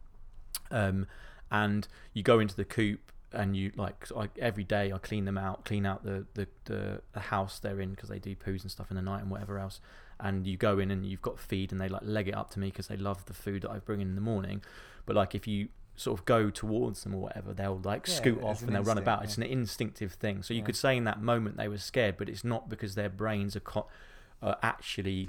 Um 0.71 1.07
and 1.51 1.87
you 2.15 2.23
go 2.23 2.39
into 2.41 2.57
the 2.57 2.65
coop 2.65 3.13
and 3.31 3.55
you 3.57 3.73
like 3.77 4.07
I, 4.17 4.29
every 4.39 4.65
day 4.65 4.91
i 4.93 4.99
clean 4.99 5.25
them 5.27 5.37
out 5.39 5.65
clean 5.67 5.85
out 5.85 6.03
the 6.05 6.27
the 6.35 6.49
the, 6.65 7.03
the 7.13 7.21
house 7.21 7.59
they're 7.59 7.81
in 7.81 7.91
because 7.91 8.09
they 8.09 8.19
do 8.19 8.35
poos 8.35 8.63
and 8.63 8.71
stuff 8.71 8.91
in 8.91 8.97
the 8.97 9.03
night 9.03 9.21
and 9.23 9.31
whatever 9.31 9.59
else. 9.59 9.81
And 10.21 10.47
you 10.47 10.57
go 10.57 10.79
in 10.79 10.91
and 10.91 11.05
you've 11.05 11.21
got 11.23 11.39
feed 11.39 11.73
and 11.73 11.81
they 11.81 11.89
like 11.89 12.03
leg 12.05 12.29
it 12.29 12.35
up 12.35 12.49
to 12.51 12.59
me 12.61 12.69
because 12.69 12.87
they 12.87 12.97
love 12.97 13.25
the 13.27 13.35
food 13.35 13.63
that 13.63 13.71
i 13.71 13.79
bring 13.79 14.01
in 14.01 14.09
in 14.09 14.15
the 14.15 14.21
morning. 14.23 14.63
But 15.05 15.17
like 15.17 15.35
if 15.35 15.47
you 15.47 15.69
sort 15.97 16.19
of 16.19 16.25
go 16.25 16.51
towards 16.51 17.03
them 17.05 17.15
or 17.15 17.19
whatever 17.21 17.53
they'll 17.53 17.81
like 17.85 18.07
Yeah, 18.09 18.15
scoot 18.15 18.43
off 18.43 18.63
an 18.63 18.69
and 18.69 18.77
they'll 18.77 18.83
run 18.83 18.99
about 18.99 19.21
yeah. 19.21 19.25
it's 19.25 19.37
an 19.37 19.43
instinctive 19.45 20.13
thing 20.15 20.43
so 20.43 20.55
you 20.55 20.61
Yeah. 20.61 20.67
could 20.67 20.77
say 20.77 20.97
in 20.97 21.05
that 21.05 21.21
moment 21.21 21.57
they 21.59 21.69
were 21.69 21.79
scared 21.79 22.17
but 22.17 22.29
it's 22.29 22.45
not 22.45 22.69
because 22.69 22.95
their 22.95 23.11
brains 23.11 23.57
are 23.57 23.85
are 24.43 24.57
actually 24.63 25.29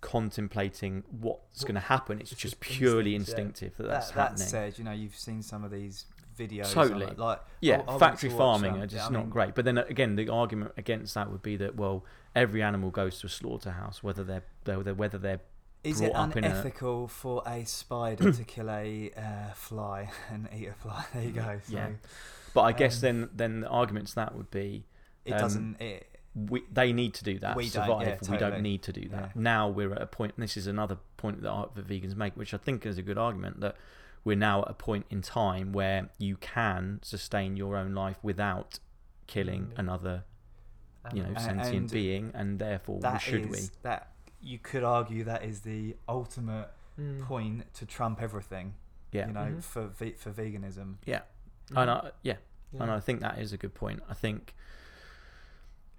contemplating 0.00 1.02
what's 1.20 1.64
going 1.64 1.74
to 1.74 1.80
happen 1.80 2.20
it's 2.20 2.30
It's 2.32 2.40
just 2.40 2.60
just 2.60 2.60
purely 2.60 3.14
instinct, 3.14 3.62
instinctive 3.62 3.76
that 3.78 3.82
that, 3.84 3.88
that's 3.90 4.10
that 4.12 4.20
happening 4.20 4.46
said, 4.46 4.78
you 4.78 4.84
know, 4.84 4.92
you've 4.92 5.16
seen 5.16 5.42
some 5.42 5.64
of 5.64 5.70
these 5.70 6.04
videos. 6.38 6.72
Totally. 6.72 7.06
Like, 7.06 7.18
like 7.18 7.40
yeah, 7.60 7.82
I- 7.88 7.94
I 7.94 7.98
factory 7.98 8.28
farming 8.30 8.80
are 8.82 8.86
just 8.86 9.10
I 9.10 9.12
not 9.12 9.20
mean, 9.22 9.30
great. 9.30 9.54
But 9.54 9.64
then 9.64 9.78
uh, 9.78 9.84
again, 9.88 10.16
the 10.16 10.28
argument 10.28 10.72
against 10.76 11.14
that 11.14 11.30
would 11.30 11.42
be 11.42 11.56
that 11.56 11.76
well, 11.76 12.04
every 12.34 12.62
animal 12.62 12.90
goes 12.90 13.18
to 13.20 13.26
a 13.26 13.30
slaughterhouse, 13.30 14.02
whether 14.02 14.22
they're- 14.24 14.94
whether 14.94 15.16
they're 15.18 15.40
Is 15.84 16.00
it 16.00 16.10
in 16.10 16.16
a- 16.16 16.22
unethical 16.22 17.08
for 17.08 17.42
a 17.46 17.64
spider 17.64 18.32
to 18.32 18.44
kill 18.44 18.70
a 18.70 19.10
uh, 19.16 19.52
fly 19.54 20.10
and 20.30 20.48
eat 20.56 20.68
a 20.68 20.72
fly? 20.74 21.04
There 21.14 21.22
you 21.22 21.30
go. 21.32 21.60
So 21.66 21.74
Yeah. 21.76 21.88
But 22.54 22.62
I 22.62 22.72
guess 22.72 22.96
Um, 22.96 23.00
then 23.02 23.30
then 23.34 23.60
the 23.60 23.68
argument 23.68 24.08
to 24.08 24.14
that 24.16 24.34
would 24.34 24.50
be 24.50 24.84
it 25.24 25.32
Um, 25.32 25.38
doesn't. 25.40 25.80
It, 25.80 26.08
we, 26.34 26.62
they 26.72 26.92
need 26.92 27.14
to 27.14 27.24
do 27.24 27.38
that 27.38 27.56
We 27.56 27.68
to 27.68 27.74
don't, 27.76 27.86
survive. 27.86 28.18
yeah, 28.22 28.30
We 28.30 28.36
don't 28.38 28.60
need 28.60 28.82
to 28.82 28.92
do 28.92 29.08
that. 29.10 29.22
Yeah. 29.36 29.42
Now 29.52 29.68
we're 29.68 29.92
at 29.92 30.02
a 30.02 30.06
point. 30.06 30.32
And 30.36 30.42
this 30.42 30.56
is 30.56 30.66
another 30.66 30.98
point 31.16 31.42
that, 31.42 31.48
our- 31.50 31.70
that 31.74 31.86
vegans 31.86 32.16
make, 32.16 32.36
which 32.36 32.52
I 32.52 32.56
think 32.56 32.84
is 32.86 32.98
a 32.98 33.02
good 33.02 33.18
argument 33.18 33.60
that 33.60 33.76
we're 34.24 34.36
now 34.36 34.62
at 34.62 34.70
a 34.70 34.74
point 34.74 35.06
in 35.10 35.22
time 35.22 35.72
where 35.72 36.08
you 36.18 36.36
can 36.36 36.98
sustain 37.02 37.56
your 37.56 37.76
own 37.76 37.94
life 37.94 38.16
without 38.22 38.80
killing 39.28 39.66
Mm. 39.66 39.78
another, 39.78 40.24
you 41.12 41.22
know, 41.22 41.34
sentient 41.38 41.74
and 41.76 41.90
being, 41.90 42.30
and 42.34 42.58
therefore 42.58 43.00
should 43.20 43.48
we? 43.50 43.60
that 43.82 44.08
you 44.44 44.58
could 44.58 44.84
argue 44.84 45.24
that 45.24 45.42
is 45.44 45.60
the 45.60 45.96
ultimate 46.08 46.68
Mm. 47.00 47.22
point 47.22 47.74
to 47.74 47.84
trump 47.86 48.22
everything. 48.22 48.74
Yeah, 49.10 49.26
You 49.26 49.32
know, 49.32 49.40
Mhm. 49.56 49.62
for 49.62 49.86
ve- 49.88 50.12
for 50.12 50.30
veganism. 50.32 50.96
yeah, 51.04 51.22
Mhm. 51.70 51.80
and 51.82 51.90
I, 51.90 52.10
yeah, 52.22 52.36
Yeah. 52.72 52.82
and 52.82 52.90
I 52.90 53.00
think 53.00 53.20
that 53.20 53.38
is 53.38 53.52
a 53.52 53.56
good 53.56 53.74
point. 53.74 54.00
I 54.08 54.14
think 54.14 54.54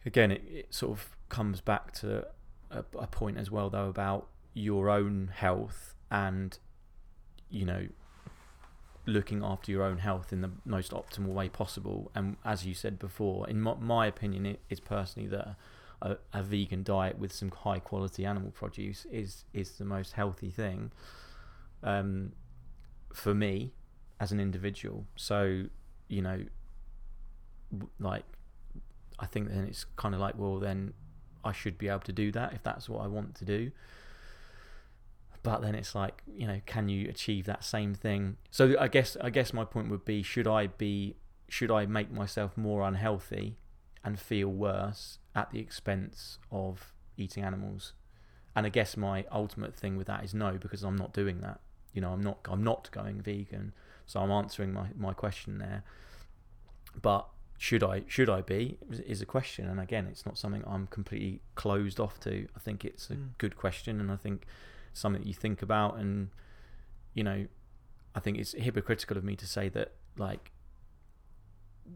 again, 0.05 0.31
it, 0.31 0.43
it 0.47 0.73
sort 0.73 0.91
of 0.97 1.17
comes 1.29 1.59
back 1.61 1.91
to 1.93 2.27
a, 2.71 2.85
a 2.97 3.07
point 3.07 3.37
as 3.37 3.49
well, 3.51 3.69
though, 3.69 3.89
about 3.89 4.29
your 4.53 4.89
own 4.89 5.27
health 5.33 5.95
and 6.09 6.57
you 7.49 7.65
know 7.65 7.87
looking 9.07 9.43
after 9.43 9.71
your 9.71 9.83
own 9.83 9.97
health 9.99 10.31
in 10.33 10.41
the 10.41 10.51
most 10.65 10.91
optimal 10.91 11.27
way 11.33 11.47
possible. 11.49 12.09
And 12.15 12.37
as 12.45 12.65
you 12.65 12.73
said 12.73 12.97
before, 12.99 13.47
in 13.49 13.61
my, 13.61 13.75
my 13.75 14.07
opinion, 14.07 14.45
it 14.45 14.61
is 14.69 14.79
personally 14.79 15.27
that 15.29 15.55
a, 16.05 16.17
a 16.33 16.43
vegan 16.43 16.83
diet 16.83 17.17
with 17.17 17.33
some 17.33 17.49
high 17.49 17.79
quality 17.79 18.25
animal 18.25 18.51
produce 18.51 19.05
is 19.11 19.43
is 19.53 19.71
the 19.71 19.85
most 19.85 20.13
healthy 20.13 20.51
thing. 20.51 20.91
Um, 21.83 22.31
for 23.13 23.33
me 23.33 23.73
as 24.19 24.31
an 24.31 24.39
individual. 24.39 25.05
So 25.15 25.65
you 26.07 26.21
know, 26.21 26.45
like 27.99 28.25
I 29.17 29.25
think 29.25 29.49
then 29.49 29.65
it's 29.65 29.85
kind 29.95 30.13
of 30.13 30.21
like, 30.21 30.37
well, 30.37 30.59
then 30.59 30.93
I 31.43 31.51
should 31.51 31.77
be 31.77 31.87
able 31.87 32.01
to 32.01 32.13
do 32.13 32.31
that 32.33 32.53
if 32.53 32.63
that's 32.63 32.87
what 32.87 33.03
I 33.03 33.07
want 33.07 33.35
to 33.35 33.45
do. 33.45 33.71
But 35.41 35.61
then 35.61 35.75
it's 35.75 35.93
like, 35.93 36.23
you 36.27 36.47
know, 36.47 36.59
can 36.65 36.89
you 36.89 37.07
achieve 37.07 37.45
that 37.45 37.63
same 37.63 37.93
thing? 37.93 38.37
So 38.51 38.75
I 38.79 38.87
guess 38.87 39.17
I 39.21 39.29
guess 39.31 39.53
my 39.53 39.65
point 39.65 39.89
would 39.89 40.05
be, 40.05 40.21
should 40.21 40.47
I 40.47 40.67
be 40.67 41.15
should 41.47 41.71
I 41.71 41.85
make 41.85 42.11
myself 42.11 42.57
more 42.57 42.81
unhealthy 42.87 43.57
and 44.05 44.17
feel 44.19 44.47
worse 44.49 45.19
at 45.35 45.51
the 45.51 45.59
expense 45.59 46.37
of 46.51 46.93
eating 47.17 47.43
animals? 47.43 47.91
And 48.55 48.65
I 48.65 48.69
guess 48.69 48.95
my 48.95 49.25
ultimate 49.31 49.75
thing 49.75 49.97
with 49.97 50.07
that 50.07 50.23
is 50.23 50.33
no, 50.33 50.53
because 50.53 50.83
I'm 50.83 50.95
not 50.95 51.11
doing 51.13 51.41
that. 51.41 51.59
You 51.93 51.99
know, 52.01 52.11
I'm 52.13 52.21
not 52.21 52.39
I'm 52.49 52.63
not 52.63 52.89
going 52.91 53.21
vegan. 53.21 53.73
So 54.05 54.21
I'm 54.21 54.31
answering 54.31 54.71
my, 54.71 54.87
my 54.95 55.13
question 55.13 55.57
there. 55.57 55.83
But 57.01 57.27
should 57.57 57.83
I 57.83 58.03
should 58.07 58.29
I 58.29 58.41
be 58.41 58.77
is- 58.89 59.21
a 59.21 59.25
question, 59.25 59.67
and 59.67 59.79
again, 59.79 60.07
it's 60.07 60.25
not 60.25 60.37
something 60.37 60.63
I'm 60.67 60.87
completely 60.87 61.41
closed 61.55 61.99
off 61.99 62.19
to. 62.21 62.47
I 62.55 62.59
think 62.59 62.85
it's 62.85 63.09
a 63.09 63.15
Mm. 63.15 63.29
good 63.37 63.55
question, 63.55 63.99
and 63.99 64.11
I 64.11 64.15
think 64.17 64.45
something 64.93 65.21
that 65.21 65.27
you 65.27 65.33
think 65.33 65.61
about, 65.61 65.97
and 65.97 66.29
you 67.13 67.23
know, 67.23 67.47
I 68.13 68.19
think 68.19 68.37
it's 68.37 68.53
hypocritical 68.53 69.17
of 69.17 69.23
me 69.23 69.35
to 69.37 69.47
say 69.47 69.69
that 69.69 69.93
like 70.17 70.51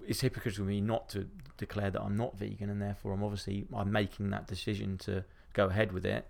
it's 0.07 0.22
hypocritical 0.22 0.64
of 0.64 0.70
me 0.70 0.82
not 0.82 1.10
to 1.10 1.28
declare 1.57 1.91
that 1.91 2.02
I'm 2.02 2.16
not 2.16 2.38
vegan, 2.38 2.70
and 2.70 2.82
therefore 2.82 3.14
I'm 3.14 3.24
obviously 3.24 3.66
I'm 3.74 3.91
making 3.91 4.30
that 4.32 4.48
decision 4.48 4.98
to 4.99 5.24
go 5.53 5.66
ahead 5.66 5.91
with 5.91 6.06
it. 6.06 6.28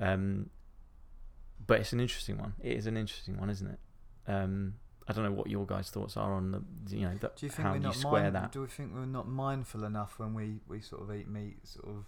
Um, 0.00 0.50
but 1.66 1.80
it's 1.80 1.92
an 1.92 2.00
interesting 2.00 2.38
one. 2.38 2.54
It 2.62 2.76
is 2.76 2.86
an 2.86 2.96
interesting 2.96 3.38
one, 3.38 3.48
isn't 3.50 3.66
it? 3.68 3.78
Um, 4.30 4.74
I 5.06 5.12
don't 5.12 5.24
know 5.24 5.32
what 5.32 5.48
your 5.50 5.66
guys' 5.66 5.90
thoughts 5.90 6.16
are 6.16 6.32
on 6.32 6.50
the 6.50 6.96
you 6.96 7.02
know 7.06 7.14
the, 7.14 7.30
Do 7.36 7.46
you 7.46 7.50
think 7.50 7.66
how 7.66 7.70
we're 7.72 7.76
you 7.76 7.82
not 7.82 7.94
square 7.96 8.22
mind- 8.24 8.34
that. 8.36 8.52
Do 8.52 8.62
we 8.62 8.66
think 8.68 8.92
we're 8.94 9.04
not 9.06 9.28
mindful 9.28 9.84
enough 9.84 10.18
when 10.18 10.32
we, 10.34 10.60
we 10.68 10.80
sort 10.80 11.02
of 11.02 11.14
eat 11.14 11.28
meat, 11.28 11.58
sort 11.66 11.88
of, 11.88 12.06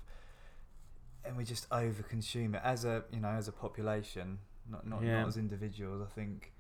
and 1.25 1.37
we 1.37 1.45
just 1.45 1.67
over-consume 1.71 2.55
it 2.55 2.63
as 2.65 2.85
a 2.85 3.05
you 3.13 3.21
know 3.21 3.29
as 3.29 3.49
a 3.49 3.53
population, 3.53 4.39
not 4.71 4.87
not, 4.87 5.03
Yeah. 5.03 5.21
not 5.21 5.29
as 5.29 5.37
individuals. 5.37 6.01
I 6.03 6.11
think 6.15 6.53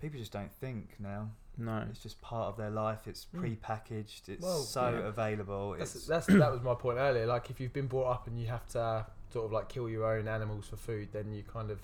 people 0.00 0.18
just 0.18 0.32
don't 0.32 0.52
think 0.52 0.94
now. 1.00 1.30
No, 1.58 1.84
It's 1.90 2.02
just 2.02 2.20
part 2.22 2.48
of 2.48 2.56
their 2.56 2.70
life. 2.70 3.06
It's 3.06 3.26
Mm. 3.34 3.40
pre-packaged. 3.40 4.28
It's 4.28 4.42
Well, 4.42 4.60
so 4.60 4.88
yeah. 4.90 4.98
available. 5.08 5.76
That's, 5.78 5.94
It's 5.94 6.06
that's 6.06 6.26
that 6.26 6.50
was 6.50 6.62
my 6.62 6.74
point 6.74 6.98
earlier. 6.98 7.26
Like 7.26 7.50
if 7.50 7.60
you've 7.60 7.72
been 7.72 7.86
brought 7.88 8.10
up 8.10 8.26
and 8.26 8.40
you 8.40 8.46
have 8.48 8.66
to 8.68 9.06
sort 9.30 9.44
of 9.46 9.52
like 9.52 9.68
kill 9.68 9.88
your 9.88 10.04
own 10.06 10.28
animals 10.28 10.66
for 10.68 10.76
food, 10.76 11.08
then 11.12 11.32
you 11.32 11.42
kind 11.42 11.70
of, 11.70 11.80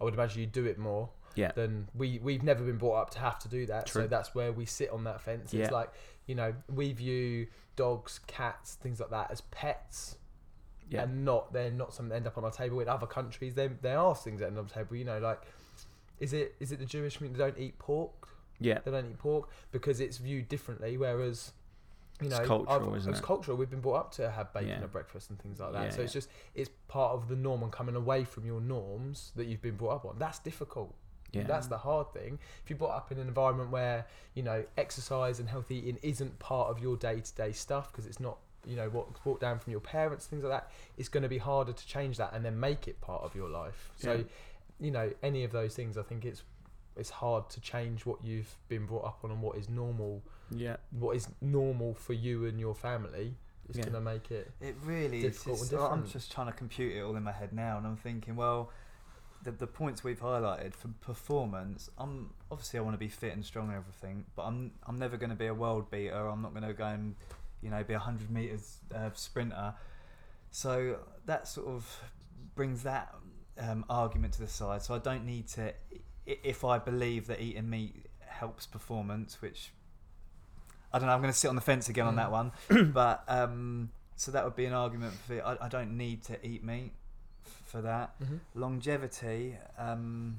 I 0.00 0.04
would 0.04 0.14
imagine 0.14 0.40
you 0.40 0.46
do 0.46 0.64
it 0.66 0.78
more. 0.78 1.10
Yeah. 1.34 1.52
Than 1.52 1.88
we 1.94 2.18
we've 2.18 2.42
never 2.42 2.64
been 2.64 2.78
brought 2.78 3.00
up 3.02 3.10
to 3.10 3.18
have 3.20 3.38
to 3.40 3.48
do 3.48 3.66
that. 3.66 3.86
True. 3.86 4.02
So 4.02 4.08
that's 4.08 4.34
where 4.34 4.52
we 4.52 4.64
sit 4.66 4.90
on 4.90 5.04
that 5.04 5.20
fence. 5.20 5.52
Yeah. 5.54 5.64
It's 5.64 5.72
like 5.72 5.90
you 6.26 6.34
know 6.34 6.54
we 6.68 6.92
view 6.92 7.46
dogs, 7.76 8.20
cats, 8.26 8.74
things 8.74 8.98
like 9.00 9.10
that 9.10 9.30
as 9.30 9.40
pets. 9.42 10.16
yeah, 10.88 11.02
And 11.02 11.24
not 11.24 11.52
they're 11.52 11.70
not 11.70 11.94
something 11.94 12.08
that 12.10 12.16
end 12.16 12.26
up 12.26 12.36
on 12.36 12.44
our 12.44 12.50
table 12.50 12.80
in 12.80 12.88
other 12.88 13.06
countries. 13.06 13.54
They 13.54 13.68
they 13.68 13.92
are 13.94 14.14
things 14.16 14.40
that 14.40 14.46
end 14.48 14.56
up 14.58 14.62
on 14.62 14.68
the 14.68 14.74
table. 14.74 14.96
You 14.96 15.04
know 15.04 15.18
like. 15.18 15.42
Is 16.18 16.32
it 16.34 16.54
is 16.60 16.70
it 16.72 16.78
the 16.80 16.84
Jewish 16.84 17.16
community 17.16 17.38
that 17.42 17.54
don't 17.54 17.62
eat 17.62 17.78
pork? 17.78 18.28
Yeah, 18.60 18.78
they 18.84 18.90
don't 18.90 19.06
eat 19.10 19.18
pork 19.18 19.48
because 19.72 20.00
it's 20.00 20.18
viewed 20.18 20.48
differently. 20.48 20.96
Whereas, 20.96 21.52
you 22.20 22.28
know, 22.28 22.36
It's 22.36 22.46
cultural, 22.46 22.94
isn't 22.94 23.10
it's 23.10 23.20
it? 23.20 23.24
cultural. 23.24 23.56
We've 23.56 23.70
been 23.70 23.80
brought 23.80 23.96
up 23.96 24.12
to 24.12 24.30
have 24.30 24.52
bacon 24.52 24.68
Yeah. 24.68 24.82
at 24.84 24.92
breakfast 24.92 25.30
and 25.30 25.38
things 25.40 25.58
like 25.60 25.72
that. 25.72 25.84
Yeah, 25.84 25.90
so 25.90 26.02
it's 26.02 26.12
just 26.12 26.28
it's 26.54 26.70
part 26.88 27.12
of 27.12 27.28
the 27.28 27.36
norm 27.36 27.62
and 27.62 27.72
coming 27.72 27.96
away 27.96 28.24
from 28.24 28.44
your 28.44 28.60
norms 28.60 29.32
that 29.36 29.46
you've 29.46 29.62
been 29.62 29.76
brought 29.76 29.96
up 29.96 30.04
on. 30.04 30.18
That's 30.18 30.38
difficult. 30.38 30.94
yeah. 31.32 31.44
That's 31.44 31.68
the 31.68 31.78
hard 31.78 32.12
thing. 32.12 32.38
If 32.64 32.68
you're 32.70 32.76
brought 32.78 32.96
up 32.96 33.12
in 33.12 33.18
an 33.18 33.28
environment 33.28 33.70
where 33.70 34.06
you 34.34 34.42
know 34.42 34.64
exercise 34.76 35.38
and 35.40 35.48
healthy 35.48 35.76
eating 35.76 35.98
isn't 36.02 36.38
part 36.40 36.68
of 36.70 36.80
your 36.80 36.96
day 36.96 37.20
to 37.20 37.34
day 37.34 37.52
stuff 37.52 37.90
because 37.92 38.04
it's 38.06 38.18
not 38.20 38.38
you 38.66 38.76
know 38.76 38.88
what's 38.90 39.18
brought 39.20 39.40
down 39.40 39.58
from 39.58 39.70
your 39.70 39.80
parents, 39.80 40.26
things 40.26 40.42
like 40.44 40.52
that. 40.52 40.70
It's 40.98 41.08
going 41.08 41.22
to 41.22 41.28
be 41.30 41.38
harder 41.38 41.72
to 41.72 41.86
change 41.86 42.18
that 42.18 42.32
and 42.34 42.44
then 42.44 42.60
make 42.60 42.88
it 42.88 43.00
part 43.00 43.22
of 43.22 43.34
your 43.34 43.48
life. 43.48 43.90
So, 43.96 44.12
Yeah. 44.14 44.22
you 44.78 44.90
know, 44.90 45.12
any 45.22 45.44
of 45.44 45.52
those 45.52 45.74
things, 45.74 45.96
I 45.96 46.02
think 46.02 46.24
it's 46.26 46.42
it's 47.00 47.10
hard 47.10 47.48
to 47.50 47.60
change 47.60 48.04
what 48.06 48.22
you've 48.22 48.54
been 48.68 48.86
brought 48.86 49.04
up 49.04 49.18
on 49.24 49.30
and 49.30 49.40
what 49.42 49.56
is 49.56 49.68
normal 49.68 50.22
yeah, 50.52 50.76
what 50.90 51.16
is 51.16 51.28
normal 51.40 51.94
for 51.94 52.12
you 52.12 52.44
and 52.46 52.58
your 52.60 52.74
family 52.74 53.34
is 53.68 53.76
Yeah. 53.76 53.84
going 53.84 53.94
to 53.94 54.00
make 54.00 54.30
it 54.30 54.50
It 54.60 54.74
really 54.84 55.18
is. 55.24 55.36
difficult 55.36 55.62
It's, 55.62 55.72
I'm 55.72 56.06
just 56.08 56.30
trying 56.32 56.48
to 56.48 56.52
compute 56.52 56.92
it 56.96 57.00
all 57.02 57.16
in 57.16 57.22
my 57.22 57.32
head 57.32 57.52
now, 57.52 57.78
and 57.78 57.86
I'm 57.86 57.96
thinking, 57.96 58.34
well, 58.36 58.70
the, 59.44 59.52
the 59.52 59.66
points 59.68 60.02
we've 60.04 60.20
highlighted 60.20 60.74
for 60.74 60.88
performance, 61.00 61.88
I'm 61.96 62.30
obviously 62.50 62.78
I 62.80 62.82
want 62.82 62.94
to 62.94 62.98
be 62.98 63.08
fit 63.08 63.32
and 63.32 63.44
strong 63.44 63.68
and 63.68 63.76
everything, 63.76 64.24
but 64.36 64.42
I'm 64.42 64.72
I'm 64.86 64.98
never 64.98 65.16
going 65.16 65.30
to 65.30 65.36
be 65.36 65.46
a 65.46 65.54
world 65.54 65.90
beater. 65.90 66.26
I'm 66.28 66.42
not 66.42 66.52
going 66.52 66.66
to 66.66 66.74
go 66.74 66.84
and 66.84 67.14
you 67.62 67.70
know 67.70 67.82
be 67.84 67.94
a 67.94 67.98
hundred 67.98 68.28
meters 68.30 68.78
uh, 68.94 69.10
sprinter. 69.14 69.74
So 70.50 70.98
that 71.26 71.46
sort 71.48 71.68
of 71.68 72.00
brings 72.54 72.82
that 72.82 73.14
um, 73.58 73.84
argument 73.88 74.32
to 74.34 74.40
the 74.40 74.48
side. 74.48 74.82
So 74.82 74.94
I 74.94 74.98
don't 74.98 75.24
need 75.24 75.46
to, 75.48 75.68
i- 75.68 75.89
if 76.26 76.64
I 76.64 76.78
believe 76.78 77.26
that 77.26 77.40
eating 77.40 77.68
meat 77.68 78.06
helps 78.20 78.66
performance, 78.66 79.40
which 79.42 79.72
I 80.92 80.98
don't 80.98 81.06
know. 81.06 81.14
I'm 81.14 81.20
going 81.20 81.32
to 81.32 81.38
sit 81.38 81.48
on 81.48 81.54
the 81.54 81.60
fence 81.60 81.88
again 81.88 82.06
on 82.06 82.16
that 82.16 82.32
one, 82.32 82.52
but 82.92 83.22
um, 83.28 83.90
so 84.16 84.32
that 84.32 84.44
would 84.44 84.56
be 84.56 84.64
an 84.64 84.72
argument 84.72 85.14
for. 85.14 85.44
I, 85.44 85.66
I 85.66 85.68
don't 85.68 85.96
need 85.96 86.22
to 86.24 86.46
eat 86.46 86.64
meat 86.64 86.92
f- 87.46 87.62
for 87.66 87.82
that 87.82 88.14
longevity. 88.54 89.56
Um, 89.78 90.38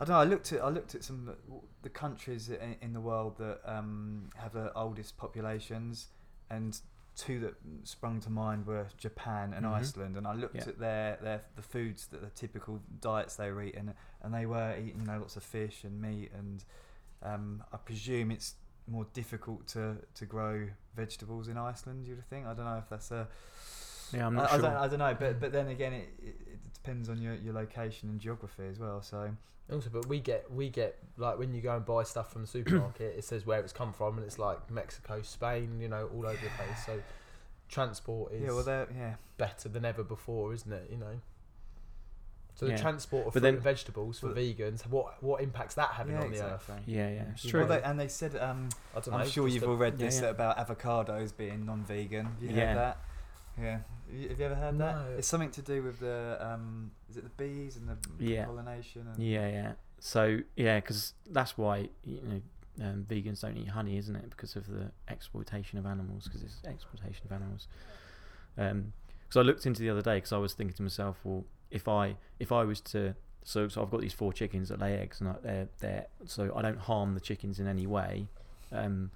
I 0.00 0.04
don't 0.04 0.14
know. 0.14 0.20
I 0.20 0.24
looked 0.24 0.52
at 0.52 0.62
I 0.62 0.68
looked 0.68 0.94
at 0.94 1.04
some 1.04 1.28
of 1.28 1.36
the 1.82 1.88
countries 1.90 2.48
in, 2.48 2.76
in 2.80 2.92
the 2.92 3.00
world 3.00 3.36
that 3.38 3.60
um, 3.64 4.30
have 4.36 4.52
the 4.52 4.72
oldest 4.74 5.18
populations, 5.18 6.08
and 6.50 6.80
two 7.16 7.38
that 7.40 7.54
sprung 7.84 8.20
to 8.20 8.30
mind 8.30 8.66
were 8.66 8.86
Japan 8.96 9.52
and 9.52 9.64
Mhm. 9.66 9.72
Iceland. 9.72 10.16
And 10.16 10.26
I 10.26 10.32
looked 10.34 10.54
Yeah. 10.56 10.68
at 10.68 10.78
their, 10.78 11.16
their 11.16 11.42
the 11.56 11.62
foods 11.62 12.06
that 12.08 12.20
the 12.22 12.30
typical 12.30 12.80
diets 13.00 13.36
they 13.36 13.50
were 13.52 13.62
eating, 13.62 13.94
and 14.22 14.34
they 14.34 14.46
were 14.46 14.74
eating 14.76 15.00
you 15.00 15.06
know 15.06 15.18
lots 15.18 15.36
of 15.36 15.42
fish 15.42 15.84
and 15.84 16.00
meat, 16.00 16.32
and 16.32 16.64
um, 17.22 17.62
I 17.72 17.76
presume 17.76 18.30
it's 18.30 18.54
more 18.88 19.06
difficult 19.12 19.66
to, 19.68 19.96
to 20.14 20.26
grow 20.26 20.68
vegetables 20.96 21.46
in 21.48 21.56
Iceland. 21.56 22.08
You'd 22.08 22.24
think. 22.28 22.46
I 22.46 22.54
don't 22.54 22.64
know 22.64 22.78
if 22.78 22.88
that's 22.88 23.10
a 23.12 23.28
yeah. 24.12 24.26
I'm 24.26 24.34
not 24.34 24.44
I, 24.44 24.46
I 24.46 24.50
sure. 24.58 24.62
don't, 24.62 24.76
I 24.76 24.88
don't 24.88 24.98
know, 24.98 25.16
but 25.18 25.40
but 25.40 25.52
then 25.52 25.68
again, 25.68 25.92
it, 25.92 26.08
it, 26.22 26.36
it 26.46 26.74
depends 26.74 27.08
on 27.08 27.20
your, 27.20 27.34
your 27.34 27.54
location 27.54 28.08
and 28.08 28.20
geography 28.20 28.64
as 28.70 28.78
well. 28.78 29.02
So 29.02 29.30
also 29.72 29.88
but 29.90 30.06
we 30.06 30.20
get 30.20 30.50
we 30.52 30.68
get 30.68 30.98
like 31.16 31.38
when 31.38 31.54
you 31.54 31.62
go 31.62 31.74
and 31.76 31.84
buy 31.86 32.02
stuff 32.02 32.30
from 32.32 32.42
the 32.42 32.48
supermarket 32.48 33.14
it 33.16 33.24
says 33.24 33.46
where 33.46 33.60
it's 33.60 33.72
come 33.72 33.92
from 33.92 34.18
and 34.18 34.26
it's 34.26 34.38
like 34.38 34.70
mexico 34.70 35.22
spain 35.22 35.78
you 35.80 35.88
know 35.88 36.10
all 36.12 36.26
over 36.26 36.32
the 36.36 36.50
place 36.62 36.84
so 36.84 37.00
transport 37.68 38.32
is 38.32 38.42
yeah, 38.42 38.48
well, 38.48 38.62
they're 38.64 38.88
yeah, 38.94 39.14
better 39.38 39.68
than 39.70 39.84
ever 39.84 40.02
before 40.02 40.52
isn't 40.52 40.72
it 40.72 40.88
you 40.90 40.98
know 40.98 41.20
so 42.54 42.66
the 42.66 42.72
Yeah. 42.72 42.76
transport 42.78 43.26
of 43.28 43.32
But 43.32 43.40
fruit 43.40 43.42
then- 43.42 43.54
and 43.54 43.62
vegetables 43.62 44.18
for 44.18 44.28
But- 44.34 44.36
what 44.36 44.86
what 44.90 45.22
what 45.22 45.42
impact's 45.42 45.74
that 45.76 45.90
having 45.90 46.14
yeah, 46.16 46.20
on 46.22 46.26
the 46.32 46.36
exactly. 46.36 46.74
earth 46.74 46.82
yeah, 46.86 47.08
yeah, 47.08 47.22
it's 47.32 47.42
true. 47.46 47.60
Well, 47.60 47.68
they, 47.70 47.82
and 47.82 47.98
they 47.98 48.08
said, 48.08 48.36
um, 48.36 48.68
i 48.94 49.00
don't 49.00 49.10
know 49.12 49.18
I'm 49.18 49.28
sure 49.28 49.46
just 49.46 49.54
you've 49.54 49.62
a- 49.62 49.68
all 49.68 49.76
read 49.76 49.94
yeah, 49.98 50.06
this 50.06 50.20
yeah. 50.20 50.28
about 50.28 50.58
avocados 50.58 51.34
being 51.34 51.64
non-vegan. 51.64 52.28
You 52.42 52.48
Yeah. 52.50 52.66
heard 52.66 52.76
that? 52.76 52.98
Yeah. 53.58 53.78
Have 54.12 54.20
you 54.20 54.28
have 54.28 54.38
you 54.38 54.44
ever 54.44 54.54
heard 54.54 54.74
No. 54.78 54.84
that? 54.86 55.18
It's 55.18 55.28
something 55.28 55.50
to 55.52 55.62
do 55.62 55.82
with 55.82 56.00
the 56.00 56.36
um, 56.40 56.90
is 57.08 57.16
it 57.16 57.24
the 57.24 57.30
bees 57.30 57.76
and 57.76 57.88
the 57.88 57.96
Yeah. 58.24 58.44
pollination? 58.44 59.06
And 59.08 59.22
Yeah, 59.22 59.48
yeah. 59.48 59.72
So 60.00 60.40
yeah, 60.56 60.80
because 60.80 61.14
that's 61.30 61.56
why 61.56 61.88
you 62.04 62.20
know 62.20 62.42
um, 62.84 63.06
vegans 63.08 63.40
don't 63.40 63.56
eat 63.56 63.68
honey, 63.68 63.96
isn't 63.96 64.14
it? 64.14 64.28
Because 64.30 64.54
of 64.56 64.66
the 64.66 64.90
exploitation 65.08 65.78
of 65.78 65.86
animals. 65.86 66.24
Because 66.24 66.42
it's 66.42 66.62
exploitation 66.64 67.24
of 67.26 67.32
animals. 67.32 67.68
Um, 68.58 68.92
because 69.24 69.40
I 69.40 69.42
looked 69.42 69.64
into 69.64 69.80
the 69.80 69.88
other 69.88 70.02
day 70.02 70.16
because 70.16 70.32
I 70.32 70.38
was 70.38 70.52
thinking 70.52 70.76
to 70.76 70.82
myself, 70.82 71.16
well, 71.24 71.44
if 71.70 71.88
I 71.88 72.16
if 72.38 72.52
I 72.52 72.64
was 72.64 72.80
to 72.82 73.14
so 73.44 73.66
so 73.68 73.82
I've 73.82 73.90
got 73.90 74.02
these 74.02 74.12
four 74.12 74.32
chickens 74.32 74.68
that 74.68 74.78
lay 74.78 74.98
eggs 74.98 75.20
and 75.20 75.30
I, 75.30 75.34
they're 75.42 75.68
they're 75.78 76.06
so 76.26 76.52
I 76.54 76.60
don't 76.60 76.78
harm 76.78 77.14
the 77.14 77.20
chickens 77.20 77.58
in 77.58 77.66
any 77.66 77.86
way. 77.86 78.26
Um, 78.72 79.10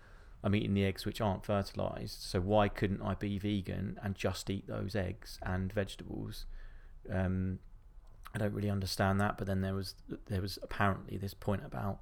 I'm 0.46 0.54
eating 0.54 0.74
the 0.74 0.84
eggs 0.84 1.04
which 1.04 1.20
aren't 1.20 1.44
fertilized. 1.44 2.22
So 2.22 2.40
why 2.40 2.68
couldn't 2.68 3.02
I 3.02 3.14
be 3.14 3.36
vegan 3.36 3.98
and 4.00 4.14
just 4.14 4.48
eat 4.48 4.68
those 4.68 4.94
eggs 4.94 5.40
and 5.42 5.72
vegetables? 5.72 6.46
Um, 7.12 7.58
I 8.32 8.38
don't 8.38 8.52
really 8.52 8.70
understand 8.70 9.20
that. 9.20 9.38
But 9.38 9.48
then 9.48 9.60
there 9.60 9.74
was 9.74 9.96
there 10.28 10.40
was 10.40 10.56
apparently 10.62 11.16
this 11.16 11.34
point 11.34 11.64
about 11.66 11.98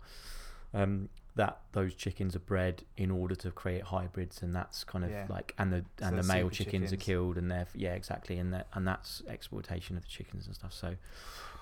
um, 0.75 1.09
that 1.37 1.61
those 1.73 1.95
chickens 1.95 2.37
are 2.37 2.41
bred 2.41 2.83
in 2.99 3.11
order 3.11 3.35
to 3.35 3.51
create 3.51 3.85
hybrids, 3.85 4.43
and 4.43 4.55
that's 4.55 4.85
kind 4.85 5.07
of 5.07 5.11
Yeah. 5.11 5.25
like 5.31 5.55
and 5.57 5.73
the 5.73 5.87
So 5.99 6.07
and 6.07 6.19
the 6.19 6.23
male 6.23 6.51
super 6.51 6.65
chickens, 6.65 6.93
are 6.93 6.97
killed, 6.99 7.39
and 7.39 7.51
they're 7.51 7.67
yeah 7.75 7.95
exactly, 7.95 8.37
and 8.39 8.53
that 8.53 8.67
and 8.75 8.87
that's 8.87 9.23
exploitation 9.27 9.97
of 9.97 10.03
the 10.03 10.09
chickens 10.11 10.45
and 10.45 10.55
stuff. 10.55 10.75
So, 10.75 10.97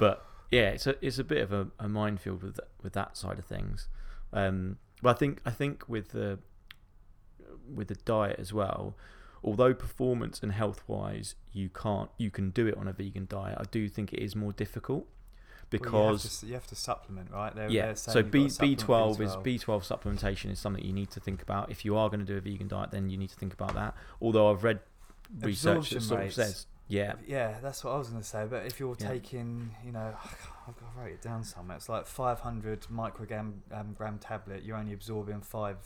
but 0.00 0.26
yeah, 0.50 0.70
it's 0.70 0.88
a 0.88 0.96
it's 1.00 1.20
a 1.20 1.24
bit 1.24 1.42
of 1.42 1.52
a, 1.52 1.68
a 1.78 1.88
minefield 1.88 2.42
with 2.42 2.58
with 2.82 2.94
that 2.94 3.16
side 3.16 3.38
of 3.38 3.44
things. 3.44 3.86
Um, 4.32 4.78
but 5.00 5.10
I 5.10 5.18
think 5.18 5.40
I 5.46 5.52
think 5.52 5.88
with 5.88 6.08
the 6.08 6.40
with 7.72 7.88
the 7.88 7.94
diet 7.94 8.36
as 8.38 8.52
well, 8.52 8.94
although 9.44 9.74
performance 9.74 10.42
and 10.42 10.52
health 10.52 10.82
wise 10.86 11.34
you 11.52 11.68
can't 11.68 12.10
you 12.18 12.30
can 12.30 12.50
do 12.50 12.66
it 12.66 12.76
on 12.76 12.88
a 12.88 12.92
vegan 12.92 13.26
diet, 13.28 13.56
I 13.60 13.64
do 13.70 13.88
think 13.88 14.12
it 14.12 14.22
is 14.22 14.34
more 14.36 14.52
difficult 14.52 15.06
Because 15.70 16.22
because 16.22 16.44
you, 16.44 16.54
have 16.54 16.66
to, 16.68 16.74
supplement, 16.76 17.30
right? 17.30 17.54
They're, 17.54 17.70
yeah. 17.70 17.86
they're 17.86 17.96
So 17.96 18.22
B 18.22 18.50
B 18.60 18.76
twelve 18.76 19.20
is 19.20 19.36
B12. 19.36 19.86
Supplementation 19.86 20.50
is 20.50 20.58
something 20.58 20.84
you 20.84 20.92
need 20.92 21.10
to 21.10 21.20
think 21.20 21.42
about 21.42 21.70
if 21.70 21.84
you 21.84 21.96
are 21.96 22.08
going 22.08 22.20
to 22.20 22.26
do 22.26 22.36
a 22.36 22.40
vegan 22.40 22.68
diet. 22.68 22.90
Then 22.90 23.10
you 23.10 23.16
need 23.16 23.30
to 23.30 23.36
think 23.36 23.52
about 23.52 23.74
that. 23.74 23.94
Although 24.20 24.50
I've 24.50 24.64
read 24.64 24.80
research 25.40 25.90
that 25.90 26.02
sort 26.02 26.24
of 26.24 26.32
says 26.32 26.66
yeah, 26.88 27.14
Yeah, 27.26 27.58
that's 27.62 27.82
what 27.84 27.94
I 27.94 27.96
was 27.96 28.08
going 28.08 28.20
to 28.20 28.28
say. 28.28 28.46
But 28.48 28.66
if 28.66 28.78
you're 28.78 28.96
Yeah. 28.98 29.08
taking, 29.08 29.74
you 29.84 29.92
know, 29.92 30.14
I've 30.68 30.78
got 30.78 30.92
to 30.92 31.00
write 31.00 31.12
it 31.12 31.22
down 31.22 31.42
somewhere. 31.42 31.76
It's 31.76 31.88
like 31.88 32.06
500 32.06 32.82
microgram 32.92 33.60
um, 33.72 33.94
gram 33.94 34.18
tablet. 34.18 34.62
You're 34.62 34.76
only 34.76 34.92
absorbing 34.92 35.40
five 35.40 35.78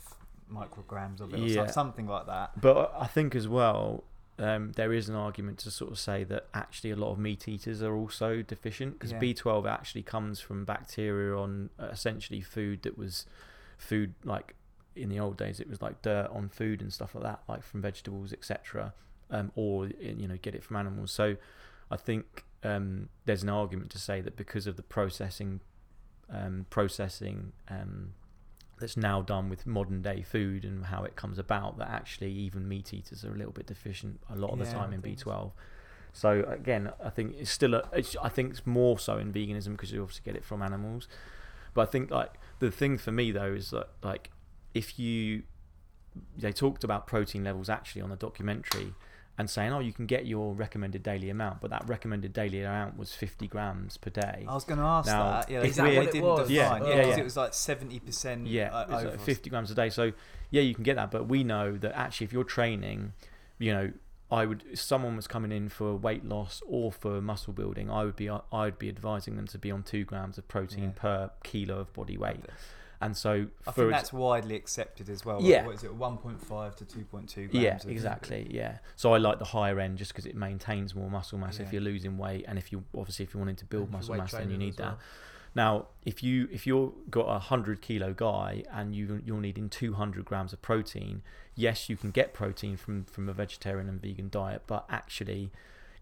micrograms 0.51 1.19
of 1.19 1.33
it, 1.33 1.39
or 1.39 1.45
Yeah. 1.47 1.65
some- 1.65 1.73
something 1.73 2.07
like 2.07 2.25
that. 2.27 2.59
But 2.59 2.93
I 2.97 3.07
think 3.07 3.35
as 3.35 3.47
well, 3.47 4.03
um, 4.39 4.71
there 4.73 4.93
is 4.93 5.09
an 5.09 5.15
argument 5.15 5.57
to 5.59 5.71
sort 5.71 5.91
of 5.91 5.97
say 5.97 6.23
that 6.25 6.47
actually 6.53 6.91
a 6.91 6.95
lot 6.95 7.11
of 7.11 7.17
meat 7.19 7.47
eaters 7.47 7.81
are 7.81 7.95
also 7.95 8.41
deficient 8.43 8.93
because 8.93 9.11
Yeah. 9.11 9.19
B12 9.19 9.65
actually 9.65 10.03
comes 10.03 10.39
from 10.39 10.63
bacteria 10.63 11.35
on 11.35 11.69
uh, 11.79 11.85
essentially 11.85 12.41
food 12.41 12.83
that 12.83 12.97
was 12.97 13.25
food 13.77 14.13
like 14.23 14.55
in 14.95 15.09
the 15.09 15.19
old 15.19 15.37
days 15.37 15.59
it 15.59 15.67
was 15.69 15.81
like 15.81 16.01
dirt 16.01 16.27
on 16.31 16.49
food 16.49 16.81
and 16.81 16.91
stuff 16.93 17.13
like 17.15 17.23
that, 17.23 17.43
like 17.47 17.63
from 17.63 17.81
vegetables, 17.81 18.31
etc. 18.33 18.93
Um, 19.29 19.51
or 19.55 19.87
you 19.87 20.27
know 20.27 20.37
get 20.37 20.55
it 20.55 20.63
from 20.63 20.75
animals. 20.77 21.11
So 21.11 21.35
I 21.91 21.97
think 21.97 22.45
um, 22.63 23.09
there's 23.25 23.43
an 23.43 23.49
argument 23.49 23.91
to 23.91 23.99
say 23.99 24.21
that 24.21 24.35
because 24.35 24.65
of 24.67 24.75
the 24.77 24.83
processing, 24.83 25.61
um, 26.29 26.65
processing. 26.69 27.53
That's 28.79 28.95
now 28.97 29.21
done 29.21 29.49
with 29.49 29.65
modern 29.65 30.01
day 30.01 30.21
food 30.21 30.63
and 30.63 30.85
how 30.85 31.03
it 31.03 31.15
comes 31.15 31.39
about 31.39 31.77
that 31.79 31.89
actually 31.89 32.31
even 32.31 32.67
meat 32.67 32.93
eaters 32.93 33.25
are 33.25 33.33
a 33.33 33.37
little 33.37 33.51
bit 33.51 33.65
deficient 33.65 34.19
a 34.29 34.35
lot 34.35 34.51
of 34.51 34.59
the 34.59 34.65
Yeah, 34.65 34.73
time 34.73 34.93
in. 34.93 35.01
B12. 35.01 35.51
So 36.13 36.43
again, 36.47 36.91
I 37.03 37.09
think 37.09 37.35
it's 37.37 37.51
still 37.51 37.73
a, 37.75 37.83
it's, 37.93 38.15
I 38.21 38.29
think 38.29 38.51
it's 38.51 38.65
more 38.65 38.97
so 38.99 39.17
in 39.17 39.33
veganism 39.33 39.71
because 39.71 39.91
you 39.91 40.01
obviously 40.01 40.23
get 40.25 40.35
it 40.35 40.45
from 40.45 40.61
animals. 40.61 41.07
But 41.73 41.87
I 41.87 41.91
think 41.91 42.11
like 42.11 42.33
the 42.59 42.71
thing 42.71 42.97
for 42.97 43.11
me 43.11 43.31
though 43.31 43.53
is 43.53 43.71
that 43.71 43.89
like 44.03 44.31
if 44.73 44.97
you 44.99 45.43
they 46.35 46.51
talked 46.51 46.83
about 46.83 47.05
protein 47.05 47.43
levels 47.43 47.69
actually 47.69 48.01
on 48.01 48.09
the 48.09 48.15
documentary 48.15 48.93
and 49.37 49.49
saying 49.49 49.71
oh 49.71 49.79
you 49.79 49.93
can 49.93 50.05
get 50.05 50.25
your 50.25 50.53
recommended 50.53 51.03
daily 51.03 51.29
amount 51.29 51.61
but 51.61 51.69
that 51.69 51.83
recommended 51.87 52.33
daily 52.33 52.61
amount 52.61 52.97
was 52.97 53.13
50 53.13 53.47
grams 53.47 53.95
per 53.97 54.09
day 54.09 54.45
I 54.47 54.53
was 54.53 54.63
going 54.63 54.79
to 54.79 54.85
ask 54.85 55.07
Now, 55.07 55.23
that. 55.31 55.49
Yeah, 55.49 55.57
if 55.57 55.63
they, 55.63 55.69
Is 55.69 55.75
that 55.75 55.83
they 55.85 55.97
what 55.97 56.07
it 56.07 56.11
didn't 56.11 56.27
was? 56.27 56.47
define. 56.47 56.81
Yeah, 56.81 56.87
Yeah, 56.89 56.95
yeah, 56.95 57.01
'cause 57.03 57.09
yeah. 57.15 57.21
it 57.21 57.23
was 57.23 57.37
like 57.37 57.51
70% 57.53 58.47
Yeah, 58.47 58.75
uh, 58.75 58.81
it's 58.89 59.03
like 59.05 59.19
50 59.19 59.49
grams 59.49 59.71
a 59.71 59.75
day. 59.75 59.89
So 59.89 60.11
yeah, 60.49 60.61
you 60.61 60.73
can 60.73 60.83
get 60.83 60.95
that, 60.95 61.11
but 61.11 61.27
we 61.27 61.43
know 61.43 61.77
that 61.77 61.95
actually, 61.95 62.25
if 62.25 62.33
you're 62.33 62.43
training, 62.43 63.13
you 63.59 63.73
know, 63.73 63.91
I 64.31 64.45
would 64.45 64.63
if 64.71 64.81
someone 64.81 65.15
was 65.15 65.27
coming 65.27 65.51
in 65.53 65.69
for 65.69 65.95
weight 65.95 66.25
loss 66.25 66.61
or 66.67 66.91
for 66.91 67.21
muscle 67.21 67.53
building, 67.53 67.89
I 67.89 68.03
would 68.03 68.15
be 68.17 68.29
I 68.29 68.39
would 68.51 68.77
be 68.79 68.89
advising 68.89 69.35
them 69.37 69.47
to 69.47 69.57
be 69.57 69.71
on 69.71 69.83
two 69.83 70.03
grams 70.03 70.37
of 70.37 70.47
protein 70.49 70.83
Yeah. 70.95 71.01
per 71.01 71.31
kilo 71.43 71.79
of 71.79 71.93
body 71.93 72.17
weight. 72.17 72.41
And 72.99 73.15
so 73.15 73.47
I 73.67 73.71
for 73.71 73.81
think 73.81 73.91
that's 73.91 74.11
widely 74.11 74.55
accepted 74.55 75.09
as 75.09 75.23
well. 75.23 75.41
Yeah. 75.41 75.65
What 75.65 75.75
is 75.75 75.83
it, 75.83 75.97
1.5 75.97 76.75
to 76.75 76.85
2.2 76.85 77.51
grams? 77.51 77.53
yeah, 77.53 77.79
exactly. 77.87 78.47
Yeah. 78.49 78.77
So 78.95 79.13
I 79.13 79.17
like 79.17 79.39
the 79.39 79.45
higher 79.45 79.79
end 79.79 79.97
just 79.97 80.11
because 80.13 80.25
it 80.25 80.35
maintains 80.35 80.95
more 80.95 81.09
muscle 81.09 81.37
mass 81.37 81.59
if 81.59 81.71
you're 81.71 81.81
losing 81.81 82.17
weight, 82.17 82.45
and 82.47 82.57
if 82.57 82.71
you 82.71 82.83
obviously 82.97 83.23
if 83.23 83.33
you're 83.33 83.39
wanting 83.39 83.55
to 83.57 83.65
build 83.65 83.91
muscle 83.91 84.15
mass, 84.15 84.31
then 84.31 84.49
you 84.49 84.57
need 84.57 84.69
as 84.69 84.75
that. 84.77 84.83
well. 84.83 84.99
Now, 85.55 85.87
if 86.05 86.21
you 86.21 86.47
if 86.51 86.67
you're 86.67 86.93
got 87.09 87.23
a 87.23 87.39
hundred 87.39 87.81
kilo 87.81 88.13
guy 88.13 88.63
and 88.71 88.95
you 88.95 89.21
you're 89.25 89.41
needing 89.41 89.69
two 89.69 89.93
hundred 89.93 90.25
grams 90.25 90.53
of 90.53 90.61
protein, 90.61 91.23
yes, 91.55 91.89
you 91.89 91.97
can 91.97 92.11
get 92.11 92.33
protein 92.33 92.77
from 92.77 93.05
from 93.05 93.27
a 93.29 93.33
vegetarian 93.33 93.89
and 93.89 94.01
vegan 94.01 94.29
diet, 94.29 94.63
but 94.67 94.85
actually, 94.89 95.51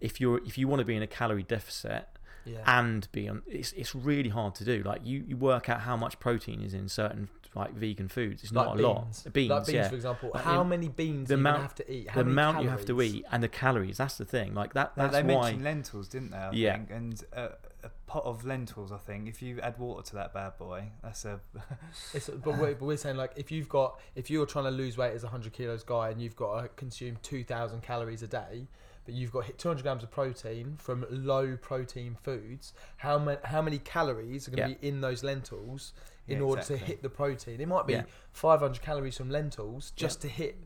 if 0.01 0.19
you're 0.19 0.39
if 0.45 0.57
you 0.57 0.67
want 0.67 0.79
to 0.79 0.85
be 0.85 0.95
in 0.95 1.01
a 1.01 1.07
calorie 1.07 1.43
deficit 1.43 2.07
Yeah. 2.45 2.79
and 2.79 3.07
be 3.11 3.27
on, 3.27 3.41
it's 3.47 3.71
it's 3.73 3.95
really 3.95 4.29
hard 4.29 4.55
to 4.55 4.63
do. 4.65 4.83
Like 4.83 5.01
you 5.03 5.23
you 5.27 5.37
work 5.37 5.69
out 5.69 5.81
how 5.81 5.97
much 5.97 6.19
protein 6.19 6.61
is 6.61 6.73
in 6.73 6.87
certain 6.89 7.29
like 7.55 7.73
vegan 7.73 8.09
foods. 8.09 8.43
It's 8.43 8.51
like 8.51 8.65
not 8.67 8.77
beans. 8.77 8.85
a 8.85 8.87
lot. 9.29 9.33
Beans, 9.33 9.49
like 9.49 9.65
beans, 9.65 9.73
yeah. 9.75 9.87
for 9.89 9.95
example. 9.95 10.31
Like 10.33 10.43
how 10.43 10.61
in- 10.61 10.69
many 10.69 10.89
beans 10.89 11.29
the 11.29 11.35
do 11.35 11.39
you 11.39 11.47
amount- 11.47 11.61
have 11.61 11.75
to 11.75 11.91
eat? 11.91 12.09
How 12.09 12.19
the 12.19 12.25
many 12.25 12.33
amount 12.33 12.63
you 12.63 12.69
have 12.69 12.85
to 12.85 13.01
eat 13.01 13.25
and 13.31 13.41
the 13.41 13.47
calories. 13.47 13.97
That's 13.97 14.17
the 14.17 14.25
thing. 14.25 14.53
Like 14.53 14.73
that. 14.73 14.93
They, 14.95 15.01
That's 15.03 15.13
they 15.15 15.23
why. 15.23 15.41
mentioned 15.43 15.63
lentils, 15.63 16.07
didn't 16.07 16.31
they? 16.31 16.37
I 16.37 16.51
Yeah. 16.51 16.73
think? 16.73 16.91
And 16.91 17.23
uh, 17.35 17.47
a 17.83 17.89
pot 18.07 18.23
of 18.25 18.43
lentils, 18.45 18.91
I 18.91 18.97
think. 18.97 19.29
If 19.29 19.41
you 19.41 19.61
add 19.61 19.77
water 19.79 20.03
to 20.09 20.15
that 20.15 20.33
bad 20.33 20.57
boy, 20.57 20.91
that's 21.01 21.23
a. 21.25 21.39
It's, 22.13 22.29
but, 22.29 22.57
we're, 22.57 22.75
but 22.75 22.81
we're 22.85 22.97
saying 22.97 23.15
like 23.17 23.31
if 23.37 23.51
you've 23.51 23.69
got 23.69 23.99
if 24.15 24.29
you're 24.29 24.45
trying 24.45 24.65
to 24.65 24.71
lose 24.71 24.97
weight 24.97 25.13
as 25.13 25.23
a 25.23 25.29
hundred 25.29 25.53
kilos 25.53 25.83
guy 25.83 26.09
and 26.09 26.21
you've 26.21 26.35
got 26.35 26.61
to 26.61 26.67
consume 26.69 27.17
two 27.23 27.43
thousand 27.45 27.81
calories 27.83 28.21
a 28.21 28.27
day, 28.27 28.67
but 29.05 29.13
you've 29.13 29.31
got 29.31 29.45
hit 29.45 29.57
two 29.57 29.67
hundred 29.69 29.83
grams 29.83 30.03
of 30.03 30.11
protein 30.11 30.75
from 30.77 31.05
low 31.09 31.55
protein 31.57 32.15
foods. 32.21 32.73
How 32.97 33.17
many 33.19 33.37
how 33.45 33.61
many 33.61 33.79
calories 33.79 34.47
are 34.47 34.51
going 34.51 34.69
to 34.69 34.73
Yeah. 34.75 34.79
be 34.81 34.87
in 34.87 35.01
those 35.01 35.23
lentils 35.23 35.93
in 36.27 36.37
Yeah, 36.39 36.43
order 36.43 36.61
exactly. 36.61 36.79
to 36.79 36.85
hit 36.85 37.01
the 37.03 37.09
protein? 37.09 37.61
It 37.61 37.67
might 37.67 37.85
be 37.87 37.93
Yeah. 37.93 38.03
five 38.31 38.59
hundred 38.61 38.81
calories 38.81 39.17
from 39.17 39.29
lentils 39.29 39.91
just 39.95 40.21
to 40.21 40.27
hit. 40.27 40.57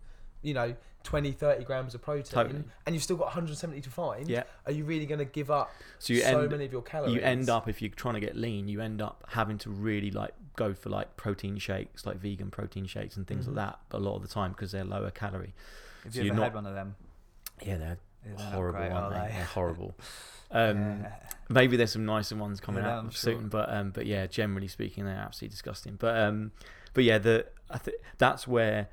You 0.41 0.53
know, 0.53 0.73
20, 1.03 1.33
30 1.33 1.65
grams 1.65 1.93
of 1.93 2.01
protein, 2.01 2.31
Totally. 2.31 2.63
and 2.85 2.95
you've 2.95 3.03
still 3.03 3.17
got 3.17 3.25
170 3.25 3.81
to 3.81 3.89
find. 3.89 4.25
Yeah. 4.29 4.43
Are 4.65 4.71
you 4.71 4.85
really 4.85 5.05
going 5.05 5.19
to 5.19 5.25
give 5.25 5.51
up 5.51 5.69
So 5.97 6.13
you 6.13 6.21
so 6.21 6.39
end 6.43 6.51
many 6.51 6.63
of 6.63 6.71
your 6.71 6.81
calories? 6.81 7.13
you 7.13 7.19
end 7.19 7.49
up 7.49 7.67
if 7.67 7.81
you're 7.81 7.91
trying 7.91 8.13
to 8.13 8.21
get 8.21 8.37
lean, 8.37 8.69
you 8.69 8.79
end 8.79 9.01
up 9.01 9.25
having 9.27 9.57
to 9.57 9.69
really 9.69 10.11
like 10.11 10.33
go 10.55 10.73
for 10.73 10.89
like 10.89 11.17
protein 11.17 11.57
shakes, 11.57 12.05
like 12.05 12.15
vegan 12.21 12.51
protein 12.51 12.85
shakes 12.85 13.17
and 13.17 13.27
things 13.27 13.43
Mhm. 13.47 13.47
like 13.49 13.55
that. 13.57 13.79
A 13.91 13.99
lot 13.99 14.15
of 14.15 14.21
the 14.21 14.29
time 14.29 14.51
because 14.53 14.71
they're 14.71 14.85
lower 14.85 15.11
calorie. 15.11 15.53
Have 16.05 16.13
So 16.13 16.19
you 16.19 16.27
you're 16.27 16.33
ever 16.33 16.39
not- 16.39 16.45
had 16.45 16.55
one 16.55 16.65
of 16.67 16.73
them? 16.73 16.95
Yeah, 17.61 17.75
they're 17.77 17.77
Yeah, 17.77 17.77
they're 17.79 17.89
not 17.89 17.97
horrible, 18.37 18.79
great, 18.79 18.91
aren't 18.91 19.13
they? 19.15 19.33
They're 19.35 19.43
horrible. 19.53 19.95
Um, 20.51 21.01
Yeah. 21.01 21.11
Maybe 21.51 21.77
there's 21.77 21.91
some 21.93 22.05
nicer 22.05 22.35
ones 22.35 22.59
coming 22.59 22.83
Yeah, 22.83 22.97
out 22.97 23.03
I'm 23.05 23.11
soon, 23.11 23.39
sure. 23.41 23.49
but 23.49 23.73
um, 23.73 23.89
but 23.91 24.05
yeah, 24.05 24.27
generally 24.27 24.67
speaking, 24.67 25.05
they're 25.05 25.15
absolutely 25.15 25.53
disgusting. 25.53 25.95
But 25.99 26.15
um, 26.17 26.51
but 26.93 27.03
yeah, 27.03 27.17
the 27.17 27.47
I 27.71 27.79
think 27.79 27.97
that's 28.19 28.47
where 28.47 28.87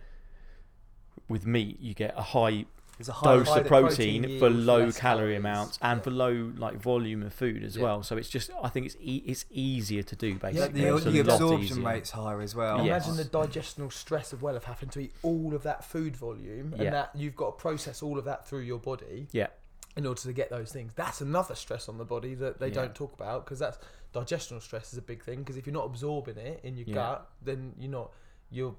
with 1.28 1.44
meat 1.46 1.78
you 1.80 1.92
get 1.92 2.14
a 2.16 2.22
high 2.22 2.36
There's 2.46 2.46
a 2.46 2.52
high 2.52 2.64
dose 3.04 3.48
high 3.48 3.60
of 3.60 3.66
protein 3.66 4.22
protein 4.22 4.38
for 4.38 4.48
low 4.50 4.78
calorie 4.90 4.92
calories. 4.92 5.38
amounts 5.38 5.78
and 5.82 5.98
Yeah. 5.98 6.02
for 6.04 6.10
low 6.10 6.52
like 6.56 6.76
volume 6.76 7.22
of 7.22 7.32
food 7.34 7.62
as 7.62 7.76
Yeah. 7.76 7.82
well. 7.84 8.02
So 8.02 8.16
it's 8.16 8.28
just 8.28 8.50
I 8.62 8.68
think 8.68 8.86
it's 8.86 8.96
e- 9.00 9.22
it's 9.26 9.44
easier 9.50 10.02
to 10.02 10.16
do 10.16 10.34
basically. 10.38 10.82
Yeah, 10.82 10.96
It's 10.96 11.06
a 11.06 11.10
the 11.10 11.20
absorption 11.20 11.60
easier. 11.78 11.84
rate's 11.86 12.10
higher 12.10 12.40
as 12.40 12.54
well. 12.54 12.78
Yeah. 12.78 12.96
Imagine 12.96 13.16
the 13.16 13.24
digestional 13.24 13.92
stress 13.92 14.32
of 14.32 14.42
well 14.42 14.56
of 14.56 14.64
having 14.64 14.88
to 14.90 15.00
eat 15.00 15.12
all 15.22 15.54
of 15.54 15.62
that 15.64 15.84
food 15.84 16.16
volume 16.16 16.74
Yeah. 16.76 16.82
and 16.84 16.92
that 16.94 17.10
you've 17.14 17.36
got 17.36 17.56
to 17.58 17.60
process 17.62 18.02
all 18.02 18.18
of 18.18 18.24
that 18.24 18.48
through 18.48 18.60
your 18.60 18.78
body. 18.78 19.28
Yeah. 19.32 19.48
In 19.96 20.04
order 20.06 20.20
to 20.20 20.32
get 20.32 20.50
those 20.50 20.72
things, 20.72 20.92
that's 20.94 21.20
another 21.22 21.54
stress 21.54 21.88
on 21.88 21.96
the 21.98 22.04
body 22.04 22.34
that 22.34 22.60
they 22.60 22.68
Yeah. 22.68 22.74
don't 22.74 22.94
talk 22.94 23.12
about 23.14 23.44
because 23.44 23.58
that's 23.58 23.78
digestional 24.14 24.60
stress 24.62 24.92
is 24.92 24.98
a 24.98 25.02
big 25.02 25.22
thing 25.22 25.40
because 25.40 25.56
if 25.56 25.66
you're 25.66 25.74
not 25.74 25.84
absorbing 25.86 26.36
it 26.38 26.60
in 26.62 26.76
your 26.76 26.86
Yeah. 26.86 26.94
gut, 26.94 27.30
then 27.42 27.74
you're 27.78 27.90
not 27.90 28.10
you're 28.50 28.76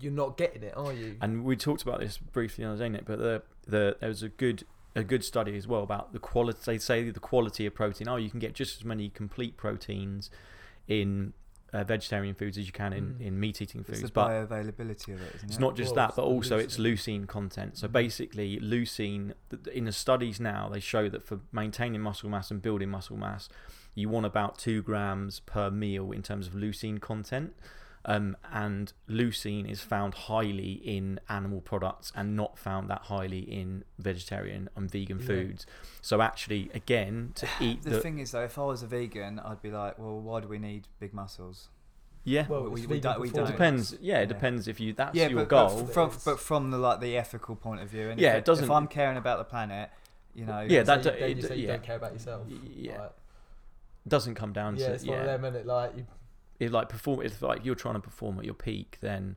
you're 0.00 0.12
not 0.12 0.36
getting 0.36 0.62
it, 0.62 0.74
are 0.76 0.92
you? 0.92 1.16
And 1.20 1.44
we 1.44 1.56
talked 1.56 1.82
about 1.82 2.00
this 2.00 2.18
briefly 2.18 2.64
the 2.64 2.70
other 2.70 2.78
day, 2.78 2.88
Nick, 2.88 3.04
but 3.06 3.18
the, 3.18 3.42
the 3.66 3.96
there 4.00 4.08
was 4.08 4.22
a 4.22 4.28
good 4.28 4.64
a 4.94 5.04
good 5.04 5.22
study 5.24 5.56
as 5.56 5.66
well 5.66 5.82
about 5.82 6.12
the 6.14 6.18
quality. 6.18 6.58
They 6.64 6.78
say 6.78 7.10
the 7.10 7.20
quality 7.20 7.66
of 7.66 7.74
protein. 7.74 8.08
Oh, 8.08 8.16
you 8.16 8.30
can 8.30 8.40
get 8.40 8.54
just 8.54 8.78
as 8.78 8.84
many 8.84 9.10
complete 9.10 9.56
proteins 9.58 10.30
in 10.88 11.34
uh, 11.72 11.84
vegetarian 11.84 12.34
foods 12.34 12.56
as 12.56 12.64
you 12.66 12.72
can 12.72 12.92
in, 12.94 13.04
Mm. 13.14 13.20
in 13.20 13.40
meat 13.40 13.60
eating 13.60 13.80
It's 13.82 13.90
foods. 13.90 14.02
the 14.02 14.08
but 14.12 14.28
bioavailability 14.30 15.12
of 15.12 15.20
it, 15.20 15.34
isn't 15.34 15.48
It's 15.48 15.56
it? 15.56 15.60
not 15.60 15.76
just 15.76 15.94
Well, 15.94 16.06
that, 16.08 16.16
but 16.16 16.22
the 16.22 16.28
also 16.28 16.56
it's 16.58 16.78
leucine. 16.78 17.22
leucine 17.24 17.26
content. 17.26 17.76
So 17.76 17.88
Mhm. 17.88 17.92
basically, 17.92 18.58
leucine 18.60 19.34
in 19.72 19.84
the 19.84 19.92
studies 19.92 20.40
now 20.40 20.70
they 20.72 20.80
show 20.80 21.08
that 21.10 21.24
for 21.24 21.40
maintaining 21.52 22.00
muscle 22.00 22.30
mass 22.30 22.50
and 22.50 22.62
building 22.62 22.88
muscle 22.88 23.16
mass, 23.18 23.48
you 23.94 24.08
want 24.08 24.24
about 24.24 24.56
two 24.58 24.80
grams 24.80 25.40
per 25.40 25.70
meal 25.70 26.12
in 26.12 26.22
terms 26.22 26.46
of 26.46 26.54
leucine 26.54 27.00
content. 27.00 27.54
Um, 28.08 28.36
and 28.52 28.92
leucine 29.08 29.68
is 29.68 29.80
found 29.80 30.14
highly 30.14 30.74
in 30.74 31.18
animal 31.28 31.60
products 31.60 32.12
and 32.14 32.36
not 32.36 32.56
found 32.56 32.88
that 32.88 33.02
highly 33.02 33.40
in 33.40 33.82
vegetarian 33.98 34.68
and 34.76 34.88
vegan 34.88 35.18
Yeah. 35.18 35.26
foods. 35.26 35.66
So 36.02 36.22
actually, 36.22 36.70
again, 36.72 37.32
to 37.34 37.48
eat 37.60 37.82
The 37.82 37.90
the, 37.90 38.00
thing 38.00 38.20
is, 38.20 38.30
though, 38.30 38.44
if 38.44 38.58
I 38.58 38.62
was 38.64 38.84
a 38.84 38.86
vegan, 38.86 39.40
I'd 39.40 39.60
be 39.60 39.72
like, 39.72 39.98
well, 39.98 40.20
why 40.20 40.40
do 40.40 40.46
we 40.46 40.58
need 40.60 40.86
big 41.00 41.12
muscles? 41.14 41.68
yeah, 42.22 42.44
well, 42.48 42.62
we- 42.70 42.80
it's 42.80 42.88
we 42.88 42.94
we 42.94 42.96
it 42.98 43.02
don't. 43.34 43.46
depends. 43.46 43.96
Yeah, 44.00 44.18
it 44.18 44.20
Yeah. 44.20 44.24
depends 44.26 44.66
if 44.68 44.78
you 44.80 44.92
that's 44.92 45.14
yeah, 45.16 45.26
your 45.28 45.40
but, 45.44 45.48
goal. 45.48 45.82
but 45.82 45.92
from 45.94 46.10
but 46.24 46.40
from 46.40 46.70
the 46.70 46.78
like 46.78 47.00
the 47.00 47.16
ethical 47.16 47.54
point 47.56 47.80
of 47.82 47.88
view, 47.88 48.10
and 48.10 48.20
Yeah, 48.20 48.32
if, 48.34 48.38
it 48.38 48.44
doesn't- 48.44 48.64
If 48.64 48.70
I'm 48.70 48.86
caring 48.88 49.16
about 49.16 49.38
the 49.38 49.44
planet, 49.44 49.90
you 50.34 50.44
know, 50.44 50.60
Yeah, 50.60 50.80
So 50.84 50.84
that 50.84 50.98
you, 50.98 51.02
do- 51.10 51.18
then 51.18 51.30
it- 51.30 51.36
you 51.38 51.42
say 51.42 51.56
you 51.56 51.62
yeah. 51.66 51.72
don't 51.74 51.82
care 51.82 51.96
about 51.96 52.12
yourself. 52.12 52.46
Yeah. 52.48 53.00
Like, 53.00 53.12
doesn't 54.08 54.36
come 54.36 54.52
down 54.52 54.76
yeah, 54.76 54.86
to 54.88 54.92
it's 54.94 55.04
one 55.04 55.14
yeah. 55.16 55.20
of 55.22 55.26
them, 55.26 55.44
and 55.44 55.56
it 55.56 55.66
like 55.66 55.96
you, 55.96 56.06
it 56.60 56.72
like 56.72 56.88
perform 56.88 57.20
if 57.22 57.42
like 57.42 57.64
you're 57.64 57.74
trying 57.74 57.94
to 57.94 58.00
perform 58.00 58.38
at 58.38 58.44
your 58.44 58.54
peak 58.54 58.98
then 59.00 59.36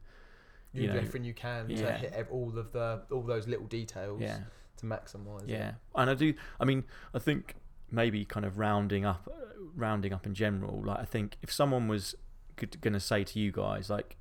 you, 0.73 0.81
You 0.83 0.87
do 0.87 0.93
know, 0.93 0.99
everything 0.99 1.23
you 1.23 1.33
can 1.33 1.67
to 1.67 1.91
hit 1.93 2.27
all 2.31 2.57
of 2.57 2.71
the 2.71 3.01
all 3.11 3.23
those 3.23 3.47
little 3.47 3.65
details 3.67 4.21
yeah 4.21 4.39
to 4.77 4.85
maximise. 4.85 5.43
it. 5.43 5.49
yeah 5.49 5.71
and 5.95 6.09
i 6.09 6.13
do 6.13 6.33
i 6.59 6.65
mean 6.65 6.83
i 7.13 7.19
think 7.19 7.55
maybe 7.91 8.23
kind 8.25 8.45
of 8.45 8.57
rounding 8.59 9.03
up 9.05 9.27
uh, 9.31 9.35
rounding 9.75 10.13
up 10.13 10.25
in 10.25 10.33
general 10.33 10.81
like 10.85 10.99
i 10.99 11.05
think 11.05 11.37
if 11.41 11.51
someone 11.51 11.87
was 11.87 12.15
going 12.81 12.93
to 12.93 12.99
say 12.99 13.23
to 13.23 13.39
you 13.39 13.51
guys 13.51 13.89
like 13.89 14.15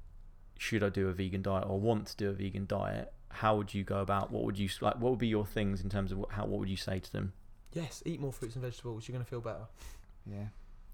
should 0.57 0.83
i 0.83 0.89
do 0.89 1.09
a 1.09 1.12
vegan 1.12 1.43
diet 1.43 1.65
or 1.69 1.79
want 1.79 2.07
to 2.07 2.16
do 2.16 2.29
a 2.31 2.33
vegan 2.33 2.66
diet 2.66 3.12
how 3.31 3.57
would 3.57 3.75
you 3.75 3.85
go 3.85 3.99
about 4.01 4.33
what 4.33 4.43
would 4.45 4.59
you 4.59 4.69
like 4.81 4.95
what 4.99 5.11
would 5.11 5.19
be 5.19 5.29
your 5.29 5.45
things 5.47 5.81
in 5.83 5.89
terms 5.91 6.11
of 6.12 6.25
how 6.31 6.45
what 6.47 6.59
would 6.59 6.69
you 6.69 6.77
say 6.77 6.99
to 6.99 7.12
them 7.12 7.33
Yes, 7.75 8.03
eat 8.07 8.19
more 8.19 8.33
fruits 8.33 8.55
and 8.57 8.65
vegetables. 8.65 9.07
You're 9.07 9.12
going 9.12 9.25
to 9.25 9.29
feel 9.29 9.43
better. 9.43 9.66
yeah. 10.25 10.47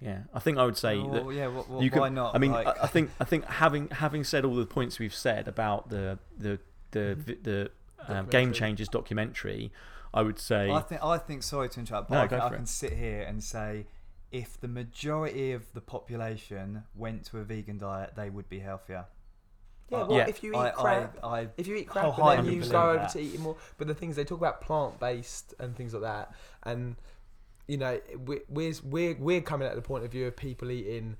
Yeah, 0.04 0.18
I 0.34 0.38
think 0.38 0.58
I 0.58 0.64
would 0.66 0.76
say 0.76 0.98
Oh, 0.98 1.10
that 1.12 1.32
yeah, 1.34 1.46
what, 1.46 1.68
what, 1.70 1.82
you 1.82 1.90
could. 1.90 2.00
why 2.00 2.10
not? 2.10 2.34
I 2.34 2.38
mean, 2.38 2.52
Like- 2.52 2.66
I, 2.66 2.82
I 2.82 2.86
think 2.86 3.10
I 3.18 3.24
think 3.24 3.46
having 3.46 3.88
having 3.88 4.22
said 4.22 4.44
all 4.44 4.54
the 4.54 4.66
points 4.66 4.98
we've 4.98 5.14
said 5.14 5.48
about 5.48 5.88
the 5.88 6.18
the 6.38 6.58
the 6.90 7.16
Mm-hmm. 7.18 7.42
the 7.42 7.70
um, 8.06 8.16
Game 8.26 8.50
Documentary. 8.50 8.54
Changers 8.54 8.88
documentary, 8.88 9.72
I 10.12 10.20
would 10.22 10.38
say 10.38 10.70
I 10.70 10.80
think 10.80 11.02
I 11.02 11.16
think 11.18 11.42
sorry 11.42 11.68
to 11.70 11.80
interrupt, 11.80 12.10
but 12.10 12.16
No, 12.16 12.20
I, 12.22 12.26
can, 12.28 12.40
I 12.40 12.48
can 12.50 12.66
sit 12.66 12.92
here 12.92 13.22
and 13.22 13.42
say 13.42 13.86
if 14.30 14.60
the 14.60 14.68
majority 14.68 15.52
of 15.52 15.72
the 15.72 15.80
population 15.80 16.84
went 16.94 17.24
to 17.26 17.38
a 17.38 17.44
vegan 17.44 17.78
diet, 17.78 18.12
they 18.14 18.28
would 18.30 18.48
be 18.48 18.58
healthier. 18.58 19.06
Yeah, 19.90 19.98
I- 19.98 20.02
well, 20.04 20.16
Yeah. 20.18 20.26
if 20.28 20.42
you 20.42 20.52
eat 20.52 20.56
I, 20.56 20.70
crap, 20.70 21.18
I, 21.22 21.26
I, 21.40 21.48
if 21.56 21.66
you 21.66 21.76
eat 21.76 21.88
crap 21.88 22.18
and 22.18 22.46
then 22.46 22.54
you 22.54 22.64
go 22.66 22.90
over 22.90 22.98
that. 22.98 23.10
to 23.10 23.20
eating 23.20 23.40
more, 23.40 23.56
but 23.78 23.86
the 23.86 23.94
things 23.94 24.16
they 24.16 24.24
talk 24.24 24.38
about 24.38 24.60
plant 24.60 25.00
based 25.00 25.54
and 25.58 25.74
things 25.74 25.94
like 25.94 26.02
that, 26.02 26.32
and 26.64 26.96
you 27.66 27.76
know, 27.78 28.00
we- 28.26 28.42
we're 28.48 28.74
we're 28.84 29.14
we're 29.18 29.40
coming 29.40 29.66
at 29.68 29.74
the 29.76 29.82
point 29.82 30.04
of 30.04 30.10
view 30.12 30.26
of 30.26 30.36
people 30.36 30.70
eating 30.70 31.16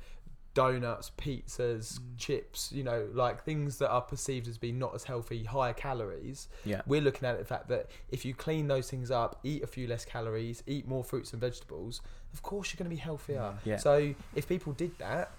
donuts, 0.55 1.11
pizzas, 1.19 1.99
Mm. 1.99 2.17
chips, 2.17 2.71
you 2.71 2.85
know, 2.85 3.09
like 3.13 3.43
things 3.43 3.79
that 3.79 3.91
are 3.91 4.01
perceived 4.03 4.47
as 4.47 4.57
being 4.57 4.79
not 4.79 4.95
as 4.95 5.03
healthy, 5.05 5.43
higher 5.45 5.73
calories. 5.73 6.49
yeah, 6.65 6.83
We're 6.87 7.01
looking 7.01 7.27
at 7.29 7.39
the 7.39 7.45
fact 7.45 7.67
that 7.69 7.91
if 8.11 8.25
you 8.25 8.35
clean 8.35 8.69
those 8.69 8.89
things 8.89 9.11
up, 9.11 9.41
eat 9.43 9.65
a 9.65 9.67
few 9.67 9.89
less 9.89 10.05
calories, 10.05 10.63
eat 10.67 10.87
more 10.87 11.03
fruits 11.03 11.33
and 11.33 11.41
vegetables, 11.41 12.01
of 12.33 12.43
course 12.43 12.73
you're 12.73 12.79
going 12.79 12.89
to 12.89 12.95
be 12.95 13.01
healthier. 13.03 13.55
Yeah. 13.65 13.79
So 13.79 14.15
if 14.37 14.47
people 14.47 14.73
did 14.75 14.97
that, 14.99 15.33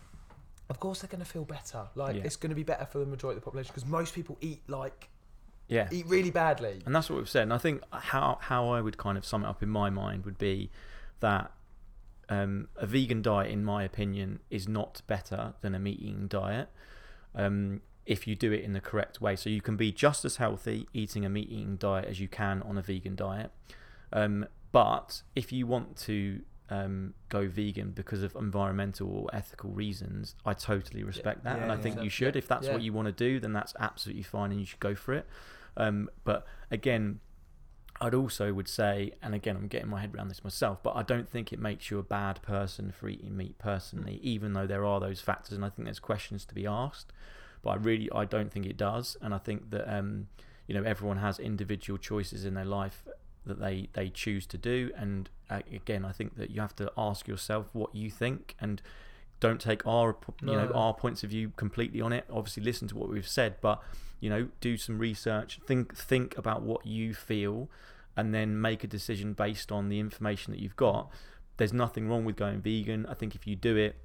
of 0.70 0.82
course 0.82 1.00
they're 1.00 1.08
going 1.10 1.24
to 1.24 1.30
feel 1.30 1.46
better. 1.46 1.88
Like 1.96 2.18
Yeah. 2.18 2.24
it's 2.26 2.36
going 2.36 2.50
to 2.50 2.56
be 2.56 2.64
better 2.64 2.86
for 2.86 2.98
the 3.00 3.06
majority 3.06 3.38
of 3.38 3.42
the 3.42 3.46
population 3.46 3.72
because 3.74 3.88
most 3.88 4.14
people 4.16 4.38
eat 4.42 4.64
like 4.68 5.08
yeah. 5.70 5.88
eat 5.94 6.06
really 6.08 6.30
badly. 6.32 6.82
And 6.86 6.94
that's 6.94 7.10
what 7.10 7.18
we've 7.20 7.30
said. 7.30 7.44
And 7.44 7.54
I 7.54 7.58
think 7.58 7.82
how 7.92 8.38
how 8.42 8.68
I 8.68 8.82
would 8.82 8.98
kind 8.98 9.18
of 9.18 9.24
sum 9.26 9.46
it 9.46 9.48
up 9.48 9.64
in 9.64 9.70
my 9.70 9.90
mind 9.90 10.26
would 10.26 10.38
be 10.38 10.70
that 11.20 11.52
um, 12.30 12.68
a 12.76 12.86
vegan 12.86 13.22
diet, 13.22 13.52
in 13.52 13.64
my 13.64 13.84
opinion, 13.84 14.40
is 14.50 14.68
not 14.68 15.02
better 15.08 15.54
than 15.62 15.76
a 15.76 15.80
meat 15.80 16.00
eating 16.00 16.28
diet. 16.28 16.70
Um, 17.34 17.82
if 18.06 18.28
you 18.28 18.36
do 18.36 18.52
it 18.52 18.62
in 18.62 18.74
the 18.74 18.82
correct 18.82 19.20
way, 19.20 19.36
so 19.36 19.50
you 19.50 19.62
can 19.62 19.76
be 19.78 19.92
just 19.92 20.26
as 20.26 20.38
healthy 20.38 20.88
eating 20.94 21.26
a 21.26 21.30
meat 21.30 21.50
eating 21.50 21.76
diet 21.76 22.06
as 22.06 22.20
you 22.20 22.28
can 22.28 22.62
on 22.62 22.78
a 22.78 22.82
vegan 22.82 23.16
diet. 23.16 23.52
Um, 24.14 24.46
but 24.72 25.24
if 25.36 25.52
you 25.52 25.66
want 25.66 25.98
to 25.98 26.42
um, 26.70 27.14
go 27.30 27.48
vegan 27.48 27.92
because 27.92 28.22
of 28.24 28.36
environmental 28.36 29.10
or 29.10 29.30
ethical 29.34 29.72
reasons, 29.72 30.36
I 30.46 30.54
totally 30.54 31.04
respect 31.04 31.44
that, 31.44 31.58
Yeah, 31.58 31.64
and 31.64 31.72
I 31.72 31.76
yeah. 31.76 31.82
think 31.82 32.04
you 32.04 32.10
should. 32.10 32.36
If 32.36 32.48
that's 32.48 32.68
what 32.68 32.82
you 32.82 32.94
want 32.94 33.08
to 33.08 33.12
do, 33.12 33.40
then 33.40 33.54
that's 33.54 33.74
absolutely 33.80 34.24
fine, 34.24 34.52
and 34.52 34.60
you 34.60 34.66
should 34.66 34.80
go 34.80 34.96
for 34.96 35.14
it. 35.14 35.26
Um, 35.78 36.10
but 36.24 36.46
again, 36.72 37.20
I'd 38.02 38.14
also 38.14 38.54
would 38.54 38.68
say, 38.68 39.14
and 39.22 39.34
again, 39.34 39.56
I'm 39.56 39.68
getting 39.68 39.90
my 39.90 40.02
head 40.02 40.14
around 40.14 40.28
this 40.28 40.44
myself, 40.44 40.80
but 40.84 40.96
I 40.96 41.04
don't 41.04 41.30
think 41.30 41.54
it 41.54 41.60
makes 41.60 41.90
you 41.90 41.98
a 41.98 42.04
bad 42.04 42.42
person 42.42 42.92
for 42.92 43.08
eating 43.08 43.38
meat 43.38 43.58
personally, 43.58 44.20
even 44.22 44.54
though 44.54 44.68
there 44.68 44.86
are 44.86 45.00
those 45.00 45.22
factors, 45.22 45.54
and 45.54 45.64
I 45.64 45.70
think 45.70 45.86
there's 45.86 46.00
questions 46.00 46.44
to 46.46 46.56
be 46.56 46.68
asked. 46.68 47.14
But 47.64 47.70
I 47.70 47.76
really, 47.76 48.10
I 48.14 48.26
don't 48.26 48.52
think 48.52 48.66
it 48.66 48.78
does, 48.78 49.16
and 49.22 49.34
I 49.34 49.38
think 49.38 49.72
that 49.72 49.92
um, 49.92 50.28
you 50.68 50.76
know 50.76 50.84
everyone 50.84 51.18
has 51.18 51.40
individual 51.40 51.98
choices 51.98 52.44
in 52.44 52.54
their 52.54 52.66
life 52.66 53.06
that 53.46 53.60
they 53.60 53.90
they 53.94 54.10
choose 54.10 54.46
to 54.48 54.58
do, 54.58 54.92
and 54.98 55.30
uh, 55.50 55.62
again, 55.72 56.04
I 56.04 56.12
think 56.12 56.36
that 56.38 56.52
you 56.52 56.60
have 56.60 56.76
to 56.76 56.92
ask 56.98 57.28
yourself 57.28 57.68
what 57.74 57.96
you 57.96 58.10
think 58.10 58.56
and. 58.60 58.82
Don't 59.40 59.60
take 59.60 59.86
our 59.86 60.16
you 60.42 60.54
know 60.54 60.72
our 60.74 60.94
points 60.94 61.24
of 61.24 61.30
view 61.30 61.52
completely 61.56 62.02
on 62.02 62.14
it. 62.14 62.26
Obviously, 62.32 62.64
listen 62.64 62.88
to 62.88 62.98
what 62.98 63.10
we've 63.10 63.28
said, 63.28 63.56
but 63.62 63.82
you 64.20 64.30
know, 64.30 64.48
do 64.62 64.78
some 64.78 64.98
research. 64.98 65.60
Think 65.66 65.96
think 65.96 66.38
about 66.38 66.62
what 66.62 66.86
you 66.86 67.14
feel, 67.14 67.70
and 68.16 68.34
then 68.34 68.60
make 68.60 68.84
a 68.84 68.88
decision 68.88 69.34
based 69.34 69.72
on 69.72 69.90
the 69.90 70.00
information 70.00 70.52
that 70.52 70.60
you've 70.60 70.76
got. 70.76 71.10
There's 71.58 71.74
nothing 71.74 72.08
wrong 72.08 72.26
with 72.26 72.36
going 72.36 72.62
vegan. 72.62 73.06
I 73.06 73.14
think 73.14 73.36
if 73.36 73.48
you 73.48 73.56
do 73.56 73.76
it, 73.78 73.96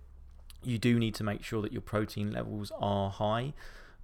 you 0.63 0.79
do 0.79 0.99
need 0.99 1.15
to 1.17 1.25
make 1.25 1.43
sure 1.43 1.63
that 1.63 1.73
your 1.73 1.83
protein 1.83 2.33
levels 2.33 2.73
are 2.79 3.11
high, 3.11 3.55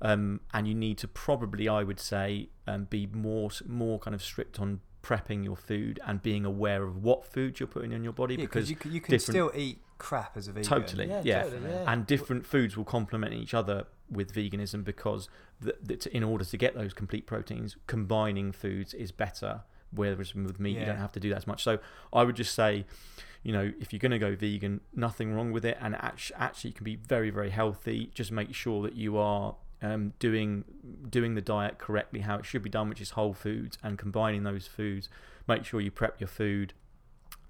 um, 0.00 0.40
and 0.54 0.66
you 0.66 0.74
need 0.74 0.98
to 0.98 1.08
probably, 1.08 1.68
I 1.68 1.82
would 1.82 2.00
say, 2.00 2.48
um, 2.66 2.84
be 2.84 3.06
more 3.06 3.50
more 3.66 3.98
kind 3.98 4.14
of 4.14 4.22
strict 4.22 4.60
on 4.60 4.80
prepping 5.02 5.44
your 5.44 5.56
food 5.56 6.00
and 6.04 6.20
being 6.20 6.44
aware 6.44 6.82
of 6.82 7.02
what 7.02 7.24
food 7.24 7.60
you're 7.60 7.68
putting 7.68 7.92
in 7.92 8.02
your 8.02 8.12
body 8.12 8.34
yeah, 8.34 8.40
because 8.40 8.68
you 8.68 8.74
can, 8.74 8.90
you 8.90 9.00
can 9.00 9.16
still 9.20 9.52
eat 9.54 9.78
crap 9.98 10.36
as 10.36 10.48
a 10.48 10.52
vegan. 10.52 10.68
Totally. 10.68 11.06
yeah. 11.22 11.42
totally, 11.42 11.70
yeah. 11.70 11.92
and 11.92 12.06
different 12.06 12.46
foods 12.46 12.76
will 12.76 12.84
complement 12.84 13.34
each 13.34 13.54
other 13.54 13.86
with 14.10 14.32
veganism 14.32 14.84
because 14.84 15.28
th- 15.62 15.76
that 15.82 16.06
in 16.06 16.22
order 16.22 16.44
to 16.44 16.56
get 16.56 16.74
those 16.74 16.94
complete 16.94 17.26
proteins, 17.26 17.76
combining 17.86 18.52
foods 18.52 18.94
is 18.94 19.12
better. 19.12 19.62
Whereas 19.92 20.34
with 20.34 20.58
meat, 20.60 20.76
you 20.78 20.84
don't 20.84 20.98
have 20.98 21.12
to 21.12 21.20
do 21.20 21.30
that 21.30 21.36
as 21.36 21.46
much. 21.46 21.62
So 21.62 21.78
I 22.12 22.24
would 22.24 22.36
just 22.36 22.54
say, 22.54 22.84
you 23.42 23.52
know, 23.52 23.72
if 23.80 23.92
you're 23.92 24.00
going 24.00 24.10
to 24.10 24.18
go 24.18 24.34
vegan, 24.34 24.80
nothing 24.94 25.32
wrong 25.32 25.52
with 25.52 25.64
it, 25.64 25.78
and 25.80 25.94
actually, 25.94 26.36
actually 26.36 26.72
can 26.72 26.84
be 26.84 26.96
very, 26.96 27.30
very 27.30 27.50
healthy. 27.50 28.10
Just 28.12 28.32
make 28.32 28.52
sure 28.52 28.82
that 28.82 28.94
you 28.94 29.16
are 29.16 29.54
um, 29.82 30.12
doing 30.18 30.64
doing 31.08 31.34
the 31.34 31.40
diet 31.40 31.78
correctly, 31.78 32.20
how 32.20 32.36
it 32.36 32.44
should 32.44 32.62
be 32.62 32.70
done, 32.70 32.88
which 32.88 33.00
is 33.00 33.10
whole 33.10 33.32
foods, 33.32 33.78
and 33.82 33.96
combining 33.96 34.42
those 34.42 34.66
foods. 34.66 35.08
Make 35.46 35.64
sure 35.64 35.80
you 35.80 35.90
prep 35.90 36.20
your 36.20 36.28
food. 36.28 36.74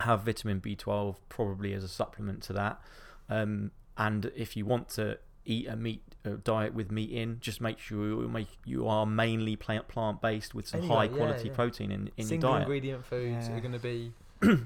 Have 0.00 0.22
vitamin 0.22 0.60
B12 0.60 1.16
probably 1.28 1.72
as 1.72 1.82
a 1.84 1.88
supplement 1.88 2.42
to 2.44 2.52
that. 2.52 2.80
Um, 3.28 3.70
and 3.96 4.30
if 4.36 4.56
you 4.56 4.66
want 4.66 4.88
to 4.90 5.18
eat 5.44 5.66
a 5.68 5.76
meat 5.76 6.02
uh, 6.24 6.30
diet 6.44 6.74
with 6.74 6.90
meat 6.90 7.10
in, 7.10 7.38
just 7.40 7.60
make 7.60 7.78
sure 7.78 8.06
you 8.22 8.28
make 8.28 8.48
you 8.64 8.86
are 8.86 9.06
mainly 9.06 9.56
plant 9.56 9.88
plant 9.88 10.20
based 10.20 10.54
with 10.54 10.66
some 10.66 10.80
Anyway, 10.80 10.94
high 10.94 11.04
yeah, 11.04 11.16
quality 11.16 11.48
yeah. 11.48 11.54
protein 11.54 11.90
in, 11.90 12.00
in 12.08 12.12
your 12.18 12.26
Single 12.26 12.50
diet. 12.50 12.62
ingredient 12.62 13.04
foods 13.06 13.48
Yeah. 13.48 13.56
are 13.56 13.60
going 13.60 13.72
to 13.72 13.78
be. 13.78 14.12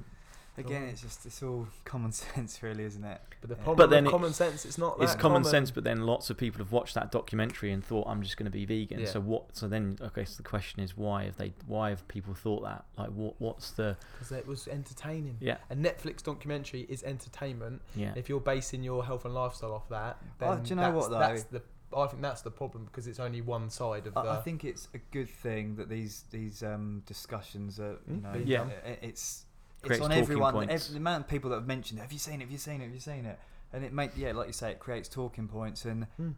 Again, 0.61 0.85
it's 0.85 1.03
just 1.03 1.24
it's 1.27 1.43
all 1.43 1.66
common 1.85 2.12
sense, 2.12 2.62
really, 2.62 2.85
isn't 2.85 3.05
it? 3.05 3.20
But 3.41 3.51
the 3.51 3.57
problem 3.57 3.77
But 3.77 3.91
then 3.91 4.05
with 4.05 4.12
common 4.12 4.32
sense, 4.32 4.65
it's 4.65 4.78
not. 4.78 4.97
It's 5.01 5.12
that 5.12 5.20
common, 5.20 5.45
sense, 5.45 5.70
but 5.70 5.85
then 5.85 6.03
lots 6.07 6.31
of 6.31 6.37
people 6.37 6.59
have 6.59 6.73
watched 6.73 6.95
that 6.95 7.11
documentary 7.11 7.73
and 7.73 7.85
thought, 7.85 8.07
"I'm 8.07 8.23
just 8.23 8.37
going 8.37 8.45
to 8.45 8.51
be 8.51 8.65
vegan." 8.65 9.01
Yeah. 9.01 9.07
So 9.07 9.20
what? 9.20 9.57
So 9.57 9.66
then, 9.69 9.97
okay. 10.01 10.24
So 10.24 10.37
the 10.37 10.49
question 10.49 10.81
is, 10.81 10.97
why 10.97 11.24
have 11.24 11.37
they? 11.37 11.53
Why 11.66 11.91
have 11.91 12.07
people 12.09 12.35
thought 12.35 12.62
that? 12.65 12.85
Like, 12.99 13.11
what? 13.11 13.35
What's 13.41 13.70
the? 13.73 13.97
because 14.12 14.32
it 14.32 14.47
was 14.47 14.69
entertaining. 14.69 15.37
Yeah, 15.41 15.57
A 15.70 15.74
Netflix 15.74 16.23
documentary 16.23 16.82
is 16.89 17.03
entertainment. 17.03 17.82
yeah, 17.97 18.12
If 18.16 18.28
you're 18.28 18.41
basing 18.41 18.82
your 18.82 19.05
health 19.05 19.24
and 19.24 19.35
lifestyle 19.35 19.73
off 19.73 19.89
that, 19.89 20.19
then 20.39 20.49
Oh, 20.49 20.57
do 20.59 20.69
you 20.70 20.77
know 20.77 20.82
that's, 20.82 20.95
what, 20.97 21.11
though? 21.11 21.19
That's 21.19 21.43
the. 21.45 21.62
I 21.97 22.07
think 22.07 22.23
that's 22.23 22.43
the 22.43 22.53
problem 22.53 22.85
because 22.85 23.09
it's 23.09 23.19
only 23.19 23.41
one 23.41 23.69
side 23.69 24.07
of 24.07 24.15
the. 24.15 24.20
I, 24.20 24.39
I 24.39 24.41
think 24.43 24.65
it's 24.65 24.87
a 24.95 24.99
good 24.99 25.28
thing 25.28 25.74
that 25.77 25.89
these 25.89 26.24
these 26.31 26.62
um, 26.62 27.03
discussions 27.07 27.81
are 27.81 27.99
you 28.07 28.15
Mm, 28.16 28.23
know 28.23 28.43
Yeah. 28.45 28.62
i- 28.62 28.91
i- 28.91 28.99
it's 29.03 29.47
it's 29.85 30.01
on 30.01 30.12
everyone. 30.12 30.55
Every, 30.70 30.78
the 30.93 30.97
amount 30.97 31.24
of 31.24 31.28
people 31.28 31.51
that 31.51 31.57
have 31.57 31.66
mentioned 31.66 31.98
it. 32.01 32.02
Have 32.02 32.12
you 32.12 32.19
seen 32.19 32.36
it? 32.40 32.44
Have 32.44 32.51
you 32.51 32.59
seen 32.59 32.81
it? 32.81 32.85
Have 32.85 32.94
you 32.94 33.01
seen 33.01 33.15
it? 33.15 33.16
Have 33.16 33.24
you 33.24 33.24
seen 33.24 33.31
it? 33.32 33.39
And 33.73 33.85
it 33.85 33.93
make 33.93 34.11
yeah, 34.16 34.32
like 34.32 34.47
you 34.48 34.52
say, 34.52 34.70
it 34.73 34.78
creates 34.81 35.09
talking 35.09 35.48
points. 35.48 35.85
And 35.85 36.07
Mm. 36.20 36.35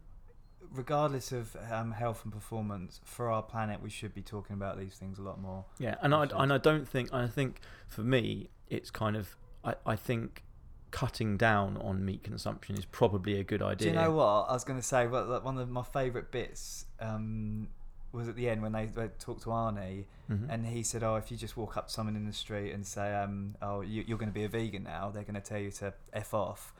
regardless 0.71 1.31
of 1.31 1.55
um, 1.71 1.91
health 1.91 2.21
and 2.23 2.31
performance 2.33 3.01
for 3.03 3.29
our 3.29 3.43
planet, 3.43 3.81
we 3.81 3.89
should 3.89 4.13
be 4.13 4.21
talking 4.21 4.53
about 4.55 4.77
these 4.79 4.95
things 4.95 5.19
a 5.19 5.21
lot 5.21 5.39
more. 5.41 5.65
yeah. 5.79 5.95
And 6.01 6.13
I 6.15 6.23
and 6.35 6.53
I 6.53 6.57
don't 6.57 6.87
think 6.87 7.13
I 7.13 7.27
think 7.27 7.59
for 7.87 8.01
me 8.01 8.49
it's 8.69 8.89
kind 8.91 9.15
of 9.15 9.35
I 9.63 9.75
I 9.85 9.95
think 9.95 10.43
cutting 10.91 11.37
down 11.37 11.75
on 11.77 12.05
meat 12.05 12.23
consumption 12.23 12.77
is 12.77 12.85
probably 12.85 13.39
a 13.39 13.43
good 13.43 13.63
idea. 13.63 13.87
Do 13.91 13.95
you 13.95 13.99
know 13.99 14.11
what 14.11 14.25
I 14.49 14.53
was 14.53 14.63
going 14.63 14.79
to 14.79 14.85
say? 14.85 15.07
One 15.07 15.57
of 15.57 15.67
my 15.69 15.81
favourite 15.81 16.29
bits 16.31 16.85
um, 16.99 17.67
was 18.13 18.27
at 18.29 18.35
the 18.35 18.47
end 18.49 18.61
when 18.61 18.71
they, 18.71 18.85
they 18.85 19.07
talked 19.19 19.41
to 19.43 19.49
Arnie, 19.49 20.05
Mhm. 20.31 20.47
and 20.49 20.65
he 20.67 20.83
said, 20.83 21.03
"Oh, 21.03 21.15
if 21.15 21.31
you 21.31 21.37
just 21.37 21.57
walk 21.57 21.75
up 21.77 21.87
to 21.87 21.93
someone 21.93 22.15
in 22.15 22.25
the 22.25 22.33
street 22.33 22.71
and 22.71 22.85
say, 22.85 23.13
um, 23.13 23.55
oh, 23.61 23.81
you, 23.81 24.03
you're 24.07 24.17
going 24.17 24.29
to 24.29 24.33
be 24.33 24.43
a 24.45 24.49
vegan 24.49 24.83
now,' 24.83 25.09
they're 25.11 25.23
going 25.23 25.33
to 25.35 25.41
tell 25.41 25.59
you 25.59 25.71
to 25.71 25.93
f 26.13 26.33
off." 26.33 26.73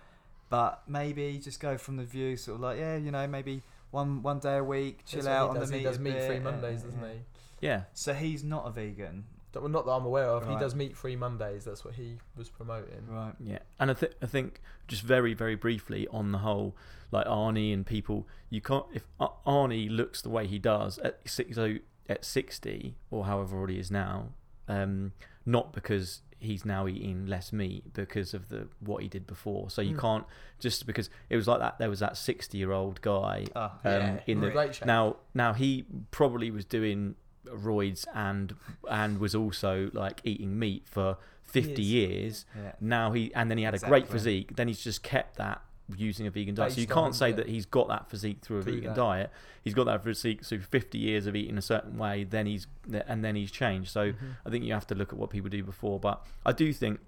But 0.50 0.84
maybe 0.88 1.40
just 1.40 1.60
go 1.60 1.78
from 1.78 1.98
the 1.98 2.04
view, 2.04 2.38
sort 2.38 2.56
of 2.56 2.62
like, 2.62 2.78
yeah, 2.80 2.96
you 2.98 3.12
know, 3.12 3.28
maybe 3.28 3.64
one 3.92 4.22
one 4.22 4.40
day 4.40 4.58
a 4.58 4.64
week, 4.64 5.04
chill 5.06 5.24
That's 5.24 5.28
out 5.28 5.50
on 5.50 5.56
does. 5.60 5.70
the 5.70 5.74
meat. 5.74 5.80
He 5.80 5.86
does 5.86 5.98
a 5.98 6.02
meat 6.02 6.14
bit, 6.14 6.28
free 6.28 6.36
yeah, 6.38 6.42
Mondays, 6.44 6.84
doesn't 6.84 7.02
yeah. 7.02 7.08
he? 7.14 7.68
yeah. 7.68 7.82
So 7.94 8.14
he's 8.14 8.44
not 8.44 8.68
a 8.68 8.72
vegan, 8.72 9.26
That- 9.26 9.33
well, 9.62 9.70
Not 9.72 9.86
that 9.86 9.92
I'm 9.92 10.06
aware 10.06 10.28
of. 10.30 10.48
He 10.48 10.56
does 10.58 10.74
meat 10.76 10.98
free 10.98 11.16
Mondays. 11.16 11.66
That's 11.66 11.86
what 11.86 11.94
he 11.96 12.18
was 12.36 12.50
promoting. 12.50 13.06
right? 13.08 13.34
Yeah, 13.40 13.60
and 13.80 13.92
I, 13.92 13.94
th- 13.94 14.14
I 14.22 14.26
think 14.26 14.62
just 14.88 15.04
very, 15.04 15.34
very 15.34 15.56
briefly 15.56 16.08
on 16.10 16.32
the 16.32 16.40
whole, 16.40 16.76
like 17.12 17.28
Arnie 17.28 17.74
and 17.74 17.86
people, 17.86 18.28
you 18.50 18.62
can't 18.62 18.86
if 18.94 19.04
Ar- 19.20 19.34
Arnie 19.46 19.90
looks 19.90 20.22
the 20.22 20.30
way 20.30 20.48
he 20.48 20.60
does 20.60 20.98
at 21.00 21.20
six, 21.26 21.56
so 21.56 21.76
at 22.10 22.26
sixty 22.26 22.96
or 23.12 23.26
however 23.26 23.60
old 23.60 23.70
he 23.70 23.78
is 23.80 23.90
now, 23.92 24.30
um, 24.68 25.14
not 25.46 25.72
because 25.74 26.22
he's 26.40 26.66
now 26.66 26.86
eating 26.90 27.26
less 27.26 27.54
meat 27.54 27.94
because 27.94 28.34
of 28.34 28.50
the 28.50 28.68
what 28.82 29.02
he 29.02 29.08
did 29.08 29.26
before. 29.26 29.70
So 29.70 29.82
you 29.82 29.96
Mm. 29.96 30.00
can't 30.02 30.26
just 30.60 30.86
because 30.86 31.10
it 31.30 31.38
was 31.38 31.48
like 31.48 31.60
that. 31.60 31.78
There 31.80 31.90
was 31.90 32.00
that 32.00 32.18
sixty-year-old 32.18 33.02
guy 33.02 33.46
Oh, 33.56 33.62
um, 33.64 33.72
yeah, 33.86 34.20
in 34.28 34.42
the 34.42 34.82
now 34.86 35.16
now 35.34 35.54
he 35.54 35.86
probably 36.12 36.52
was 36.52 36.66
doing 36.66 37.16
roids 37.48 38.06
and 38.14 38.56
and 38.90 39.20
was 39.20 39.36
also 39.36 39.90
like 39.94 40.22
eating 40.24 40.58
meat 40.58 40.84
for 40.86 41.18
50 41.44 41.82
years 41.82 42.46
yeah. 42.58 42.72
now 42.80 43.12
he 43.12 43.34
and 43.36 43.50
then 43.52 43.58
he 43.58 43.64
had 43.64 43.74
a 43.76 43.80
great 43.80 44.08
physique 44.08 44.56
then 44.56 44.68
he's 44.68 44.84
just 44.84 45.04
kept 45.04 45.36
that 45.38 45.62
using 45.98 46.26
a 46.26 46.32
vegan 46.32 46.56
diet 46.56 46.72
so 46.72 46.82
you 46.82 46.88
can't 46.88 47.14
say 47.14 47.32
the- 47.32 47.44
that 47.44 47.48
he's 47.50 47.66
got 47.66 47.90
that 47.90 48.10
physique 48.10 48.40
through 48.42 48.60
a 48.60 48.64
Through 48.64 48.74
vegan 48.76 48.88
that. 48.88 48.96
diet 48.96 49.30
he's 49.64 49.74
got 49.74 49.84
that 49.86 50.04
physique 50.04 50.44
through 50.44 50.62
50 50.62 50.98
years 50.98 51.28
of 51.28 51.36
eating 51.36 51.58
a 51.58 51.62
certain 51.62 51.98
way 51.98 52.24
then 52.24 52.46
he's 52.46 52.66
and 53.08 53.24
then 53.24 53.36
he's 53.36 53.52
changed 53.52 53.92
so 53.92 54.14
Mhm. 54.14 54.16
I 54.46 54.50
think 54.50 54.64
you 54.64 54.74
have 54.74 54.88
to 54.88 54.96
look 54.96 55.12
at 55.14 55.20
what 55.20 55.30
people 55.30 55.50
do 55.50 55.62
before. 55.64 56.00
But 56.00 56.26
I 56.46 56.54
do 56.54 56.72
think 56.74 57.00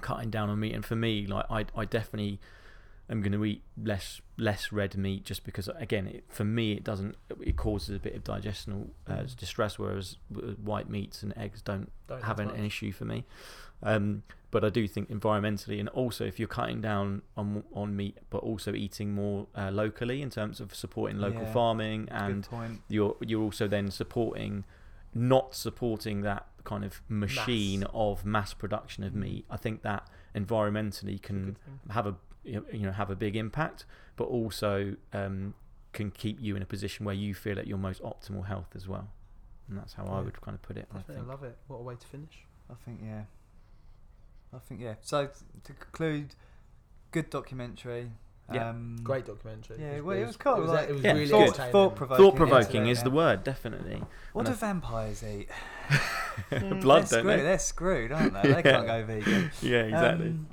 cutting 0.00 0.28
down 0.30 0.50
on 0.50 0.58
meat. 0.60 0.74
And 0.74 0.84
for 0.84 0.96
me, 0.96 1.26
like 1.26 1.46
I, 1.50 1.64
I 1.76 1.84
definitely 1.84 2.40
am 3.10 3.20
going 3.20 3.32
to 3.32 3.44
eat 3.44 3.62
less 3.82 4.20
less 4.36 4.72
red 4.72 4.96
meat 4.96 5.24
just 5.24 5.44
because 5.44 5.68
again, 5.76 6.06
it, 6.06 6.24
for 6.28 6.44
me, 6.44 6.72
it 6.72 6.84
doesn't 6.84 7.16
it 7.40 7.56
causes 7.56 7.96
a 7.96 7.98
bit 8.00 8.14
of 8.14 8.24
digestional 8.24 8.88
uh, 9.06 9.12
Mhm. 9.18 9.36
distress, 9.36 9.78
whereas 9.78 10.16
white 10.62 10.88
meats 10.88 11.22
and 11.22 11.36
eggs 11.36 11.60
don't 11.62 11.90
Don't 12.06 12.22
have 12.22 12.38
an, 12.40 12.50
an 12.50 12.64
issue 12.64 12.92
for 12.92 13.04
me. 13.04 13.24
Um, 13.82 14.22
but 14.50 14.64
I 14.64 14.70
do 14.70 14.86
think 14.88 15.10
environmentally, 15.10 15.78
and 15.80 15.88
also 15.90 16.24
if 16.24 16.38
you're 16.38 16.48
cutting 16.48 16.80
down 16.80 17.22
on 17.36 17.64
on 17.74 17.94
meat, 17.94 18.16
but 18.30 18.38
also 18.38 18.72
eating 18.72 19.12
more 19.14 19.48
uh, 19.54 19.70
locally 19.70 20.22
in 20.22 20.30
terms 20.30 20.60
of 20.60 20.74
supporting 20.74 21.18
local 21.18 21.42
Yeah, 21.42 21.52
farming, 21.52 22.08
and 22.10 22.46
you're 22.88 23.16
you're 23.20 23.42
also 23.42 23.66
then 23.68 23.90
supporting, 23.90 24.64
not 25.12 25.54
supporting 25.54 26.22
that 26.22 26.46
kind 26.64 26.84
of 26.84 27.02
machine 27.08 27.80
Mass. 27.80 27.90
of 27.92 28.24
mass 28.24 28.54
production 28.54 29.04
of 29.04 29.12
Mm. 29.12 29.16
meat. 29.20 29.44
I 29.50 29.56
think 29.58 29.82
that 29.82 30.08
environmentally 30.34 31.20
can 31.20 31.56
have 31.90 32.06
a 32.06 32.16
you 32.44 32.80
know 32.80 32.92
have 32.92 33.10
a 33.10 33.16
big 33.16 33.36
impact, 33.36 33.84
but 34.16 34.24
also 34.24 34.96
um, 35.12 35.54
can 35.92 36.10
keep 36.10 36.40
you 36.40 36.56
in 36.56 36.62
a 36.62 36.66
position 36.66 37.04
where 37.06 37.14
you 37.14 37.34
feel 37.34 37.58
at 37.58 37.66
your 37.66 37.78
most 37.78 38.02
optimal 38.02 38.46
health 38.46 38.68
as 38.74 38.86
well. 38.86 39.08
And 39.68 39.78
that's 39.78 39.94
how 39.94 40.04
I 40.04 40.20
would 40.20 40.38
kind 40.42 40.54
of 40.54 40.62
put 40.62 40.76
it. 40.76 40.86
I 40.94 40.98
I, 40.98 41.02
think 41.02 41.18
I 41.18 41.22
love 41.22 41.42
it. 41.42 41.56
What 41.68 41.78
a 41.78 41.82
way 41.82 41.94
to 41.94 42.06
finish. 42.06 42.44
I 42.70 42.74
think 42.84 43.00
yeah. 43.02 43.22
I 44.52 44.58
think 44.58 44.80
yeah. 44.80 44.94
So 45.00 45.28
to 45.64 45.72
conclude, 45.72 46.34
good 47.10 47.30
documentary. 47.30 48.10
Yeah. 48.52 48.68
Um, 48.70 48.96
Great 49.02 49.24
documentary. 49.24 49.78
Yeah, 49.80 49.92
It 49.96 50.04
well, 50.04 50.16
it 50.18 50.26
was 50.26 50.36
cool, 50.36 50.56
It 50.56 50.60
was, 50.60 50.70
like- 50.70 50.88
it 50.90 50.92
was 50.92 51.02
Yeah, 51.02 51.12
really 51.12 51.28
thought, 51.28 51.42
entertaining. 51.46 51.72
Thought 51.72 51.96
provoking, 51.96 52.24
Thought 52.24 52.36
provoking 52.36 52.86
is 52.88 53.02
the 53.02 53.10
word, 53.10 53.42
definitely. 53.42 54.02
What 54.34 54.46
and 54.46 54.54
do 54.58 54.66
I- 54.66 54.68
vampires 54.68 55.22
eat? 55.24 55.48
Blood, 56.50 56.60
they're 56.60 56.80
don't 56.80 57.06
screwed. 57.06 57.26
they? 57.26 57.42
They're 57.42 57.58
screwed, 57.58 58.12
aren't 58.12 58.32
they? 58.42 58.52
They 58.52 58.62
can't 58.62 58.86
go 58.86 59.04
vegan. 59.04 59.50
Yeah, 59.62 59.82
exactly. 59.82 60.26
Um, 60.28 60.46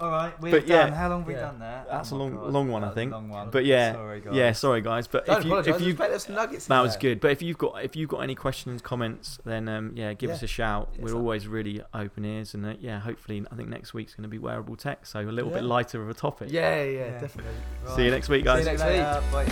all 0.00 0.10
right, 0.10 0.40
we've 0.40 0.52
But 0.52 0.66
yeah, 0.68 0.84
done. 0.84 0.92
How 0.92 1.08
long 1.10 1.20
have 1.20 1.28
we 1.28 1.34
done 1.34 1.58
that? 1.58 1.88
That's 1.90 2.12
Oh 2.12 2.16
a 2.16 2.18
long- 2.18 2.34
God, 2.36 2.52
long 2.52 2.68
one, 2.68 2.84
I 2.84 2.90
think. 2.90 3.12
Long 3.12 3.28
one. 3.28 3.50
But 3.50 3.64
yeah, 3.64 3.92
Sorry, 3.92 4.20
guys. 4.20 4.34
yeah, 4.34 4.52
sorry 4.52 4.80
guys, 4.80 5.06
but 5.08 5.26
Don't 5.26 5.38
if 5.38 5.44
you 5.44 5.50
apologise. 5.50 5.76
if 5.76 5.82
you 5.86 5.92
there's 5.94 6.24
some 6.26 6.34
nuggets. 6.36 6.66
in 6.66 6.70
that 6.70 6.80
was 6.80 6.92
there. 6.92 7.00
good. 7.00 7.20
But 7.20 7.32
if 7.32 7.42
you've 7.42 7.58
got 7.58 7.84
if 7.84 7.96
you've 7.96 8.08
got 8.08 8.20
any 8.20 8.34
questions, 8.34 8.80
comments, 8.80 9.38
then 9.44 9.68
um, 9.68 9.92
yeah, 9.94 10.12
give 10.14 10.30
us 10.30 10.42
a 10.42 10.46
shout. 10.46 10.88
Yes, 10.94 11.02
We're 11.02 11.08
sir. 11.10 11.16
always 11.16 11.46
really 11.48 11.82
open 11.92 12.24
ears, 12.24 12.54
and 12.54 12.64
uh, 12.64 12.74
yeah, 12.80 13.00
hopefully, 13.00 13.44
I 13.50 13.54
think 13.56 13.68
next 13.68 13.92
week's 13.94 14.14
going 14.14 14.22
to 14.22 14.28
be 14.28 14.38
wearable 14.38 14.76
tech, 14.76 15.04
so 15.06 15.20
a 15.20 15.22
little 15.24 15.50
bit 15.50 15.64
lighter 15.64 16.00
of 16.02 16.08
a 16.08 16.14
topic. 16.14 16.48
Yeah, 16.52 16.82
yeah, 16.84 17.18
Yeah. 17.36 17.42
definitely. 17.42 17.96
See 17.96 18.04
you 18.04 18.10
next 18.10 18.28
week, 18.28 18.44
guys. 18.44 18.64
See 18.64 18.70
you 18.70 18.76
week. 18.76 18.86
later. 18.86 19.22
Bye. 19.32 19.46